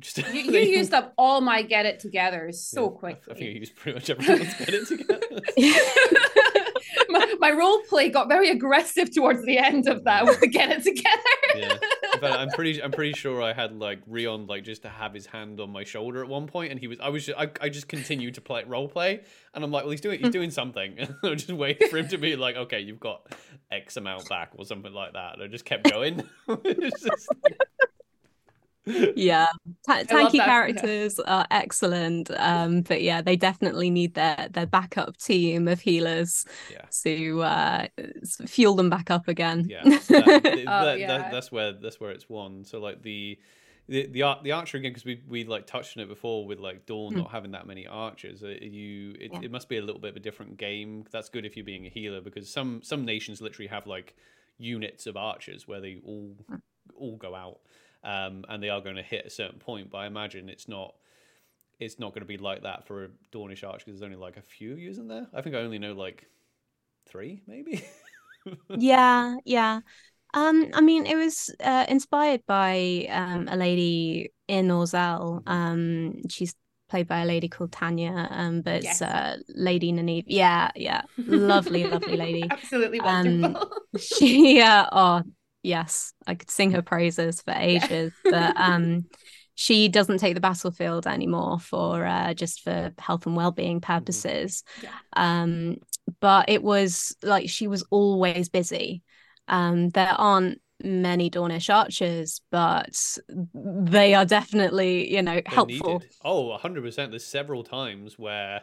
just 0.00 0.18
you, 0.18 0.24
you 0.52 0.60
used 0.60 0.94
up 0.94 1.12
all 1.18 1.40
my 1.40 1.60
get 1.60 1.84
it 1.84 1.98
together 1.98 2.52
so 2.52 2.96
Yeah, 3.02 3.08
I- 3.08 3.12
I, 3.12 3.34
think 3.34 3.40
you 3.40 3.50
used 3.58 3.74
pretty 3.74 3.96
much 3.96 4.08
everyone's 4.10 4.54
get 4.54 4.68
it 4.68 4.86
together. 4.86 5.28
my, 7.08 7.34
my 7.38 7.50
role 7.50 7.80
play 7.88 8.10
got 8.10 8.28
very 8.28 8.50
aggressive 8.50 9.12
towards 9.12 9.44
the 9.44 9.58
end 9.58 9.88
of 9.88 10.04
that 10.04 10.26
the 10.40 10.46
get 10.46 10.70
it 10.70 10.84
together. 10.84 11.22
yeah, 11.56 11.76
but 12.20 12.32
I'm 12.32 12.50
pretty 12.50 12.82
I'm 12.82 12.92
pretty 12.92 13.12
sure 13.12 13.42
I 13.42 13.52
had 13.52 13.78
like 13.78 14.00
Rion 14.06 14.46
like 14.46 14.64
just 14.64 14.82
to 14.82 14.88
have 14.88 15.14
his 15.14 15.26
hand 15.26 15.60
on 15.60 15.70
my 15.70 15.84
shoulder 15.84 16.22
at 16.22 16.28
one 16.28 16.46
point, 16.46 16.70
and 16.70 16.80
he 16.80 16.86
was 16.86 16.98
I 17.00 17.08
was 17.08 17.26
just, 17.26 17.38
I, 17.38 17.50
I 17.60 17.68
just 17.68 17.88
continued 17.88 18.34
to 18.34 18.40
play 18.40 18.64
role 18.64 18.88
play, 18.88 19.20
and 19.54 19.64
I'm 19.64 19.70
like, 19.70 19.84
well, 19.84 19.90
he's 19.90 20.00
doing 20.00 20.20
he's 20.20 20.32
doing 20.32 20.50
something. 20.50 20.98
I 21.22 21.34
just 21.34 21.50
waiting 21.52 21.88
for 21.88 21.98
him 21.98 22.08
to 22.08 22.18
be 22.18 22.36
like, 22.36 22.56
okay, 22.56 22.80
you've 22.80 23.00
got 23.00 23.34
X 23.70 23.96
amount 23.96 24.28
back 24.28 24.52
or 24.56 24.64
something 24.64 24.92
like 24.92 25.12
that. 25.14 25.34
And 25.34 25.42
I 25.42 25.46
just 25.46 25.64
kept 25.64 25.90
going. 25.90 26.22
It's 28.88 28.96
just 28.96 29.06
like- 29.08 29.14
yeah 29.16 29.46
Ta- 29.86 30.02
tanky 30.04 30.38
that. 30.38 30.44
characters 30.46 31.18
are 31.20 31.46
excellent 31.50 32.30
um 32.38 32.82
but 32.82 33.02
yeah 33.02 33.22
they 33.22 33.36
definitely 33.36 33.90
need 33.90 34.14
their 34.14 34.48
their 34.50 34.66
backup 34.66 35.16
team 35.18 35.68
of 35.68 35.80
healers 35.80 36.44
yeah. 36.72 36.84
to 37.04 37.42
uh 37.42 37.86
fuel 38.46 38.74
them 38.74 38.90
back 38.90 39.10
up 39.10 39.28
again 39.28 39.66
Yeah, 39.68 39.82
that, 39.84 40.06
that- 40.08 40.64
Oh, 40.66 40.84
that- 40.86 40.98
yeah. 40.98 41.30
that's 41.30 41.52
where 41.52 41.72
that's 41.72 42.00
where 42.00 42.10
it's 42.10 42.28
won. 42.28 42.64
So 42.64 42.78
like 42.80 43.02
the 43.02 43.38
the 43.88 44.06
the, 44.06 44.22
ar- 44.22 44.40
the 44.42 44.52
archer 44.52 44.76
again 44.76 44.90
because 44.90 45.06
we 45.06 45.22
we 45.26 45.44
like 45.44 45.66
touched 45.66 45.96
on 45.96 46.02
it 46.02 46.08
before 46.08 46.46
with 46.46 46.58
like 46.58 46.84
Dawn 46.84 47.12
Hmm. 47.12 47.20
not 47.20 47.30
having 47.30 47.52
that 47.52 47.66
many 47.66 47.86
archers. 47.86 48.42
Uh, 48.42 48.48
you 48.48 49.14
it, 49.18 49.30
Yeah. 49.32 49.40
it 49.44 49.50
must 49.50 49.68
be 49.70 49.78
a 49.78 49.82
little 49.82 50.00
bit 50.00 50.10
of 50.10 50.16
a 50.16 50.20
different 50.20 50.58
game. 50.58 51.04
That's 51.10 51.30
good 51.30 51.46
if 51.46 51.56
you're 51.56 51.64
being 51.64 51.86
a 51.86 51.88
healer 51.88 52.20
because 52.20 52.50
some 52.50 52.82
some 52.82 53.04
nations 53.06 53.40
literally 53.40 53.68
have 53.68 53.86
like 53.86 54.14
units 54.58 55.06
of 55.06 55.16
archers 55.16 55.66
where 55.66 55.80
they 55.80 56.00
all 56.04 56.34
Hmm. 56.48 56.56
all 56.96 57.16
go 57.16 57.34
out 57.34 57.60
um, 58.04 58.44
and 58.48 58.62
they 58.62 58.68
are 58.70 58.80
going 58.80 58.96
to 58.96 59.02
hit 59.02 59.26
a 59.26 59.30
certain 59.30 59.58
point. 59.58 59.90
But 59.90 59.98
I 59.98 60.06
imagine 60.06 60.48
it's 60.48 60.68
not. 60.68 60.94
It's 61.80 61.98
not 62.00 62.10
going 62.10 62.22
to 62.22 62.26
be 62.26 62.38
like 62.38 62.62
that 62.64 62.86
for 62.86 63.04
a 63.04 63.08
Dawnish 63.32 63.64
arch 63.64 63.84
because 63.84 64.00
there's 64.00 64.02
only 64.02 64.16
like 64.22 64.36
a 64.36 64.42
few 64.42 64.76
using 64.76 65.08
there. 65.08 65.28
I 65.34 65.42
think 65.42 65.56
I 65.56 65.60
only 65.60 65.78
know 65.78 65.92
like 65.92 66.26
three, 67.06 67.42
maybe. 67.46 67.84
yeah 68.74 69.36
yeah 69.44 69.80
um 70.34 70.70
i 70.74 70.80
mean 70.80 71.06
it 71.06 71.16
was 71.16 71.54
uh 71.64 71.86
inspired 71.88 72.42
by 72.46 73.06
um 73.10 73.48
a 73.48 73.56
lady 73.56 74.32
in 74.48 74.68
Orzel 74.68 75.42
um 75.48 76.14
she's 76.28 76.54
played 76.88 77.08
by 77.08 77.20
a 77.22 77.26
lady 77.26 77.48
called 77.48 77.72
Tanya 77.72 78.28
um 78.30 78.62
but 78.62 78.76
it's 78.76 79.02
Yes. 79.02 79.02
uh 79.02 79.36
Lady 79.48 79.92
Naneve 79.92 80.24
yeah 80.28 80.70
yeah 80.76 81.02
lovely 81.26 81.86
lovely 81.86 82.16
lady 82.16 82.54
Absolutely 82.60 83.00
Um, 83.00 83.58
wonderful. 83.60 83.72
she 83.96 84.60
uh, 84.62 84.86
oh 84.92 85.22
yes 85.62 86.12
i 86.26 86.34
could 86.34 86.50
sing 86.50 86.70
her 86.70 86.82
praises 86.82 87.42
for 87.42 87.52
ages 87.52 88.12
but 88.30 88.52
um 88.56 89.06
she 89.54 89.88
doesn't 89.88 90.18
take 90.18 90.34
the 90.34 90.40
battlefield 90.40 91.06
anymore 91.06 91.58
for 91.58 92.06
uh 92.06 92.32
just 92.34 92.62
for 92.62 92.92
health 92.98 93.26
and 93.26 93.36
well-being 93.36 93.80
purposes 93.80 94.62
Yeah. 94.82 94.90
um 95.16 95.76
but 96.20 96.48
it 96.48 96.62
was 96.62 97.16
like 97.22 97.48
she 97.48 97.66
was 97.66 97.84
always 97.90 98.48
busy 98.48 99.02
um 99.48 99.88
there 99.90 100.14
aren't 100.16 100.60
many 100.84 101.28
Dawnish 101.28 101.70
archers 101.70 102.40
but 102.52 103.18
they 103.64 104.14
are 104.14 104.24
definitely 104.24 105.12
you 105.12 105.22
know 105.22 105.40
They're 105.50 105.52
helpful 105.52 105.66
needed. 105.66 106.10
Oh, 106.24 106.46
100%. 106.48 107.10
There's 107.10 107.24
several 107.24 107.64
times 107.64 108.18
where 108.18 108.62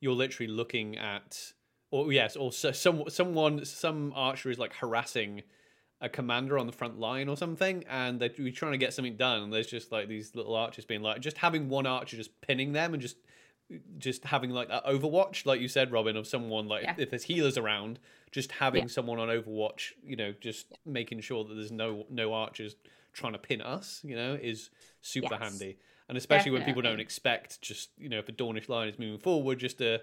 you're 0.00 0.14
literally 0.14 0.50
looking 0.52 0.96
at, 0.98 1.52
or 1.90 2.12
yes, 2.12 2.36
or 2.36 2.52
so, 2.52 2.72
some 2.72 3.04
someone, 3.08 3.64
some 3.64 4.12
archer 4.14 4.50
is 4.50 4.58
like 4.58 4.74
harassing 4.74 5.42
a 6.00 6.08
commander 6.08 6.58
on 6.58 6.66
the 6.66 6.72
front 6.72 6.98
line 6.98 7.28
or 7.28 7.36
something, 7.36 7.84
and 7.88 8.20
they're 8.20 8.28
trying 8.28 8.72
to 8.72 8.78
get 8.78 8.92
something 8.94 9.16
done, 9.16 9.42
and 9.42 9.52
there's 9.52 9.66
just 9.66 9.90
like 9.90 10.08
these 10.08 10.34
little 10.34 10.54
archers 10.54 10.84
being 10.84 11.02
like, 11.02 11.20
just 11.20 11.38
having 11.38 11.68
one 11.68 11.86
archer 11.86 12.16
just 12.16 12.40
pinning 12.40 12.72
them 12.72 12.94
and 12.94 13.02
just 13.02 13.16
just 13.98 14.24
having 14.24 14.50
like 14.50 14.68
that 14.68 14.84
overwatch 14.86 15.44
like 15.44 15.60
you 15.60 15.68
said 15.68 15.92
robin 15.92 16.16
of 16.16 16.26
someone 16.26 16.66
like 16.68 16.84
yeah. 16.84 16.94
if 16.96 17.10
there's 17.10 17.24
healers 17.24 17.58
around 17.58 17.98
just 18.30 18.50
having 18.52 18.84
yeah. 18.84 18.88
someone 18.88 19.18
on 19.18 19.28
overwatch 19.28 19.92
you 20.02 20.16
know 20.16 20.32
just 20.40 20.68
yeah. 20.70 20.76
making 20.86 21.20
sure 21.20 21.44
that 21.44 21.54
there's 21.54 21.70
no 21.70 22.06
no 22.08 22.32
archers 22.32 22.76
trying 23.12 23.32
to 23.32 23.38
pin 23.38 23.60
us 23.60 24.00
you 24.04 24.16
know 24.16 24.38
is 24.40 24.70
super 25.02 25.28
yes. 25.32 25.42
handy 25.42 25.76
and 26.08 26.16
especially 26.16 26.50
Definitely. 26.50 26.60
when 26.60 26.66
people 26.66 26.82
don't 26.82 27.00
expect 27.00 27.60
just 27.60 27.90
you 27.98 28.08
know 28.08 28.18
if 28.18 28.28
a 28.28 28.32
Dawnish 28.32 28.68
line 28.68 28.88
is 28.88 28.98
moving 28.98 29.18
forward 29.18 29.58
just 29.58 29.80
a 29.80 30.00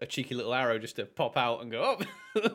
a 0.00 0.06
cheeky 0.06 0.34
little 0.34 0.52
arrow 0.52 0.78
just 0.78 0.96
to 0.96 1.06
pop 1.06 1.36
out 1.36 1.62
and 1.62 1.70
go 1.70 1.82
up 1.82 2.02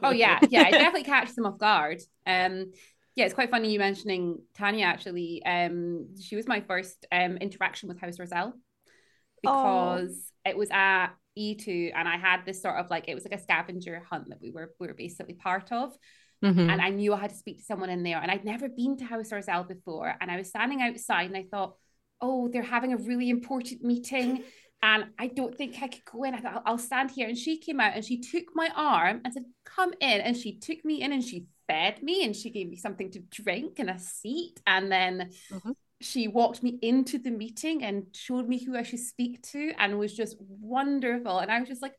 oh. 0.04 0.12
yeah 0.12 0.40
yeah 0.50 0.68
it 0.68 0.72
definitely 0.72 1.04
catches 1.04 1.36
them 1.36 1.46
off 1.46 1.58
guard 1.58 2.00
um 2.28 2.72
yeah 3.16 3.26
it's 3.26 3.34
quite 3.34 3.50
funny 3.50 3.72
you 3.72 3.80
mentioning 3.80 4.40
tanya 4.54 4.86
actually 4.86 5.42
um 5.46 6.08
she 6.22 6.36
was 6.36 6.48
my 6.48 6.62
first 6.62 7.06
um 7.12 7.38
interaction 7.38 7.90
with 7.90 8.00
house 8.00 8.18
Orzel 8.18 8.54
because 9.42 10.32
oh. 10.46 10.50
it 10.50 10.56
was 10.56 10.70
at 10.72 11.10
E2 11.38 11.92
and 11.96 12.08
I 12.08 12.18
had 12.18 12.46
this 12.46 12.62
sort 12.62 12.76
of 12.76 12.90
like 12.90 13.06
it 13.08 13.16
was 13.16 13.26
like 13.26 13.40
a 13.40 13.42
scavenger 13.42 14.04
hunt 14.10 14.30
that 14.30 14.42
we 14.42 14.52
were 14.52 14.74
we 14.80 14.88
were 14.88 14.94
basically 14.94 15.34
part 15.34 15.72
of. 15.72 15.94
Mm-hmm. 16.44 16.70
And 16.72 16.82
I 16.82 16.90
knew 16.90 17.14
I 17.14 17.20
had 17.20 17.30
to 17.30 17.36
speak 17.36 17.60
to 17.60 17.64
someone 17.64 17.90
in 17.90 18.04
there. 18.04 18.18
And 18.18 18.32
I'd 18.32 18.46
never 18.46 18.68
been 18.68 18.98
to 18.98 19.06
House 19.06 19.30
Orzel 19.30 19.68
before. 19.68 20.14
And 20.20 20.32
I 20.32 20.38
was 20.38 20.50
standing 20.50 20.82
outside 20.82 21.28
and 21.28 21.38
I 21.38 21.46
thought, 21.50 21.76
oh, 22.20 22.50
they're 22.52 22.64
having 22.64 22.94
a 22.94 22.98
really 22.98 23.30
important 23.30 23.84
meeting. 23.84 24.44
And 24.84 25.06
I 25.20 25.28
don't 25.28 25.56
think 25.56 25.76
I 25.82 25.88
could 25.88 26.06
go 26.06 26.24
in. 26.24 26.34
I 26.34 26.40
thought, 26.40 26.64
I'll 26.66 26.78
stand 26.78 27.12
here. 27.12 27.28
And 27.28 27.38
she 27.38 27.60
came 27.60 27.80
out 27.80 27.96
and 27.96 28.04
she 28.04 28.20
took 28.20 28.46
my 28.56 28.70
arm 28.76 29.22
and 29.24 29.34
said, 29.34 29.46
come 29.64 29.94
in. 30.00 30.22
And 30.22 30.36
she 30.36 30.58
took 30.58 30.84
me 30.84 31.02
in 31.02 31.12
and 31.14 31.24
she 31.24 31.46
fed 31.68 32.02
me 32.02 32.26
and 32.26 32.36
she 32.36 32.50
gave 32.50 32.70
me 32.70 32.78
something 32.78 33.12
to 33.12 33.20
drink 33.20 33.78
and 33.78 33.90
a 33.92 34.00
seat. 34.00 34.60
And 34.66 34.92
then 34.92 35.30
mm-hmm. 35.52 35.72
she 36.00 36.28
walked 36.28 36.64
me 36.64 36.80
into 36.82 37.20
the 37.20 37.30
meeting 37.30 37.84
and 37.84 38.08
showed 38.14 38.48
me 38.48 38.64
who 38.64 38.76
I 38.76 38.84
should 38.84 39.00
speak 39.00 39.44
to 39.52 39.72
and 39.78 40.00
was 40.00 40.16
just 40.16 40.38
wonderful. 40.40 41.38
And 41.38 41.52
I 41.52 41.60
was 41.60 41.70
just 41.70 41.84
like, 41.84 41.94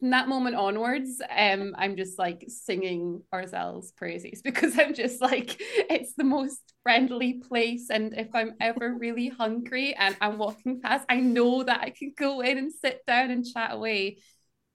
from 0.00 0.10
that 0.10 0.28
moment 0.28 0.56
onwards, 0.56 1.20
um, 1.30 1.74
I'm 1.78 1.96
just 1.96 2.18
like 2.18 2.46
singing 2.48 3.22
ourselves 3.32 3.92
praises 3.92 4.42
because 4.44 4.78
I'm 4.78 4.94
just 4.94 5.20
like, 5.20 5.56
it's 5.60 6.14
the 6.14 6.24
most 6.24 6.60
friendly 6.82 7.34
place. 7.34 7.90
And 7.90 8.14
if 8.16 8.28
I'm 8.34 8.54
ever 8.60 8.96
really 8.98 9.28
hungry 9.28 9.94
and 9.94 10.16
I'm 10.20 10.38
walking 10.38 10.80
past, 10.80 11.04
I 11.08 11.20
know 11.20 11.62
that 11.62 11.80
I 11.82 11.90
can 11.90 12.14
go 12.16 12.40
in 12.40 12.58
and 12.58 12.72
sit 12.72 13.04
down 13.06 13.30
and 13.30 13.46
chat 13.46 13.72
away, 13.74 14.18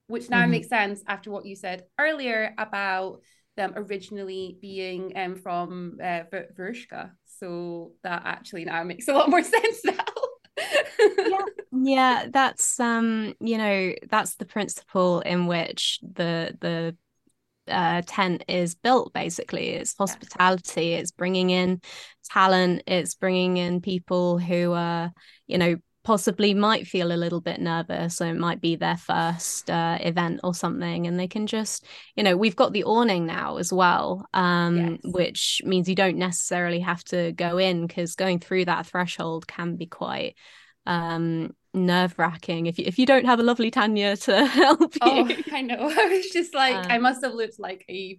which 0.06 0.30
now 0.30 0.42
mm-hmm. 0.42 0.52
makes 0.52 0.68
sense 0.68 1.02
after 1.06 1.30
what 1.30 1.44
you 1.44 1.56
said 1.56 1.84
earlier 1.98 2.54
about 2.56 3.20
them 3.56 3.72
originally 3.74 4.58
being 4.60 5.12
um, 5.16 5.34
from 5.34 5.98
uh, 6.00 6.22
Varushka. 6.32 7.10
So 7.38 7.92
that 8.04 8.22
actually 8.24 8.64
now 8.64 8.84
makes 8.84 9.08
a 9.08 9.12
lot 9.12 9.28
more 9.28 9.42
sense 9.42 9.84
now 9.84 10.15
yeah 11.82 12.26
that's 12.32 12.78
um 12.80 13.34
you 13.40 13.58
know 13.58 13.92
that's 14.08 14.36
the 14.36 14.46
principle 14.46 15.20
in 15.20 15.46
which 15.46 15.98
the 16.02 16.56
the 16.60 16.96
uh, 17.68 18.02
tent 18.06 18.44
is 18.48 18.74
built 18.74 19.12
basically. 19.12 19.70
It's 19.70 19.96
hospitality. 19.96 20.94
It's 20.94 21.10
bringing 21.10 21.50
in 21.50 21.80
talent. 22.24 22.82
It's 22.86 23.14
bringing 23.14 23.56
in 23.56 23.80
people 23.80 24.38
who 24.38 24.72
are 24.72 25.12
you 25.46 25.58
know 25.58 25.76
possibly 26.04 26.54
might 26.54 26.86
feel 26.86 27.10
a 27.10 27.18
little 27.18 27.40
bit 27.40 27.60
nervous 27.60 28.14
so 28.14 28.24
it 28.24 28.36
might 28.36 28.60
be 28.60 28.76
their 28.76 28.96
first 28.96 29.68
uh, 29.68 29.98
event 30.00 30.38
or 30.44 30.54
something. 30.54 31.06
And 31.06 31.18
they 31.18 31.28
can 31.28 31.46
just 31.46 31.84
you 32.14 32.22
know 32.22 32.36
we've 32.36 32.56
got 32.56 32.72
the 32.72 32.84
awning 32.84 33.26
now 33.26 33.56
as 33.56 33.72
well 33.72 34.26
um, 34.32 34.76
yes. 34.78 35.00
which 35.04 35.62
means 35.64 35.88
you 35.88 35.96
don't 35.96 36.18
necessarily 36.18 36.80
have 36.80 37.02
to 37.04 37.32
go 37.32 37.58
in 37.58 37.86
because 37.86 38.14
going 38.14 38.38
through 38.38 38.66
that 38.66 38.86
threshold 38.86 39.46
can 39.46 39.76
be 39.76 39.86
quite 39.86 40.36
um, 40.86 41.50
nerve 41.76 42.18
wracking 42.18 42.66
if 42.66 42.78
you, 42.78 42.84
if 42.86 42.98
you 42.98 43.06
don't 43.06 43.26
have 43.26 43.38
a 43.38 43.42
lovely 43.42 43.70
Tanya 43.70 44.16
to 44.16 44.46
help 44.46 44.94
you. 44.94 45.00
Oh, 45.02 45.28
I 45.52 45.62
know. 45.62 45.76
I 45.80 46.08
was 46.08 46.30
just 46.30 46.54
like, 46.54 46.74
um, 46.74 46.86
I 46.90 46.98
must 46.98 47.22
have 47.22 47.34
looked 47.34 47.60
like 47.60 47.84
a 47.88 48.18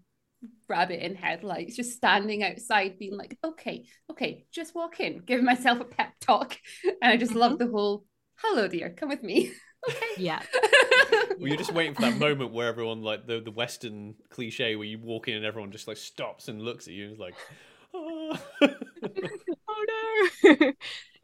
rabbit 0.70 1.04
in 1.04 1.16
headlights, 1.16 1.76
just 1.76 1.94
standing 1.94 2.44
outside, 2.44 3.00
being 3.00 3.18
like, 3.18 3.38
okay, 3.44 3.86
okay, 4.12 4.46
just 4.52 4.76
walk 4.76 5.00
in, 5.00 5.20
giving 5.20 5.46
myself 5.46 5.80
a 5.80 5.86
pep 5.86 6.14
talk. 6.22 6.58
And 7.02 7.12
I 7.12 7.18
just 7.18 7.32
mm-hmm. 7.32 7.40
love 7.40 7.60
the 7.60 7.68
whole, 7.68 8.06
hello, 8.36 8.68
dear, 8.68 8.90
come 8.92 9.10
with 9.10 9.24
me. 9.24 9.52
okay. 9.90 10.06
Yeah. 10.18 10.42
well, 11.12 11.48
you're 11.48 11.58
just 11.58 11.74
waiting 11.74 11.94
for 11.94 12.02
that 12.02 12.18
moment 12.18 12.52
where 12.52 12.68
everyone, 12.68 13.02
like 13.02 13.28
the, 13.28 13.40
the 13.40 13.52
Western 13.52 14.16
cliche 14.30 14.76
where 14.76 14.88
you 14.88 15.00
walk 15.00 15.28
in 15.28 15.36
and 15.36 15.46
everyone 15.46 15.72
just 15.72 15.88
like 15.88 15.98
stops 15.98 16.48
and 16.48 16.62
looks 16.62 16.88
at 16.88 16.94
you 16.94 17.06
and 17.06 17.14
is 17.14 17.20
like, 17.20 17.36
oh, 17.94 18.38
oh 18.62 19.86
no. 20.44 20.74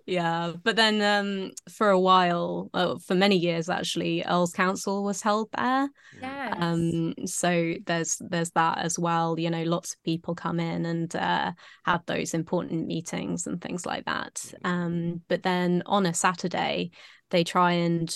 Yeah, 0.05 0.53
but 0.63 0.75
then 0.75 1.01
um, 1.01 1.51
for 1.69 1.89
a 1.89 1.99
while, 1.99 2.69
uh, 2.73 2.97
for 2.97 3.15
many 3.15 3.37
years 3.37 3.69
actually, 3.69 4.23
Earl's 4.23 4.51
Council 4.51 5.03
was 5.03 5.21
held 5.21 5.49
there. 5.55 5.89
Yes. 6.21 6.55
Um, 6.57 7.13
so 7.25 7.73
there's 7.85 8.17
there's 8.29 8.51
that 8.51 8.79
as 8.79 8.99
well. 8.99 9.39
You 9.39 9.49
know, 9.49 9.63
lots 9.63 9.93
of 9.93 10.03
people 10.03 10.35
come 10.35 10.59
in 10.59 10.85
and 10.85 11.15
uh, 11.15 11.53
have 11.85 12.05
those 12.05 12.33
important 12.33 12.85
meetings 12.87 13.47
and 13.47 13.61
things 13.61 13.85
like 13.85 14.05
that. 14.05 14.43
Um, 14.63 15.21
but 15.29 15.43
then 15.43 15.83
on 15.85 16.05
a 16.05 16.13
Saturday, 16.13 16.91
they 17.29 17.43
try 17.43 17.71
and 17.71 18.13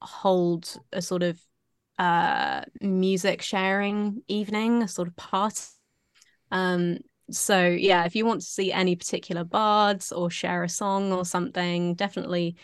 hold 0.00 0.76
a 0.92 1.02
sort 1.02 1.22
of 1.22 1.40
uh, 1.98 2.62
music 2.80 3.42
sharing 3.42 4.22
evening, 4.28 4.82
a 4.82 4.88
sort 4.88 5.08
of 5.08 5.16
party. 5.16 5.62
Um, 6.50 6.98
so 7.30 7.66
yeah 7.66 8.04
if 8.04 8.16
you 8.16 8.24
want 8.24 8.40
to 8.40 8.46
see 8.46 8.72
any 8.72 8.96
particular 8.96 9.44
bards 9.44 10.12
or 10.12 10.30
share 10.30 10.62
a 10.62 10.68
song 10.68 11.12
or 11.12 11.24
something 11.24 11.94
definitely 11.94 12.56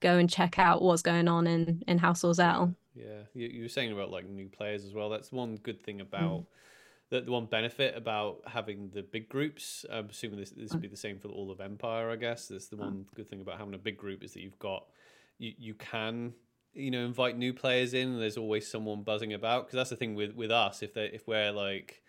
go 0.00 0.18
and 0.18 0.30
check 0.30 0.58
out 0.58 0.82
what's 0.82 1.02
going 1.02 1.28
on 1.28 1.46
in 1.46 1.82
in 1.86 1.98
house 1.98 2.22
Orzel 2.22 2.74
yeah 2.94 3.22
you, 3.34 3.48
you 3.48 3.62
were 3.62 3.68
saying 3.68 3.92
about 3.92 4.10
like 4.10 4.28
new 4.28 4.48
players 4.48 4.84
as 4.84 4.94
well. 4.94 5.08
That's 5.08 5.32
one 5.32 5.56
good 5.56 5.82
thing 5.82 6.00
about 6.00 6.40
mm. 6.40 6.46
the, 7.10 7.20
the 7.22 7.30
one 7.30 7.46
benefit 7.46 7.96
about 7.96 8.42
having 8.46 8.90
the 8.92 9.02
big 9.02 9.28
groups. 9.28 9.84
I'm 9.90 10.10
assuming 10.10 10.38
this 10.38 10.50
this 10.50 10.72
would 10.72 10.82
be 10.82 10.88
the 10.88 10.96
same 10.96 11.18
for 11.18 11.28
all 11.28 11.50
of 11.50 11.60
empire 11.60 12.10
i 12.10 12.16
guess. 12.16 12.48
That's 12.48 12.68
the 12.68 12.76
one 12.76 13.06
good 13.14 13.28
thing 13.28 13.40
about 13.40 13.58
having 13.58 13.74
a 13.74 13.78
big 13.78 13.96
group 13.96 14.22
is 14.22 14.34
that 14.34 14.40
you've 14.40 14.58
got 14.58 14.86
you, 15.38 15.52
you 15.58 15.74
can 15.74 16.34
you 16.74 16.90
know 16.90 17.04
invite 17.04 17.36
new 17.36 17.52
players 17.52 17.92
in 17.92 18.18
there's 18.18 18.38
always 18.38 18.70
someone 18.70 19.02
buzzing 19.02 19.32
about. 19.32 19.66
Because 19.66 19.76
that's 19.76 19.90
the 19.90 19.96
thing 19.96 20.14
with 20.14 20.34
with 20.34 20.50
us 20.50 20.82
if 20.82 20.94
they 20.94 21.06
if 21.06 21.26
we're 21.26 21.52
like 21.52 22.02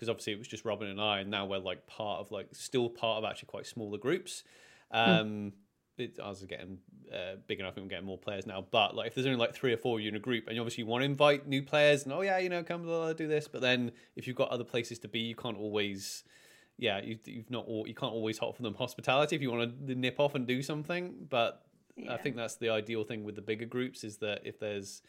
because 0.00 0.08
obviously 0.08 0.32
it 0.32 0.38
was 0.38 0.48
just 0.48 0.64
Robin 0.64 0.88
and 0.88 0.98
I, 0.98 1.20
and 1.20 1.30
now 1.30 1.44
we're 1.44 1.58
like 1.58 1.86
part 1.86 2.20
of 2.20 2.32
like 2.32 2.48
still 2.52 2.88
part 2.88 3.22
of 3.22 3.30
actually 3.30 3.48
quite 3.48 3.66
smaller 3.66 3.98
groups. 3.98 4.44
Hmm. 4.90 4.98
Um, 4.98 5.26
mm. 5.28 5.52
it, 5.98 6.18
ours 6.18 6.42
are 6.42 6.46
getting 6.46 6.78
uh, 7.12 7.34
big 7.46 7.60
enough, 7.60 7.76
and 7.76 7.84
we're 7.84 7.90
getting 7.90 8.06
more 8.06 8.16
players 8.16 8.46
now. 8.46 8.64
But 8.70 8.96
like, 8.96 9.08
if 9.08 9.14
there's 9.14 9.26
only 9.26 9.38
like 9.38 9.54
three 9.54 9.74
or 9.74 9.76
four 9.76 9.98
of 9.98 10.02
you 10.02 10.08
in 10.08 10.16
a 10.16 10.20
group, 10.20 10.46
and 10.46 10.56
you 10.56 10.62
obviously 10.62 10.84
want 10.84 11.02
to 11.02 11.04
invite 11.04 11.46
new 11.46 11.62
players, 11.62 12.04
and 12.04 12.14
oh 12.14 12.22
yeah, 12.22 12.38
you 12.38 12.48
know, 12.48 12.62
come 12.62 12.82
blah, 12.84 13.12
do 13.12 13.28
this. 13.28 13.46
But 13.46 13.60
then 13.60 13.92
if 14.16 14.26
you've 14.26 14.36
got 14.36 14.48
other 14.48 14.64
places 14.64 14.98
to 15.00 15.08
be, 15.08 15.18
you 15.18 15.36
can't 15.36 15.58
always. 15.58 16.24
Yeah, 16.78 17.02
you, 17.02 17.18
you've 17.26 17.50
not 17.50 17.66
all, 17.66 17.86
you 17.86 17.94
can't 17.94 18.14
always 18.14 18.40
offer 18.40 18.62
them 18.62 18.72
hospitality 18.78 19.36
if 19.36 19.42
you 19.42 19.52
want 19.52 19.86
to 19.86 19.94
nip 19.94 20.18
off 20.18 20.34
and 20.34 20.46
do 20.46 20.62
something. 20.62 21.26
But 21.28 21.60
yeah. 21.94 22.14
I 22.14 22.16
think 22.16 22.36
that's 22.36 22.56
the 22.56 22.70
ideal 22.70 23.04
thing 23.04 23.22
with 23.22 23.34
the 23.34 23.42
bigger 23.42 23.66
groups 23.66 24.02
is 24.02 24.16
that 24.18 24.40
if 24.46 24.58
there's, 24.58 25.02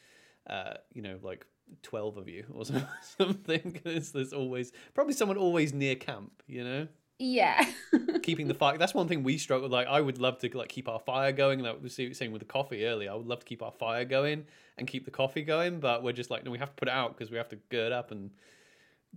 uh, 0.49 0.73
you 0.91 1.01
know, 1.01 1.17
like 1.23 1.45
12 1.83 2.17
of 2.17 2.27
you 2.27 2.45
or 2.53 2.63
something 3.17 3.71
because 3.71 4.11
there's 4.11 4.33
always 4.33 4.71
probably 4.93 5.13
someone 5.13 5.37
always 5.37 5.73
near 5.73 5.95
camp 5.95 6.43
you 6.47 6.63
know? 6.63 6.87
Yeah. 7.19 7.63
Keeping 8.23 8.47
the 8.47 8.53
fire 8.53 8.77
that's 8.77 8.93
one 8.93 9.07
thing 9.07 9.23
we 9.23 9.37
struggle 9.37 9.69
like 9.69 9.87
i 9.87 10.01
would 10.01 10.17
love 10.17 10.39
to 10.39 10.57
like 10.57 10.69
keep 10.69 10.87
our 10.89 10.99
fire 10.99 11.31
going 11.31 11.59
like 11.59 11.77
we 11.77 12.07
were 12.07 12.13
saying 12.13 12.31
with 12.31 12.41
the 12.41 12.45
coffee 12.45 12.85
earlier 12.85 13.11
i 13.11 13.15
would 13.15 13.27
love 13.27 13.39
to 13.39 13.45
keep 13.45 13.61
our 13.61 13.71
fire 13.71 14.05
going 14.05 14.45
and 14.77 14.87
keep 14.87 15.05
the 15.05 15.11
coffee 15.11 15.43
going 15.43 15.79
but 15.79 16.03
we're 16.03 16.13
just 16.13 16.29
like 16.29 16.43
no 16.43 16.51
we 16.51 16.57
have 16.57 16.69
to 16.69 16.75
put 16.75 16.87
it 16.87 16.93
out 16.93 17.15
because 17.15 17.31
we 17.31 17.37
have 17.37 17.49
to 17.49 17.57
gird 17.69 17.91
up 17.91 18.11
and 18.11 18.31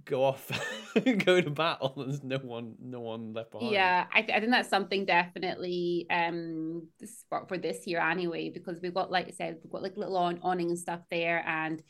go 0.05 0.25
off 0.25 0.51
and 0.97 1.25
go 1.25 1.41
to 1.41 1.51
battle. 1.51 1.95
There's 1.97 2.23
no 2.23 2.39
one 2.39 2.75
no 2.81 3.01
one 3.01 3.33
left 3.33 3.53
behind. 3.53 3.73
Yeah 3.73 4.07
I, 4.13 4.23
th- 4.23 4.37
I 4.37 4.41
think 4.41 4.51
that's 4.51 4.69
something 4.69 5.05
definitely 5.05 6.07
um 6.11 6.89
for, 7.29 7.47
for 7.47 7.59
this 7.59 7.87
year 7.87 8.01
anyway 8.01 8.51
because 8.51 8.81
we've 8.83 8.95
got 8.95 9.11
like 9.11 9.29
i 9.29 9.31
said 9.31 9.59
we've 9.63 9.73
got 9.73 9.83
like 9.83 9.97
little 9.97 10.17
on 10.17 10.41
awning 10.43 10.71
and 10.71 10.79
stuff 10.79 11.01
there 11.11 11.45
and 11.47 11.83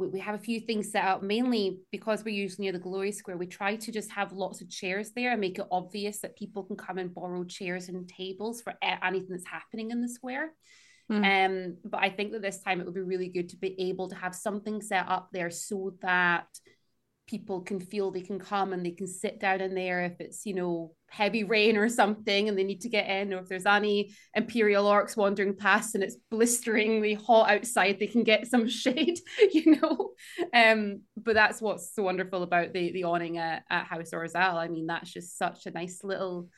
we, 0.00 0.08
we 0.08 0.18
have 0.18 0.34
a 0.34 0.38
few 0.38 0.58
things 0.58 0.90
set 0.90 1.04
up 1.04 1.22
mainly 1.22 1.78
because 1.92 2.24
we're 2.24 2.34
usually 2.34 2.64
near 2.64 2.72
the 2.72 2.78
glory 2.78 3.12
square 3.12 3.36
we 3.36 3.46
try 3.46 3.76
to 3.76 3.92
just 3.92 4.10
have 4.10 4.32
lots 4.32 4.60
of 4.60 4.70
chairs 4.70 5.12
there 5.12 5.32
and 5.32 5.40
make 5.40 5.58
it 5.58 5.66
obvious 5.70 6.20
that 6.20 6.36
people 6.36 6.64
can 6.64 6.76
come 6.76 6.98
and 6.98 7.14
borrow 7.14 7.44
chairs 7.44 7.88
and 7.88 8.08
tables 8.08 8.62
for 8.62 8.72
anything 8.82 9.28
that's 9.28 9.46
happening 9.46 9.90
in 9.90 10.00
the 10.00 10.08
square 10.08 10.52
mm. 11.12 11.46
um 11.46 11.76
but 11.84 12.00
i 12.02 12.08
think 12.08 12.32
that 12.32 12.42
this 12.42 12.60
time 12.60 12.80
it 12.80 12.86
would 12.86 12.94
be 12.94 13.00
really 13.00 13.28
good 13.28 13.50
to 13.50 13.56
be 13.56 13.78
able 13.78 14.08
to 14.08 14.16
have 14.16 14.34
something 14.34 14.80
set 14.80 15.06
up 15.06 15.28
there 15.32 15.50
so 15.50 15.94
that 16.00 16.46
people 17.28 17.60
can 17.60 17.78
feel 17.78 18.10
they 18.10 18.22
can 18.22 18.40
come 18.40 18.72
and 18.72 18.84
they 18.84 18.90
can 18.90 19.06
sit 19.06 19.38
down 19.38 19.60
in 19.60 19.74
there 19.74 20.02
if 20.02 20.20
it's 20.20 20.46
you 20.46 20.54
know 20.54 20.92
heavy 21.10 21.44
rain 21.44 21.76
or 21.76 21.88
something 21.88 22.48
and 22.48 22.56
they 22.56 22.64
need 22.64 22.80
to 22.80 22.88
get 22.88 23.08
in 23.08 23.34
or 23.34 23.38
if 23.38 23.48
there's 23.48 23.66
any 23.66 24.14
imperial 24.34 24.84
orcs 24.84 25.16
wandering 25.16 25.56
past 25.56 25.94
and 25.94 26.04
it's 26.04 26.16
blisteringly 26.30 27.14
hot 27.14 27.50
outside 27.50 27.98
they 27.98 28.06
can 28.06 28.22
get 28.22 28.46
some 28.46 28.68
shade 28.68 29.18
you 29.52 29.76
know? 29.76 30.10
Um 30.54 31.02
but 31.16 31.34
that's 31.34 31.60
what's 31.60 31.94
so 31.94 32.04
wonderful 32.04 32.42
about 32.42 32.72
the 32.72 32.92
the 32.92 33.04
awning 33.04 33.38
at, 33.38 33.64
at 33.70 33.84
house 33.84 34.10
Orzel. 34.12 34.54
I 34.54 34.68
mean 34.68 34.86
that's 34.86 35.12
just 35.12 35.36
such 35.36 35.66
a 35.66 35.70
nice 35.70 36.00
little 36.02 36.48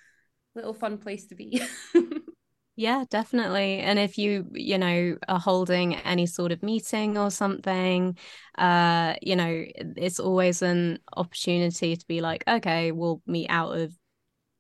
little 0.55 0.75
fun 0.75 0.99
place 0.99 1.27
to 1.27 1.35
be. 1.35 1.63
Yeah, 2.75 3.05
definitely. 3.11 3.81
And 3.81 3.99
if 3.99 4.17
you, 4.17 4.47
you 4.53 4.79
know, 4.79 5.19
are 5.29 5.39
holding 5.39 5.95
any 5.95 6.25
sort 6.25 6.53
of 6.53 6.63
meeting 6.63 7.19
or 7.19 7.31
something, 7.31 8.17
uh, 8.57 9.15
you 9.21 9.37
know, 9.37 9.65
it's 9.77 10.19
always 10.19 10.63
an 10.63 10.99
opportunity 11.15 11.97
to 11.97 12.07
be 12.07 12.23
like, 12.23 12.45
okay, 12.49 12.91
we'll 12.91 13.21
meet 13.27 13.49
out 13.51 13.79
of 13.79 13.93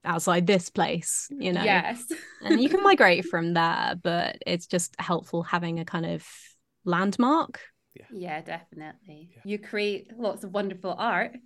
outside 0.04 0.46
this 0.46 0.70
place, 0.70 1.28
you 1.38 1.52
know. 1.52 1.64
yes 1.64 2.04
And 2.44 2.60
you 2.60 2.68
can 2.68 2.82
migrate 2.82 3.24
from 3.26 3.54
there, 3.54 3.94
but 4.02 4.38
it's 4.46 4.66
just 4.66 4.94
helpful 4.98 5.42
having 5.42 5.78
a 5.80 5.84
kind 5.84 6.06
of 6.06 6.26
landmark. 6.84 7.60
yeah 8.10 8.40
definitely 8.42 9.30
Yeah. 9.34 9.42
you 9.44 9.58
create 9.58 10.12
lots 10.18 10.44
of 10.44 10.52
wonderful 10.52 10.94
art 10.98 11.36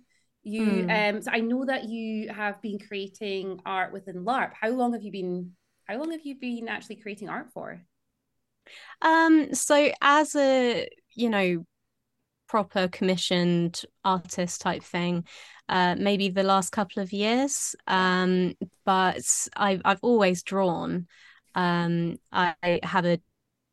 you 0.43 0.85
Mm. 0.85 0.89
um 0.89 1.21
so 1.21 1.31
i 1.31 1.39
know 1.39 1.65
that 1.65 1.85
you 1.85 2.29
have 2.29 2.61
been 2.61 2.77
creating 2.79 3.59
art 3.65 3.93
within 3.93 4.23
larp 4.25 4.51
how 4.59 4.69
long 4.69 4.93
have 4.93 5.03
you 5.03 5.11
been 5.11 5.51
how 5.85 5.97
long 5.97 6.11
have 6.11 6.25
you 6.25 6.35
been 6.35 6.67
actually 6.67 6.95
creating 6.97 7.29
art 7.29 7.47
for 7.53 7.81
Um, 9.01 9.53
so 9.53 9.91
as 10.01 10.35
a, 10.35 10.87
you 11.15 11.29
know, 11.29 11.65
proper 12.47 12.87
commissioned 12.87 13.81
artist 14.03 14.61
type 14.61 14.83
thing, 14.83 15.25
uh, 15.69 15.95
maybe 15.97 16.29
the 16.29 16.43
last 16.43 16.71
couple 16.71 17.01
of 17.01 17.11
years. 17.11 17.75
Um, 17.87 18.53
but 18.85 19.23
I've 19.55 19.81
I've 19.85 20.03
always 20.03 20.43
drawn. 20.43 21.07
Um, 21.55 22.17
I 22.31 22.55
have 22.83 23.05
a 23.05 23.19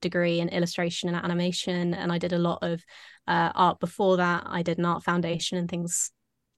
degree 0.00 0.40
in 0.40 0.48
illustration 0.48 1.08
and 1.08 1.16
animation, 1.16 1.94
and 1.94 2.12
I 2.12 2.18
did 2.18 2.32
a 2.32 2.38
lot 2.38 2.58
of 2.62 2.82
uh, 3.26 3.52
art 3.54 3.80
before 3.80 4.18
that. 4.18 4.44
I 4.46 4.62
did 4.62 4.78
an 4.78 4.84
art 4.84 5.02
foundation 5.02 5.58
and 5.58 5.68
things. 5.68 6.10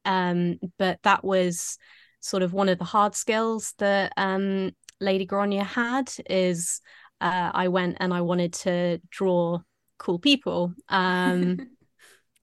Um, 0.04 0.58
but 0.78 1.00
that 1.02 1.24
was 1.24 1.78
sort 2.20 2.42
of 2.42 2.52
one 2.52 2.68
of 2.68 2.78
the 2.78 2.84
hard 2.84 3.14
skills 3.14 3.74
that 3.78 4.12
um, 4.16 4.70
Lady 5.00 5.26
Gronya 5.26 5.64
had 5.64 6.10
is 6.28 6.80
uh, 7.20 7.50
I 7.52 7.68
went 7.68 7.96
and 8.00 8.12
I 8.12 8.20
wanted 8.20 8.52
to 8.54 9.00
draw 9.10 9.60
cool 9.98 10.18
people. 10.18 10.72
Um, 10.88 11.75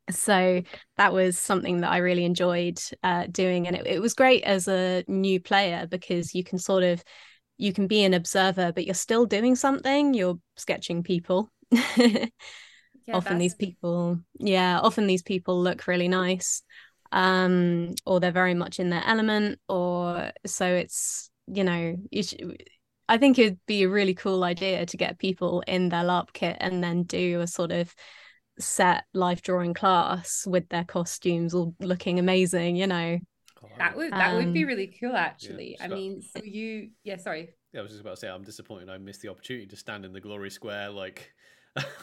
so 0.10 0.62
that 0.98 1.14
was 1.14 1.38
something 1.38 1.82
that 1.82 1.92
I 1.92 1.98
really 1.98 2.26
enjoyed 2.26 2.80
uh, 3.04 3.28
doing, 3.32 3.68
and 3.68 3.76
it, 3.76 3.88
it 3.88 4.02
was 4.02 4.14
great 4.14 4.44
as 4.44 4.68
a 4.68 5.04
new 5.08 5.40
player 5.40 5.88
because 5.90 6.36
you 6.36 6.44
can 6.44 6.60
sort 6.60 6.84
of 6.84 7.04
you 7.58 7.74
can 7.74 7.88
be 7.88 8.04
an 8.04 8.14
observer, 8.14 8.72
but 8.74 8.86
you're 8.86 8.96
still 8.96 9.26
doing 9.26 9.56
something. 9.56 10.14
You're 10.14 10.40
sketching 10.58 11.04
people. 11.04 11.50
Yeah, 13.06 13.18
often 13.18 13.38
these 13.38 13.56
people, 13.56 14.20
yeah, 14.40 14.80
often 14.80 15.08
these 15.08 15.24
people 15.24 15.62
look 15.62 15.88
really 15.88 16.08
nice, 16.08 16.62
um, 17.12 17.94
or 18.06 18.20
they're 18.20 18.32
very 18.32 18.54
much 18.54 18.80
in 18.80 18.90
their 18.90 19.04
element, 19.06 19.60
or 19.68 20.32
so 20.46 20.66
it's 20.68 21.30
you 21.48 21.64
know 21.64 21.96
you 22.12 22.24
sh- 22.24 22.36
I 23.10 23.18
think 23.18 23.38
it'd 23.38 23.60
be 23.66 23.84
a 23.84 23.90
really 23.90 24.14
cool 24.14 24.44
idea 24.44 24.86
to 24.86 24.98
get 24.98 25.20
people 25.20 25.62
in 25.68 25.90
their 25.90 26.04
LARP 26.04 26.32
kit 26.34 26.58
and 26.60 26.84
then 26.84 27.04
do 27.04 27.42
a 27.42 27.48
sort 27.48 27.72
of 27.72 27.94
set 28.60 29.06
life 29.14 29.42
drawing 29.42 29.74
class 29.74 30.46
with 30.48 30.70
their 30.70 30.84
costumes 30.84 31.54
all 31.54 31.74
looking 31.80 32.20
amazing, 32.20 32.76
you 32.76 32.88
know. 32.88 33.20
Oh, 33.64 33.70
that 33.78 33.96
would- 33.96 34.04
would 34.06 34.14
that 34.14 34.36
would 34.36 34.54
be 34.54 34.64
Um, 34.64 34.68
really 34.68 34.88
cool 35.00 35.16
actually 35.16 35.78
i 35.80 35.88
so- 35.88 35.96
mean 35.96 36.22
so 36.22 36.42
you 36.44 36.90
yeah 37.04 37.16
sorry 37.18 37.54
Yeah, 37.72 37.80
I 37.80 37.84
was 37.84 37.92
just 37.92 38.02
about 38.02 38.12
to 38.16 38.18
say 38.18 38.28
I'm 38.30 38.44
disappointed 38.44 38.90
I 38.90 38.98
missed 38.98 39.22
the 39.22 39.30
opportunity 39.30 39.66
to 39.68 39.76
stand 39.78 40.04
in 40.06 40.12
the 40.14 40.20
glory 40.20 40.52
square 40.52 40.90
like 40.90 41.34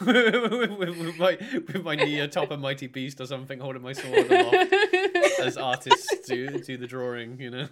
with, 0.05 0.07
with- 0.79 0.97
with 0.97 1.17
my 1.17 1.37
with 1.67 1.83
my 1.83 1.95
knee 1.95 2.19
atop 2.19 2.51
a 2.51 2.57
mighty 2.57 2.87
beast 2.87 3.21
or 3.21 3.25
something, 3.25 3.57
holding 3.59 3.81
my 3.81 3.93
sword 3.93 4.29
aloft 4.29 4.73
as 5.39 5.55
artists 5.57 6.27
do 6.27 6.59
do 6.59 6.75
the 6.77 6.87
drawing. 6.87 7.39
You 7.39 7.51
know. 7.51 7.67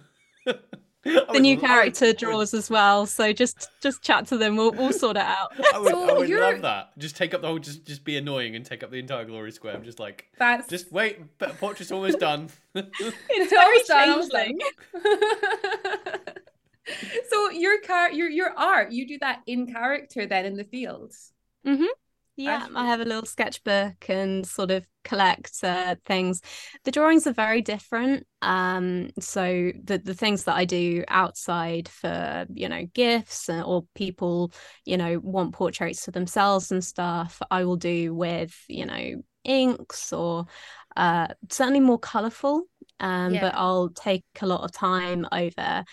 The 1.02 1.38
new 1.40 1.56
character 1.58 2.12
draws 2.12 2.52
as 2.52 2.68
well, 2.68 3.06
so 3.06 3.32
just 3.32 3.70
just 3.80 4.02
chat 4.02 4.26
to 4.28 4.36
them. 4.36 4.56
We'll 4.56 4.72
we'll 4.72 4.92
sort 4.92 5.16
it 5.16 5.22
out. 5.22 5.48
I 5.72 5.78
would, 5.78 5.94
I 5.94 6.12
would 6.12 6.28
love 6.28 6.60
that. 6.62 6.98
Just 6.98 7.16
take 7.16 7.32
up 7.32 7.40
the 7.40 7.46
whole, 7.48 7.58
just 7.58 7.86
just 7.86 8.04
be 8.04 8.18
annoying 8.18 8.54
and 8.54 8.66
take 8.66 8.82
up 8.82 8.90
the 8.90 8.98
entire 8.98 9.24
glory 9.24 9.50
square. 9.52 9.74
I'm 9.74 9.82
just 9.82 9.98
like, 9.98 10.26
that's 10.38 10.68
just 10.68 10.92
wait, 10.92 11.38
but 11.38 11.58
portrait's 11.58 11.90
almost 11.90 12.18
done. 12.18 12.50
It's 12.74 13.52
Almost 13.52 13.88
very 13.88 14.06
done, 14.06 14.10
almost 14.10 14.30
done. 14.32 14.58
changeling. 14.58 14.60
so 17.30 17.50
your 17.50 17.80
car 17.82 18.10
your 18.12 18.28
your 18.28 18.50
art 18.56 18.90
you 18.92 19.06
do 19.06 19.18
that 19.18 19.42
in 19.46 19.66
character 19.66 20.26
then 20.26 20.44
in 20.44 20.56
the 20.56 20.64
fields 20.64 21.32
mm-hmm. 21.66 21.84
Yeah, 22.44 22.66
I 22.74 22.86
have 22.86 23.00
a 23.00 23.04
little 23.04 23.26
sketchbook 23.26 24.08
and 24.08 24.46
sort 24.46 24.70
of 24.70 24.86
collect 25.04 25.62
uh, 25.62 25.96
things. 26.06 26.40
The 26.84 26.90
drawings 26.90 27.26
are 27.26 27.32
very 27.32 27.60
different. 27.60 28.26
Um, 28.40 29.10
so 29.20 29.72
the 29.84 29.98
the 29.98 30.14
things 30.14 30.44
that 30.44 30.54
I 30.56 30.64
do 30.64 31.04
outside 31.08 31.88
for 31.88 32.46
you 32.54 32.68
know 32.68 32.86
gifts 32.94 33.50
or 33.50 33.84
people 33.94 34.52
you 34.86 34.96
know 34.96 35.18
want 35.18 35.52
portraits 35.52 36.04
for 36.04 36.12
themselves 36.12 36.72
and 36.72 36.82
stuff, 36.82 37.42
I 37.50 37.64
will 37.64 37.76
do 37.76 38.14
with 38.14 38.56
you 38.68 38.86
know 38.86 39.22
inks 39.44 40.12
or 40.12 40.46
uh, 40.96 41.28
certainly 41.50 41.80
more 41.80 41.98
colourful. 41.98 42.62
Um, 43.00 43.34
Yeah. 43.34 43.40
but 43.40 43.54
I'll 43.54 43.90
take 43.90 44.24
a 44.40 44.46
lot 44.46 44.62
of 44.62 44.72
time 44.72 45.26
over 45.30 45.84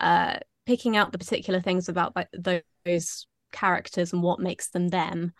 uh, 0.00 0.36
picking 0.66 0.96
out 0.96 1.12
the 1.12 1.18
particular 1.18 1.60
things 1.60 1.88
about 1.88 2.14
those 2.84 3.26
characters 3.52 4.12
and 4.12 4.22
what 4.22 4.40
makes 4.40 4.68
them 4.70 4.88
them 4.88 5.32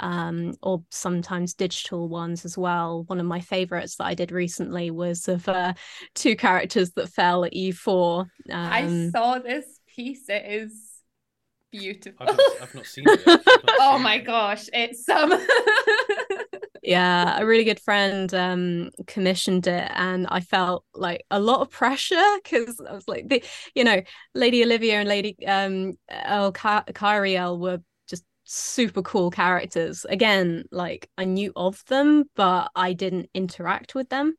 um, 0.00 0.54
or 0.62 0.82
sometimes 0.90 1.54
digital 1.54 2.08
ones 2.08 2.44
as 2.44 2.56
well. 2.58 3.04
One 3.06 3.20
of 3.20 3.26
my 3.26 3.40
favorites 3.40 3.96
that 3.96 4.04
I 4.06 4.14
did 4.14 4.32
recently 4.32 4.90
was 4.90 5.28
of 5.28 5.48
uh, 5.48 5.74
two 6.14 6.36
characters 6.36 6.92
that 6.92 7.08
fell 7.08 7.44
at 7.44 7.54
E4. 7.54 8.26
i 8.64 8.86
Um, 8.86 9.10
saw 9.10 9.38
this 9.38 9.64
piece 9.94 10.28
it 10.28 10.44
is 10.46 10.72
beautiful 11.70 12.26
I've 12.26 12.36
not, 12.36 12.56
I've 12.62 12.74
not 12.74 12.86
seen 12.86 13.08
it. 13.08 13.20
Yet. 13.26 13.40
I've 13.52 13.64
not 13.64 13.72
oh 13.80 13.98
seen 13.98 14.02
my 14.02 14.18
it. 14.18 14.24
gosh 14.24 14.68
it's 14.72 15.08
um 15.08 15.32
yeah, 16.82 17.38
a 17.40 17.44
really 17.46 17.64
good 17.64 17.80
friend 17.80 18.32
um, 18.34 18.90
commissioned 19.06 19.66
it, 19.66 19.90
and 19.94 20.26
I 20.30 20.40
felt 20.40 20.84
like 20.94 21.24
a 21.30 21.40
lot 21.40 21.60
of 21.60 21.70
pressure 21.70 22.22
because 22.42 22.80
I 22.80 22.92
was 22.92 23.06
like, 23.08 23.28
the, 23.28 23.42
you 23.74 23.84
know, 23.84 24.00
Lady 24.34 24.62
Olivia 24.62 25.00
and 25.00 25.08
Lady 25.08 25.36
um, 25.46 25.94
El 26.08 26.52
Ka- 26.52 26.84
Kyriel 26.92 27.58
were 27.58 27.78
just 27.78 27.84
super 28.50 29.02
cool 29.02 29.30
characters. 29.30 30.06
Again, 30.08 30.64
like 30.72 31.10
I 31.18 31.24
knew 31.24 31.52
of 31.54 31.84
them, 31.86 32.24
but 32.34 32.70
I 32.74 32.94
didn't 32.94 33.28
interact 33.34 33.94
with 33.94 34.08
them. 34.08 34.34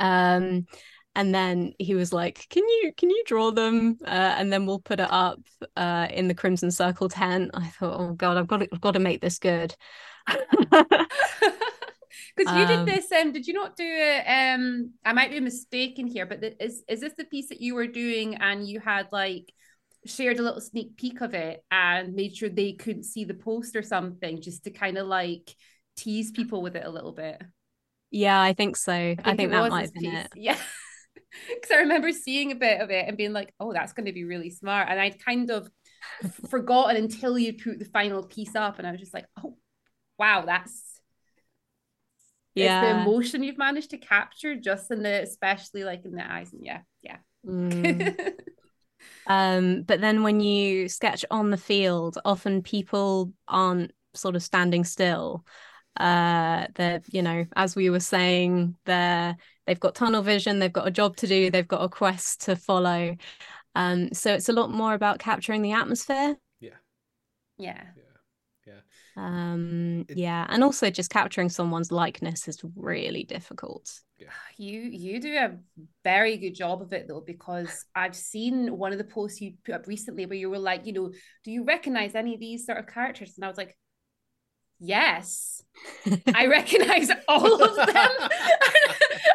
Um, 0.00 0.66
and 1.14 1.34
then 1.34 1.72
he 1.78 1.94
was 1.94 2.12
like, 2.12 2.46
"Can 2.50 2.64
you 2.68 2.92
can 2.96 3.08
you 3.10 3.22
draw 3.26 3.50
them?" 3.50 3.98
Uh, 4.04 4.34
and 4.38 4.52
then 4.52 4.66
we'll 4.66 4.80
put 4.80 5.00
it 5.00 5.10
up 5.10 5.40
uh, 5.76 6.08
in 6.10 6.28
the 6.28 6.34
Crimson 6.34 6.70
Circle 6.70 7.08
tent. 7.08 7.52
I 7.54 7.68
thought, 7.68 7.98
"Oh 8.00 8.12
God, 8.12 8.36
I've 8.36 8.48
got 8.48 8.58
to, 8.58 8.68
I've 8.72 8.80
got 8.80 8.92
to 8.92 8.98
make 9.00 9.20
this 9.20 9.38
good." 9.38 9.74
because 12.36 12.52
you 12.52 12.66
did 12.66 12.80
Um, 12.80 12.86
this 12.86 13.10
um 13.12 13.32
did 13.32 13.46
you 13.46 13.52
not 13.54 13.76
do 13.76 13.84
it 13.86 14.24
um 14.26 14.92
i 15.04 15.12
might 15.12 15.30
be 15.30 15.40
mistaken 15.40 16.06
here 16.06 16.26
but 16.26 16.42
is 16.60 16.82
is 16.88 17.00
this 17.00 17.12
the 17.16 17.24
piece 17.24 17.48
that 17.48 17.60
you 17.60 17.74
were 17.74 17.86
doing 17.86 18.34
and 18.36 18.66
you 18.66 18.80
had 18.80 19.06
like 19.12 19.52
shared 20.06 20.38
a 20.38 20.42
little 20.42 20.60
sneak 20.60 20.96
peek 20.96 21.20
of 21.20 21.34
it 21.34 21.64
and 21.70 22.14
made 22.14 22.36
sure 22.36 22.48
they 22.48 22.72
couldn't 22.72 23.04
see 23.04 23.24
the 23.24 23.34
post 23.34 23.76
or 23.76 23.82
something 23.82 24.40
just 24.40 24.64
to 24.64 24.70
kind 24.70 24.98
of 24.98 25.06
like 25.06 25.54
tease 25.96 26.30
people 26.30 26.62
with 26.62 26.76
it 26.76 26.84
a 26.84 26.90
little 26.90 27.12
bit 27.12 27.42
Yeah, 28.10 28.40
I 28.40 28.52
think 28.52 28.76
so. 28.76 28.92
I 28.92 29.16
think, 29.36 29.40
it 29.40 29.50
that 29.50 29.70
might 29.70 29.82
have 29.82 29.94
been 29.94 30.16
it. 30.16 30.30
Yeah. 30.34 30.58
Because 31.48 31.70
I 31.70 31.80
remember 31.80 32.12
seeing 32.12 32.50
a 32.50 32.54
bit 32.54 32.80
of 32.80 32.90
it 32.90 33.06
and 33.06 33.16
being 33.16 33.34
like, 33.34 33.52
oh, 33.60 33.70
that's 33.70 33.92
going 33.92 34.06
to 34.06 34.12
be 34.12 34.24
really 34.24 34.48
smart. 34.48 34.88
And 34.88 34.98
I'd 34.98 35.22
kind 35.22 35.50
of 35.50 35.68
forgotten 36.48 36.96
until 36.96 37.38
you 37.38 37.52
put 37.52 37.78
the 37.78 37.84
final 37.84 38.22
piece 38.22 38.54
up. 38.54 38.78
And 38.78 38.86
I 38.86 38.90
was 38.90 39.00
just 39.00 39.12
like, 39.12 39.26
oh, 39.42 39.58
wow, 40.18 40.44
that's 40.46 41.00
it's 42.54 42.80
the 42.80 43.02
emotion 43.02 43.42
you've 43.42 43.58
managed 43.58 43.90
to 43.90 43.98
capture 43.98 44.56
just 44.56 44.90
in 44.90 45.02
the, 45.02 45.22
especially 45.22 45.84
like 45.84 46.06
in 46.06 46.12
the 46.12 46.32
eyes. 46.32 46.54
And 46.54 46.64
yeah, 46.64 46.80
yeah. 47.02 47.18
Mm. 47.46 48.34
Um, 49.26 49.82
but 49.82 50.00
then 50.00 50.22
when 50.22 50.40
you 50.40 50.88
sketch 50.88 51.24
on 51.30 51.50
the 51.50 51.56
field, 51.56 52.18
often 52.24 52.62
people 52.62 53.32
aren't 53.48 53.92
sort 54.14 54.36
of 54.36 54.42
standing 54.42 54.84
still. 54.84 55.44
Uh, 55.96 56.66
they're, 56.74 57.00
you 57.10 57.22
know, 57.22 57.46
as 57.56 57.74
we 57.74 57.90
were 57.90 58.00
saying, 58.00 58.76
they're 58.84 59.36
they've 59.66 59.80
got 59.80 59.94
tunnel 59.94 60.22
vision, 60.22 60.58
they've 60.58 60.72
got 60.72 60.86
a 60.86 60.90
job 60.90 61.16
to 61.16 61.26
do, 61.26 61.50
they've 61.50 61.66
got 61.66 61.82
a 61.82 61.88
quest 61.88 62.42
to 62.42 62.56
follow. 62.56 63.16
Um, 63.74 64.12
so 64.12 64.32
it's 64.32 64.48
a 64.48 64.52
lot 64.52 64.70
more 64.70 64.94
about 64.94 65.18
capturing 65.18 65.62
the 65.62 65.72
atmosphere. 65.72 66.36
yeah. 66.60 66.70
Yeah. 67.58 67.82
Yeah. 68.66 68.80
Um, 69.16 70.04
It- 70.08 70.18
yeah, 70.18 70.46
and 70.48 70.62
also 70.62 70.90
just 70.90 71.10
capturing 71.10 71.48
someone's 71.48 71.90
likeness 71.90 72.48
is 72.48 72.60
really 72.74 73.24
difficult. 73.24 74.02
Yeah. 74.18 74.28
You 74.56 74.80
you 74.80 75.20
do 75.20 75.36
a 75.36 75.58
very 76.02 76.38
good 76.38 76.54
job 76.54 76.80
of 76.80 76.92
it 76.92 77.06
though, 77.06 77.20
because 77.20 77.84
I've 77.94 78.16
seen 78.16 78.76
one 78.78 78.92
of 78.92 78.98
the 78.98 79.04
posts 79.04 79.40
you 79.40 79.54
put 79.64 79.74
up 79.74 79.86
recently 79.86 80.24
where 80.24 80.38
you 80.38 80.48
were 80.48 80.58
like, 80.58 80.86
you 80.86 80.94
know, 80.94 81.12
do 81.44 81.50
you 81.50 81.64
recognize 81.64 82.14
any 82.14 82.32
of 82.32 82.40
these 82.40 82.64
sort 82.64 82.78
of 82.78 82.86
characters? 82.86 83.34
And 83.36 83.44
I 83.44 83.48
was 83.48 83.58
like, 83.58 83.76
yes, 84.78 85.62
I 86.34 86.46
recognize 86.50 87.10
all 87.28 87.62
of 87.62 87.76
them. 87.76 87.86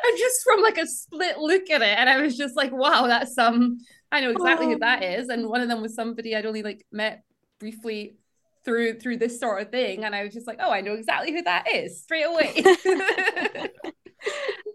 I'm 0.03 0.17
just 0.17 0.43
from 0.43 0.61
like 0.61 0.79
a 0.79 0.87
split 0.87 1.37
look 1.37 1.69
at 1.69 1.83
it, 1.83 1.97
and 1.97 2.09
I 2.09 2.19
was 2.19 2.35
just 2.35 2.55
like, 2.55 2.71
wow, 2.71 3.05
that's 3.05 3.37
um, 3.37 3.77
I 4.11 4.21
know 4.21 4.31
exactly 4.31 4.65
oh. 4.65 4.69
who 4.71 4.79
that 4.79 5.03
is. 5.03 5.29
And 5.29 5.47
one 5.47 5.61
of 5.61 5.69
them 5.69 5.81
was 5.81 5.93
somebody 5.93 6.35
I'd 6.35 6.47
only 6.47 6.63
like 6.63 6.85
met 6.91 7.23
briefly 7.59 8.17
through 8.65 8.99
through 8.99 9.17
this 9.17 9.39
sort 9.39 9.61
of 9.61 9.69
thing, 9.69 10.05
and 10.05 10.15
I 10.15 10.23
was 10.23 10.33
just 10.33 10.47
like, 10.47 10.57
oh, 10.59 10.71
I 10.71 10.81
know 10.81 10.93
exactly 10.93 11.31
who 11.31 11.43
that 11.43 11.71
is 11.71 12.01
straight 12.01 12.23
away. 12.23 12.63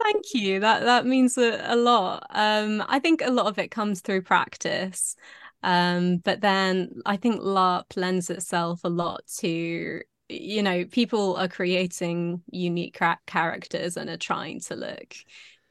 Thank 0.03 0.35
you. 0.35 0.61
That 0.61 0.85
that 0.85 1.07
means 1.07 1.37
a, 1.39 1.61
a 1.65 1.77
lot. 1.77 2.27
Um, 2.31 2.83
I 2.89 2.99
think 2.99 3.23
a 3.25 3.31
lot 3.31 3.47
of 3.47 3.59
it 3.59 3.71
comes 3.71 4.01
through 4.01 4.23
practice. 4.23 5.17
Um, 5.63 6.19
but 6.19 6.41
then 6.41 7.01
I 7.07 7.17
think 7.17 7.41
LARP 7.41 7.97
lends 7.97 8.31
itself 8.31 8.81
a 8.85 8.89
lot 8.89 9.23
to 9.39 10.01
you 10.29 10.63
know 10.63 10.85
people 10.85 11.37
are 11.37 11.49
creating 11.49 12.43
unique 12.51 12.99
characters 13.27 13.97
and 13.97 14.11
are 14.11 14.17
trying 14.17 14.61
to 14.61 14.77
look 14.77 15.15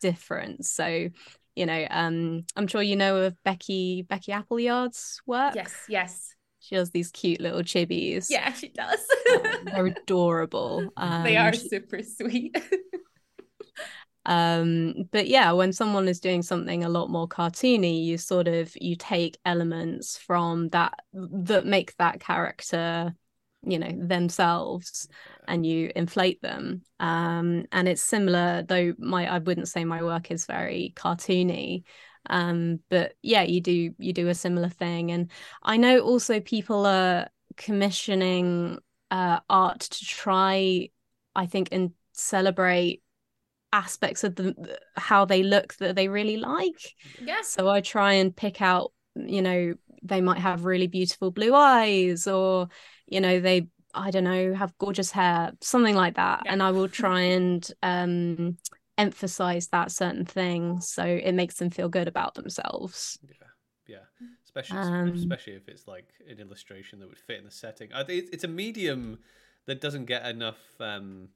different. 0.01 0.65
So 0.65 1.09
you 1.55 1.65
know 1.65 1.87
um 1.89 2.43
i'm 2.57 2.67
sure 2.67 2.81
you 2.81 2.97
know 2.97 3.15
of 3.15 3.43
becky 3.43 4.01
becky 4.03 4.31
appleyard's 4.31 5.21
work. 5.25 5.55
Yes 5.55 5.73
yes. 5.87 6.35
She 6.59 6.75
has 6.75 6.89
these 6.89 7.11
cute 7.11 7.41
little 7.41 7.61
chibis. 7.61 8.29
Yeah 8.29 8.51
she 8.53 8.69
does. 8.69 8.99
Um, 9.33 9.65
they're 9.65 9.85
adorable. 10.03 10.91
Um, 10.97 11.23
they 11.23 11.37
are 11.37 11.53
super 11.53 12.01
sweet 12.01 12.55
um 14.25 14.93
but 15.11 15.27
yeah 15.27 15.51
when 15.51 15.71
someone 15.71 16.07
is 16.07 16.19
doing 16.19 16.41
something 16.41 16.83
a 16.83 16.89
lot 16.89 17.09
more 17.09 17.27
cartoony 17.27 18.03
you 18.03 18.17
sort 18.17 18.47
of 18.47 18.71
you 18.79 18.95
take 18.95 19.37
elements 19.45 20.17
from 20.17 20.69
that 20.69 20.99
that 21.13 21.65
make 21.65 21.95
that 21.97 22.19
character 22.19 23.13
you 23.65 23.79
know 23.79 23.91
themselves 23.91 25.07
and 25.47 25.65
you 25.65 25.91
inflate 25.95 26.41
them. 26.41 26.81
Um 26.99 27.65
and 27.71 27.87
it's 27.87 28.01
similar 28.01 28.63
though 28.63 28.93
my 28.97 29.31
i 29.33 29.39
wouldn't 29.39 29.67
say 29.67 29.83
my 29.83 30.03
work 30.03 30.31
is 30.31 30.45
very 30.45 30.93
cartoony. 30.95 31.83
Um 32.29 32.79
but 32.89 33.13
yeah 33.21 33.43
you 33.43 33.61
do 33.61 33.93
you 33.97 34.13
do 34.13 34.27
a 34.29 34.35
similar 34.35 34.69
thing. 34.69 35.11
And 35.11 35.31
i 35.63 35.77
know 35.77 35.99
also 35.99 36.39
people 36.39 36.85
are 36.85 37.27
commissioning 37.57 38.77
uh 39.11 39.39
art 39.49 39.79
to 39.81 40.05
try 40.05 40.89
i 41.35 41.45
think 41.45 41.69
and 41.71 41.91
celebrate 42.13 43.01
aspects 43.75 44.23
of 44.23 44.35
the 44.35 44.79
how 44.95 45.25
they 45.25 45.43
look 45.43 45.75
that 45.75 45.95
they 45.95 46.07
really 46.07 46.37
like. 46.37 46.95
Yeah. 47.21 47.41
So 47.41 47.69
i 47.69 47.81
try 47.81 48.13
and 48.13 48.35
pick 48.35 48.61
out 48.61 48.91
you 49.15 49.41
know 49.41 49.73
they 50.01 50.21
might 50.21 50.39
have 50.39 50.65
really 50.65 50.87
beautiful 50.87 51.31
blue 51.31 51.53
eyes 51.53 52.27
or 52.27 52.67
you 53.07 53.19
know 53.19 53.39
they 53.39 53.67
i 53.93 54.11
don't 54.11 54.23
know 54.23 54.53
have 54.53 54.77
gorgeous 54.77 55.11
hair 55.11 55.51
something 55.61 55.95
like 55.95 56.15
that. 56.15 56.41
Yeah. 56.45 56.53
and 56.53 56.63
i 56.63 56.71
will 56.71 56.87
try 56.87 57.21
and 57.21 57.69
um 57.83 58.57
emphasize 58.97 59.67
that 59.67 59.91
certain 59.91 60.25
thing 60.25 60.79
so 60.79 61.03
it 61.03 61.33
makes 61.33 61.55
them 61.55 61.69
feel 61.69 61.89
good 61.89 62.07
about 62.07 62.33
themselves. 62.35 63.19
Yeah. 63.27 63.47
Yeah. 63.87 64.25
Especially 64.45 64.77
um, 64.77 65.09
especially 65.09 65.53
if 65.53 65.67
it's 65.67 65.87
like 65.87 66.07
an 66.29 66.39
illustration 66.39 66.99
that 66.99 67.09
would 67.09 67.17
fit 67.19 67.39
in 67.39 67.45
the 67.45 67.51
setting. 67.51 67.89
I 67.93 68.03
think 68.03 68.29
it's 68.31 68.45
a 68.45 68.47
medium 68.47 69.19
that 69.65 69.81
doesn't 69.81 70.05
get 70.05 70.25
enough 70.25 70.59
um 70.79 71.29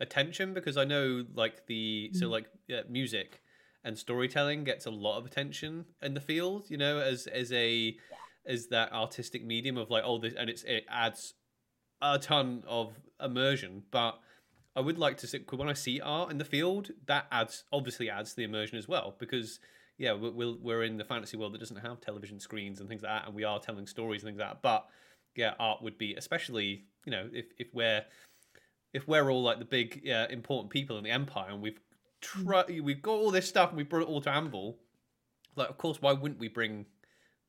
attention 0.00 0.54
because 0.54 0.76
i 0.76 0.84
know 0.84 1.24
like 1.34 1.66
the 1.66 2.10
mm. 2.12 2.18
so 2.18 2.28
like 2.28 2.46
yeah, 2.66 2.80
music 2.88 3.40
and 3.84 3.96
storytelling 3.96 4.64
gets 4.64 4.86
a 4.86 4.90
lot 4.90 5.18
of 5.18 5.26
attention 5.26 5.84
in 6.02 6.14
the 6.14 6.20
field 6.20 6.66
you 6.68 6.76
know 6.76 6.98
as 6.98 7.26
as 7.28 7.52
a 7.52 7.96
is 8.46 8.68
that 8.68 8.92
artistic 8.92 9.44
medium 9.44 9.76
of 9.76 9.90
like 9.90 10.02
oh 10.04 10.18
this 10.18 10.34
and 10.36 10.50
it's 10.50 10.62
it 10.64 10.84
adds 10.88 11.34
a 12.02 12.18
ton 12.18 12.62
of 12.66 12.94
immersion. 13.22 13.82
But 13.90 14.18
i 14.76 14.80
would 14.80 14.98
like 14.98 15.16
to 15.16 15.26
see 15.26 15.38
when 15.50 15.68
i 15.68 15.72
see 15.72 16.00
art 16.00 16.32
in 16.32 16.38
the 16.38 16.44
field 16.44 16.90
that 17.06 17.26
adds 17.30 17.62
obviously 17.72 18.10
adds 18.10 18.30
to 18.30 18.36
the 18.36 18.42
immersion 18.42 18.76
as 18.76 18.88
well 18.88 19.14
because 19.20 19.60
yeah 19.98 20.12
we're, 20.12 20.56
we're 20.60 20.82
in 20.82 20.96
the 20.96 21.04
fantasy 21.04 21.36
world 21.36 21.54
that 21.54 21.60
doesn't 21.60 21.76
have 21.76 22.00
television 22.00 22.40
screens 22.40 22.80
and 22.80 22.88
things 22.88 23.02
like 23.02 23.12
that 23.12 23.26
and 23.26 23.36
we 23.36 23.44
are 23.44 23.60
telling 23.60 23.86
stories 23.86 24.22
and 24.22 24.30
things 24.30 24.40
like 24.40 24.48
that. 24.48 24.62
But 24.62 24.86
yeah 25.36 25.54
art 25.58 25.82
would 25.82 25.96
be 25.96 26.14
especially 26.14 26.84
you 27.06 27.12
know 27.12 27.28
if, 27.32 27.46
if 27.58 27.68
we're 27.72 28.04
if 28.94 29.06
we're 29.06 29.30
all 29.30 29.42
like 29.42 29.58
the 29.58 29.64
big 29.66 30.00
yeah, 30.02 30.26
important 30.30 30.70
people 30.70 30.96
in 30.96 31.04
the 31.04 31.10
empire 31.10 31.50
and 31.50 31.60
we've 31.60 31.78
we've 32.82 33.02
got 33.02 33.12
all 33.12 33.30
this 33.30 33.46
stuff 33.46 33.68
and 33.68 33.76
we 33.76 33.82
brought 33.82 34.00
it 34.02 34.08
all 34.08 34.22
to 34.22 34.30
Anvil 34.30 34.78
like 35.56 35.68
of 35.68 35.76
course 35.76 36.00
why 36.00 36.10
wouldn't 36.10 36.40
we 36.40 36.48
bring 36.48 36.86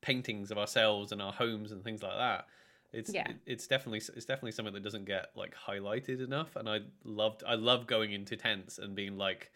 paintings 0.05 0.51
of 0.51 0.57
ourselves 0.57 1.11
and 1.11 1.21
our 1.21 1.33
homes 1.33 1.71
and 1.71 1.83
things 1.83 2.03
like 2.03 2.15
that. 2.15 2.45
It's 2.93 3.11
yeah. 3.13 3.27
It, 3.27 3.37
it's 3.45 3.67
definitely 3.67 4.01
it's 4.15 4.25
definitely 4.25 4.51
something 4.51 4.73
that 4.75 4.83
doesn't 4.83 5.05
get 5.05 5.31
like 5.35 5.53
highlighted 5.55 6.23
enough. 6.23 6.55
And 6.55 6.69
I 6.69 6.81
loved 7.03 7.43
I 7.45 7.55
love 7.55 7.87
going 7.87 8.13
into 8.13 8.37
tents 8.37 8.77
and 8.77 8.95
being 8.95 9.17
like, 9.17 9.51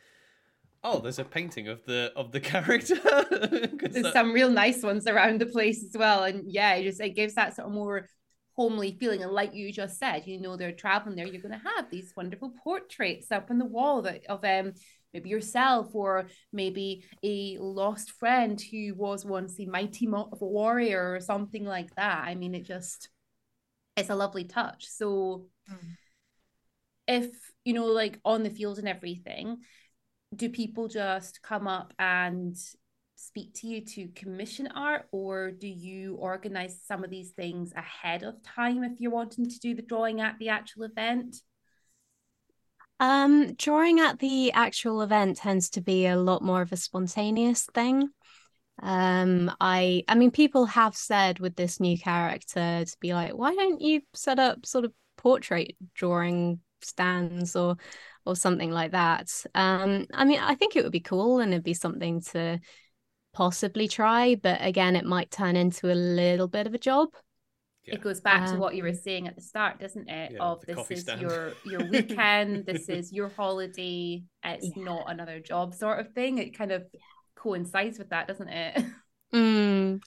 oh, 0.83 0.99
there's 0.99 1.19
a 1.19 1.23
painting 1.23 1.67
of 1.67 1.85
the 1.85 2.11
of 2.15 2.31
the 2.31 2.39
character. 2.51 2.95
there's 2.95 4.03
that... 4.03 4.13
some 4.13 4.33
real 4.33 4.49
nice 4.49 4.81
ones 4.81 5.07
around 5.07 5.39
the 5.39 5.45
place 5.45 5.83
as 5.83 5.95
well. 5.95 6.23
And 6.23 6.51
yeah, 6.51 6.73
it 6.73 6.83
just 6.83 6.99
it 6.99 7.11
gives 7.11 7.35
that 7.35 7.55
sort 7.55 7.67
of 7.67 7.73
more 7.73 8.09
homely 8.59 8.91
feeling. 8.99 9.23
And 9.23 9.31
like 9.31 9.55
you 9.55 9.71
just 9.71 9.97
said, 9.97 10.27
you 10.27 10.41
know, 10.41 10.57
they're 10.57 10.73
traveling 10.73 11.15
there. 11.15 11.25
You're 11.25 11.41
going 11.41 11.57
to 11.57 11.69
have 11.77 11.89
these 11.89 12.11
wonderful 12.13 12.51
portraits 12.61 13.31
up 13.31 13.49
on 13.49 13.57
the 13.57 13.63
wall 13.63 14.01
that 14.01 14.25
of 14.27 14.43
um 14.43 14.73
maybe 15.13 15.29
yourself 15.29 15.95
or 15.95 16.27
maybe 16.51 17.05
a 17.23 17.57
lost 17.57 18.11
friend 18.11 18.61
who 18.69 18.93
was 18.95 19.23
once 19.23 19.57
a 19.61 19.65
mighty 19.65 20.07
warrior 20.09 21.13
or 21.13 21.21
something 21.21 21.65
like 21.65 21.95
that 21.95 22.23
i 22.25 22.35
mean 22.35 22.53
it 22.53 22.63
just 22.63 23.09
it's 23.97 24.11
a 24.11 24.15
lovely 24.15 24.43
touch 24.43 24.85
so 24.85 25.47
mm. 25.71 25.95
if 27.07 27.31
you 27.65 27.73
know 27.73 27.87
like 27.87 28.19
on 28.23 28.43
the 28.43 28.51
field 28.51 28.77
and 28.77 28.87
everything 28.87 29.57
do 30.35 30.47
people 30.47 30.87
just 30.87 31.41
come 31.41 31.67
up 31.67 31.91
and 31.97 32.55
speak 33.19 33.53
to 33.53 33.67
you 33.67 33.81
to 33.81 34.07
commission 34.15 34.67
art 34.75 35.07
or 35.11 35.51
do 35.51 35.67
you 35.67 36.15
organize 36.15 36.79
some 36.87 37.03
of 37.03 37.09
these 37.09 37.31
things 37.31 37.73
ahead 37.75 38.23
of 38.23 38.41
time 38.43 38.83
if 38.83 38.99
you're 38.99 39.11
wanting 39.11 39.47
to 39.47 39.59
do 39.59 39.75
the 39.75 39.81
drawing 39.81 40.21
at 40.21 40.37
the 40.39 40.49
actual 40.49 40.83
event 40.83 41.35
um, 43.01 43.53
drawing 43.53 43.99
at 43.99 44.19
the 44.19 44.51
actual 44.51 45.01
event 45.01 45.37
tends 45.37 45.69
to 45.71 45.81
be 45.81 46.05
a 46.05 46.17
lot 46.17 46.41
more 46.41 46.61
of 46.61 46.73
a 46.73 46.77
spontaneous 46.77 47.65
thing. 47.73 48.09
Um, 48.81 49.51
I 49.59 50.03
I 50.07 50.15
mean 50.15 50.31
people 50.31 50.65
have 50.65 50.95
said 50.95 51.39
with 51.39 51.55
this 51.55 51.79
new 51.79 51.97
character 51.97 52.83
to 52.85 52.97
be 52.99 53.13
like, 53.13 53.31
why 53.31 53.55
don't 53.55 53.81
you 53.81 54.01
set 54.13 54.37
up 54.37 54.65
sort 54.65 54.83
of 54.83 54.91
portrait 55.15 55.75
drawing 55.95 56.59
stands 56.81 57.55
or 57.55 57.77
or 58.25 58.35
something 58.35 58.71
like 58.71 58.91
that. 58.91 59.31
Um, 59.55 60.05
I 60.13 60.25
mean, 60.25 60.39
I 60.39 60.55
think 60.55 60.75
it 60.75 60.83
would 60.83 60.91
be 60.91 60.99
cool 60.99 61.39
and 61.39 61.53
it'd 61.53 61.63
be 61.63 61.73
something 61.73 62.21
to 62.33 62.59
possibly 63.33 63.87
try, 63.87 64.35
but 64.35 64.59
again, 64.61 64.95
it 64.95 65.05
might 65.05 65.31
turn 65.31 65.55
into 65.55 65.91
a 65.91 65.93
little 65.93 66.47
bit 66.47 66.67
of 66.67 66.73
a 66.73 66.79
job 66.79 67.09
yeah. 67.89 67.95
it 67.95 68.01
goes 68.01 68.21
back 68.21 68.47
um, 68.47 68.53
to 68.53 68.59
what 68.59 68.75
you 68.75 68.83
were 68.83 68.93
saying 68.93 69.27
at 69.27 69.35
the 69.35 69.41
start 69.41 69.79
doesn't 69.79 70.09
it 70.09 70.33
yeah, 70.33 70.39
of 70.39 70.65
this 70.65 70.91
is 70.91 71.01
stand. 71.01 71.21
your 71.21 71.53
your 71.65 71.85
weekend 71.89 72.65
this 72.65 72.89
is 72.89 73.11
your 73.11 73.29
holiday 73.29 74.23
it's 74.43 74.71
yeah. 74.75 74.83
not 74.83 75.05
another 75.07 75.39
job 75.39 75.73
sort 75.73 75.99
of 75.99 76.11
thing 76.13 76.37
it 76.37 76.57
kind 76.57 76.71
of 76.71 76.83
coincides 77.35 77.97
with 77.97 78.09
that 78.09 78.27
doesn't 78.27 78.49
it 78.49 78.83
mm. 79.33 80.01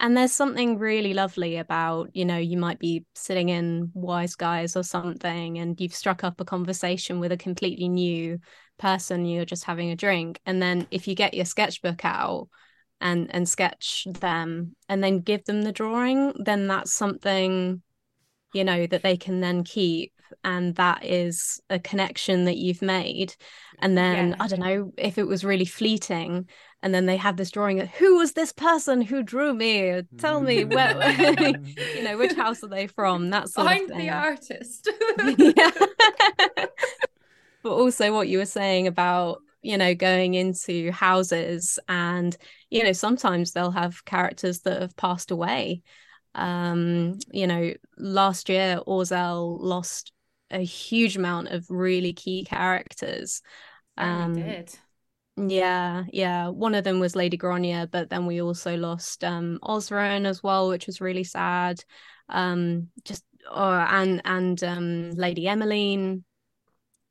and 0.00 0.16
there's 0.16 0.32
something 0.32 0.78
really 0.78 1.14
lovely 1.14 1.56
about 1.56 2.14
you 2.14 2.24
know 2.24 2.36
you 2.36 2.56
might 2.56 2.78
be 2.78 3.04
sitting 3.14 3.48
in 3.48 3.90
wise 3.94 4.34
guys 4.34 4.76
or 4.76 4.82
something 4.82 5.58
and 5.58 5.80
you've 5.80 5.94
struck 5.94 6.24
up 6.24 6.40
a 6.40 6.44
conversation 6.44 7.20
with 7.20 7.32
a 7.32 7.36
completely 7.36 7.88
new 7.88 8.38
person 8.78 9.24
you're 9.24 9.44
just 9.44 9.64
having 9.64 9.90
a 9.90 9.96
drink 9.96 10.40
and 10.46 10.60
then 10.60 10.86
if 10.90 11.06
you 11.06 11.14
get 11.14 11.34
your 11.34 11.44
sketchbook 11.44 12.04
out 12.04 12.48
and 13.00 13.34
and 13.34 13.48
sketch 13.48 14.06
them 14.20 14.74
and 14.88 15.02
then 15.02 15.20
give 15.20 15.44
them 15.44 15.62
the 15.62 15.72
drawing 15.72 16.32
then 16.44 16.66
that's 16.66 16.92
something 16.92 17.82
you 18.54 18.64
know 18.64 18.86
that 18.86 19.02
they 19.02 19.16
can 19.16 19.40
then 19.40 19.64
keep 19.64 20.11
and 20.44 20.74
that 20.76 21.04
is 21.04 21.60
a 21.70 21.78
connection 21.78 22.44
that 22.44 22.56
you've 22.56 22.82
made. 22.82 23.34
And 23.78 23.96
then 23.98 24.30
yeah. 24.30 24.36
i 24.38 24.46
don't 24.46 24.60
know 24.60 24.92
if 24.96 25.18
it 25.18 25.26
was 25.26 25.44
really 25.44 25.64
fleeting 25.64 26.46
and 26.82 26.92
then 26.92 27.06
they 27.06 27.16
have 27.16 27.36
this 27.36 27.50
drawing 27.50 27.80
of 27.80 27.88
who 27.88 28.16
was 28.16 28.32
this 28.32 28.52
person 28.52 29.00
who 29.00 29.22
drew 29.22 29.54
me? 29.54 30.02
Tell 30.18 30.40
me 30.40 30.64
where 30.64 31.10
you 31.96 32.02
know 32.02 32.18
which 32.18 32.34
house 32.34 32.62
are 32.64 32.68
they 32.68 32.88
from? 32.88 33.30
That 33.30 33.48
sort 33.48 33.68
Find 33.68 33.88
the 33.88 34.10
artist. 34.10 34.90
But 37.64 37.74
also 37.74 38.12
what 38.12 38.26
you 38.26 38.38
were 38.38 38.44
saying 38.44 38.88
about 38.88 39.40
you 39.62 39.78
know 39.78 39.94
going 39.94 40.34
into 40.34 40.90
houses 40.90 41.78
and 41.88 42.36
you 42.70 42.82
know 42.82 42.90
sometimes 42.90 43.52
they'll 43.52 43.70
have 43.70 44.04
characters 44.04 44.62
that 44.62 44.82
have 44.82 44.96
passed 44.96 45.30
away. 45.30 45.82
Um 46.34 47.20
you 47.30 47.46
know 47.46 47.72
last 47.96 48.48
year 48.48 48.80
Orzel 48.84 49.58
lost 49.60 50.10
a 50.52 50.60
huge 50.64 51.16
amount 51.16 51.48
of 51.48 51.66
really 51.70 52.12
key 52.12 52.44
characters 52.44 53.42
um 53.96 54.34
did. 54.34 54.78
Yeah, 55.36 56.04
yeah. 56.12 56.48
One 56.48 56.74
of 56.74 56.84
them 56.84 57.00
was 57.00 57.16
Lady 57.16 57.36
Grania, 57.38 57.88
but 57.90 58.10
then 58.10 58.26
we 58.26 58.42
also 58.42 58.76
lost 58.76 59.24
um 59.24 59.58
Osran 59.62 60.26
as 60.26 60.42
well, 60.42 60.68
which 60.68 60.86
was 60.86 61.00
really 61.00 61.24
sad. 61.24 61.82
Um, 62.28 62.88
just 63.04 63.24
uh, 63.50 63.86
and 63.90 64.20
and 64.24 64.62
um 64.62 65.10
Lady 65.12 65.48
Emmeline, 65.48 66.24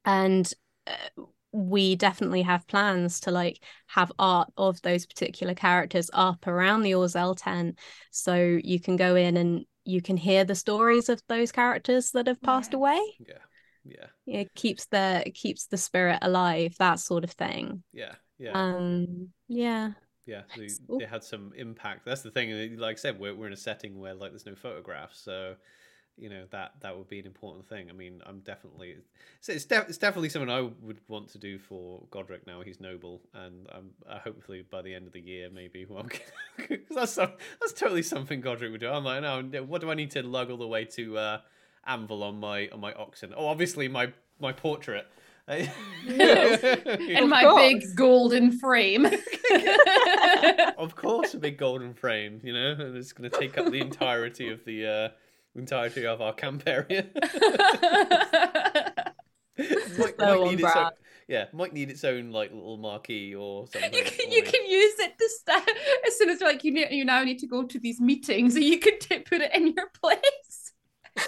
and 0.05 0.51
uh, 0.88 1.23
we 1.51 1.95
definitely 1.95 2.43
have 2.43 2.68
plans 2.68 3.19
to 3.22 3.31
like 3.31 3.63
have 3.88 4.11
art 4.19 4.49
of 4.55 4.81
those 4.84 5.05
particular 5.05 5.53
characters 5.53 6.09
up 6.13 6.47
around 6.47 6.84
the 6.84 6.91
Orzel 6.91 7.35
tent, 7.38 7.77
so 8.11 8.35
you 8.35 8.80
can 8.80 8.95
go 8.95 9.15
in 9.15 9.35
and 9.38 9.65
you 9.83 10.01
can 10.01 10.17
hear 10.17 10.43
the 10.43 10.55
stories 10.55 11.09
of 11.09 11.21
those 11.27 11.51
characters 11.51 12.11
that 12.11 12.27
have 12.27 12.41
passed 12.41 12.71
Yeah. 12.73 12.77
away. 12.77 13.01
Yeah. 13.19 13.37
Yeah. 13.83 14.41
It 14.41 14.53
keeps 14.53 14.85
the 14.87 15.23
it 15.25 15.31
keeps 15.31 15.65
the 15.67 15.77
spirit 15.77 16.19
alive, 16.21 16.75
that 16.79 16.99
sort 16.99 17.23
of 17.23 17.31
thing. 17.31 17.83
Yeah. 17.93 18.13
Yeah. 18.37 18.51
Um, 18.53 19.29
yeah. 19.47 19.91
yeah. 20.25 20.43
They, 20.55 20.67
they 20.99 21.05
had 21.05 21.23
some 21.23 21.51
impact. 21.55 22.05
That's 22.05 22.21
the 22.21 22.31
thing. 22.31 22.77
Like 22.77 22.97
I 22.97 22.99
said, 22.99 23.19
we're, 23.19 23.35
we're 23.35 23.47
in 23.47 23.53
a 23.53 23.57
setting 23.57 23.99
where 23.99 24.13
like 24.13 24.31
there's 24.31 24.45
no 24.45 24.55
photographs. 24.55 25.19
So, 25.23 25.55
you 26.17 26.29
know, 26.29 26.45
that 26.51 26.73
that 26.81 26.97
would 26.97 27.09
be 27.09 27.19
an 27.19 27.25
important 27.25 27.67
thing. 27.67 27.89
I 27.89 27.93
mean, 27.93 28.21
I'm 28.25 28.39
definitely 28.39 28.95
so 29.39 29.53
it's, 29.53 29.65
def- 29.65 29.89
it's 29.89 29.97
definitely 29.97 30.29
something 30.29 30.49
I 30.49 30.61
would 30.61 30.99
want 31.07 31.29
to 31.29 31.38
do 31.38 31.57
for 31.57 32.03
Godric 32.11 32.45
now 32.45 32.61
he's 32.61 32.79
noble. 32.79 33.21
And 33.33 33.67
um, 33.71 33.89
uh, 34.07 34.19
hopefully 34.19 34.63
by 34.69 34.81
the 34.81 34.93
end 34.93 35.07
of 35.07 35.13
the 35.13 35.21
year, 35.21 35.49
maybe, 35.51 35.85
well, 35.89 36.03
'cause 36.03 36.77
that's, 36.93 37.13
some, 37.13 37.31
that's 37.59 37.73
totally 37.73 38.03
something 38.03 38.41
Godric 38.41 38.71
would 38.71 38.81
do. 38.81 38.89
I'm 38.89 39.03
like, 39.03 39.21
no, 39.21 39.41
what 39.63 39.81
do 39.81 39.89
I 39.89 39.95
need 39.95 40.11
to 40.11 40.23
lug 40.23 40.51
all 40.51 40.57
the 40.57 40.67
way 40.67 40.85
to 40.85 41.17
uh, 41.17 41.41
Anvil 41.88 42.23
on 42.23 42.39
my 42.39 42.67
on 42.69 42.79
my 42.79 42.93
oxen? 42.93 43.33
Oh, 43.35 43.47
obviously 43.47 43.88
my 43.88 44.11
my 44.39 44.51
portrait. 44.51 45.07
and 45.47 45.69
my 47.29 47.53
big 47.57 47.95
golden 47.95 48.51
frame. 48.51 49.05
of 50.77 50.95
course, 50.95 51.33
a 51.33 51.38
big 51.39 51.57
golden 51.57 51.93
frame, 51.93 52.39
you 52.43 52.53
know, 52.53 52.71
and 52.71 52.95
it's 52.95 53.11
going 53.11 53.29
to 53.29 53.39
take 53.39 53.57
up 53.57 53.71
the 53.71 53.79
entirety 53.81 54.49
of 54.49 54.63
the 54.65 54.85
uh, 54.85 55.09
entirety 55.55 56.05
of 56.05 56.21
our 56.21 56.33
camp 56.33 56.63
area. 56.67 57.07
might, 59.57 59.73
So 59.97 60.13
might 60.19 60.37
on 60.39 60.47
need 60.49 60.59
its 60.61 60.75
own, 60.75 60.89
yeah, 61.27 61.45
might 61.53 61.73
need 61.73 61.89
its 61.89 62.03
own 62.03 62.31
like 62.31 62.51
little 62.51 62.77
marquee 62.77 63.35
or 63.35 63.67
something. 63.67 63.93
you 63.93 64.03
can, 64.03 64.31
you 64.31 64.43
can 64.43 64.65
use 64.65 64.99
it 64.99 65.17
to 65.17 65.29
start 65.39 65.69
as 66.07 66.17
soon 66.17 66.29
as 66.29 66.39
you're 66.39 66.49
like 66.49 66.63
you 66.63 66.71
ne- 66.71 66.93
you 66.95 67.05
now 67.05 67.23
need 67.23 67.39
to 67.39 67.47
go 67.47 67.63
to 67.63 67.79
these 67.79 67.99
meetings, 67.99 68.57
you 68.57 68.79
can 68.79 68.97
t- 68.99 69.19
put 69.19 69.41
it 69.41 69.53
in 69.55 69.67
your 69.73 69.89
place. 70.01 70.73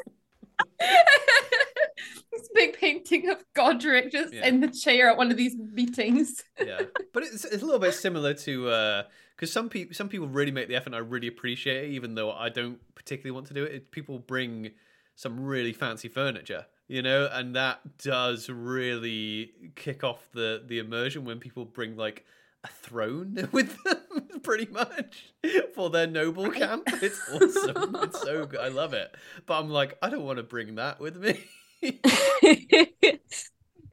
this 2.32 2.50
big 2.54 2.78
painting 2.78 3.30
of 3.30 3.44
Godric 3.54 4.12
just 4.12 4.34
Yeah. 4.34 4.48
in 4.48 4.60
the 4.60 4.68
chair 4.70 5.10
at 5.10 5.18
one 5.18 5.32
of 5.32 5.38
these 5.38 5.56
meetings. 5.56 6.44
yeah, 6.60 6.82
but 7.14 7.24
it's, 7.24 7.46
it's 7.46 7.62
a 7.64 7.66
little 7.66 7.80
bit 7.80 7.94
similar 7.94 8.34
to 8.36 8.70
uh, 8.70 9.04
because 9.36 9.52
some 9.52 9.70
people 9.70 9.94
some 9.94 10.10
people 10.10 10.28
really 10.28 10.52
make 10.52 10.68
the 10.68 10.76
effort. 10.76 10.88
and 10.88 10.96
I 10.96 11.00
really 11.00 11.28
appreciate 11.28 11.86
it, 11.86 11.92
even 11.92 12.16
though 12.16 12.32
I 12.32 12.50
don't 12.50 12.80
particularly 12.96 13.32
want 13.32 13.48
to 13.48 13.54
do 13.54 13.64
it. 13.64 13.74
it. 13.74 13.92
People 13.92 14.20
bring 14.20 14.72
some 15.16 15.40
really 15.40 15.74
fancy 15.74 16.08
furniture, 16.08 16.66
you 16.88 17.02
know, 17.02 17.30
and 17.32 17.56
that 17.56 17.98
does 17.98 18.50
really 18.50 19.52
kick 19.76 20.04
off 20.04 20.30
the 20.34 20.64
the 20.66 20.80
immersion 20.80 21.26
when 21.26 21.40
people 21.40 21.66
bring 21.66 21.96
like 21.98 22.26
a 22.64 22.68
throne 22.70 23.50
with 23.52 23.78
them, 23.84 24.42
pretty 24.42 24.72
much 24.72 25.34
for 25.76 25.90
their 25.90 26.08
noble 26.08 26.50
camp. 26.52 26.84
It's 27.02 27.20
awesome. 27.30 27.96
it's 28.02 28.22
so 28.22 28.46
good. 28.46 28.60
I 28.60 28.70
love 28.70 28.94
it. 28.94 29.14
But 29.46 29.60
I'm 29.60 29.70
like, 29.70 29.98
I 30.02 30.10
don't 30.10 30.24
want 30.24 30.38
to 30.38 30.44
bring 30.44 30.76
that 30.76 31.00
with 31.00 31.18
me. 31.18 31.40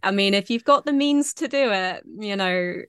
I 0.03 0.13
mean, 0.13 0.33
if 0.35 0.49
you've 0.49 0.65
got 0.65 0.85
the 0.87 0.93
means 0.93 1.35
to 1.35 1.49
do 1.49 1.71
it, 1.73 2.05
you 2.19 2.37
know, 2.37 2.83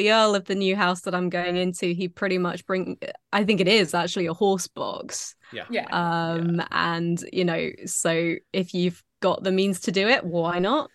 the 0.00 0.12
Earl 0.12 0.34
of 0.34 0.44
the 0.46 0.54
new 0.54 0.76
house 0.76 1.02
that 1.02 1.14
I'm 1.14 1.28
going 1.28 1.56
into, 1.56 1.92
he 1.92 2.08
pretty 2.08 2.38
much 2.38 2.66
bring 2.66 2.98
I 3.32 3.44
think 3.44 3.60
it 3.60 3.68
is 3.68 3.94
actually 3.94 4.26
a 4.26 4.34
horse 4.34 4.66
box. 4.66 5.34
yeah. 5.52 5.64
Yeah. 5.70 5.86
Um 5.90 6.62
and 6.70 7.22
you 7.32 7.44
know, 7.44 7.70
so 7.86 8.34
if 8.52 8.74
you've 8.74 9.02
got 9.20 9.42
the 9.42 9.52
means 9.52 9.80
to 9.80 9.92
do 9.92 10.08
it, 10.08 10.24
why 10.24 10.58
not? 10.58 10.90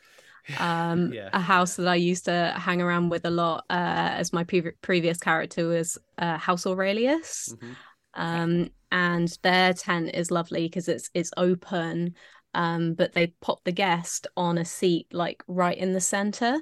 Um 0.60 1.12
Yeah. 1.14 1.30
a 1.34 1.40
house 1.40 1.76
that 1.78 1.88
I 1.88 1.96
used 1.96 2.26
to 2.26 2.54
hang 2.56 2.82
around 2.82 3.10
with 3.10 3.26
a 3.26 3.30
lot 3.32 3.66
uh 3.70 3.74
as 4.22 4.32
my 4.34 4.44
pre- 4.44 4.72
previous 4.82 5.18
character 5.20 5.68
was 5.68 5.98
uh 6.18 6.38
House 6.38 6.66
Aurelius. 6.66 7.56
Mhm. 7.62 7.76
um 8.14 8.70
and 8.92 9.38
their 9.42 9.74
tent 9.74 10.12
is 10.14 10.32
lovely 10.32 10.66
because 10.68 10.88
it's 10.88 11.10
it's 11.14 11.32
open 11.38 12.16
um 12.54 12.94
but 12.94 13.14
they 13.14 13.28
pop 13.42 13.60
the 13.66 13.72
guest 13.72 14.28
on 14.38 14.58
a 14.58 14.66
seat 14.66 15.08
like 15.12 15.44
right 15.48 15.78
in 15.78 15.94
the 15.94 16.00
center 16.02 16.54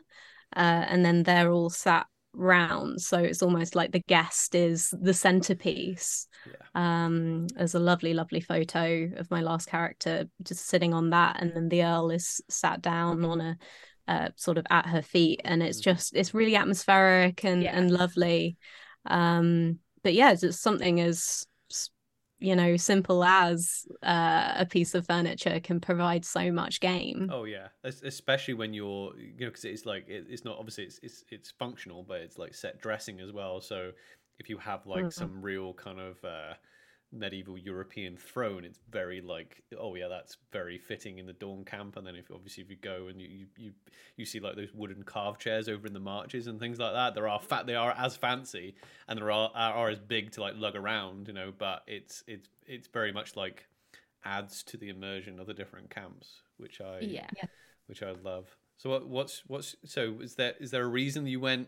uh 0.56 0.86
and 0.90 1.06
then 1.06 1.24
they're 1.24 1.52
all 1.52 1.70
sat 1.70 2.08
round 2.34 3.02
so 3.02 3.18
it's 3.18 3.42
almost 3.44 3.76
like 3.76 3.92
the 3.92 4.04
guest 4.08 4.56
is 4.56 4.94
the 5.02 5.14
centerpiece 5.14 6.28
um 6.76 7.46
there's 7.56 7.76
a 7.76 7.80
lovely 7.80 8.14
lovely 8.14 8.42
photo 8.42 9.10
of 9.18 9.30
my 9.30 9.42
last 9.42 9.68
character 9.68 10.26
just 10.42 10.68
sitting 10.68 10.94
on 10.94 11.12
that 11.12 11.42
and 11.42 11.54
then 11.54 11.70
the 11.70 11.84
earl 11.84 12.10
is 12.10 12.42
sat 12.50 12.82
down 12.82 13.24
on 13.24 13.42
a 13.42 13.58
uh, 14.08 14.30
sort 14.36 14.58
of 14.58 14.66
at 14.70 14.86
her 14.86 15.02
feet 15.02 15.40
and 15.46 15.64
it's 15.64 15.80
Mhm. 15.80 15.84
just 15.84 16.16
it's 16.16 16.34
really 16.34 16.56
atmospheric 16.56 17.46
and 17.46 17.64
Yeah. 17.64 17.78
and 17.78 17.92
lovely 17.92 18.58
um 19.06 19.80
but 20.04 20.14
yeah 20.14 20.32
it's 20.32 20.42
just 20.42 20.62
something 20.62 21.00
as 21.00 21.18
s- 21.18 21.46
you 22.44 22.56
know 22.56 22.78
simple 22.78 23.24
as 23.24 23.86
uh, 24.04 24.54
a 24.58 24.66
piece 24.66 24.96
of 24.96 25.06
furniture 25.08 25.60
can 25.62 25.80
provide 25.82 26.26
so 26.26 26.52
much 26.52 26.80
game 26.82 27.30
Oh 27.30 27.46
yeah, 27.46 27.70
Es- 27.86 28.04
especially 28.04 28.54
when 28.54 28.74
you're, 28.74 29.18
you 29.18 29.32
know, 29.40 29.48
because 29.48 29.66
it's 29.66 29.86
like 29.86 30.08
it, 30.10 30.26
it's 30.30 30.44
not 30.44 30.58
obviously 30.58 30.84
it's, 30.86 31.00
it's 31.02 31.24
it's 31.30 31.52
functional, 31.52 32.04
but 32.04 32.22
it's 32.22 32.38
like 32.38 32.54
set 32.54 32.82
dressing 32.82 33.20
as 33.22 33.32
well. 33.32 33.62
So 33.62 33.92
if 34.40 34.50
you 34.50 34.58
have 34.58 34.86
like 34.86 35.12
Mhm. 35.12 35.12
some 35.12 35.42
real 35.42 35.74
kind 35.74 36.00
of 36.00 36.24
uh, 36.26 36.54
medieval 37.14 37.58
European 37.58 38.18
throne, 38.18 38.66
it's 38.66 38.80
very 38.90 39.22
like, 39.22 39.62
oh 39.80 39.96
yeah, 39.96 40.08
that's 40.08 40.38
very 40.52 40.78
fitting 40.78 41.20
in 41.20 41.26
the 41.26 41.34
Dawn 41.34 41.64
camp. 41.64 41.96
And 41.96 42.06
then 42.06 42.16
if 42.16 42.32
obviously 42.32 42.64
if 42.64 42.70
you 42.70 42.76
go 42.76 43.08
and 43.08 43.22
you 43.22 43.28
you 43.28 43.46
you, 43.58 43.72
you 44.18 44.26
see 44.26 44.40
like 44.40 44.56
those 44.56 44.74
wooden 44.74 45.04
carved 45.04 45.40
chairs 45.40 45.70
over 45.70 45.86
in 45.88 45.94
the 45.94 46.00
marches 46.00 46.48
and 46.48 46.60
things 46.60 46.80
like 46.80 46.94
that, 46.94 47.16
there 47.16 47.28
are 47.28 47.40
fat 47.40 47.68
they 47.68 47.76
are 47.76 47.94
as 47.98 48.18
fancy 48.18 48.76
and 49.08 49.20
there 49.20 49.32
are 49.32 49.52
are, 49.54 49.74
are 49.74 49.90
as 49.90 50.00
big 50.00 50.32
to 50.32 50.42
like 50.42 50.56
lug 50.58 50.76
around, 50.76 51.28
you 51.28 51.34
know. 51.34 51.54
But 51.58 51.84
it's 51.88 52.24
it's 52.28 52.50
it's 52.66 52.88
very 52.88 53.12
much 53.12 53.36
like 53.36 53.68
adds 54.26 54.64
to 54.64 54.78
the 54.78 54.90
immersion 54.90 55.40
of 55.40 55.48
the 55.48 55.54
different 55.54 55.90
camps, 55.90 56.42
which 56.58 56.82
I 56.82 57.00
Yeah. 57.02 57.30
which 57.88 58.02
I 58.02 58.12
love. 58.12 58.58
So 58.78 58.90
what 58.90 59.08
what's 59.08 59.44
what's 59.48 59.76
so 59.86 60.20
is 60.22 60.36
there 60.36 60.56
is 60.60 60.72
there 60.72 60.84
a 60.84 60.88
reason 60.88 61.28
you 61.28 61.40
went 61.40 61.68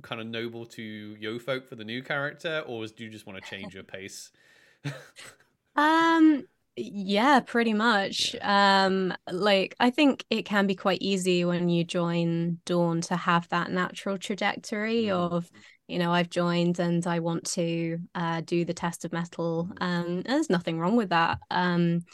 kind 0.00 0.20
of 0.20 0.26
noble 0.26 0.64
to 0.64 1.16
Yeofolk 1.20 1.66
for 1.66 1.74
the 1.74 1.84
new 1.84 2.02
character, 2.02 2.62
or 2.66 2.78
was, 2.78 2.92
do 2.92 3.04
you 3.04 3.10
just 3.10 3.26
want 3.26 3.42
to 3.42 3.50
change 3.50 3.74
your 3.74 3.82
pace? 3.82 4.30
Um, 5.76 6.44
yeah, 6.76 7.40
pretty 7.40 7.74
much. 7.74 8.34
Um, 8.40 9.14
like 9.30 9.74
I 9.80 9.90
think 9.90 10.24
it 10.30 10.44
can 10.44 10.66
be 10.66 10.74
quite 10.74 11.02
easy 11.02 11.44
when 11.44 11.68
you 11.68 11.84
join 11.84 12.58
Dawn 12.64 13.00
to 13.02 13.16
have 13.16 13.48
that 13.50 13.70
natural 13.70 14.18
trajectory 14.18 15.04
Mm. 15.04 15.32
of, 15.32 15.50
you 15.88 15.98
know, 15.98 16.12
I've 16.12 16.30
joined 16.30 16.78
and 16.78 17.06
I 17.06 17.20
want 17.20 17.44
to 17.52 17.98
uh 18.14 18.40
do 18.42 18.64
the 18.64 18.74
test 18.74 19.04
of 19.04 19.12
mettle. 19.12 19.68
Mhm. 19.72 19.82
Um, 19.82 20.06
and 20.06 20.24
there's 20.24 20.50
nothing 20.50 20.78
wrong 20.78 20.96
with 20.96 21.10
that. 21.10 21.38
Um, 21.50 22.04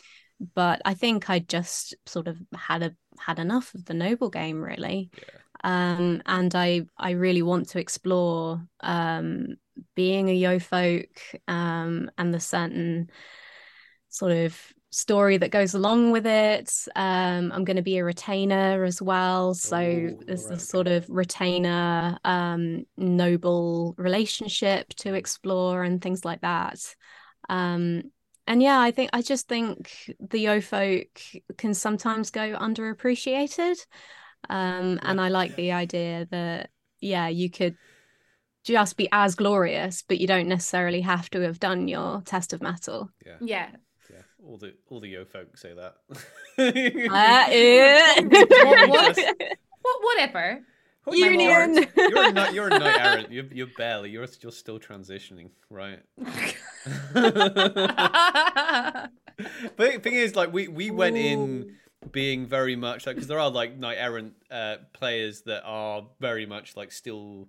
but 0.55 0.81
I 0.85 0.95
think 0.95 1.31
I 1.31 1.41
just 1.41 1.95
sort 2.07 2.29
of 2.29 2.39
had 2.55 2.83
a 2.83 2.95
had 3.19 3.39
enough 3.39 3.75
of 3.75 3.85
the 3.85 3.95
noble 3.95 4.31
game 4.31 4.63
really. 4.63 5.11
Yeah. 5.17 5.41
Um, 5.65 6.23
and 6.27 6.55
I 6.55 6.83
I 6.97 7.13
really 7.13 7.43
want 7.43 7.69
to 7.71 7.81
explore 7.81 8.63
um 8.81 9.57
being 9.95 10.29
a 10.29 10.41
Yeofolk 10.43 11.09
um 11.49 12.11
and 12.19 12.35
the 12.35 12.41
certain 12.41 13.11
sort 14.09 14.33
of 14.33 14.61
story 14.91 15.37
that 15.37 15.51
goes 15.51 15.75
along 15.75 16.13
with 16.13 16.27
it. 16.27 16.73
Um, 16.97 17.53
I'm 17.53 17.65
going 17.65 17.77
to 17.77 17.83
be 17.83 17.99
a 17.99 18.05
retainer 18.05 18.85
as 18.85 19.03
well, 19.03 19.53
so 19.55 19.77
Ooh, 19.77 20.19
there's 20.27 20.47
this 20.47 20.65
sort 20.65 20.89
of 20.89 21.07
retainer 21.09 22.19
um 22.25 22.87
noble 22.97 23.95
relationship 23.99 24.89
to 24.97 25.15
explore 25.15 25.83
and 25.83 26.01
things 26.01 26.25
like 26.25 26.41
that. 26.41 26.81
Um, 27.49 28.05
and 28.47 28.63
yeah, 28.63 28.81
I 28.81 28.91
think 28.93 29.11
I 29.13 29.21
just 29.21 29.47
think 29.47 30.15
the 30.21 30.47
Yeofolk 30.47 31.43
can 31.59 31.75
sometimes 31.75 32.31
go 32.31 32.57
underappreciated. 32.57 33.77
Um, 34.49 34.99
and 35.03 35.21
I 35.21 35.29
like 35.29 35.57
the 35.57 35.73
idea 35.73 36.27
that 36.31 36.71
yeah, 37.01 37.29
you 37.29 37.51
could 37.51 37.77
just 38.65 38.97
be 38.97 39.09
as 39.13 39.35
glorious, 39.35 40.03
but 40.07 40.19
you 40.21 40.27
don't 40.27 40.49
necessarily 40.49 41.01
have 41.03 41.29
to 41.31 41.41
have 41.43 41.61
done 41.61 41.89
your 41.89 42.23
test 42.23 42.53
of 42.53 42.61
mettle. 42.63 43.11
Yeah, 43.25 43.37
Yeah. 43.41 43.69
yeah. 44.11 44.23
All 44.45 44.57
the 44.59 44.75
all 44.91 45.01
the 45.01 45.15
Yeofolk 45.15 45.57
say 45.59 45.73
that. 45.75 45.95
Uh, 46.59 46.59
eh. 47.51 48.21
What- 48.23 48.89
what? 48.91 49.17
Just- 49.17 49.35
whatever. 50.03 50.61
Oh, 51.07 51.15
you 51.15 51.25
are- 51.27 51.31
Union. 51.31 51.87
You're 51.97 52.29
a 52.29 52.33
knight. 52.33 52.53
You're 52.55 52.67
a 52.67 52.79
knight 52.79 53.01
errant. 53.01 53.33
You're, 53.37 53.47
you're 53.47 53.69
barely. 53.79 54.11
You're 54.11 54.27
you're 54.43 54.53
still 54.53 54.79
transitioning, 54.79 55.51
right? 55.71 56.01
but 56.19 56.29
the 59.77 59.99
thing 60.03 60.15
is, 60.15 60.37
like 60.37 60.53
we 60.53 60.69
we 60.69 60.91
went 60.91 61.17
in. 61.17 61.77
Being 62.13 62.47
very 62.47 62.77
much 62.77 63.07
like 63.07 63.17
because 63.17 63.29
there 63.29 63.41
are 63.41 63.51
like 63.51 63.77
knight 63.77 63.99
errant 63.99 64.35
uh, 64.51 64.77
players 64.93 65.43
that 65.43 65.63
are 65.65 66.07
very 66.21 66.47
much 66.47 66.77
like 66.77 66.93
still 66.93 67.49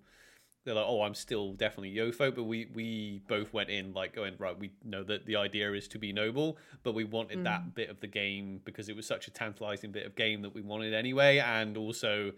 they're 0.66 0.76
like 0.76 0.86
oh 0.86 1.02
i'm 1.04 1.14
still 1.14 1.54
definitely 1.54 1.96
yofo 1.96 2.36
but 2.36 2.44
we 2.44 2.68
we 2.74 3.22
both 3.30 3.54
went 3.54 3.70
in 3.70 3.94
like 3.94 4.14
going 4.14 4.34
right 4.40 4.60
we 4.60 4.70
know 4.84 5.04
that 5.04 5.26
the 5.26 5.36
idea 5.38 5.72
is 5.72 5.88
to 5.88 5.98
be 5.98 6.12
noble 6.12 6.58
but 6.84 6.94
we 6.94 7.06
wanted 7.06 7.40
mm. 7.40 7.44
that 7.46 7.74
bit 7.74 7.90
of 7.90 8.02
the 8.02 8.08
game 8.08 8.60
because 8.66 8.90
it 8.90 8.96
was 8.96 9.08
such 9.08 9.28
a 9.28 9.32
tantalizing 9.32 9.92
bit 9.92 10.06
of 10.06 10.16
game 10.16 10.42
that 10.42 10.54
we 10.54 10.62
wanted 10.62 10.94
anyway 10.94 11.38
and 11.38 11.78
also 11.78 12.34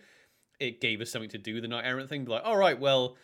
it 0.62 0.80
gave 0.80 1.02
us 1.02 1.12
something 1.12 1.30
to 1.30 1.40
do 1.40 1.60
the 1.60 1.68
knight 1.68 1.86
errant 1.86 2.08
thing. 2.08 2.26
Like 2.26 2.44
all 2.46 2.56
right 2.56 2.80
well 2.80 3.18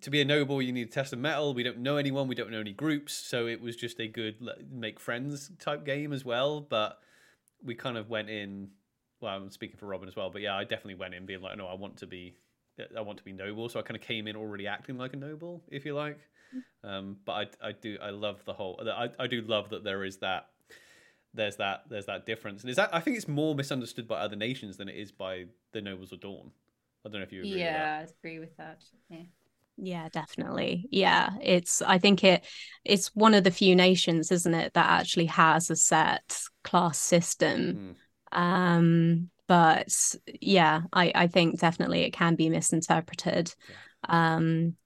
to 0.00 0.10
be 0.10 0.20
a 0.20 0.24
noble 0.24 0.60
you 0.60 0.72
need 0.72 0.88
to 0.88 0.92
test 0.92 1.12
a 1.12 1.16
mettle. 1.16 1.54
We 1.54 1.62
don't 1.62 1.78
know 1.78 1.96
anyone. 1.96 2.26
We 2.26 2.34
don't 2.34 2.50
know 2.50 2.60
any 2.60 2.72
groups. 2.72 3.12
So 3.12 3.46
it 3.46 3.60
was 3.60 3.76
just 3.76 4.00
a 4.00 4.08
good 4.08 4.36
make 4.70 4.98
friends 4.98 5.50
type 5.58 5.86
game 5.86 6.12
as 6.12 6.24
well 6.24 6.60
but 6.60 6.98
we 7.64 7.74
kind 7.74 7.96
of 7.96 8.08
went 8.08 8.28
in. 8.30 8.68
Well, 9.20 9.34
I'm 9.34 9.50
speaking 9.50 9.76
for 9.76 9.86
Robin 9.86 10.08
as 10.08 10.16
well, 10.16 10.30
but 10.30 10.42
yeah, 10.42 10.56
I 10.56 10.64
definitely 10.64 10.96
went 10.96 11.14
in 11.14 11.26
being 11.26 11.40
like, 11.40 11.56
no, 11.56 11.66
I 11.66 11.74
want 11.74 11.96
to 11.98 12.06
be, 12.06 12.34
I 12.96 13.00
want 13.02 13.18
to 13.18 13.24
be 13.24 13.32
noble. 13.32 13.68
So 13.68 13.78
I 13.78 13.82
kind 13.82 13.96
of 13.96 14.02
came 14.02 14.26
in 14.26 14.34
already 14.34 14.66
acting 14.66 14.98
like 14.98 15.12
a 15.12 15.16
noble, 15.16 15.62
if 15.68 15.84
you 15.84 15.94
like. 15.94 16.18
Um, 16.84 17.18
but 17.24 17.56
I, 17.62 17.68
I 17.68 17.72
do, 17.72 17.98
I 18.02 18.10
love 18.10 18.44
the 18.44 18.52
whole. 18.52 18.80
I, 18.84 19.10
I 19.18 19.26
do 19.28 19.40
love 19.42 19.70
that 19.70 19.84
there 19.84 20.04
is 20.04 20.18
that. 20.18 20.48
There's 21.34 21.56
that. 21.56 21.84
There's 21.88 22.06
that 22.06 22.26
difference, 22.26 22.62
and 22.62 22.68
is 22.68 22.76
that 22.76 22.94
I 22.94 23.00
think 23.00 23.16
it's 23.16 23.28
more 23.28 23.54
misunderstood 23.54 24.06
by 24.06 24.20
other 24.20 24.36
nations 24.36 24.76
than 24.76 24.88
it 24.88 24.96
is 24.96 25.10
by 25.12 25.46
the 25.72 25.80
nobles 25.80 26.12
of 26.12 26.20
Dawn. 26.20 26.50
I 27.06 27.08
don't 27.08 27.20
know 27.20 27.24
if 27.24 27.32
you 27.32 27.40
agree. 27.40 27.60
Yeah, 27.60 28.00
I 28.02 28.08
agree 28.18 28.38
with 28.38 28.54
that. 28.58 28.82
Yeah. 29.08 29.22
Yeah, 29.76 30.08
definitely. 30.10 30.86
Yeah, 30.90 31.30
it's 31.40 31.82
I 31.82 31.98
think 31.98 32.22
it 32.24 32.44
it's 32.84 33.08
one 33.14 33.34
of 33.34 33.44
the 33.44 33.50
few 33.50 33.74
nations, 33.74 34.30
isn't 34.30 34.54
it, 34.54 34.74
that 34.74 35.00
actually 35.00 35.26
has 35.26 35.70
a 35.70 35.76
set 35.76 36.40
class 36.62 36.98
system. 36.98 37.96
Mm. 38.32 38.38
Um 38.38 39.30
but 39.48 40.14
yeah, 40.40 40.82
I 40.92 41.12
I 41.14 41.26
think 41.26 41.58
definitely 41.58 42.02
it 42.02 42.12
can 42.12 42.34
be 42.34 42.48
misinterpreted. 42.48 43.54
Yeah. 43.68 44.36
Um 44.36 44.76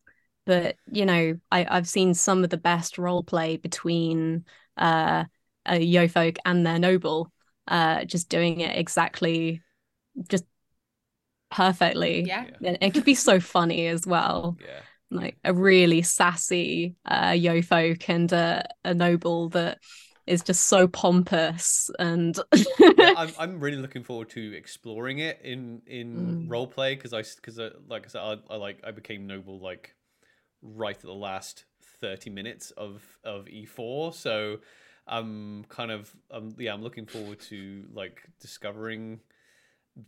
but 0.45 0.77
you 0.91 1.05
know, 1.05 1.39
I 1.51 1.67
I've 1.69 1.89
seen 1.89 2.15
some 2.15 2.45
of 2.45 2.51
the 2.51 2.57
best 2.57 2.99
role 2.99 3.23
play 3.23 3.57
between 3.57 4.45
uh 4.77 5.25
a 5.67 5.73
Yeofolk 5.81 6.39
and 6.45 6.65
their 6.65 6.79
noble 6.79 7.33
uh 7.69 8.05
just 8.05 8.29
doing 8.29 8.61
it 8.61 8.79
exactly 8.79 9.63
just 10.29 10.45
perfectly. 11.51 12.25
Yeah. 12.25 12.47
And 12.65 12.79
it 12.81 12.95
could 12.95 13.05
be 13.05 13.15
so 13.15 13.41
funny 13.41 13.87
as 13.87 14.07
well. 14.07 14.57
Yeah. 14.67 14.81
Like 15.09 15.37
a 15.45 15.55
really 15.55 16.03
sassy 16.03 16.97
uh 17.05 17.31
Yeofolk 17.31 18.09
and 18.09 18.33
uh, 18.33 18.65
a 18.85 18.93
noble 18.93 19.51
that 19.51 19.79
is 20.27 20.43
just 20.43 20.67
so 20.67 20.89
pompous 20.89 21.91
and 21.99 22.39
yeah, 22.53 23.15
I'm, 23.17 23.31
I'm 23.39 23.61
really 23.61 23.77
looking 23.77 24.03
forward 24.03 24.31
to 24.31 24.53
exploring 24.57 25.21
it 25.21 25.41
in 25.45 25.83
in 25.87 26.17
mm. 26.17 26.51
role 26.51 26.67
play 26.67 26.97
because 26.97 27.13
I 27.13 27.23
because 27.23 27.59
like 27.89 28.07
I 28.07 28.09
said 28.09 28.21
I, 28.21 28.37
I 28.51 28.57
like 28.57 28.81
I 28.85 28.91
became 28.91 29.27
noble 29.27 29.61
like 29.61 29.95
right 30.61 30.97
at 30.97 31.03
the 31.03 31.13
last 31.13 31.65
30 32.01 32.31
minutes 32.31 32.73
of 32.73 33.03
of 33.23 33.45
E4 33.47 34.13
so 34.13 34.59
I'm 35.07 35.65
kind 35.69 35.93
of 35.93 36.13
um 36.33 36.55
yeah 36.59 36.75
I'm 36.75 36.83
looking 36.83 37.07
forward 37.07 37.41
to 37.43 37.85
like 37.93 38.23
discovering 38.41 39.21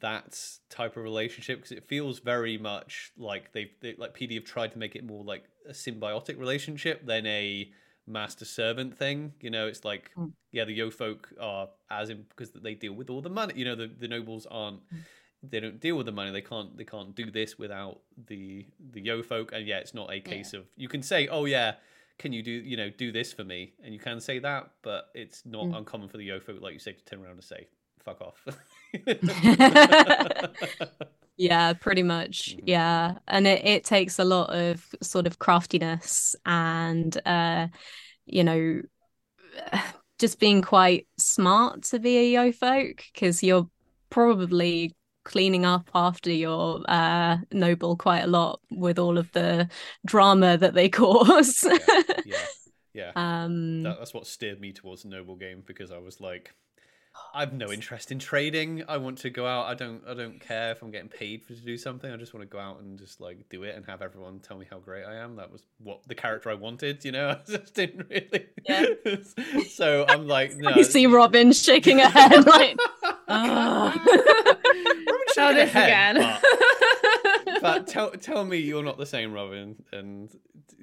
that 0.00 0.38
type 0.68 0.96
of 0.96 1.02
relationship 1.02 1.58
because 1.58 1.72
it 1.72 1.84
feels 1.84 2.18
very 2.18 2.58
much 2.58 3.12
like 3.16 3.52
they've 3.52 3.70
they, 3.80 3.94
like 3.96 4.16
PD 4.16 4.34
have 4.34 4.44
tried 4.44 4.72
to 4.72 4.78
make 4.78 4.94
it 4.94 5.04
more 5.04 5.24
like 5.24 5.44
a 5.68 5.72
symbiotic 5.72 6.38
relationship 6.38 7.06
than 7.06 7.26
a 7.26 7.70
master 8.06 8.44
servant 8.44 8.98
thing. 8.98 9.32
You 9.40 9.50
know, 9.50 9.66
it's 9.66 9.84
like 9.84 10.10
mm. 10.16 10.32
yeah, 10.52 10.64
the 10.64 10.78
Yeofolk 10.78 11.26
are 11.40 11.68
as 11.90 12.10
in 12.10 12.26
because 12.28 12.50
they 12.50 12.74
deal 12.74 12.92
with 12.92 13.10
all 13.10 13.22
the 13.22 13.30
money. 13.30 13.54
You 13.56 13.64
know, 13.64 13.74
the 13.74 13.90
the 13.98 14.08
nobles 14.08 14.46
aren't. 14.50 14.80
Mm. 14.92 14.98
They 15.40 15.60
don't 15.60 15.78
deal 15.78 15.96
with 15.96 16.06
the 16.06 16.12
money. 16.12 16.32
They 16.32 16.42
can't. 16.42 16.76
They 16.76 16.84
can't 16.84 17.14
do 17.14 17.30
this 17.30 17.58
without 17.58 18.00
the 18.26 18.66
the 18.92 19.02
Yeofolk. 19.02 19.52
And 19.52 19.66
yeah, 19.66 19.78
it's 19.78 19.94
not 19.94 20.12
a 20.12 20.20
case 20.20 20.52
yeah. 20.52 20.60
of 20.60 20.66
you 20.76 20.88
can 20.88 21.02
say, 21.02 21.28
oh 21.28 21.44
yeah, 21.44 21.74
can 22.18 22.32
you 22.32 22.42
do 22.42 22.50
you 22.50 22.76
know 22.76 22.90
do 22.90 23.12
this 23.12 23.32
for 23.32 23.44
me? 23.44 23.72
And 23.82 23.94
you 23.94 24.00
can 24.00 24.20
say 24.20 24.38
that, 24.40 24.70
but 24.82 25.08
it's 25.14 25.46
not 25.46 25.66
mm. 25.66 25.76
uncommon 25.76 26.08
for 26.08 26.18
the 26.18 26.28
Yeofolk, 26.28 26.60
like 26.60 26.74
you 26.74 26.80
say, 26.80 26.92
to 26.92 27.04
turn 27.04 27.22
around 27.22 27.32
and 27.32 27.44
say, 27.44 27.68
fuck 28.02 28.20
off. 28.20 28.44
yeah, 31.36 31.72
pretty 31.74 32.02
much. 32.02 32.56
Mm-hmm. 32.56 32.68
Yeah. 32.68 33.14
And 33.26 33.46
it, 33.46 33.64
it 33.64 33.84
takes 33.84 34.18
a 34.18 34.24
lot 34.24 34.50
of 34.50 34.86
sort 35.02 35.26
of 35.26 35.38
craftiness 35.38 36.34
and, 36.44 37.16
uh, 37.26 37.68
you 38.26 38.44
know, 38.44 38.82
just 40.18 40.40
being 40.40 40.62
quite 40.62 41.06
smart 41.16 41.82
to 41.84 41.98
be 41.98 42.16
a 42.16 42.34
Yeofolk 42.34 43.02
because 43.12 43.42
you're 43.42 43.68
probably 44.10 44.94
cleaning 45.24 45.64
up 45.64 45.90
after 45.94 46.32
your 46.32 46.82
uh, 46.88 47.36
noble 47.52 47.96
quite 47.96 48.20
a 48.20 48.26
lot 48.26 48.60
with 48.70 48.98
all 48.98 49.18
of 49.18 49.30
the 49.32 49.68
drama 50.06 50.56
that 50.56 50.74
they 50.74 50.88
cause. 50.88 51.64
yeah, 51.64 52.02
yeah, 52.24 52.46
yeah. 52.94 53.12
Um, 53.14 53.82
that, 53.82 53.98
that's 53.98 54.14
what 54.14 54.26
steered 54.26 54.60
me 54.60 54.72
towards 54.72 55.04
noble 55.04 55.36
game 55.36 55.62
because 55.64 55.92
I 55.92 55.98
was 55.98 56.20
like, 56.20 56.54
I've 57.34 57.52
no 57.52 57.70
interest 57.70 58.10
in 58.10 58.18
trading. 58.18 58.84
I 58.88 58.96
want 58.96 59.18
to 59.18 59.30
go 59.30 59.46
out. 59.46 59.66
I 59.66 59.74
don't. 59.74 60.02
I 60.08 60.14
don't 60.14 60.40
care 60.40 60.72
if 60.72 60.82
I'm 60.82 60.90
getting 60.90 61.08
paid 61.08 61.44
for 61.44 61.54
to 61.54 61.60
do 61.60 61.76
something. 61.76 62.10
I 62.10 62.16
just 62.16 62.34
want 62.34 62.48
to 62.48 62.52
go 62.52 62.58
out 62.58 62.80
and 62.80 62.98
just 62.98 63.20
like 63.20 63.48
do 63.48 63.62
it 63.62 63.76
and 63.76 63.84
have 63.86 64.02
everyone 64.02 64.40
tell 64.40 64.58
me 64.58 64.66
how 64.68 64.78
great 64.78 65.04
I 65.04 65.16
am. 65.16 65.36
That 65.36 65.52
was 65.52 65.62
what 65.78 66.00
the 66.06 66.14
character 66.14 66.50
I 66.50 66.54
wanted. 66.54 67.04
You 67.04 67.12
know, 67.12 67.28
I 67.48 67.50
just 67.50 67.74
didn't 67.74 68.08
really. 68.08 68.46
Yeah. 68.68 68.86
so 69.68 70.04
I'm 70.08 70.26
like, 70.26 70.56
no. 70.56 70.70
You 70.74 70.84
see 70.84 71.06
Robin 71.06 71.52
shaking 71.52 71.98
her 71.98 72.08
head 72.08 72.46
like, 72.46 72.76
oh. 73.28 73.94
Robin 73.96 75.26
shaking 75.34 75.56
her 75.56 75.66
head, 75.66 76.16
again. 76.16 76.38
But, 77.44 77.62
but 77.62 77.86
tell 77.86 78.10
tell 78.10 78.44
me 78.44 78.58
you're 78.58 78.82
not 78.82 78.98
the 78.98 79.06
same, 79.06 79.32
Robin. 79.32 79.76
And 79.92 80.28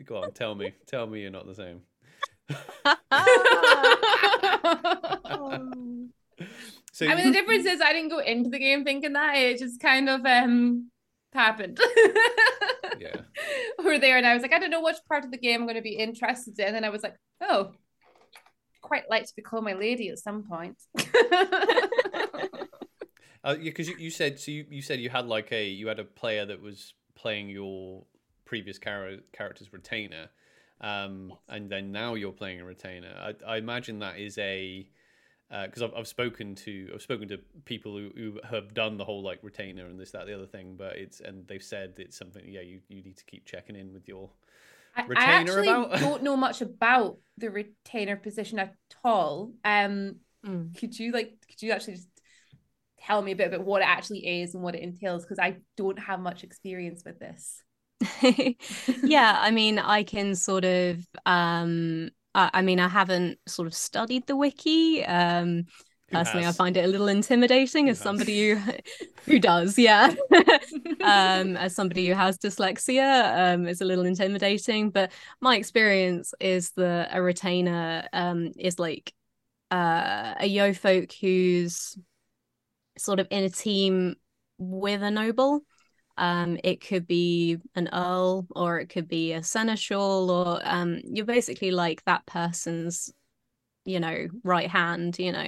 go 0.06 0.24
on, 0.24 0.32
tell 0.32 0.56
me, 0.56 0.74
tell 0.86 1.08
me 1.08 1.22
you're 1.22 1.32
not 1.32 1.48
the 1.48 1.56
same. 1.56 1.82
So 6.96 7.06
I 7.10 7.16
mean, 7.16 7.26
the 7.28 7.34
difference 7.40 7.66
is 7.66 7.82
I 7.82 7.92
didn't 7.92 8.08
go 8.08 8.20
into 8.20 8.50
the 8.50 8.58
game 8.58 8.86
thinking 8.86 9.12
that 9.14 9.36
it 9.36 9.60
just 9.60 9.82
kind 9.82 10.08
of 10.08 10.26
um 10.26 10.90
happened. 11.34 11.78
yeah, 12.98 13.18
we're 13.84 14.00
there, 14.00 14.16
and 14.16 14.26
I 14.26 14.34
was 14.34 14.42
like, 14.42 14.54
I 14.54 14.60
don't 14.60 14.70
know 14.70 14.82
which 14.82 14.96
part 15.10 15.26
of 15.26 15.32
the 15.32 15.38
game 15.38 15.60
I'm 15.60 15.66
going 15.66 15.76
to 15.76 15.82
be 15.82 15.98
interested 15.98 16.58
in, 16.58 16.68
and 16.68 16.76
then 16.76 16.86
I 16.86 16.90
was 16.90 17.04
like, 17.04 17.18
oh, 17.42 17.74
quite 18.82 19.10
like 19.10 19.26
to 19.26 19.34
become 19.36 19.66
my 19.66 19.74
lady 19.74 20.08
at 20.08 20.20
some 20.20 20.44
point. 20.44 20.78
uh, 20.98 21.02
yeah, 23.44 23.56
because 23.60 23.90
you, 23.90 23.98
you 24.00 24.10
said 24.10 24.40
so. 24.40 24.52
You, 24.52 24.66
you 24.70 24.82
said 24.82 25.02
you 25.02 25.10
had 25.10 25.26
like 25.26 25.52
a 25.52 25.68
you 25.68 25.90
had 25.90 26.00
a 26.00 26.06
player 26.06 26.46
that 26.46 26.62
was 26.62 26.94
playing 27.14 27.50
your 27.50 28.06
previous 28.46 28.80
char- 28.80 29.18
character's 29.34 29.74
retainer, 29.74 30.30
um, 30.80 31.28
yes. 31.28 31.38
and 31.50 31.70
then 31.70 31.92
now 31.92 32.14
you're 32.14 32.32
playing 32.32 32.62
a 32.62 32.66
retainer. 32.66 33.14
I, 33.20 33.56
I 33.56 33.58
imagine 33.58 34.00
that 34.00 34.18
is 34.18 34.38
a 34.38 34.88
because 35.50 35.82
uh, 35.82 35.86
I've, 35.86 35.94
I've 35.96 36.08
spoken 36.08 36.56
to 36.56 36.90
I've 36.94 37.02
spoken 37.02 37.28
to 37.30 37.38
people 37.66 37.98
who, 37.98 38.10
who 38.16 38.40
have 38.50 38.74
done 38.74 38.98
the 38.98 39.06
whole 39.06 39.22
like 39.22 39.40
retainer 39.42 39.86
and 39.86 40.00
this 40.00 40.12
that 40.12 40.26
the 40.26 40.34
other 40.34 40.48
thing, 40.48 40.76
but 40.78 40.98
it's 40.98 41.20
and 41.20 41.48
they've 41.48 41.64
said 41.64 41.94
it's 41.98 42.18
something 42.18 42.44
yeah 42.48 42.62
you, 42.62 42.80
you 42.88 43.04
need 43.04 43.18
to 43.18 43.26
keep 43.26 43.46
checking 43.46 43.76
in 43.76 43.94
with 43.94 44.08
your 44.08 44.30
retainer 45.08 45.20
I 45.20 45.34
actually 45.34 45.68
about. 45.68 45.92
don't 46.00 46.24
know 46.24 46.36
much 46.36 46.62
about 46.62 47.18
the 47.38 47.50
retainer 47.52 48.16
position 48.16 48.60
at 48.60 48.76
all. 49.04 49.52
Um, 49.64 50.18
mm. 50.46 50.76
could 50.78 50.98
you 50.98 51.12
like 51.12 51.36
could 51.48 51.62
you 51.62 51.72
actually 51.72 51.96
just 51.96 52.10
tell 53.00 53.22
me 53.22 53.34
a 53.34 53.36
bit 53.36 53.48
about 53.48 53.66
what 53.66 53.82
it 53.82 53.88
actually 53.88 54.42
is 54.42 54.56
and 54.56 54.64
what 54.64 54.76
it 54.76 54.82
entails 54.82 55.24
because 55.24 55.40
I 55.40 55.58
don't 55.78 56.00
have 56.00 56.20
much 56.20 56.44
experience 56.44 57.04
with 57.06 57.20
this. 57.20 57.62
yeah, 59.04 59.38
I 59.40 59.52
mean, 59.52 59.80
I 59.80 60.04
can 60.04 60.36
sort 60.36 60.66
of 60.66 61.06
um 61.26 62.10
I 62.36 62.62
mean, 62.62 62.80
I 62.80 62.88
haven't 62.88 63.40
sort 63.48 63.68
of 63.68 63.74
studied 63.74 64.28
the 64.28 64.36
wiki. 64.36 65.06
Um, 65.06 65.66
personally, 66.12 66.46
I 66.46 66.52
find 66.52 66.76
it 66.76 66.84
a 66.84 66.88
little 66.88 67.08
intimidating 67.08 67.86
who 67.86 67.92
as 67.92 67.98
has? 67.98 68.04
somebody 68.04 68.52
who 68.52 68.62
who 69.26 69.40
does, 69.40 69.78
yeah. 69.78 70.14
um, 71.02 71.56
as 71.56 71.74
somebody 71.74 72.08
who 72.08 72.14
has 72.14 72.38
dyslexia, 72.38 73.54
um, 73.54 73.68
it's 73.68 73.82
a 73.82 73.86
little 73.86 74.06
intimidating. 74.06 74.90
But 74.90 75.12
my 75.40 75.56
experience 75.56 76.34
is 76.40 76.72
that 76.72 77.10
a 77.14 77.22
retainer 77.22 78.08
um 78.12 78.52
is 78.58 78.80
like 78.80 79.14
uh, 79.72 80.36
a 80.40 80.50
Yeofolk 80.50 81.14
who's 81.20 81.98
sort 82.98 83.20
of 83.20 83.28
in 83.32 83.44
a 83.44 83.50
team 83.50 84.16
with 84.58 85.02
a 85.02 85.12
noble. 85.12 85.62
Um, 86.18 86.58
it 86.64 86.82
could 86.82 87.08
be 87.08 87.58
an 87.76 87.90
earl 87.92 88.48
or 88.56 88.80
it 88.80 88.88
could 88.88 89.08
be 89.08 89.34
a 89.34 89.44
seneschal, 89.44 90.32
or 90.32 90.62
um, 90.64 91.02
you're 91.04 91.26
basically 91.26 91.72
like 91.72 92.04
that 92.06 92.26
person's, 92.26 93.12
you 93.84 94.00
know, 94.00 94.28
right 94.44 94.70
hand, 94.70 95.20
you 95.20 95.32
know, 95.32 95.40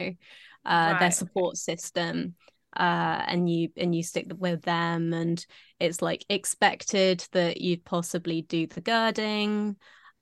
uh, 0.66 0.90
right. 0.92 1.00
their 1.00 1.12
support 1.12 1.58
system. 1.58 2.36
Uh, 2.76 3.24
and 3.28 3.50
you 3.50 3.70
and 3.78 3.96
you 3.96 4.04
stick 4.04 4.28
with 4.38 4.62
them 4.62 5.12
and 5.12 5.44
it's 5.80 6.02
like 6.02 6.24
expected 6.30 7.26
that 7.32 7.60
you'd 7.60 7.84
possibly 7.84 8.44
do 8.44 8.68
the 8.68 8.82
girding 8.82 9.76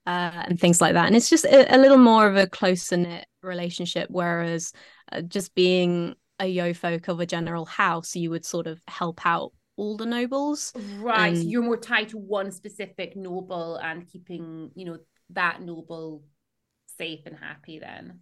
uh, 0.06 0.44
and 0.46 0.58
things 0.58 0.80
like 0.80 0.94
that 0.94 1.06
and 1.06 1.14
it's 1.16 1.28
just 1.28 1.44
a, 1.44 1.74
a 1.74 1.76
little 1.76 1.98
more 1.98 2.26
of 2.26 2.36
a 2.36 2.46
closer 2.46 2.96
knit 2.96 3.26
relationship 3.42 4.08
whereas 4.10 4.72
uh, 5.12 5.20
just 5.20 5.54
being 5.54 6.14
a 6.38 6.56
Yeofolk 6.56 7.08
of 7.08 7.20
a 7.20 7.26
general 7.26 7.64
house, 7.64 8.14
you 8.14 8.30
would 8.30 8.44
sort 8.44 8.66
of 8.66 8.80
help 8.88 9.24
out 9.24 9.52
all 9.76 9.96
the 9.96 10.06
nobles. 10.06 10.72
Right. 10.98 11.36
Um, 11.36 11.42
you're 11.42 11.62
more 11.62 11.76
tied 11.76 12.10
to 12.10 12.18
one 12.18 12.50
specific 12.50 13.16
noble 13.16 13.76
and 13.76 14.06
keeping, 14.06 14.70
you 14.74 14.86
know, 14.86 14.98
that 15.30 15.60
noble 15.62 16.24
safe 16.98 17.20
and 17.26 17.36
happy 17.36 17.78
then. 17.78 18.20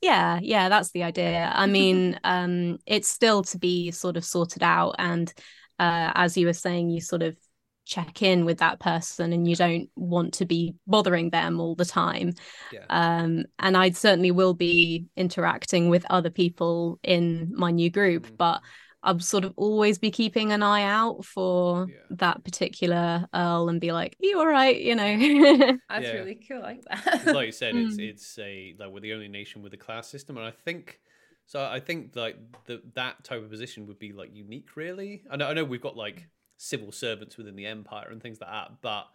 Yeah, 0.00 0.38
yeah, 0.40 0.68
that's 0.68 0.90
the 0.90 1.02
idea. 1.02 1.50
I 1.54 1.66
mean, 1.78 2.18
um, 2.24 2.78
it's 2.86 3.08
still 3.08 3.42
to 3.44 3.58
be 3.58 3.90
sort 3.90 4.16
of 4.16 4.24
sorted 4.24 4.62
out. 4.62 4.96
And 4.98 5.32
uh, 5.78 6.12
as 6.14 6.36
you 6.36 6.46
were 6.46 6.52
saying, 6.52 6.90
you 6.90 7.00
sort 7.00 7.22
of 7.22 7.36
check 7.84 8.20
in 8.20 8.44
with 8.44 8.58
that 8.58 8.78
person 8.78 9.32
and 9.32 9.48
you 9.48 9.56
don't 9.56 9.88
want 9.96 10.34
to 10.34 10.44
be 10.44 10.74
bothering 10.86 11.30
them 11.30 11.58
all 11.58 11.74
the 11.74 11.86
time. 11.86 12.34
Yeah. 12.70 12.84
Um, 12.90 13.44
and 13.58 13.76
I 13.76 13.90
certainly 13.90 14.30
will 14.30 14.52
be 14.52 15.06
interacting 15.16 15.88
with 15.88 16.04
other 16.10 16.28
people 16.28 17.00
in 17.02 17.50
my 17.54 17.70
new 17.70 17.90
group, 17.90 18.26
mm. 18.26 18.36
but 18.36 18.60
I'll 19.02 19.20
sort 19.20 19.44
of 19.44 19.52
always 19.56 19.98
be 19.98 20.10
keeping 20.10 20.50
an 20.50 20.62
eye 20.62 20.82
out 20.82 21.24
for 21.24 21.86
yeah. 21.88 21.96
that 22.10 22.42
particular 22.44 23.26
earl 23.32 23.68
and 23.68 23.80
be 23.80 23.92
like, 23.92 24.16
"Are 24.20 24.26
you 24.26 24.38
all 24.38 24.46
right?" 24.46 24.80
You 24.80 24.96
know. 24.96 25.16
That's 25.88 26.04
yeah. 26.04 26.12
really 26.12 26.34
cool. 26.34 26.58
I 26.58 26.60
like 26.60 26.84
that. 26.84 27.34
like 27.34 27.46
you 27.46 27.52
said, 27.52 27.76
it's 27.76 27.96
mm. 27.96 28.08
it's 28.08 28.38
a 28.38 28.74
like 28.78 28.90
we're 28.90 29.00
the 29.00 29.12
only 29.12 29.28
nation 29.28 29.62
with 29.62 29.72
a 29.74 29.76
class 29.76 30.08
system, 30.08 30.36
and 30.36 30.46
I 30.46 30.50
think 30.50 31.00
so. 31.46 31.64
I 31.64 31.78
think 31.78 32.16
like 32.16 32.36
the 32.66 32.82
that 32.94 33.22
type 33.22 33.42
of 33.42 33.50
position 33.50 33.86
would 33.86 33.98
be 33.98 34.12
like 34.12 34.34
unique, 34.34 34.76
really. 34.76 35.22
I 35.30 35.36
know, 35.36 35.48
I 35.48 35.54
know 35.54 35.64
we've 35.64 35.80
got 35.80 35.96
like 35.96 36.26
civil 36.56 36.90
servants 36.90 37.36
within 37.36 37.54
the 37.54 37.66
empire 37.66 38.08
and 38.10 38.20
things 38.20 38.40
like 38.40 38.50
that, 38.50 38.72
but 38.82 39.06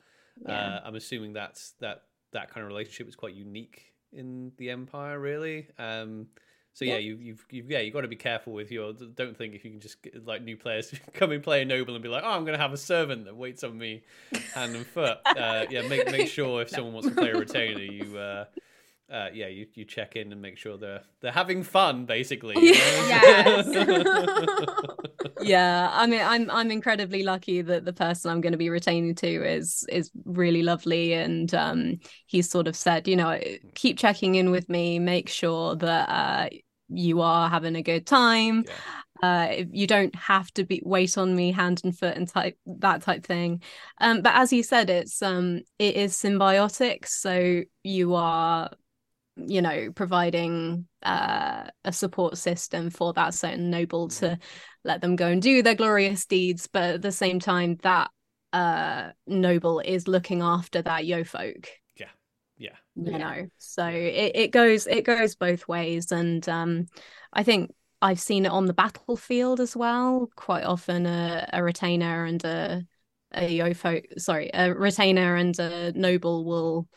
yeah. 0.47 0.75
uh, 0.77 0.81
I'm 0.85 0.95
assuming 0.95 1.33
that's 1.33 1.73
that 1.81 2.03
that 2.31 2.49
kind 2.49 2.63
of 2.63 2.69
relationship 2.69 3.09
is 3.09 3.15
quite 3.15 3.35
unique 3.35 3.93
in 4.13 4.51
the 4.57 4.69
empire, 4.69 5.19
really. 5.19 5.67
Um, 5.77 6.27
so 6.73 6.85
yeah, 6.85 6.97
you, 6.97 7.17
you've 7.21 7.45
you've 7.51 7.69
yeah, 7.69 7.79
you've 7.79 7.93
got 7.93 8.01
to 8.01 8.07
be 8.07 8.15
careful 8.15 8.51
with 8.51 8.71
your. 8.71 8.93
Don't 8.93 9.37
think 9.37 9.53
if 9.53 9.63
you 9.63 9.69
can 9.69 9.79
just 9.79 10.01
get, 10.01 10.25
like 10.25 10.41
new 10.41 10.57
players 10.57 10.91
come 11.13 11.31
and 11.31 11.43
play 11.43 11.61
a 11.61 11.65
noble 11.65 11.93
and 11.93 12.01
be 12.01 12.09
like, 12.09 12.23
oh, 12.25 12.31
I'm 12.31 12.45
going 12.45 12.57
to 12.57 12.61
have 12.61 12.73
a 12.73 12.77
servant 12.77 13.25
that 13.25 13.35
waits 13.35 13.63
on 13.63 13.77
me, 13.77 14.01
hand 14.55 14.75
and 14.75 14.85
foot. 14.85 15.19
Uh, 15.23 15.65
yeah, 15.69 15.87
make 15.87 16.11
make 16.11 16.27
sure 16.29 16.63
if 16.63 16.69
someone 16.69 16.93
wants 16.93 17.09
to 17.09 17.13
play 17.13 17.29
a 17.29 17.37
retainer, 17.37 17.79
you 17.79 18.17
uh, 18.17 18.45
uh, 19.13 19.29
yeah, 19.31 19.47
you, 19.47 19.67
you 19.75 19.85
check 19.85 20.15
in 20.15 20.31
and 20.31 20.41
make 20.41 20.57
sure 20.57 20.75
they're 20.75 21.03
they're 21.21 21.31
having 21.31 21.61
fun, 21.61 22.05
basically. 22.05 22.55
yes. 22.59 23.67
yeah, 25.41 25.89
I 25.93 26.07
mean, 26.07 26.21
I'm 26.21 26.49
I'm 26.49 26.71
incredibly 26.71 27.21
lucky 27.21 27.61
that 27.61 27.85
the 27.85 27.93
person 27.93 28.31
I'm 28.31 28.41
going 28.41 28.53
to 28.53 28.57
be 28.57 28.71
retaining 28.71 29.13
to 29.15 29.27
is 29.27 29.85
is 29.87 30.09
really 30.25 30.63
lovely, 30.63 31.13
and 31.13 31.53
um, 31.53 31.99
he's 32.25 32.49
sort 32.49 32.67
of 32.67 32.75
said, 32.75 33.07
you 33.07 33.15
know, 33.15 33.39
keep 33.75 33.99
checking 33.99 34.33
in 34.33 34.49
with 34.49 34.67
me, 34.67 34.97
make 34.97 35.29
sure 35.29 35.75
that 35.75 36.09
uh, 36.09 36.49
you 36.89 37.21
are 37.21 37.49
having 37.49 37.75
a 37.75 37.83
good 37.83 38.07
time. 38.07 38.65
Yeah. 38.67 38.73
Uh, 39.21 39.63
you 39.71 39.87
don't 39.87 40.13
have 40.15 40.51
to 40.51 40.65
be 40.65 40.81
wait 40.83 41.17
on 41.17 41.33
me 41.33 41.49
hand 41.49 41.79
and 41.85 41.97
foot 41.97 42.17
and 42.17 42.27
type 42.27 42.57
that 42.65 43.01
type 43.01 43.23
thing 43.23 43.61
um, 44.01 44.21
but 44.21 44.35
as 44.35 44.51
you 44.51 44.61
said 44.61 44.89
it's 44.89 45.21
um 45.21 45.61
it 45.79 45.95
is 45.95 46.13
symbiotic 46.13 47.07
so 47.07 47.61
you 47.83 48.15
are 48.15 48.69
you 49.35 49.61
know 49.61 49.91
providing 49.93 50.87
uh, 51.01 51.65
a 51.83 51.91
support 51.91 52.37
system 52.37 52.89
for 52.89 53.13
that 53.13 53.33
certain 53.33 53.69
noble 53.69 54.07
to 54.07 54.37
let 54.83 55.01
them 55.01 55.15
go 55.15 55.27
and 55.27 55.41
do 55.41 55.61
their 55.61 55.75
glorious 55.75 56.25
deeds. 56.25 56.67
But 56.67 56.95
at 56.95 57.01
the 57.01 57.11
same 57.11 57.39
time 57.39 57.77
that 57.81 58.11
uh, 58.51 59.11
noble 59.25 59.79
is 59.79 60.07
looking 60.07 60.41
after 60.41 60.81
that 60.81 61.03
Yeofolk. 61.03 61.67
Yeah. 61.97 62.09
Yeah. 62.57 62.75
You 62.95 63.11
yeah. 63.11 63.17
know? 63.17 63.47
So 63.57 63.85
it, 63.87 64.31
it 64.35 64.51
goes 64.51 64.87
it 64.87 65.03
goes 65.03 65.35
both 65.35 65.67
ways. 65.67 66.11
And 66.11 66.47
um 66.47 66.85
i 67.35 67.41
think 67.41 67.71
i've 67.99 68.19
seen 68.19 68.45
it 68.45 68.51
on 68.51 68.65
the 68.65 68.73
battlefield 68.73 69.59
as 69.59 69.75
well. 69.75 70.29
Quite 70.35 70.63
often 70.63 71.05
a, 71.05 71.49
a 71.51 71.63
retainer 71.63 72.25
and 72.25 72.43
a 72.45 72.83
a 73.33 73.57
Yeofolk 73.59 74.19
sorry 74.19 74.51
a 74.53 74.71
retainer 74.73 75.35
and 75.35 75.57
a 75.57 75.91
noble 75.93 76.45
will 76.45 76.87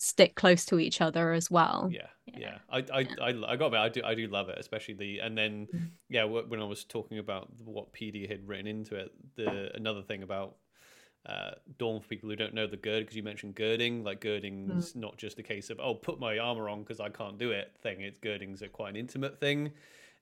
stick 0.00 0.34
close 0.34 0.64
to 0.64 0.80
each 0.80 1.00
other 1.00 1.32
as 1.32 1.50
well. 1.50 1.90
Yeah, 1.92 2.06
yeah. 2.26 2.58
I, 2.70 2.78
I, 2.78 3.06
I, 3.20 3.52
I 3.52 3.56
got 3.56 3.74
it. 3.74 3.78
I 3.78 3.88
do, 3.90 4.02
I 4.02 4.14
do 4.14 4.26
love 4.26 4.48
it, 4.48 4.58
especially 4.58 4.94
the. 4.94 5.18
And 5.20 5.36
then, 5.36 5.68
mm. 5.72 5.90
yeah, 6.08 6.24
when 6.24 6.60
I 6.60 6.64
was 6.64 6.84
talking 6.84 7.18
about 7.18 7.48
what 7.62 7.92
PD 7.92 8.28
had 8.28 8.48
written 8.48 8.66
into 8.66 8.96
it, 8.96 9.12
the 9.36 9.70
another 9.76 10.02
thing 10.02 10.22
about 10.22 10.56
uh, 11.26 11.50
Dawn 11.78 12.00
for 12.00 12.08
people 12.08 12.30
who 12.30 12.36
don't 12.36 12.54
know 12.54 12.66
the 12.66 12.78
gird, 12.78 13.02
because 13.02 13.14
you 13.14 13.22
mentioned 13.22 13.54
girding. 13.54 14.02
Like 14.02 14.20
girding's 14.20 14.92
mm. 14.92 14.96
not 14.96 15.18
just 15.18 15.38
a 15.38 15.42
case 15.42 15.68
of 15.68 15.78
oh, 15.80 15.94
put 15.94 16.18
my 16.18 16.38
armor 16.38 16.68
on 16.70 16.80
because 16.80 16.98
I 16.98 17.10
can't 17.10 17.38
do 17.38 17.50
it 17.50 17.72
thing. 17.82 18.00
It's 18.00 18.18
girding's 18.18 18.62
a 18.62 18.68
quite 18.68 18.90
an 18.90 18.96
intimate 18.96 19.38
thing 19.38 19.70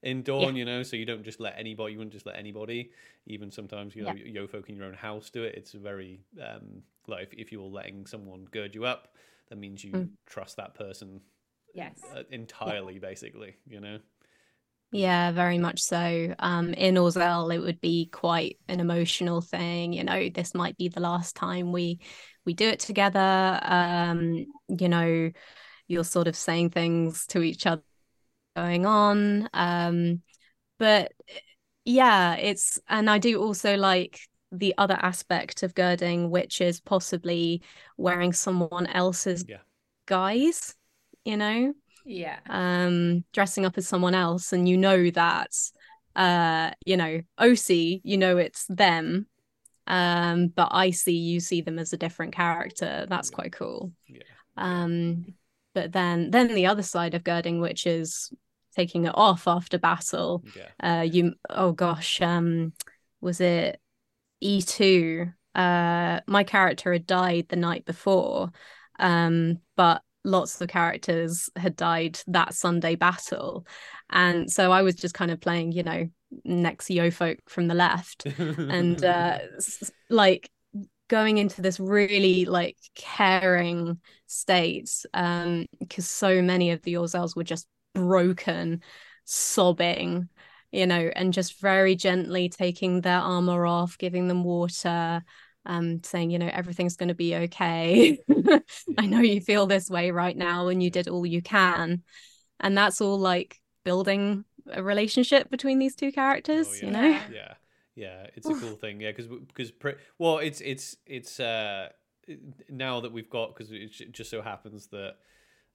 in 0.03 0.23
Dawn, 0.23 0.55
yeah. 0.55 0.59
you 0.59 0.65
know. 0.65 0.83
So 0.83 0.97
you 0.97 1.05
don't 1.05 1.23
just 1.23 1.39
let 1.39 1.55
anybody. 1.57 1.93
You 1.93 1.99
wouldn't 1.99 2.13
just 2.13 2.25
let 2.25 2.35
anybody, 2.35 2.91
even 3.27 3.49
sometimes 3.49 3.95
you 3.95 4.03
know, 4.03 4.11
yeah. 4.13 4.41
Yeofolk 4.41 4.67
in 4.67 4.75
your 4.75 4.85
own 4.85 4.93
house 4.93 5.29
do 5.29 5.43
it. 5.43 5.55
It's 5.55 5.71
very 5.71 6.19
um, 6.43 6.83
like 7.07 7.23
if, 7.23 7.33
if 7.33 7.51
you're 7.53 7.63
letting 7.63 8.05
someone 8.05 8.45
gird 8.51 8.75
you 8.75 8.83
up 8.83 9.13
that 9.49 9.57
means 9.57 9.83
you 9.83 9.91
mm. 9.91 10.09
trust 10.27 10.57
that 10.57 10.75
person 10.75 11.21
yes. 11.73 11.99
uh, 12.15 12.23
entirely 12.31 12.95
yeah. 12.95 12.99
basically 12.99 13.55
you 13.67 13.79
know? 13.79 13.99
Yeah 14.91 15.31
very 15.31 15.59
much 15.59 15.81
so. 15.81 16.33
Um 16.39 16.73
in 16.73 16.95
Orzel 16.95 17.53
it 17.53 17.59
would 17.59 17.79
be 17.79 18.07
quite 18.11 18.57
an 18.67 18.79
emotional 18.79 19.41
thing 19.41 19.93
you 19.93 20.03
know 20.03 20.29
this 20.29 20.55
might 20.55 20.77
be 20.77 20.87
the 20.87 20.99
last 20.99 21.35
time 21.35 21.71
we 21.71 21.99
we 22.45 22.53
do 22.53 22.67
it 22.67 22.79
together. 22.79 23.59
Um 23.61 24.45
you 24.67 24.89
know 24.89 25.31
you're 25.87 26.03
sort 26.03 26.27
of 26.27 26.35
saying 26.35 26.69
things 26.71 27.25
to 27.27 27.41
each 27.41 27.65
other 27.65 27.83
going 28.55 28.85
on. 28.85 29.49
Um 29.53 30.21
but 30.79 31.11
yeah 31.85 32.35
it's 32.35 32.79
and 32.87 33.09
I 33.09 33.19
do 33.19 33.41
also 33.41 33.77
like 33.77 34.19
the 34.51 34.73
other 34.77 34.97
aspect 35.01 35.63
of 35.63 35.75
girding, 35.75 36.29
which 36.29 36.61
is 36.61 36.79
possibly 36.79 37.61
wearing 37.97 38.33
someone 38.33 38.87
else's 38.87 39.45
yeah. 39.47 39.57
guise, 40.05 40.75
you 41.23 41.37
know? 41.37 41.73
Yeah. 42.05 42.39
Um, 42.49 43.23
dressing 43.33 43.65
up 43.65 43.77
as 43.77 43.87
someone 43.87 44.15
else, 44.15 44.53
and 44.53 44.67
you 44.67 44.77
know 44.77 45.09
that 45.11 45.53
uh, 46.15 46.71
you 46.85 46.97
know, 46.97 47.21
OC, 47.37 47.69
you 48.03 48.17
know 48.17 48.37
it's 48.37 48.65
them. 48.65 49.27
Um, 49.87 50.47
but 50.49 50.69
I 50.71 50.91
see 50.91 51.15
you 51.15 51.39
see 51.39 51.61
them 51.61 51.79
as 51.79 51.93
a 51.93 51.97
different 51.97 52.33
character. 52.33 53.05
That's 53.09 53.29
quite 53.29 53.53
cool. 53.53 53.91
Yeah. 54.07 54.21
Um, 54.57 55.33
but 55.73 55.91
then 55.91 56.29
then 56.29 56.53
the 56.53 56.67
other 56.67 56.83
side 56.83 57.13
of 57.13 57.23
girding, 57.23 57.61
which 57.61 57.87
is 57.87 58.31
taking 58.75 59.05
it 59.05 59.13
off 59.15 59.47
after 59.47 59.79
battle. 59.79 60.43
Yeah. 60.55 60.99
Uh, 60.99 61.01
you 61.03 61.33
oh 61.49 61.71
gosh, 61.71 62.21
um, 62.21 62.73
was 63.21 63.41
it 63.41 63.79
E2, 64.41 65.31
uh, 65.55 66.19
my 66.27 66.43
character 66.43 66.93
had 66.93 67.05
died 67.05 67.47
the 67.49 67.55
night 67.55 67.85
before, 67.85 68.51
um, 68.99 69.59
but 69.75 70.01
lots 70.23 70.59
of 70.59 70.67
characters 70.67 71.49
had 71.55 71.75
died 71.75 72.19
that 72.27 72.53
Sunday 72.53 72.95
battle. 72.95 73.65
And 74.09 74.51
so 74.51 74.71
I 74.71 74.81
was 74.81 74.95
just 74.95 75.13
kind 75.13 75.31
of 75.31 75.39
playing, 75.39 75.71
you 75.71 75.83
know, 75.83 76.09
next 76.43 76.89
Yeofolk 76.89 77.39
from 77.47 77.67
the 77.67 77.73
left. 77.73 78.25
and 78.25 79.03
uh, 79.03 79.39
like 80.09 80.49
going 81.07 81.39
into 81.39 81.61
this 81.61 81.79
really 81.79 82.45
like 82.45 82.77
caring 82.93 83.99
state 84.27 84.91
um 85.15 85.65
because 85.79 86.07
so 86.07 86.39
many 86.41 86.69
of 86.69 86.81
the 86.83 86.93
Orzels 86.93 87.35
were 87.35 87.43
just 87.43 87.67
broken 87.95 88.81
sobbing 89.25 90.29
you 90.71 90.85
know, 90.85 91.09
and 91.15 91.33
just 91.33 91.59
very 91.59 91.95
gently 91.95 92.49
taking 92.49 93.01
their 93.01 93.19
armor 93.19 93.65
off, 93.65 93.97
giving 93.97 94.27
them 94.27 94.43
water, 94.43 95.23
um, 95.65 96.03
saying, 96.03 96.31
you 96.31 96.39
know, 96.39 96.49
everything's 96.51 96.95
going 96.95 97.09
to 97.09 97.15
be 97.15 97.35
okay. 97.35 98.19
I 98.97 99.05
know 99.05 99.21
you 99.21 99.41
feel 99.41 99.67
this 99.67 99.89
way 99.89 100.11
right 100.11 100.35
now 100.35 100.67
and 100.67 100.81
you 100.81 100.89
did 100.89 101.07
all 101.07 101.25
you 101.25 101.41
can. 101.41 102.03
And 102.59 102.77
that's 102.77 103.01
all 103.01 103.19
like 103.19 103.57
building 103.83 104.45
a 104.71 104.83
relationship 104.83 105.49
between 105.49 105.79
these 105.79 105.95
two 105.95 106.11
characters, 106.11 106.67
oh, 106.69 106.75
yeah. 106.75 106.85
you 106.85 106.91
know? 106.91 107.19
Yeah. 107.31 107.53
Yeah, 107.95 108.27
it's 108.33 108.47
a 108.47 108.53
cool 108.53 108.77
thing. 108.77 109.01
Yeah, 109.01 109.11
because 109.11 109.27
because 109.27 109.71
pre- 109.71 109.95
well, 110.17 110.37
it's 110.37 110.61
it's 110.61 110.95
it's 111.05 111.37
uh 111.37 111.89
now 112.69 113.01
that 113.01 113.11
we've 113.11 113.29
got 113.29 113.53
because 113.53 113.73
it 113.73 114.13
just 114.13 114.29
so 114.29 114.41
happens 114.41 114.87
that 114.87 115.15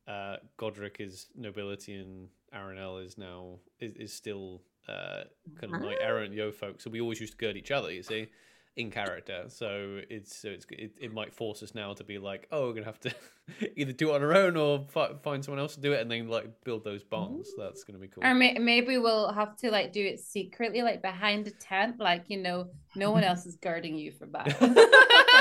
uh 0.09 0.37
Godric 0.57 1.01
is 1.01 1.27
nobility 1.37 1.97
and 1.97 2.29
Aranel 2.55 3.05
is 3.05 3.19
now 3.19 3.59
is, 3.79 3.93
is 3.97 4.13
still 4.15 4.63
uh, 4.89 5.25
kind 5.61 5.75
of 5.75 5.83
like 5.83 5.99
errant 6.01 6.35
Yeofolk. 6.35 6.81
So 6.81 6.91
we 6.91 7.01
always 7.01 7.21
used 7.21 7.33
to 7.33 7.39
gird 7.39 7.57
each 7.57 7.71
other, 7.71 7.93
you 7.93 8.03
see, 8.03 8.29
in 8.77 8.91
character. 8.91 9.45
So 9.49 10.01
it's 10.11 10.37
so 10.37 10.49
it's 10.49 10.67
it, 10.71 10.93
it 11.01 11.13
might 11.13 11.33
force 11.35 11.63
us 11.63 11.75
now 11.75 11.95
to 11.95 12.05
be 12.05 12.19
like, 12.19 12.47
oh, 12.51 12.67
we're 12.67 12.75
gonna 12.75 12.87
have 12.87 13.01
to 13.01 13.15
either 13.77 13.93
do 13.93 14.11
it 14.11 14.17
on 14.17 14.23
our 14.23 14.35
own 14.35 14.57
or 14.57 14.87
fi- 14.89 15.15
find 15.23 15.45
someone 15.45 15.61
else 15.61 15.75
to 15.77 15.81
do 15.81 15.93
it, 15.93 16.01
and 16.01 16.11
then 16.11 16.29
like 16.29 16.49
build 16.65 16.85
those 16.85 17.03
bonds. 17.03 17.51
That's 17.57 17.85
gonna 17.85 17.99
be 17.99 18.09
cool. 18.09 18.25
Or 18.25 18.35
may- 18.35 18.59
maybe 18.59 18.99
we'll 18.99 19.33
have 19.33 19.57
to 19.59 19.71
like 19.71 19.93
do 19.93 20.05
it 20.05 20.21
secretly, 20.21 20.83
like 20.83 21.03
behind 21.03 21.47
a 21.47 21.53
tent, 21.53 22.01
like 22.01 22.25
you 22.29 22.43
know, 22.43 22.69
no 22.95 23.11
one 23.11 23.25
else 23.25 23.47
is 23.47 23.57
guarding 23.57 23.97
you 23.97 24.13
for 24.13 24.27
battle. 24.27 24.69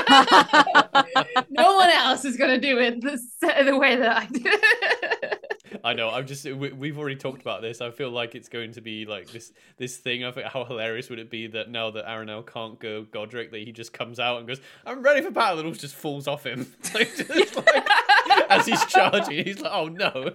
no 1.50 1.74
one 1.76 1.90
else 1.90 2.24
is 2.24 2.36
gonna 2.36 2.60
do 2.60 2.78
it 2.78 3.00
the, 3.00 3.18
the 3.64 3.76
way 3.76 3.96
that 3.96 4.16
I 4.16 4.26
do. 4.26 5.23
I 5.82 5.94
know. 5.94 6.10
I'm 6.10 6.26
just. 6.26 6.44
We, 6.44 6.88
have 6.88 6.98
already 6.98 7.16
talked 7.16 7.40
about 7.40 7.62
this. 7.62 7.80
I 7.80 7.90
feel 7.90 8.10
like 8.10 8.34
it's 8.34 8.48
going 8.48 8.72
to 8.72 8.80
be 8.80 9.06
like 9.06 9.30
this. 9.30 9.52
This 9.76 9.96
thing. 9.96 10.24
I 10.24 10.30
think 10.30 10.46
how 10.46 10.64
hilarious 10.64 11.10
would 11.10 11.18
it 11.18 11.30
be 11.30 11.46
that 11.48 11.70
now 11.70 11.90
that 11.90 12.06
Aranel 12.06 12.46
can't 12.46 12.78
go 12.78 13.02
Godric, 13.02 13.50
that 13.50 13.62
he 13.62 13.72
just 13.72 13.92
comes 13.92 14.20
out 14.20 14.38
and 14.38 14.46
goes, 14.46 14.60
"I'm 14.86 15.02
ready 15.02 15.22
for 15.22 15.30
battle," 15.30 15.60
and 15.60 15.74
it 15.74 15.78
just 15.78 15.94
falls 15.94 16.28
off 16.28 16.44
him 16.44 16.72
like, 16.94 17.16
just 17.16 17.56
like, 17.56 17.88
as 18.50 18.66
he's 18.66 18.84
charging. 18.86 19.44
He's 19.44 19.60
like, 19.60 19.72
"Oh 19.72 19.88
no." 19.88 20.32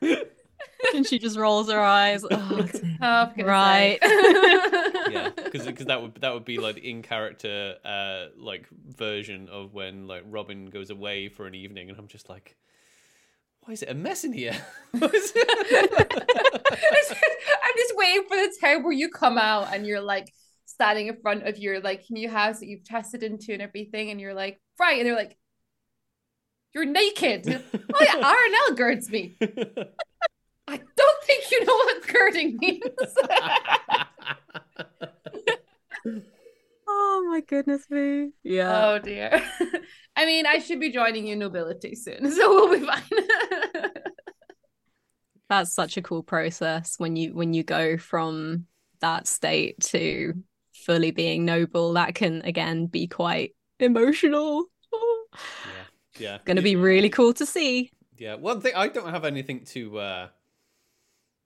and 0.94 1.06
she 1.06 1.18
just 1.18 1.36
rolls 1.36 1.70
her 1.70 1.80
eyes. 1.80 2.24
Oh, 3.00 3.30
oh 3.36 3.42
right. 3.44 3.98
yeah, 5.10 5.30
because 5.36 5.66
because 5.66 5.86
that 5.86 6.02
would 6.02 6.16
that 6.16 6.34
would 6.34 6.44
be 6.44 6.58
like 6.58 6.78
in 6.78 7.02
character 7.02 7.76
uh 7.84 8.26
like 8.36 8.66
version 8.96 9.48
of 9.48 9.72
when 9.72 10.06
like 10.08 10.24
Robin 10.28 10.66
goes 10.66 10.90
away 10.90 11.28
for 11.28 11.46
an 11.46 11.54
evening, 11.54 11.90
and 11.90 11.98
I'm 11.98 12.08
just 12.08 12.28
like, 12.28 12.56
why 13.68 13.72
is 13.74 13.82
it 13.82 13.90
a 13.90 13.94
mess 13.94 14.24
in 14.24 14.32
here? 14.32 14.56
I'm 14.94 15.00
just 15.02 15.22
waiting 17.96 18.24
for 18.26 18.34
the 18.34 18.56
time 18.62 18.82
where 18.82 18.92
you 18.92 19.10
come 19.10 19.36
out 19.36 19.74
and 19.74 19.86
you're 19.86 20.00
like 20.00 20.32
standing 20.64 21.08
in 21.08 21.20
front 21.20 21.46
of 21.46 21.58
your 21.58 21.78
like 21.78 22.04
new 22.08 22.30
house 22.30 22.60
that 22.60 22.66
you've 22.66 22.84
tested 22.84 23.22
into 23.22 23.52
and 23.52 23.60
everything, 23.60 24.08
and 24.08 24.18
you're 24.18 24.32
like, 24.32 24.58
right, 24.80 24.96
and 24.98 25.06
they're 25.06 25.14
like, 25.14 25.36
you're 26.74 26.86
naked. 26.86 27.62
oh 27.74 28.00
yeah, 28.00 28.14
Aranel 28.14 28.74
girds 28.74 29.10
me. 29.10 29.36
I 30.66 30.80
don't 30.96 31.24
think 31.24 31.50
you 31.50 31.66
know 31.66 31.74
what 31.74 32.06
girding 32.06 32.56
means. 32.58 32.82
oh 36.98 37.28
my 37.30 37.40
goodness 37.40 37.88
me. 37.90 38.30
Yeah. 38.42 38.86
Oh 38.86 38.98
dear. 38.98 39.42
I 40.16 40.26
mean, 40.26 40.46
I 40.46 40.58
should 40.58 40.80
be 40.80 40.90
joining 40.90 41.26
you 41.26 41.36
nobility 41.36 41.94
soon, 41.94 42.30
so 42.32 42.54
we'll 42.54 42.78
be 42.78 42.84
fine. 42.84 43.02
That's 45.48 45.72
such 45.72 45.96
a 45.96 46.02
cool 46.02 46.22
process 46.22 46.96
when 46.98 47.16
you 47.16 47.34
when 47.34 47.54
you 47.54 47.62
go 47.62 47.96
from 47.96 48.66
that 49.00 49.26
state 49.26 49.80
to 49.80 50.34
fully 50.74 51.10
being 51.10 51.44
noble. 51.44 51.94
That 51.94 52.14
can 52.14 52.42
again 52.42 52.86
be 52.86 53.06
quite 53.06 53.54
emotional. 53.78 54.66
yeah. 54.92 55.84
Yeah. 56.18 56.38
Gonna 56.44 56.62
be 56.62 56.76
really 56.76 57.08
cool 57.10 57.32
to 57.34 57.46
see. 57.46 57.92
Yeah. 58.16 58.34
One 58.34 58.60
thing 58.60 58.72
I 58.74 58.88
don't 58.88 59.10
have 59.10 59.24
anything 59.24 59.64
to 59.66 59.98
uh 59.98 60.28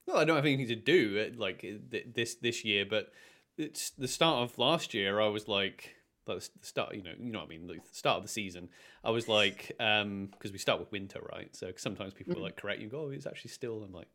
well, 0.07 0.17
I 0.17 0.25
don't 0.25 0.35
have 0.35 0.45
anything 0.45 0.67
to 0.67 0.75
do 0.75 1.31
uh, 1.31 1.39
like 1.39 1.65
this 2.13 2.35
this 2.35 2.65
year, 2.65 2.85
but 2.89 3.11
it's 3.57 3.91
the 3.91 4.07
start 4.07 4.43
of 4.43 4.57
last 4.57 4.93
year. 4.93 5.19
I 5.19 5.27
was 5.27 5.47
like, 5.47 5.95
the 6.25 6.41
start, 6.61 6.95
you 6.95 7.03
know, 7.03 7.11
you 7.19 7.31
know 7.31 7.39
what 7.39 7.45
I 7.45 7.49
mean, 7.49 7.67
the 7.67 7.79
start 7.91 8.17
of 8.17 8.23
the 8.23 8.29
season. 8.29 8.69
I 9.03 9.11
was 9.11 9.27
like, 9.27 9.73
um, 9.79 10.29
because 10.31 10.51
we 10.51 10.57
start 10.57 10.79
with 10.79 10.91
winter, 10.91 11.19
right? 11.31 11.53
So 11.55 11.71
sometimes 11.75 12.13
people 12.13 12.35
mm-hmm. 12.35 12.43
like 12.43 12.55
correct 12.55 12.81
you, 12.81 12.87
go, 12.87 13.07
oh, 13.07 13.09
it's 13.09 13.25
actually 13.25 13.51
still. 13.51 13.83
I'm 13.83 13.93
like, 13.93 14.07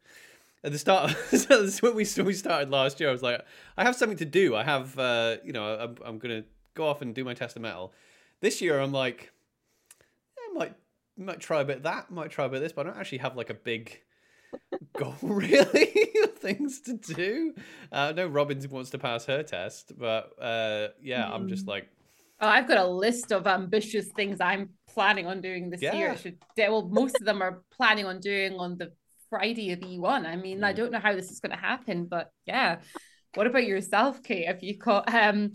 at 0.64 0.72
the 0.72 0.78
start, 0.78 1.14
of, 1.50 1.78
when 1.80 1.94
we 1.94 2.06
we 2.22 2.32
started 2.34 2.70
last 2.70 3.00
year. 3.00 3.08
I 3.08 3.12
was 3.12 3.22
like, 3.22 3.44
I 3.76 3.84
have 3.84 3.96
something 3.96 4.18
to 4.18 4.24
do. 4.24 4.56
I 4.56 4.64
have, 4.64 4.98
uh, 4.98 5.36
you 5.44 5.52
know, 5.52 5.64
I'm 5.64 5.96
I'm 6.04 6.18
gonna 6.18 6.44
go 6.74 6.86
off 6.86 7.02
and 7.02 7.14
do 7.14 7.24
my 7.24 7.34
test 7.34 7.56
of 7.56 7.62
mettle. 7.62 7.92
This 8.40 8.60
year, 8.60 8.80
I'm 8.80 8.92
like, 8.92 9.32
I 10.38 10.52
might 10.54 10.74
might 11.16 11.40
try 11.40 11.60
a 11.60 11.64
bit 11.64 11.78
of 11.78 11.82
that, 11.84 12.10
might 12.10 12.30
try 12.30 12.46
a 12.46 12.48
bit 12.48 12.56
of 12.56 12.62
this, 12.62 12.72
but 12.72 12.86
I 12.86 12.90
don't 12.90 12.98
actually 12.98 13.18
have 13.18 13.36
like 13.36 13.50
a 13.50 13.54
big 13.54 14.00
goal 14.96 15.14
really 15.22 15.92
things 16.38 16.80
to 16.80 16.94
do 16.94 17.54
uh 17.92 18.12
no 18.14 18.26
robbins 18.26 18.66
wants 18.68 18.90
to 18.90 18.98
pass 18.98 19.24
her 19.24 19.42
test 19.42 19.92
but 19.98 20.32
uh 20.40 20.88
yeah 21.00 21.24
mm. 21.24 21.32
i'm 21.32 21.48
just 21.48 21.64
hmm. 21.64 21.70
like 21.70 21.88
oh 22.40 22.48
i've 22.48 22.68
got 22.68 22.78
a 22.78 22.86
list 22.86 23.32
of 23.32 23.46
ambitious 23.46 24.08
things 24.16 24.40
i'm 24.40 24.70
planning 24.92 25.26
on 25.26 25.40
doing 25.40 25.70
this 25.70 25.82
yeah. 25.82 25.94
year 25.94 26.10
I 26.10 26.16
should 26.16 26.38
well 26.56 26.88
most 26.88 27.16
of 27.20 27.26
them 27.26 27.42
are 27.42 27.62
planning 27.76 28.06
on 28.06 28.20
doing 28.20 28.54
on 28.58 28.76
the 28.78 28.92
friday 29.30 29.72
of 29.72 29.80
e1 29.80 30.26
i 30.26 30.36
mean 30.36 30.60
mm. 30.60 30.64
i 30.64 30.72
don't 30.72 30.90
know 30.90 30.98
how 30.98 31.14
this 31.14 31.30
is 31.30 31.40
going 31.40 31.52
to 31.52 31.62
happen 31.62 32.06
but 32.06 32.30
yeah 32.46 32.78
what 33.34 33.46
about 33.46 33.66
yourself 33.66 34.22
kate 34.22 34.46
have 34.46 34.62
you 34.62 34.78
got 34.78 35.12
um 35.12 35.52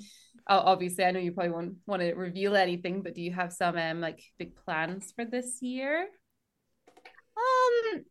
obviously 0.47 1.03
i 1.03 1.11
know 1.11 1.19
you 1.19 1.31
probably 1.31 1.51
won't 1.51 1.75
want 1.87 2.01
to 2.01 2.13
reveal 2.13 2.55
anything 2.55 3.01
but 3.01 3.15
do 3.15 3.21
you 3.21 3.31
have 3.31 3.51
some 3.51 3.77
um 3.77 3.99
like 3.99 4.21
big 4.37 4.55
plans 4.55 5.11
for 5.15 5.25
this 5.25 5.61
year 5.61 6.07
um 7.37 8.03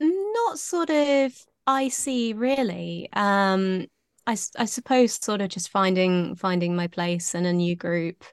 not 0.00 0.58
sort 0.58 0.90
of 0.90 1.32
icy 1.66 2.32
really. 2.34 3.08
Um 3.12 3.86
I, 4.26 4.32
I 4.58 4.66
suppose 4.66 5.14
sort 5.14 5.40
of 5.40 5.48
just 5.48 5.70
finding 5.70 6.34
finding 6.36 6.76
my 6.76 6.86
place 6.86 7.34
in 7.34 7.46
a 7.46 7.52
new 7.52 7.76
group. 7.76 8.24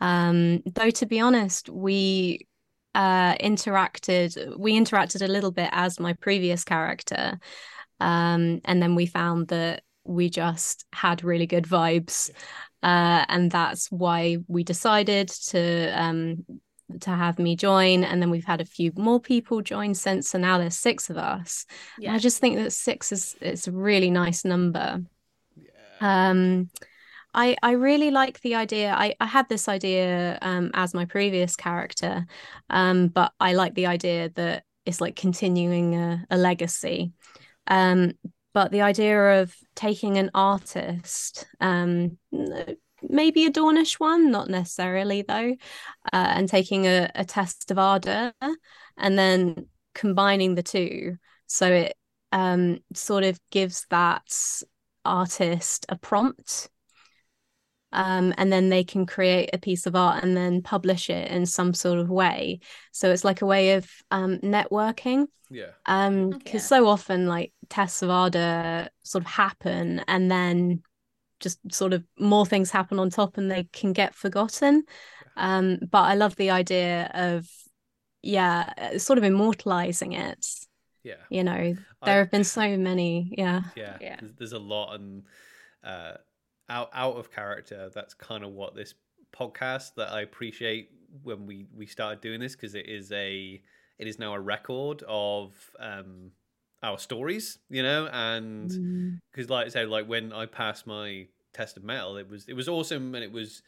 Um 0.00 0.62
though 0.74 0.90
to 0.90 1.06
be 1.06 1.20
honest 1.20 1.68
we 1.68 2.46
uh 2.94 3.34
interacted 3.36 4.56
we 4.58 4.72
interacted 4.78 5.22
a 5.22 5.30
little 5.30 5.50
bit 5.52 5.70
as 5.72 6.00
my 6.00 6.12
previous 6.14 6.64
character. 6.64 7.38
Um 8.00 8.60
and 8.64 8.82
then 8.82 8.94
we 8.94 9.06
found 9.06 9.48
that 9.48 9.82
we 10.04 10.30
just 10.30 10.86
had 10.92 11.24
really 11.24 11.46
good 11.46 11.64
vibes. 11.64 12.30
Uh 12.82 13.24
and 13.28 13.50
that's 13.50 13.90
why 13.90 14.38
we 14.46 14.64
decided 14.64 15.28
to 15.28 15.92
um 16.00 16.44
to 17.00 17.10
have 17.10 17.38
me 17.38 17.54
join 17.54 18.04
and 18.04 18.20
then 18.20 18.30
we've 18.30 18.44
had 18.44 18.60
a 18.60 18.64
few 18.64 18.92
more 18.96 19.20
people 19.20 19.60
join 19.60 19.94
since 19.94 20.30
so 20.30 20.38
now 20.38 20.58
there's 20.58 20.76
six 20.76 21.10
of 21.10 21.16
us 21.16 21.66
yeah. 21.98 22.14
i 22.14 22.18
just 22.18 22.38
think 22.38 22.56
that 22.56 22.72
six 22.72 23.12
is 23.12 23.36
it's 23.40 23.68
a 23.68 23.72
really 23.72 24.10
nice 24.10 24.44
number 24.44 25.02
yeah. 25.56 26.30
um 26.30 26.70
I, 27.34 27.56
I 27.62 27.72
really 27.72 28.10
like 28.10 28.40
the 28.40 28.54
idea. 28.54 28.94
I, 28.96 29.14
I 29.20 29.26
had 29.26 29.48
this 29.48 29.68
idea 29.68 30.38
um, 30.40 30.70
as 30.74 30.94
my 30.94 31.04
previous 31.04 31.56
character, 31.56 32.26
um, 32.70 33.08
but 33.08 33.32
I 33.38 33.52
like 33.52 33.74
the 33.74 33.86
idea 33.86 34.30
that 34.30 34.64
it's 34.86 35.00
like 35.00 35.14
continuing 35.14 35.94
a, 35.94 36.24
a 36.30 36.36
legacy. 36.38 37.12
Um, 37.66 38.12
but 38.54 38.72
the 38.72 38.80
idea 38.80 39.42
of 39.42 39.54
taking 39.76 40.16
an 40.16 40.30
artist, 40.34 41.46
um, 41.60 42.18
maybe 43.02 43.46
a 43.46 43.50
Dawnish 43.50 44.00
one, 44.00 44.30
not 44.30 44.48
necessarily 44.48 45.22
though, 45.22 45.54
uh, 46.12 46.32
and 46.34 46.48
taking 46.48 46.86
a, 46.86 47.10
a 47.14 47.24
test 47.24 47.70
of 47.70 47.78
ardor 47.78 48.32
and 48.96 49.18
then 49.18 49.66
combining 49.94 50.54
the 50.54 50.62
two. 50.62 51.16
So 51.46 51.70
it 51.70 51.94
um, 52.32 52.78
sort 52.94 53.24
of 53.24 53.38
gives 53.50 53.86
that 53.90 54.32
artist 55.04 55.86
a 55.88 55.96
prompt. 55.96 56.68
Um, 57.90 58.34
and 58.36 58.52
then 58.52 58.68
they 58.68 58.84
can 58.84 59.06
create 59.06 59.50
a 59.54 59.58
piece 59.58 59.86
of 59.86 59.96
art 59.96 60.22
and 60.22 60.36
then 60.36 60.60
publish 60.60 61.08
it 61.08 61.30
in 61.30 61.46
some 61.46 61.72
sort 61.72 61.98
of 61.98 62.10
way. 62.10 62.60
So 62.92 63.10
it's 63.10 63.24
like 63.24 63.40
a 63.40 63.46
way 63.46 63.72
of 63.74 63.88
um, 64.10 64.38
networking. 64.38 65.26
Yeah. 65.50 65.70
Um, 65.86 66.30
because 66.30 66.62
yeah. 66.62 66.66
so 66.66 66.86
often 66.86 67.26
like 67.26 67.52
tests 67.70 68.02
of 68.02 68.10
ardor 68.10 68.88
sort 69.02 69.24
of 69.24 69.30
happen 69.30 70.04
and 70.06 70.30
then 70.30 70.82
just 71.40 71.58
sort 71.72 71.92
of 71.92 72.04
more 72.18 72.46
things 72.46 72.70
happen 72.70 72.98
on 72.98 73.10
top 73.10 73.38
and 73.38 73.50
they 73.50 73.64
can 73.72 73.92
get 73.92 74.14
forgotten. 74.14 74.84
Um, 75.36 75.78
but 75.90 76.02
I 76.02 76.14
love 76.14 76.36
the 76.36 76.50
idea 76.50 77.10
of, 77.14 77.48
yeah, 78.22 78.72
uh, 78.76 78.98
sort 78.98 79.18
of 79.18 79.24
immortalizing 79.24 80.12
it. 80.12 80.46
Yeah. 81.04 81.14
You 81.30 81.44
know, 81.44 81.74
there 82.04 82.14
I, 82.16 82.18
have 82.18 82.30
been 82.30 82.44
so 82.44 82.76
many. 82.76 83.32
Yeah. 83.36 83.62
Yeah. 83.76 83.96
yeah. 84.00 84.20
There's 84.36 84.52
a 84.52 84.58
lot 84.58 84.94
and 84.94 85.22
uh, 85.84 86.14
out 86.68 86.90
out 86.92 87.16
of 87.16 87.32
character. 87.32 87.90
That's 87.94 88.14
kind 88.14 88.44
of 88.44 88.50
what 88.50 88.74
this 88.74 88.94
podcast 89.36 89.94
that 89.96 90.12
I 90.12 90.22
appreciate 90.22 90.90
when 91.22 91.46
we 91.46 91.66
we 91.74 91.86
started 91.86 92.20
doing 92.20 92.40
this 92.40 92.54
because 92.54 92.74
it 92.74 92.88
is 92.88 93.12
a 93.12 93.62
it 93.98 94.06
is 94.06 94.18
now 94.18 94.34
a 94.34 94.40
record 94.40 95.02
of 95.08 95.54
um 95.78 96.32
our 96.82 96.98
stories, 96.98 97.58
you 97.68 97.82
know, 97.82 98.08
and 98.12 99.20
because 99.30 99.46
mm. 99.46 99.50
like 99.50 99.66
I 99.66 99.68
say, 99.70 99.84
like 99.84 100.06
when 100.06 100.32
I 100.32 100.46
passed 100.46 100.86
my 100.86 101.26
test 101.52 101.76
of 101.76 101.84
mettle, 101.84 102.16
it 102.16 102.28
was 102.28 102.46
it 102.48 102.54
was 102.54 102.68
awesome 102.68 103.14
and 103.14 103.24
it 103.24 103.32
was 103.32 103.62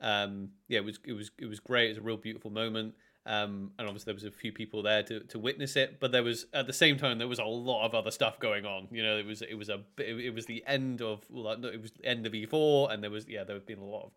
um 0.00 0.50
yeah, 0.68 0.78
it 0.78 0.84
was 0.84 0.98
it 1.04 1.12
was 1.12 1.30
it 1.38 1.46
was 1.46 1.60
great. 1.60 1.86
It 1.86 1.90
was 1.90 1.98
a 1.98 2.02
real 2.02 2.16
beautiful 2.16 2.50
moment. 2.50 2.94
Um, 3.26 3.72
and 3.78 3.86
obviously 3.86 4.06
there 4.06 4.14
was 4.14 4.24
a 4.24 4.30
few 4.30 4.52
people 4.52 4.82
there 4.82 5.02
to, 5.02 5.20
to 5.20 5.38
witness 5.38 5.76
it, 5.76 6.00
but 6.00 6.12
there 6.12 6.22
was 6.22 6.46
at 6.54 6.66
the 6.66 6.72
same 6.72 6.96
time 6.96 7.18
there 7.18 7.28
was 7.28 7.38
a 7.38 7.44
lot 7.44 7.84
of 7.84 7.94
other 7.94 8.10
stuff 8.10 8.40
going 8.40 8.64
on. 8.64 8.88
You 8.90 9.02
know, 9.02 9.18
it 9.18 9.26
was 9.26 9.42
it 9.42 9.54
was 9.54 9.68
a 9.68 9.82
it 9.98 10.34
was 10.34 10.46
the 10.46 10.64
end 10.66 11.02
of 11.02 11.26
well, 11.28 11.52
it 11.52 11.82
was 11.82 11.92
the 11.92 12.06
end 12.06 12.26
of 12.26 12.32
E4, 12.32 12.92
and 12.92 13.02
there 13.02 13.10
was 13.10 13.26
yeah 13.28 13.44
there 13.44 13.56
had 13.56 13.66
been 13.66 13.80
a 13.80 13.84
lot 13.84 14.06
of 14.06 14.12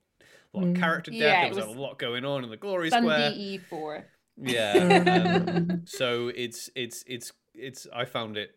a 0.54 0.58
lot 0.58 0.68
of 0.68 0.74
mm. 0.74 0.80
character 0.80 1.12
death. 1.12 1.20
Yeah, 1.20 1.42
there 1.42 1.50
was, 1.50 1.68
was, 1.68 1.76
a 1.76 1.80
lot 1.80 2.00
going 2.00 2.24
on 2.24 2.46
in 2.46 2.50
the 2.50 2.58
Glory 2.58 2.90
Square. 2.90 3.32
E4. 3.32 4.04
Yeah. 4.38 5.44
um, 5.58 5.82
so 5.86 6.30
it's 6.30 6.70
it's 6.76 7.04
it's 7.06 7.34
it's 7.62 7.88
I 7.94 8.06
found 8.06 8.38
it 8.38 8.56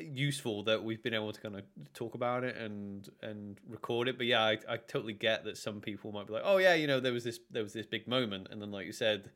useful 0.00 0.62
that 0.64 0.82
we've 0.82 1.02
been 1.02 1.14
able 1.14 1.32
to 1.32 1.40
kind 1.40 1.56
of 1.56 1.64
talk 1.92 2.14
about 2.14 2.44
it 2.44 2.56
and 2.56 3.08
and 3.20 3.58
record 3.68 4.08
it 4.08 4.16
but 4.16 4.26
yeah 4.26 4.42
I, 4.42 4.58
I 4.68 4.76
totally 4.78 5.12
get 5.12 5.44
that 5.44 5.58
some 5.58 5.80
people 5.80 6.12
might 6.12 6.26
be 6.26 6.32
like 6.32 6.42
oh 6.46 6.56
yeah 6.56 6.74
you 6.74 6.86
know 6.86 6.98
there 6.98 7.12
was 7.12 7.24
this 7.24 7.40
there 7.50 7.62
was 7.62 7.74
this 7.74 7.86
big 7.86 8.08
moment 8.08 8.48
and 8.50 8.60
then 8.60 8.70
like 8.70 8.86
you 8.86 8.92
said 8.92 9.30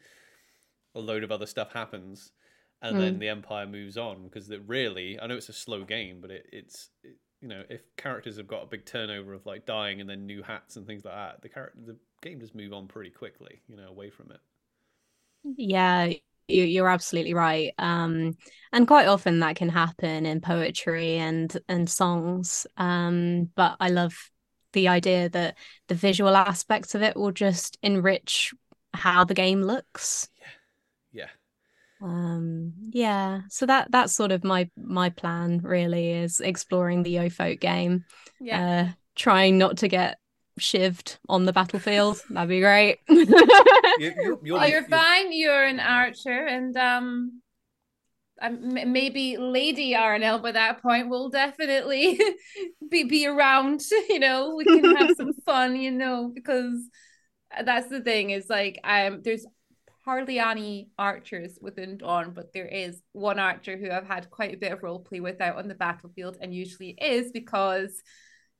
a 0.94 1.00
load 1.00 1.24
of 1.24 1.30
other 1.30 1.44
stuff 1.44 1.72
happens 1.72 2.32
and 2.80 2.96
mm. 2.96 3.00
then 3.00 3.18
the 3.18 3.28
empire 3.28 3.66
moves 3.66 3.98
on 3.98 4.24
because 4.24 4.48
that 4.48 4.60
really 4.66 5.20
i 5.20 5.26
know 5.26 5.36
it's 5.36 5.50
a 5.50 5.54
slow 5.54 5.84
game 5.84 6.22
but 6.22 6.30
it, 6.30 6.46
it's 6.50 6.88
it, 7.02 7.16
you 7.42 7.48
know 7.48 7.62
if 7.68 7.82
characters 7.96 8.38
have 8.38 8.48
got 8.48 8.62
a 8.62 8.66
big 8.66 8.86
turnover 8.86 9.34
of 9.34 9.44
like 9.44 9.66
dying 9.66 10.00
and 10.00 10.08
then 10.08 10.24
new 10.24 10.42
hats 10.42 10.76
and 10.76 10.86
things 10.86 11.04
like 11.04 11.14
that 11.14 11.42
the 11.42 11.50
character 11.50 11.78
the 11.84 11.96
game 12.22 12.40
just 12.40 12.54
move 12.54 12.72
on 12.72 12.88
pretty 12.88 13.10
quickly 13.10 13.60
you 13.68 13.76
know 13.76 13.88
away 13.88 14.08
from 14.08 14.30
it 14.30 14.40
yeah 15.56 16.10
you're 16.48 16.88
absolutely 16.88 17.34
right. 17.34 17.72
Um, 17.78 18.36
and 18.72 18.86
quite 18.86 19.08
often 19.08 19.40
that 19.40 19.56
can 19.56 19.68
happen 19.68 20.26
in 20.26 20.40
poetry 20.40 21.16
and 21.16 21.56
and 21.68 21.88
songs. 21.88 22.66
Um, 22.76 23.50
but 23.54 23.76
I 23.80 23.88
love 23.88 24.14
the 24.72 24.88
idea 24.88 25.28
that 25.30 25.56
the 25.88 25.94
visual 25.94 26.36
aspects 26.36 26.94
of 26.94 27.02
it 27.02 27.16
will 27.16 27.32
just 27.32 27.78
enrich 27.82 28.52
how 28.92 29.24
the 29.24 29.34
game 29.34 29.62
looks. 29.62 30.28
Yeah. 31.12 31.24
Yeah. 32.02 32.06
Um 32.06 32.72
yeah, 32.90 33.40
so 33.48 33.64
that 33.66 33.90
that's 33.90 34.14
sort 34.14 34.32
of 34.32 34.44
my 34.44 34.68
my 34.76 35.08
plan 35.10 35.60
really 35.62 36.10
is 36.10 36.40
exploring 36.40 37.02
the 37.02 37.14
Yeofolk 37.16 37.60
game. 37.60 38.04
Yeah. 38.40 38.88
Uh 38.88 38.92
trying 39.14 39.56
not 39.56 39.78
to 39.78 39.88
get 39.88 40.18
shivved 40.60 41.18
on 41.28 41.44
the 41.44 41.52
battlefield. 41.52 42.22
That'd 42.30 42.48
be 42.48 42.60
great. 42.60 42.98
You, 43.98 44.12
you, 44.20 44.40
you're, 44.44 44.60
Oh, 44.60 44.64
you're 44.64 44.84
fine. 44.84 45.32
You're 45.32 45.64
an 45.64 45.80
archer, 45.80 46.44
and 46.46 46.76
um, 46.76 47.40
um, 48.42 48.76
m- 48.76 48.92
maybe 48.92 49.38
Lady 49.38 49.94
Aranel 49.94 50.42
by 50.42 50.52
that 50.52 50.82
point 50.82 51.08
will 51.08 51.30
definitely 51.30 52.20
be 52.90 53.04
be 53.04 53.26
around. 53.26 53.80
You 54.10 54.18
know, 54.20 54.54
we 54.54 54.64
can 54.64 54.96
have 54.96 55.16
some 55.16 55.32
fun. 55.46 55.76
You 55.76 55.92
know, 55.92 56.30
because 56.34 56.78
that's 57.64 57.88
the 57.88 58.02
thing 58.02 58.30
is 58.30 58.50
like 58.50 58.78
um, 58.84 59.22
there's 59.22 59.46
hardly 60.04 60.38
any 60.38 60.90
archers 60.98 61.58
within 61.60 61.96
Dawn, 61.96 62.32
but 62.34 62.52
there 62.52 62.68
is 62.68 63.02
one 63.12 63.38
archer 63.38 63.78
who 63.78 63.90
I've 63.90 64.06
had 64.06 64.30
quite 64.30 64.54
a 64.54 64.58
bit 64.58 64.72
of 64.72 64.82
role 64.82 65.00
play 65.00 65.20
with 65.20 65.40
out 65.40 65.56
on 65.56 65.68
the 65.68 65.74
battlefield, 65.74 66.36
and 66.40 66.54
usually 66.54 66.90
is 66.90 67.32
because 67.32 68.02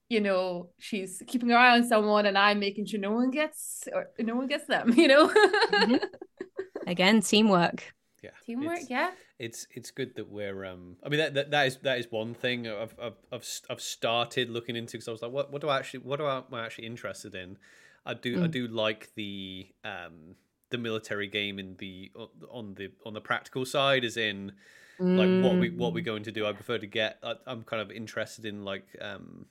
you 0.09 0.21
know 0.21 0.71
she's 0.79 1.23
keeping 1.27 1.49
her 1.49 1.57
eye 1.57 1.77
on 1.77 1.85
someone 1.87 2.27
and 2.27 2.39
i'm 2.39 2.59
making 2.61 2.87
sure 2.87 3.01
no 3.01 3.13
one 3.13 3.31
gets 3.31 3.89
or 3.93 4.07
no 4.21 4.35
one 4.37 4.47
gets 4.47 4.67
them 4.67 4.93
you 4.97 5.09
know 5.09 5.29
Mhm. 5.73 6.01
Again, 6.87 7.21
teamwork. 7.21 7.93
yeah. 8.23 8.31
teamwork 8.45 8.79
It's, 8.79 8.91
yeah 8.91 9.11
it's 9.39 9.67
it's 9.75 9.91
good 9.91 10.15
that 10.17 10.31
we're 10.31 10.65
um. 10.65 10.97
I 11.03 11.09
mean 11.09 11.19
that 11.19 11.35
that, 11.35 11.51
that 11.51 11.67
is 11.67 11.77
that 11.83 11.99
is 11.99 12.07
one 12.11 12.33
thing 12.35 12.69
I've 12.69 12.95
I've 13.03 13.17
I've, 13.33 13.45
I've 13.69 13.81
started 13.81 14.51
looking 14.51 14.77
into 14.77 14.93
because 14.93 15.09
I 15.09 15.11
was 15.11 15.21
like, 15.23 15.33
what 15.33 15.53
what 15.53 15.61
do 15.61 15.69
I 15.69 15.79
actually 15.79 16.01
what 16.01 16.19
do 16.21 16.27
I, 16.27 16.37
am 16.39 16.45
I 16.53 16.65
actually 16.65 16.87
interested 16.87 17.35
in? 17.35 17.59
I 18.07 18.15
do 18.15 18.39
I 18.41 18.47
Mm. 18.47 18.53
do 18.53 18.69
like 18.69 19.11
the 19.17 19.67
um 19.85 20.37
the 20.71 20.79
military 20.79 21.27
game 21.27 21.59
in 21.59 21.75
the 21.79 22.13
on 22.49 22.75
the 22.75 22.93
on 23.05 23.13
the 23.13 23.21
practical 23.21 23.67
side, 23.67 24.05
is 24.05 24.17
in 24.17 24.53
like 25.17 25.31
what 25.41 25.59
we 25.59 25.71
what 25.71 25.93
we're 25.93 26.03
Mm. 26.03 26.07
going 26.07 26.23
to 26.23 26.33
do. 26.33 26.47
I 26.47 26.53
prefer 26.53 26.79
to 26.79 26.87
get. 26.87 27.19
I, 27.23 27.35
I'm 27.47 27.65
kind 27.65 27.83
of 27.83 27.91
interested 27.91 28.47
in 28.47 28.65
like 28.65 28.87
um 29.01 29.47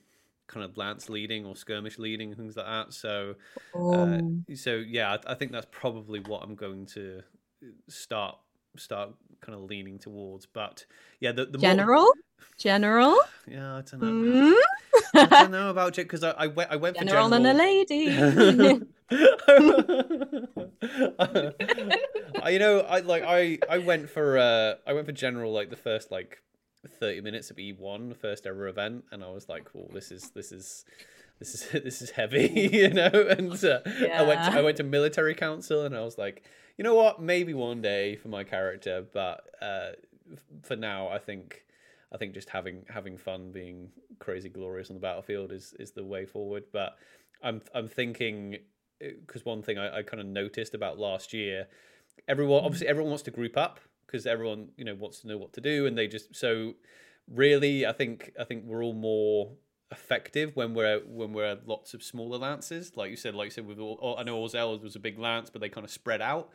kind 0.48 0.64
of 0.64 0.76
lance 0.76 1.08
leading 1.08 1.44
or 1.44 1.56
skirmish 1.56 1.98
leading 1.98 2.28
and 2.28 2.36
things 2.38 2.56
like 2.56 2.66
that. 2.66 2.92
So 2.94 3.34
uh, 3.74 3.78
Oh. 3.78 4.20
so 4.54 4.76
yeah, 4.76 5.16
I, 5.26 5.32
I 5.32 5.34
think 5.34 5.52
that's 5.52 5.66
probably 5.70 6.20
what 6.20 6.42
I'm 6.42 6.54
going 6.54 6.86
to 6.94 7.22
start 7.88 8.36
start 8.76 9.10
kind 9.40 9.56
of 9.56 9.64
leaning 9.64 9.98
towards. 9.98 10.46
But 10.46 10.84
yeah, 11.20 11.32
the, 11.32 11.46
the 11.46 11.58
more- 11.58 11.70
General? 11.70 12.10
General? 12.58 13.16
yeah, 13.48 13.76
I 13.76 13.80
don't 13.82 14.02
know. 14.02 14.52
Mm? 14.52 14.54
I 15.14 15.26
don't 15.42 15.50
know 15.50 15.70
about 15.70 15.98
it 15.98 16.02
because 16.04 16.22
I, 16.22 16.30
I 16.32 16.46
went 16.48 16.70
I 16.70 16.76
went 16.76 16.98
for 16.98 17.04
General 17.04 17.30
general. 17.30 17.46
and 17.46 17.46
a 17.46 17.62
lady. 17.62 18.86
I- 22.42 22.50
you 22.50 22.58
know, 22.58 22.80
I 22.80 23.00
like 23.00 23.22
I 23.26 23.58
I 23.68 23.78
went 23.78 24.08
for 24.10 24.38
uh 24.38 24.74
I 24.86 24.92
went 24.92 25.06
for 25.06 25.12
general 25.12 25.52
like 25.52 25.70
the 25.70 25.76
first 25.76 26.10
like 26.10 26.42
thirty 26.86 27.20
minutes 27.20 27.50
of 27.50 27.58
E 27.58 27.72
one, 27.72 28.14
first 28.14 28.46
ever 28.46 28.68
event, 28.68 29.04
and 29.10 29.22
I 29.22 29.28
was 29.28 29.48
like, 29.48 29.68
"Oh, 29.76 29.88
this 29.92 30.10
is 30.10 30.30
this 30.30 30.52
is 30.52 30.84
this 31.38 31.54
is 31.54 31.68
this 31.84 32.02
is 32.02 32.10
heavy," 32.10 32.48
you 32.72 32.90
know. 32.90 33.10
And 33.12 33.52
uh, 33.64 33.80
I 34.14 34.22
went 34.22 34.44
to, 34.44 34.58
I 34.58 34.62
went 34.62 34.76
to 34.78 34.84
military 34.84 35.34
council, 35.34 35.84
and 35.84 35.96
I 35.96 36.00
was 36.00 36.18
like, 36.18 36.44
you 36.76 36.84
know 36.84 36.94
what, 36.94 37.20
maybe 37.20 37.54
one 37.54 37.82
day 37.82 38.16
for 38.16 38.28
my 38.28 38.44
character, 38.44 39.04
but 39.12 39.44
uh, 39.60 39.90
for 40.62 40.76
now, 40.76 41.08
I 41.08 41.18
think. 41.18 41.62
I 42.12 42.18
think 42.18 42.34
just 42.34 42.48
having 42.48 42.84
having 42.88 43.18
fun, 43.18 43.50
being 43.50 43.90
crazy 44.20 44.48
glorious 44.48 44.90
on 44.90 44.94
the 44.94 45.00
battlefield 45.00 45.50
is 45.50 45.74
is 45.80 45.90
the 45.90 46.04
way 46.04 46.24
forward. 46.24 46.62
But 46.72 46.96
I'm 47.42 47.60
I'm 47.74 47.88
thinking 47.88 48.58
because 49.00 49.44
one 49.44 49.60
thing 49.60 49.76
I, 49.76 49.98
I 49.98 50.02
kind 50.02 50.20
of 50.20 50.26
noticed 50.26 50.72
about 50.72 50.98
last 50.98 51.32
year, 51.32 51.66
everyone 52.28 52.64
obviously 52.64 52.86
everyone 52.86 53.10
wants 53.10 53.24
to 53.24 53.32
group 53.32 53.56
up 53.56 53.80
because 54.06 54.26
everyone 54.26 54.68
you 54.76 54.84
know 54.84 54.94
wants 54.94 55.20
to 55.20 55.28
know 55.28 55.38
what 55.38 55.52
to 55.54 55.60
do, 55.60 55.86
and 55.86 55.96
they 55.96 56.06
just 56.08 56.34
so 56.34 56.74
really 57.28 57.86
I 57.86 57.92
think 57.92 58.32
I 58.38 58.44
think 58.44 58.64
we're 58.64 58.84
all 58.84 58.92
more 58.94 59.52
effective 59.92 60.54
when 60.56 60.74
we're 60.74 61.00
when 61.06 61.32
we're 61.32 61.58
lots 61.66 61.94
of 61.94 62.02
smaller 62.02 62.38
lances, 62.38 62.96
like 62.96 63.10
you 63.10 63.16
said, 63.16 63.34
like 63.34 63.46
you 63.46 63.50
said 63.50 63.66
with 63.66 63.78
all, 63.78 64.16
I 64.18 64.22
know 64.24 64.36
Orzel 64.42 64.80
was 64.82 64.96
a 64.96 65.00
big 65.00 65.18
lance, 65.18 65.48
but 65.50 65.60
they 65.60 65.68
kind 65.68 65.84
of 65.84 65.90
spread 65.90 66.20
out. 66.20 66.50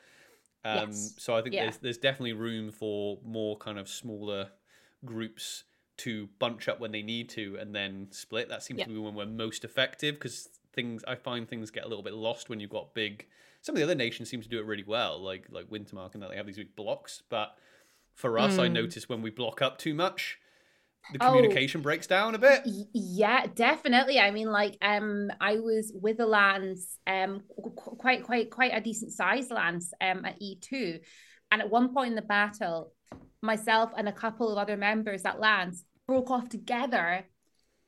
Um, 0.64 0.90
Yes. 0.90 1.16
So 1.18 1.36
I 1.36 1.42
think 1.42 1.56
Yeah. 1.56 1.64
there's 1.64 1.78
there's 1.78 1.98
definitely 1.98 2.34
room 2.34 2.72
for 2.72 3.20
more 3.24 3.58
kind 3.58 3.80
of 3.80 3.88
smaller 3.90 4.52
groups 5.06 5.64
to 5.98 6.28
bunch 6.40 6.68
up 6.68 6.80
when 6.80 6.92
they 6.92 7.02
need 7.02 7.30
to 7.30 7.58
and 7.60 7.74
then 7.76 8.08
split. 8.12 8.50
That 8.50 8.64
seems 8.64 8.80
Yeah. 8.80 8.86
to 8.86 8.92
be 8.92 8.98
when 8.98 9.16
we're 9.16 9.26
most 9.26 9.64
effective 9.64 10.16
because 10.16 10.50
things 10.74 11.04
I 11.08 11.16
find 11.16 11.48
things 11.48 11.72
get 11.72 11.84
a 11.84 11.88
little 11.88 12.04
bit 12.04 12.14
lost 12.14 12.50
when 12.50 12.60
you've 12.60 12.70
got 12.70 12.94
big. 12.94 13.28
Some 13.62 13.76
of 13.76 13.78
the 13.78 13.84
other 13.84 13.96
nations 13.96 14.30
seem 14.30 14.42
to 14.42 14.50
do 14.50 14.60
it 14.60 14.66
really 14.66 14.84
well, 14.86 15.20
like 15.20 15.48
like 15.52 15.68
Wintermark 15.70 16.14
and 16.14 16.24
that 16.24 16.30
they 16.32 16.38
have 16.38 16.48
these 16.48 16.58
big 16.58 16.76
blocks. 16.76 17.22
But 17.30 17.56
for 18.16 18.38
us, 18.40 18.58
I 18.58 18.68
Mm. 18.68 18.74
notice 18.74 19.08
when 19.08 19.22
we 19.22 19.30
block 19.30 19.62
up 19.62 19.78
too 19.78 19.94
much, 19.94 20.38
the 21.14 21.20
Oh. 21.22 21.28
communication 21.28 21.82
breaks 21.82 22.08
down 22.08 22.36
a 22.36 22.38
bit. 22.40 22.62
Y- 22.66 22.84
yeah 22.94 23.48
definitely 23.56 24.20
i 24.20 24.30
mean 24.30 24.52
like 24.52 24.78
um 24.84 25.32
i 25.42 25.56
was 25.56 25.92
with 25.96 26.20
a 26.20 26.26
lance 26.28 27.00
um 27.08 27.42
qu- 27.56 27.72
qu- 27.76 27.96
quite 27.96 28.24
quite 28.24 28.52
quite 28.52 28.72
a 28.72 28.80
decent 28.82 29.12
sized 29.12 29.50
lance 29.50 29.94
um 30.00 30.24
at 30.26 30.40
e2 30.40 31.00
and 31.52 31.60
at 31.62 31.70
one 31.72 31.92
point 31.92 32.10
in 32.10 32.16
the 32.16 32.22
battle 32.22 32.94
myself 33.42 33.92
and 33.98 34.08
a 34.08 34.12
couple 34.12 34.52
of 34.52 34.60
other 34.60 34.78
members 34.78 35.26
at 35.26 35.40
lance 35.40 35.84
broke 36.08 36.30
off 36.30 36.48
together 36.50 37.26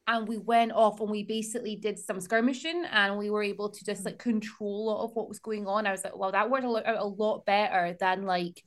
and 0.07 0.27
we 0.27 0.37
went 0.37 0.71
off 0.71 0.99
and 0.99 1.09
we 1.09 1.23
basically 1.23 1.75
did 1.75 1.97
some 1.97 2.19
skirmishing 2.19 2.83
and 2.91 3.17
we 3.17 3.29
were 3.29 3.43
able 3.43 3.69
to 3.69 3.85
just 3.85 4.05
like 4.05 4.19
control 4.19 4.89
a 4.89 4.91
lot 4.91 5.03
of 5.05 5.15
what 5.15 5.29
was 5.29 5.39
going 5.39 5.67
on. 5.67 5.87
I 5.87 5.91
was 5.91 6.03
like 6.03 6.17
well 6.17 6.31
that 6.31 6.49
worked 6.49 6.65
a 6.65 6.69
lot, 6.69 6.85
out 6.85 6.97
a 6.97 7.05
lot 7.05 7.45
better 7.45 7.95
than 7.99 8.23
like 8.23 8.61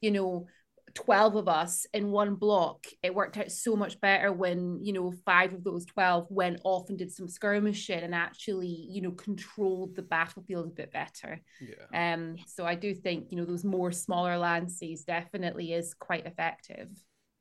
you 0.00 0.10
know 0.10 0.46
12 0.94 1.34
of 1.36 1.48
us 1.48 1.86
in 1.92 2.10
one 2.10 2.36
block. 2.36 2.86
It 3.02 3.14
worked 3.14 3.36
out 3.36 3.50
so 3.50 3.74
much 3.74 4.00
better 4.00 4.32
when 4.32 4.78
you 4.82 4.92
know 4.92 5.12
five 5.24 5.52
of 5.52 5.64
those 5.64 5.86
12 5.86 6.26
went 6.30 6.60
off 6.64 6.88
and 6.88 6.98
did 6.98 7.10
some 7.10 7.28
skirmishing 7.28 8.00
and 8.00 8.14
actually 8.14 8.86
you 8.90 9.02
know 9.02 9.12
controlled 9.12 9.96
the 9.96 10.02
battlefield 10.02 10.66
a 10.66 10.70
bit 10.70 10.92
better. 10.92 11.40
Yeah. 11.60 12.14
um 12.14 12.36
so 12.46 12.64
i 12.66 12.74
do 12.74 12.94
think 12.94 13.28
you 13.30 13.38
know 13.38 13.44
those 13.44 13.64
more 13.64 13.90
smaller 13.90 14.38
lances 14.38 15.04
definitely 15.04 15.72
is 15.72 15.94
quite 15.94 16.26
effective. 16.26 16.88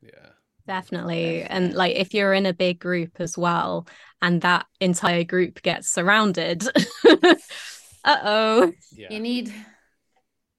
Yeah. 0.01 0.29
Definitely. 0.67 1.43
And 1.43 1.73
like 1.73 1.95
if 1.95 2.13
you're 2.13 2.33
in 2.33 2.45
a 2.45 2.53
big 2.53 2.79
group 2.79 3.19
as 3.19 3.37
well 3.37 3.87
and 4.21 4.41
that 4.41 4.65
entire 4.79 5.23
group 5.23 5.61
gets 5.61 5.89
surrounded, 5.89 6.63
uh-oh. 8.05 8.71
Yeah. 8.95 9.07
you 9.09 9.19
need 9.19 9.53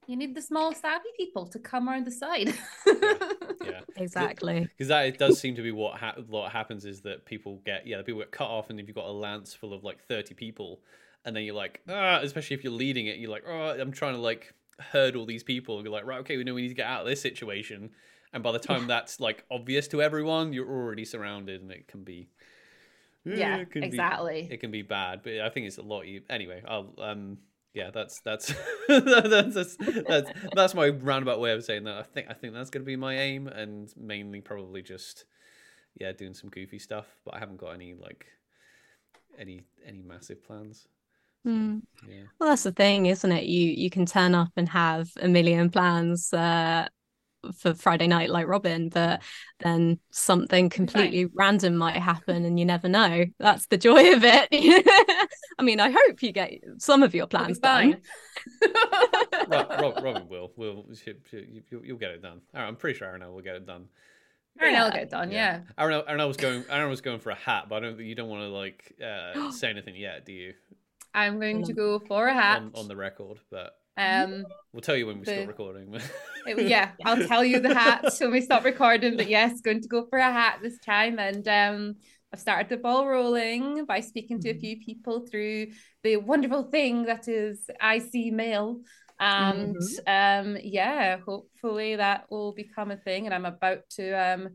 you 0.07 0.17
need 0.17 0.35
the 0.35 0.43
small 0.43 0.73
stabby 0.75 1.01
people 1.17 1.47
to 1.47 1.59
come 1.59 1.89
around 1.89 2.07
the 2.07 2.11
side 2.11 2.55
Yeah. 2.87 3.81
Exactly. 3.97 4.61
because 4.61 4.89
that 4.89 5.07
it 5.07 5.19
does 5.19 5.39
seem 5.39 5.55
to 5.55 5.63
be 5.63 5.71
what 5.71 5.99
ha- 5.99 6.17
what 6.27 6.51
happens 6.53 6.85
is 6.85 7.01
that 7.03 7.25
people 7.25 7.61
get 7.65 7.87
yeah 7.87 7.97
the 7.99 8.03
people 8.05 8.21
get 8.21 8.33
cut 8.33 8.49
off 8.49 8.69
and 8.71 8.79
if 8.81 8.87
you've 8.89 8.97
got 8.97 9.07
a 9.07 9.13
lance 9.13 9.55
full 9.55 9.73
of 9.73 9.85
like 9.85 10.03
30 10.09 10.35
people 10.35 10.81
and 11.25 11.35
then 11.35 11.45
you're 11.45 11.55
like 11.55 11.81
ah 11.89 12.19
especially 12.23 12.55
if 12.57 12.65
you're 12.65 12.73
leading 12.73 13.07
it 13.07 13.19
you're 13.19 13.31
like 13.31 13.45
oh 13.49 13.77
i'm 13.81 13.93
trying 13.93 14.15
to 14.15 14.21
like 14.21 14.53
herd 14.81 15.15
all 15.17 15.25
these 15.25 15.45
people 15.45 15.77
and 15.77 15.85
you're 15.87 15.93
like 15.95 16.05
right 16.05 16.19
okay 16.21 16.37
we 16.37 16.45
know 16.45 16.53
we 16.55 16.63
need 16.63 16.69
to 16.69 16.75
get 16.75 16.87
out 16.87 17.03
of 17.03 17.07
this 17.07 17.21
situation 17.21 17.91
and 18.35 18.43
by 18.43 18.53
the 18.53 18.59
time 18.59 18.87
that's 18.87 19.21
like 19.21 19.45
obvious 19.51 19.89
to 19.89 20.03
everyone 20.03 20.53
you're 20.53 20.69
already 20.69 21.05
surrounded 21.05 21.63
and 21.63 21.71
it 21.73 21.89
can 21.89 22.03
be 22.05 22.29
yeah 23.25 23.57
it 23.57 23.71
can 23.71 23.83
be- 23.83 23.89
exactly 23.89 24.49
it 24.51 24.61
can 24.61 24.71
be 24.71 24.83
bad 24.83 25.23
but 25.23 25.41
i 25.41 25.49
think 25.49 25.67
it's 25.67 25.79
a 25.79 25.83
lot 25.83 26.05
e- 26.05 26.21
anyway 26.29 26.63
i'll 26.69 26.93
um 26.99 27.39
yeah 27.73 27.91
that's 27.91 28.21
that's 28.21 28.53
that's, 28.89 29.55
that's 29.55 29.77
that's 30.07 30.31
that's 30.55 30.75
my 30.75 30.89
roundabout 30.89 31.41
way 31.41 31.53
of 31.53 31.65
saying 31.65 31.85
that 31.85 31.97
i 31.97 32.03
think 32.03 32.27
i 32.29 32.35
think 32.35 32.53
that's 32.53 32.69
going 32.71 32.83
to 32.83 32.87
be 32.87 32.97
my 32.97 33.17
aim 33.19 33.47
and 33.47 33.93
mainly 33.97 34.41
probably 34.43 34.83
just 34.83 35.25
yeah 35.99 36.13
doing 36.13 36.35
some 36.35 36.51
goofy 36.51 36.79
stuff 36.79 37.07
but 37.25 37.35
i 37.35 37.39
haven't 37.39 37.57
got 37.57 37.71
any 37.71 37.95
like 37.95 38.27
any 39.39 39.63
any 39.87 40.03
massive 40.03 40.45
plans 40.45 40.87
So, 41.45 41.51
Mm. 41.51 41.83
yeah 42.09 42.23
Well, 42.39 42.49
that's 42.51 42.63
the 42.63 42.73
thing, 42.73 43.07
isn't 43.07 43.31
it? 43.31 43.45
You 43.45 43.71
you 43.71 43.91
can 43.91 44.07
turn 44.07 44.35
up 44.35 44.49
and 44.57 44.69
have 44.69 45.09
a 45.21 45.29
million 45.29 45.71
plans 45.71 46.33
uh, 46.33 46.89
for 47.53 47.75
Friday 47.75 48.07
night 48.07 48.31
like 48.31 48.47
Robin, 48.47 48.89
but 48.89 49.23
then 49.61 49.99
something 50.11 50.69
completely 50.69 51.27
random 51.35 51.77
might 51.77 51.97
happen 51.97 52.45
and 52.45 52.59
you 52.59 52.65
never 52.65 52.89
know. 52.89 53.25
That's 53.39 53.67
the 53.67 53.79
joy 53.79 54.13
of 54.15 54.23
it. 54.25 54.49
I 55.59 55.63
mean, 55.63 55.81
I 55.81 55.91
hope 55.91 56.23
you 56.23 56.33
get 56.33 56.53
some 56.79 57.03
of 57.03 57.15
your 57.15 57.27
plans 57.27 57.59
done. 57.59 57.93
fine. 57.93 58.03
Rob, 59.49 59.71
Rob, 59.81 60.05
robin 60.05 60.29
will 60.29 60.53
will 60.57 60.87
she, 60.95 61.15
she, 61.31 61.63
you, 61.71 61.83
you'll 61.85 61.99
get 61.99 62.11
it 62.11 62.23
done 62.23 62.41
i'm 62.53 62.77
pretty 62.77 62.99
sure 62.99 63.09
Aranel 63.09 63.33
will 63.33 63.43
get 63.43 63.57
it 63.57 63.67
done 63.67 63.87
Aaron, 64.61 64.77
I'll 64.77 64.91
get 64.91 65.03
it 65.03 65.11
done. 65.11 65.33
Yeah. 65.33 65.63
Aranel, 65.77 66.09
Aranel 66.09 66.29
was 66.29 66.37
going 66.37 66.63
Aranel 66.65 66.89
was 66.89 67.01
going 67.01 67.19
for 67.19 67.31
a 67.31 67.35
hat 67.35 67.67
but 67.69 67.77
i 67.77 67.81
don't 67.81 67.99
you 68.01 68.15
don't 68.15 68.29
want 68.29 68.43
to 68.43 68.49
like 68.49 68.95
uh 69.05 69.51
say 69.53 69.71
anything 69.71 69.97
yet 69.97 70.25
do 70.25 70.33
you 70.33 70.55
I'm 71.13 71.39
going 71.39 71.65
to 71.65 71.73
go 71.73 72.01
for 72.01 72.27
a 72.27 72.35
hat. 72.35 72.59
on, 72.59 72.73
on 72.75 72.89
the 72.89 72.97
record 72.97 73.39
but 73.51 73.77
Um, 73.97 74.45
We'll 74.73 74.81
tell 74.81 74.97
you 74.97 75.07
when 75.07 75.21
we 75.21 75.25
stop 75.25 75.47
recording. 75.47 75.95
it- 76.47 76.69
yeah, 76.69 76.91
I'll 77.05 77.27
tell 77.29 77.45
you 77.45 77.61
the 77.61 77.73
hat 77.75 78.05
when 78.19 78.33
we 78.33 78.41
stop 78.41 78.65
recording. 78.65 79.17
But 79.17 79.29
yes, 79.29 79.61
going 79.61 79.83
to 79.83 79.89
go 79.89 80.07
for 80.07 80.19
a 80.19 80.33
hat 80.33 80.59
this 80.63 80.79
time, 80.79 81.19
and 81.19 81.47
um, 81.47 81.95
I've 82.33 82.41
started 82.41 82.69
the 82.69 82.77
ball 82.79 83.07
rolling 83.07 83.85
by 83.85 84.01
speaking 84.01 84.41
to 84.41 84.51
a 84.51 84.59
few 84.59 84.79
people 84.81 85.25
through 85.27 85.69
the 86.03 86.17
wonderful 86.17 86.65
thing 86.65 87.05
that 87.05 87.29
is 87.29 87.71
IC 87.81 88.33
Mail. 88.33 88.81
And 89.21 89.77
um, 90.09 90.59
yeah, 90.61 91.19
hopefully 91.19 91.95
that 91.95 92.25
will 92.31 92.53
become 92.53 92.91
a 92.91 92.97
thing. 92.97 93.27
And 93.27 93.35
I'm 93.35 93.45
about 93.45 93.89
to 93.91 94.11
um, 94.13 94.49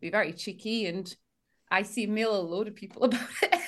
be 0.00 0.10
very 0.10 0.32
cheeky 0.32 0.86
and 0.86 1.06
IC 1.72 2.08
Mail 2.08 2.34
a 2.34 2.42
load 2.42 2.66
of 2.66 2.74
people 2.74 3.04
about 3.04 3.20
it. 3.42 3.60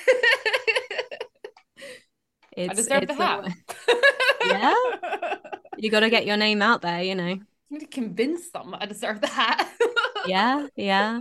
It's, 2.55 2.71
I 2.71 2.73
deserve 2.73 3.07
the 3.07 3.13
it's 3.13 3.21
hat. 3.21 3.53
Yeah. 4.45 4.73
you 5.77 5.89
got 5.89 6.01
to 6.01 6.09
get 6.09 6.25
your 6.25 6.37
name 6.37 6.61
out 6.61 6.81
there, 6.81 7.01
you 7.01 7.15
know. 7.15 7.23
I 7.23 7.39
need 7.69 7.79
to 7.79 7.87
convince 7.87 8.49
them 8.51 8.75
I 8.79 8.85
deserve 8.85 9.21
the 9.21 9.27
hat. 9.27 9.69
Yeah, 10.25 10.67
yeah. 10.77 11.19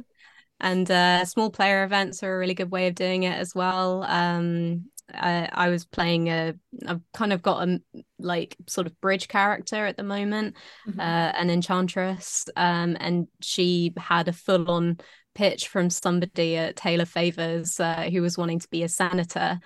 And 0.61 0.89
uh, 0.89 1.25
small 1.25 1.51
player 1.51 1.83
events 1.83 2.23
are 2.23 2.33
a 2.33 2.39
really 2.39 2.55
good 2.55 2.71
way 2.71 2.87
of 2.87 2.95
doing 2.95 3.25
it 3.25 3.37
as 3.37 3.53
well. 3.53 4.05
Um, 4.05 4.85
I, 5.13 5.49
I 5.53 5.69
was 5.71 5.85
playing 5.85 6.29
a, 6.29 6.55
I've 6.87 7.01
kind 7.13 7.33
of 7.33 7.43
got 7.43 7.69
a 7.69 7.81
like 8.21 8.57
sort 8.69 8.87
of 8.87 9.01
bridge 9.01 9.27
character 9.27 9.87
at 9.87 9.97
the 9.97 10.05
moment, 10.05 10.55
Mhm. 10.89 11.01
uh, 11.01 11.33
an 11.37 11.51
enchantress, 11.51 12.49
um, 12.57 12.97
and 13.01 13.27
she 13.41 13.93
had 13.97 14.29
a 14.29 14.33
full 14.33 14.71
on 14.71 14.99
pitch 15.35 15.67
from 15.67 15.91
somebody 15.91 16.57
at 16.57 16.77
Taylor 16.77 17.07
Favors 17.07 17.81
uh, 17.81 18.09
who 18.09 18.23
was 18.23 18.39
wanting 18.39 18.61
to 18.61 18.69
be 18.69 18.85
a 18.85 18.89
senator. 18.89 19.59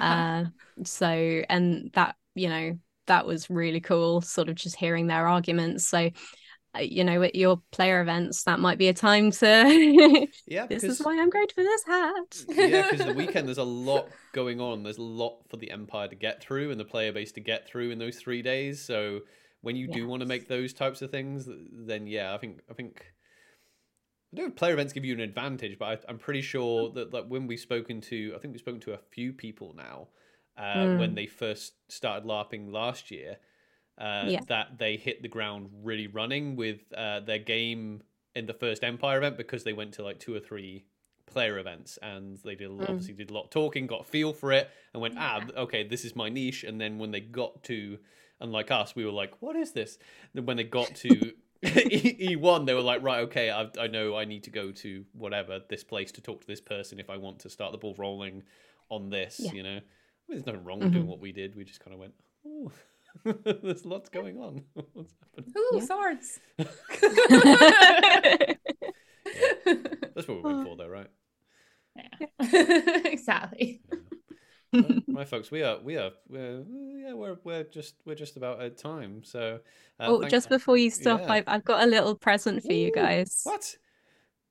Uh, 0.00 0.44
so, 0.84 1.06
and 1.06 1.90
that, 1.94 2.16
you 2.34 2.48
know, 2.48 2.78
that 3.06 3.26
was 3.26 3.50
really 3.50 3.80
cool, 3.80 4.20
sort 4.20 4.48
of 4.48 4.54
just 4.54 4.76
hearing 4.76 5.06
their 5.06 5.26
arguments. 5.26 5.88
So, 5.88 6.10
uh, 6.74 6.80
you 6.80 7.04
know, 7.04 7.22
at 7.22 7.34
your 7.34 7.60
player 7.70 8.00
events, 8.00 8.44
that 8.44 8.58
might 8.58 8.78
be 8.78 8.88
a 8.88 8.94
time 8.94 9.30
to. 9.30 10.26
yeah, 10.46 10.66
this 10.66 10.84
is 10.84 11.00
why 11.00 11.20
I'm 11.20 11.28
great 11.28 11.52
for 11.52 11.62
this 11.62 11.84
hat. 11.84 12.44
yeah, 12.48 12.90
because 12.90 13.06
the 13.06 13.12
weekend 13.16 13.46
there's 13.46 13.58
a 13.58 13.64
lot 13.64 14.08
going 14.32 14.60
on. 14.60 14.82
There's 14.82 14.98
a 14.98 15.02
lot 15.02 15.40
for 15.48 15.56
the 15.56 15.70
Empire 15.70 16.08
to 16.08 16.14
get 16.14 16.42
through 16.42 16.70
and 16.70 16.80
the 16.80 16.84
player 16.84 17.12
base 17.12 17.32
to 17.32 17.40
get 17.40 17.66
through 17.66 17.90
in 17.90 17.98
those 17.98 18.16
three 18.16 18.40
days. 18.40 18.80
So 18.82 19.20
when 19.60 19.76
you 19.76 19.86
do 19.86 20.06
want 20.08 20.20
to 20.20 20.26
make 20.26 20.48
those 20.48 20.72
types 20.72 21.02
of 21.02 21.10
things, 21.10 21.48
then 21.72 22.06
yeah, 22.06 22.34
I 22.34 22.38
think 22.38 22.60
I 22.70 22.74
think 22.74 23.04
I 24.32 24.36
don't 24.36 24.46
know 24.46 24.50
if 24.50 24.56
player 24.56 24.72
events 24.72 24.92
give 24.92 25.04
you 25.04 25.12
an 25.14 25.20
advantage, 25.20 25.78
but 25.78 25.84
I, 25.86 25.98
I'm 26.10 26.18
pretty 26.18 26.40
sure 26.40 26.90
that 26.94 27.12
like 27.12 27.26
when 27.26 27.46
we've 27.46 27.60
spoken 27.60 28.00
to, 28.02 28.32
I 28.34 28.38
think 28.38 28.52
we've 28.52 28.60
spoken 28.60 28.80
to 28.82 28.94
a 28.94 28.98
few 28.98 29.32
people 29.32 29.74
now 29.76 30.08
uh, 30.56 30.86
when 30.96 31.12
Mm. 31.12 31.14
they 31.16 31.26
first 31.26 31.74
started 31.88 32.26
LARPing 32.26 32.72
last 32.72 33.10
year. 33.10 33.36
Uh, 33.98 34.28
Yeah. 34.30 34.40
That 34.48 34.78
they 34.78 34.96
hit 34.96 35.20
the 35.20 35.28
ground 35.28 35.68
really 35.82 36.06
running 36.06 36.56
with 36.56 36.80
uh, 36.96 37.20
their 37.20 37.38
game 37.38 38.02
in 38.34 38.46
the 38.46 38.54
first 38.54 38.82
Empire 38.82 39.18
event 39.18 39.36
because 39.36 39.64
they 39.64 39.74
went 39.74 39.92
to 39.94 40.02
like 40.02 40.18
two 40.18 40.34
or 40.34 40.40
three 40.40 40.86
player 41.26 41.58
events 41.58 41.98
and 42.02 42.38
they 42.42 42.54
did 42.54 42.70
Mm. 42.70 42.88
obviously 42.88 43.12
did 43.14 43.30
a 43.30 43.34
lot 43.34 43.44
of 43.44 43.50
talking, 43.50 43.86
got 43.86 44.00
a 44.00 44.04
feel 44.04 44.32
for 44.32 44.50
it, 44.52 44.70
and 44.94 45.02
went, 45.02 45.14
Yeah. 45.14 45.44
ah, 45.54 45.60
okay, 45.60 45.86
this 45.86 46.06
is 46.06 46.16
my 46.16 46.30
niche. 46.30 46.64
And 46.64 46.80
then 46.80 46.98
when 46.98 47.10
they 47.10 47.20
got 47.20 47.62
to, 47.64 47.98
unlike 48.40 48.70
us, 48.70 48.96
we 48.96 49.04
were 49.04 49.12
like, 49.12 49.34
what 49.40 49.56
is 49.56 49.72
this? 49.72 49.98
Then 50.32 50.46
when 50.46 50.56
they 50.56 50.64
got 50.64 50.94
to 50.96 51.32
E 51.76 52.36
one, 52.36 52.64
they 52.64 52.74
were 52.74 52.80
like, 52.80 53.02
right, 53.02 53.20
okay, 53.20 53.50
I, 53.50 53.68
I 53.78 53.86
know 53.86 54.16
I 54.16 54.24
need 54.24 54.44
to 54.44 54.50
go 54.50 54.72
to 54.72 55.04
whatever 55.12 55.60
this 55.68 55.84
place 55.84 56.10
to 56.12 56.20
talk 56.20 56.40
to 56.40 56.46
this 56.46 56.60
person 56.60 56.98
if 56.98 57.08
I 57.08 57.16
want 57.16 57.38
to 57.40 57.50
start 57.50 57.72
the 57.72 57.78
ball 57.78 57.94
rolling 57.96 58.42
on 58.90 59.10
this. 59.10 59.38
Yeah. 59.38 59.52
You 59.52 59.62
know, 59.62 59.70
I 59.70 59.74
mean, 59.74 59.82
there's 60.28 60.46
nothing 60.46 60.64
wrong 60.64 60.80
with 60.80 60.88
mm-hmm. 60.88 60.96
doing 60.96 61.06
what 61.06 61.20
we 61.20 61.30
did. 61.32 61.54
We 61.54 61.64
just 61.64 61.80
kind 61.80 61.94
of 61.94 62.00
went, 62.00 62.14
oh, 62.46 62.72
there's 63.62 63.84
lots 63.86 64.08
going 64.08 64.38
on. 64.38 64.64
What's 64.92 65.14
happening? 65.20 65.54
Ooh, 65.56 65.78
Yeah. 65.78 65.84
swords. 65.84 66.40
That's 70.14 70.28
what 70.28 70.36
we 70.36 70.42
went 70.42 70.66
for, 70.66 70.76
though, 70.76 70.88
right? 70.88 71.10
Yeah, 71.96 73.02
exactly. 73.04 73.82
Right, 74.72 75.28
folks, 75.28 75.50
we 75.50 75.62
are, 75.62 75.78
we 75.80 75.96
are, 75.96 76.10
we're, 76.28 76.64
yeah, 76.96 77.12
we're, 77.12 77.36
we're 77.44 77.64
just, 77.64 77.96
we're 78.06 78.14
just 78.14 78.36
about 78.36 78.62
at 78.62 78.78
time. 78.78 79.22
So, 79.22 79.60
uh, 80.00 80.06
oh, 80.06 80.24
just 80.28 80.48
before 80.48 80.76
you 80.78 80.90
stop, 80.90 81.20
yeah. 81.22 81.32
I've, 81.32 81.44
I've 81.46 81.64
got 81.64 81.84
a 81.84 81.86
little 81.86 82.14
present 82.14 82.62
for 82.62 82.72
you 82.72 82.90
guys. 82.92 83.40
What? 83.44 83.76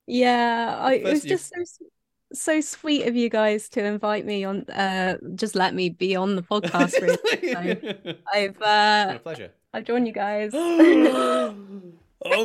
Yeah, 0.05 0.77
I, 0.79 0.93
it 0.95 1.03
was 1.03 1.23
you- 1.23 1.29
just 1.29 1.49
so 1.53 1.85
so 2.33 2.61
sweet 2.61 3.07
of 3.07 3.15
you 3.15 3.29
guys 3.29 3.67
to 3.69 3.83
invite 3.83 4.25
me 4.25 4.43
on. 4.45 4.61
Uh, 4.69 5.17
just 5.35 5.53
let 5.55 5.73
me 5.73 5.89
be 5.89 6.15
on 6.15 6.35
the 6.35 6.41
podcast. 6.41 6.93
Really, 7.01 8.17
I've 8.33 8.57
What 8.57 8.67
uh, 8.67 9.13
a 9.15 9.19
pleasure. 9.19 9.51
I've 9.73 9.83
joined 9.85 10.07
you 10.07 10.13
guys. 10.13 10.51
oh 10.53 11.53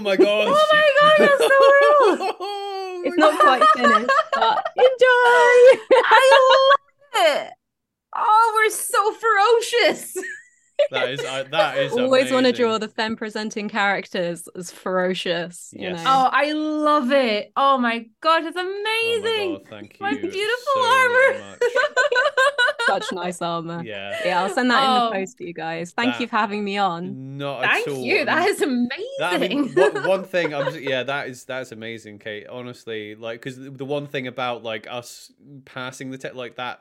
my 0.01 0.17
god! 0.17 0.49
Oh 0.49 0.67
my 0.73 0.91
god, 1.01 1.15
that's 1.19 1.39
so 1.39 1.47
real. 1.47 2.37
Oh 2.41 3.03
It's 3.05 3.17
my 3.17 3.27
not 3.27 3.41
quite 3.41 3.63
finished, 3.77 4.11
but 4.35 4.67
enjoy. 4.77 5.81
I 5.93 6.73
love 7.15 7.27
it. 7.47 7.53
Oh, 8.17 8.53
we're 8.57 8.71
so 8.71 9.13
ferocious. 9.13 10.17
That 10.91 11.09
is 11.09 11.21
uh, 11.21 11.45
that 11.53 11.79
is 11.79 11.93
Always 11.97 12.31
want 12.31 12.45
to 12.45 12.53
draw 12.53 12.77
the 12.77 12.87
femme 12.89 13.17
presenting 13.17 13.67
characters 13.71 14.47
as 14.55 14.71
ferocious. 14.71 15.71
You 15.73 15.89
Yes. 15.89 16.05
know. 16.05 16.11
Oh, 16.11 16.29
I 16.31 16.53
love 16.53 17.11
it. 17.13 17.51
Oh 17.57 17.79
my 17.79 18.05
god, 18.21 18.45
it's 18.45 18.59
Oh 18.59 18.63
my 18.63 19.21
amazing. 19.23 19.53
God, 19.55 19.63
thank 19.71 19.97
My 20.03 20.11
you 20.11 20.19
beautiful 20.21 20.75
so 20.75 20.83
armor. 20.85 21.57
Such 22.89 23.13
nice 23.13 23.41
armor. 23.41 23.83
Yeah. 23.85 24.19
Yeah, 24.25 24.43
I'll 24.43 24.51
send 24.51 24.71
that 24.71 24.83
in 24.85 24.91
Oh. 24.91 25.05
the 25.07 25.13
post 25.17 25.39
to 25.39 25.47
you 25.47 25.55
guys. 25.55 25.93
Thank 25.93 26.13
That- 26.13 26.21
you 26.21 26.27
for 26.29 26.37
having 26.37 26.63
me 26.63 26.77
on. 26.77 27.39
Not 27.39 27.65
at 27.65 27.71
Thank 27.71 27.89
all. 27.89 28.05
you. 28.05 28.21
I 28.21 28.25
That 28.27 28.41
mean, 28.45 28.49
is 28.55 28.61
amazing. 28.63 29.07
That, 29.19 29.33
I 29.33 29.39
mean, 29.39 29.73
one, 29.75 30.07
one 30.09 30.25
thing 30.25 30.55
I'm 30.55 30.67
just, 30.67 30.81
yeah, 30.83 31.03
that 31.05 31.29
is 31.29 31.45
that's 31.47 31.73
amazing, 31.73 32.19
Kate. 32.19 32.47
Honestly, 32.49 33.15
like 33.15 33.41
because 33.43 33.57
the 33.59 33.85
one 33.87 34.07
thing 34.07 34.27
about 34.27 34.63
like 34.63 34.87
us 34.91 35.33
passing 35.65 36.11
the 36.11 36.19
tech 36.19 36.35
like 36.35 36.57
that, 36.57 36.81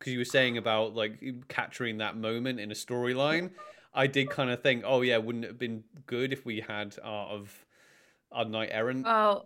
because 0.00 0.14
you 0.14 0.18
were 0.18 0.24
saying 0.24 0.56
about 0.56 0.96
like 0.96 1.22
capturing 1.48 1.98
that 1.98 2.16
moment 2.16 2.58
in 2.58 2.70
a 2.70 2.74
storyline, 2.74 3.50
I 3.92 4.06
did 4.06 4.30
kind 4.30 4.50
of 4.50 4.62
think, 4.62 4.82
oh 4.86 5.02
yeah, 5.02 5.18
wouldn't 5.18 5.44
it 5.44 5.48
have 5.48 5.58
been 5.58 5.84
good 6.06 6.32
if 6.32 6.46
we 6.46 6.60
had 6.60 6.96
Art 7.04 7.30
of 7.30 7.66
our 8.32 8.46
Knight 8.46 8.70
Errant? 8.72 9.06
Oh, 9.06 9.44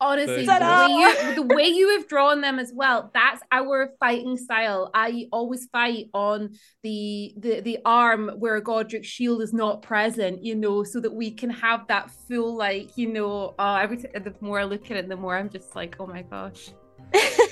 honestly, 0.00 0.46
the 0.46 0.52
way, 0.52 0.86
you, 0.88 1.34
the 1.36 1.54
way 1.54 1.68
you 1.68 1.96
have 1.96 2.08
drawn 2.08 2.40
them 2.40 2.58
as 2.58 2.72
well, 2.74 3.10
that's 3.14 3.40
our 3.52 3.92
fighting 4.00 4.36
style. 4.36 4.90
I 4.94 5.28
always 5.30 5.66
fight 5.66 6.06
on 6.12 6.50
the 6.82 7.34
the 7.36 7.60
the 7.60 7.78
arm 7.84 8.30
where 8.38 8.60
Godric's 8.60 9.06
shield 9.06 9.42
is 9.42 9.52
not 9.52 9.82
present, 9.82 10.42
you 10.42 10.56
know, 10.56 10.82
so 10.82 10.98
that 10.98 11.14
we 11.14 11.30
can 11.30 11.50
have 11.50 11.86
that 11.86 12.10
full 12.10 12.56
like, 12.56 12.98
you 12.98 13.12
know, 13.12 13.54
uh, 13.60 13.78
every 13.80 13.98
t- 13.98 14.08
the 14.12 14.34
more 14.40 14.58
I 14.58 14.64
look 14.64 14.90
at 14.90 14.96
it, 14.96 15.08
the 15.08 15.16
more 15.16 15.36
I'm 15.36 15.50
just 15.50 15.76
like, 15.76 15.94
oh 16.00 16.06
my 16.08 16.22
gosh, 16.22 16.70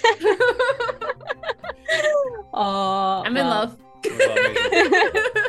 Oh, 2.55 3.23
I'm 3.25 3.37
in 3.37 3.47
love. 3.47 3.77
Well, 4.05 4.39
amazing. 4.39 4.55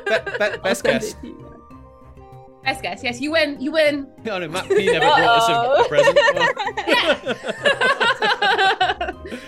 Be- 0.07 0.51
be- 0.51 0.57
best 0.63 0.83
guess. 0.83 1.15
Best 2.63 2.81
guess, 2.81 3.03
yes, 3.03 3.21
you 3.21 3.31
win, 3.31 3.61
you 3.61 3.71
win. 3.71 4.07
Oh 4.29 4.39
no, 4.39 4.47
Matt 4.49 4.67
P 4.67 4.85
never 4.87 4.99
brought 4.99 5.21
us 5.21 5.47
a, 5.47 5.51
a 5.53 5.55
Uh-oh. 5.55 5.87
present. 5.87 6.17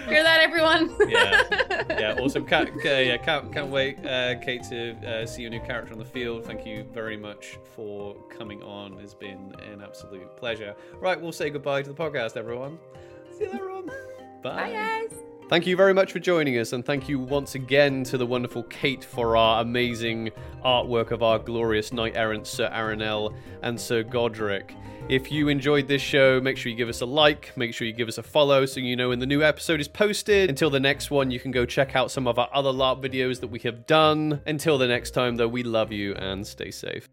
Hear 0.09 0.23
that, 0.23 0.39
everyone? 0.41 0.95
Yeah. 1.07 1.83
yeah, 1.99 2.15
awesome. 2.19 2.45
Can't, 2.45 2.69
uh, 2.69 2.89
yeah, 2.89 3.17
can't, 3.17 3.51
can't 3.53 3.67
wait, 3.67 4.03
uh, 4.05 4.35
Kate, 4.39 4.63
to 4.69 4.91
uh, 5.05 5.25
see 5.25 5.41
your 5.41 5.51
new 5.51 5.59
character 5.59 5.93
on 5.93 5.99
the 5.99 6.05
field. 6.05 6.45
Thank 6.45 6.65
you 6.65 6.85
very 6.93 7.17
much 7.17 7.57
for 7.75 8.15
coming 8.29 8.61
on. 8.63 8.97
It's 8.99 9.13
been 9.13 9.53
an 9.71 9.81
absolute 9.81 10.35
pleasure. 10.37 10.75
Right, 10.99 11.19
we'll 11.19 11.31
say 11.31 11.49
goodbye 11.49 11.83
to 11.83 11.89
the 11.89 11.95
podcast, 11.95 12.37
everyone. 12.37 12.79
See 13.37 13.45
you 13.45 13.51
later 13.51 13.69
on. 13.69 13.91
Bye, 14.41 14.71
guys. 14.71 15.13
Thank 15.49 15.65
you 15.65 15.75
very 15.75 15.95
much 15.95 16.11
for 16.11 16.19
joining 16.19 16.59
us, 16.59 16.73
and 16.73 16.85
thank 16.85 17.09
you 17.09 17.17
once 17.17 17.55
again 17.55 18.03
to 18.03 18.19
the 18.19 18.25
wonderful 18.25 18.61
Kate 18.61 19.03
for 19.03 19.35
our 19.35 19.63
amazing 19.63 20.29
artwork 20.63 21.09
of 21.09 21.23
our 21.23 21.39
glorious 21.39 21.91
knight 21.91 22.15
errant 22.15 22.45
Sir 22.45 22.69
Aranel 22.71 23.35
and 23.63 23.81
Sir 23.81 24.03
Godric. 24.03 24.75
If 25.09 25.31
you 25.31 25.47
enjoyed 25.47 25.87
this 25.87 26.03
show, 26.03 26.39
make 26.39 26.55
sure 26.55 26.71
you 26.71 26.77
give 26.77 26.87
us 26.87 27.01
a 27.01 27.07
like, 27.07 27.51
make 27.57 27.73
sure 27.73 27.87
you 27.87 27.93
give 27.93 28.07
us 28.07 28.19
a 28.19 28.23
follow 28.23 28.67
so 28.67 28.79
you 28.79 28.95
know 28.95 29.09
when 29.09 29.17
the 29.17 29.25
new 29.25 29.41
episode 29.41 29.81
is 29.81 29.87
posted. 29.87 30.51
Until 30.51 30.69
the 30.69 30.79
next 30.79 31.09
one, 31.09 31.31
you 31.31 31.39
can 31.39 31.49
go 31.49 31.65
check 31.65 31.95
out 31.95 32.11
some 32.11 32.27
of 32.27 32.37
our 32.37 32.49
other 32.53 32.71
LARP 32.71 33.01
videos 33.01 33.39
that 33.39 33.47
we 33.47 33.57
have 33.61 33.87
done. 33.87 34.41
Until 34.45 34.77
the 34.77 34.87
next 34.87 35.15
time, 35.15 35.37
though, 35.37 35.47
we 35.47 35.63
love 35.63 35.91
you 35.91 36.13
and 36.13 36.45
stay 36.45 36.69
safe. 36.69 37.09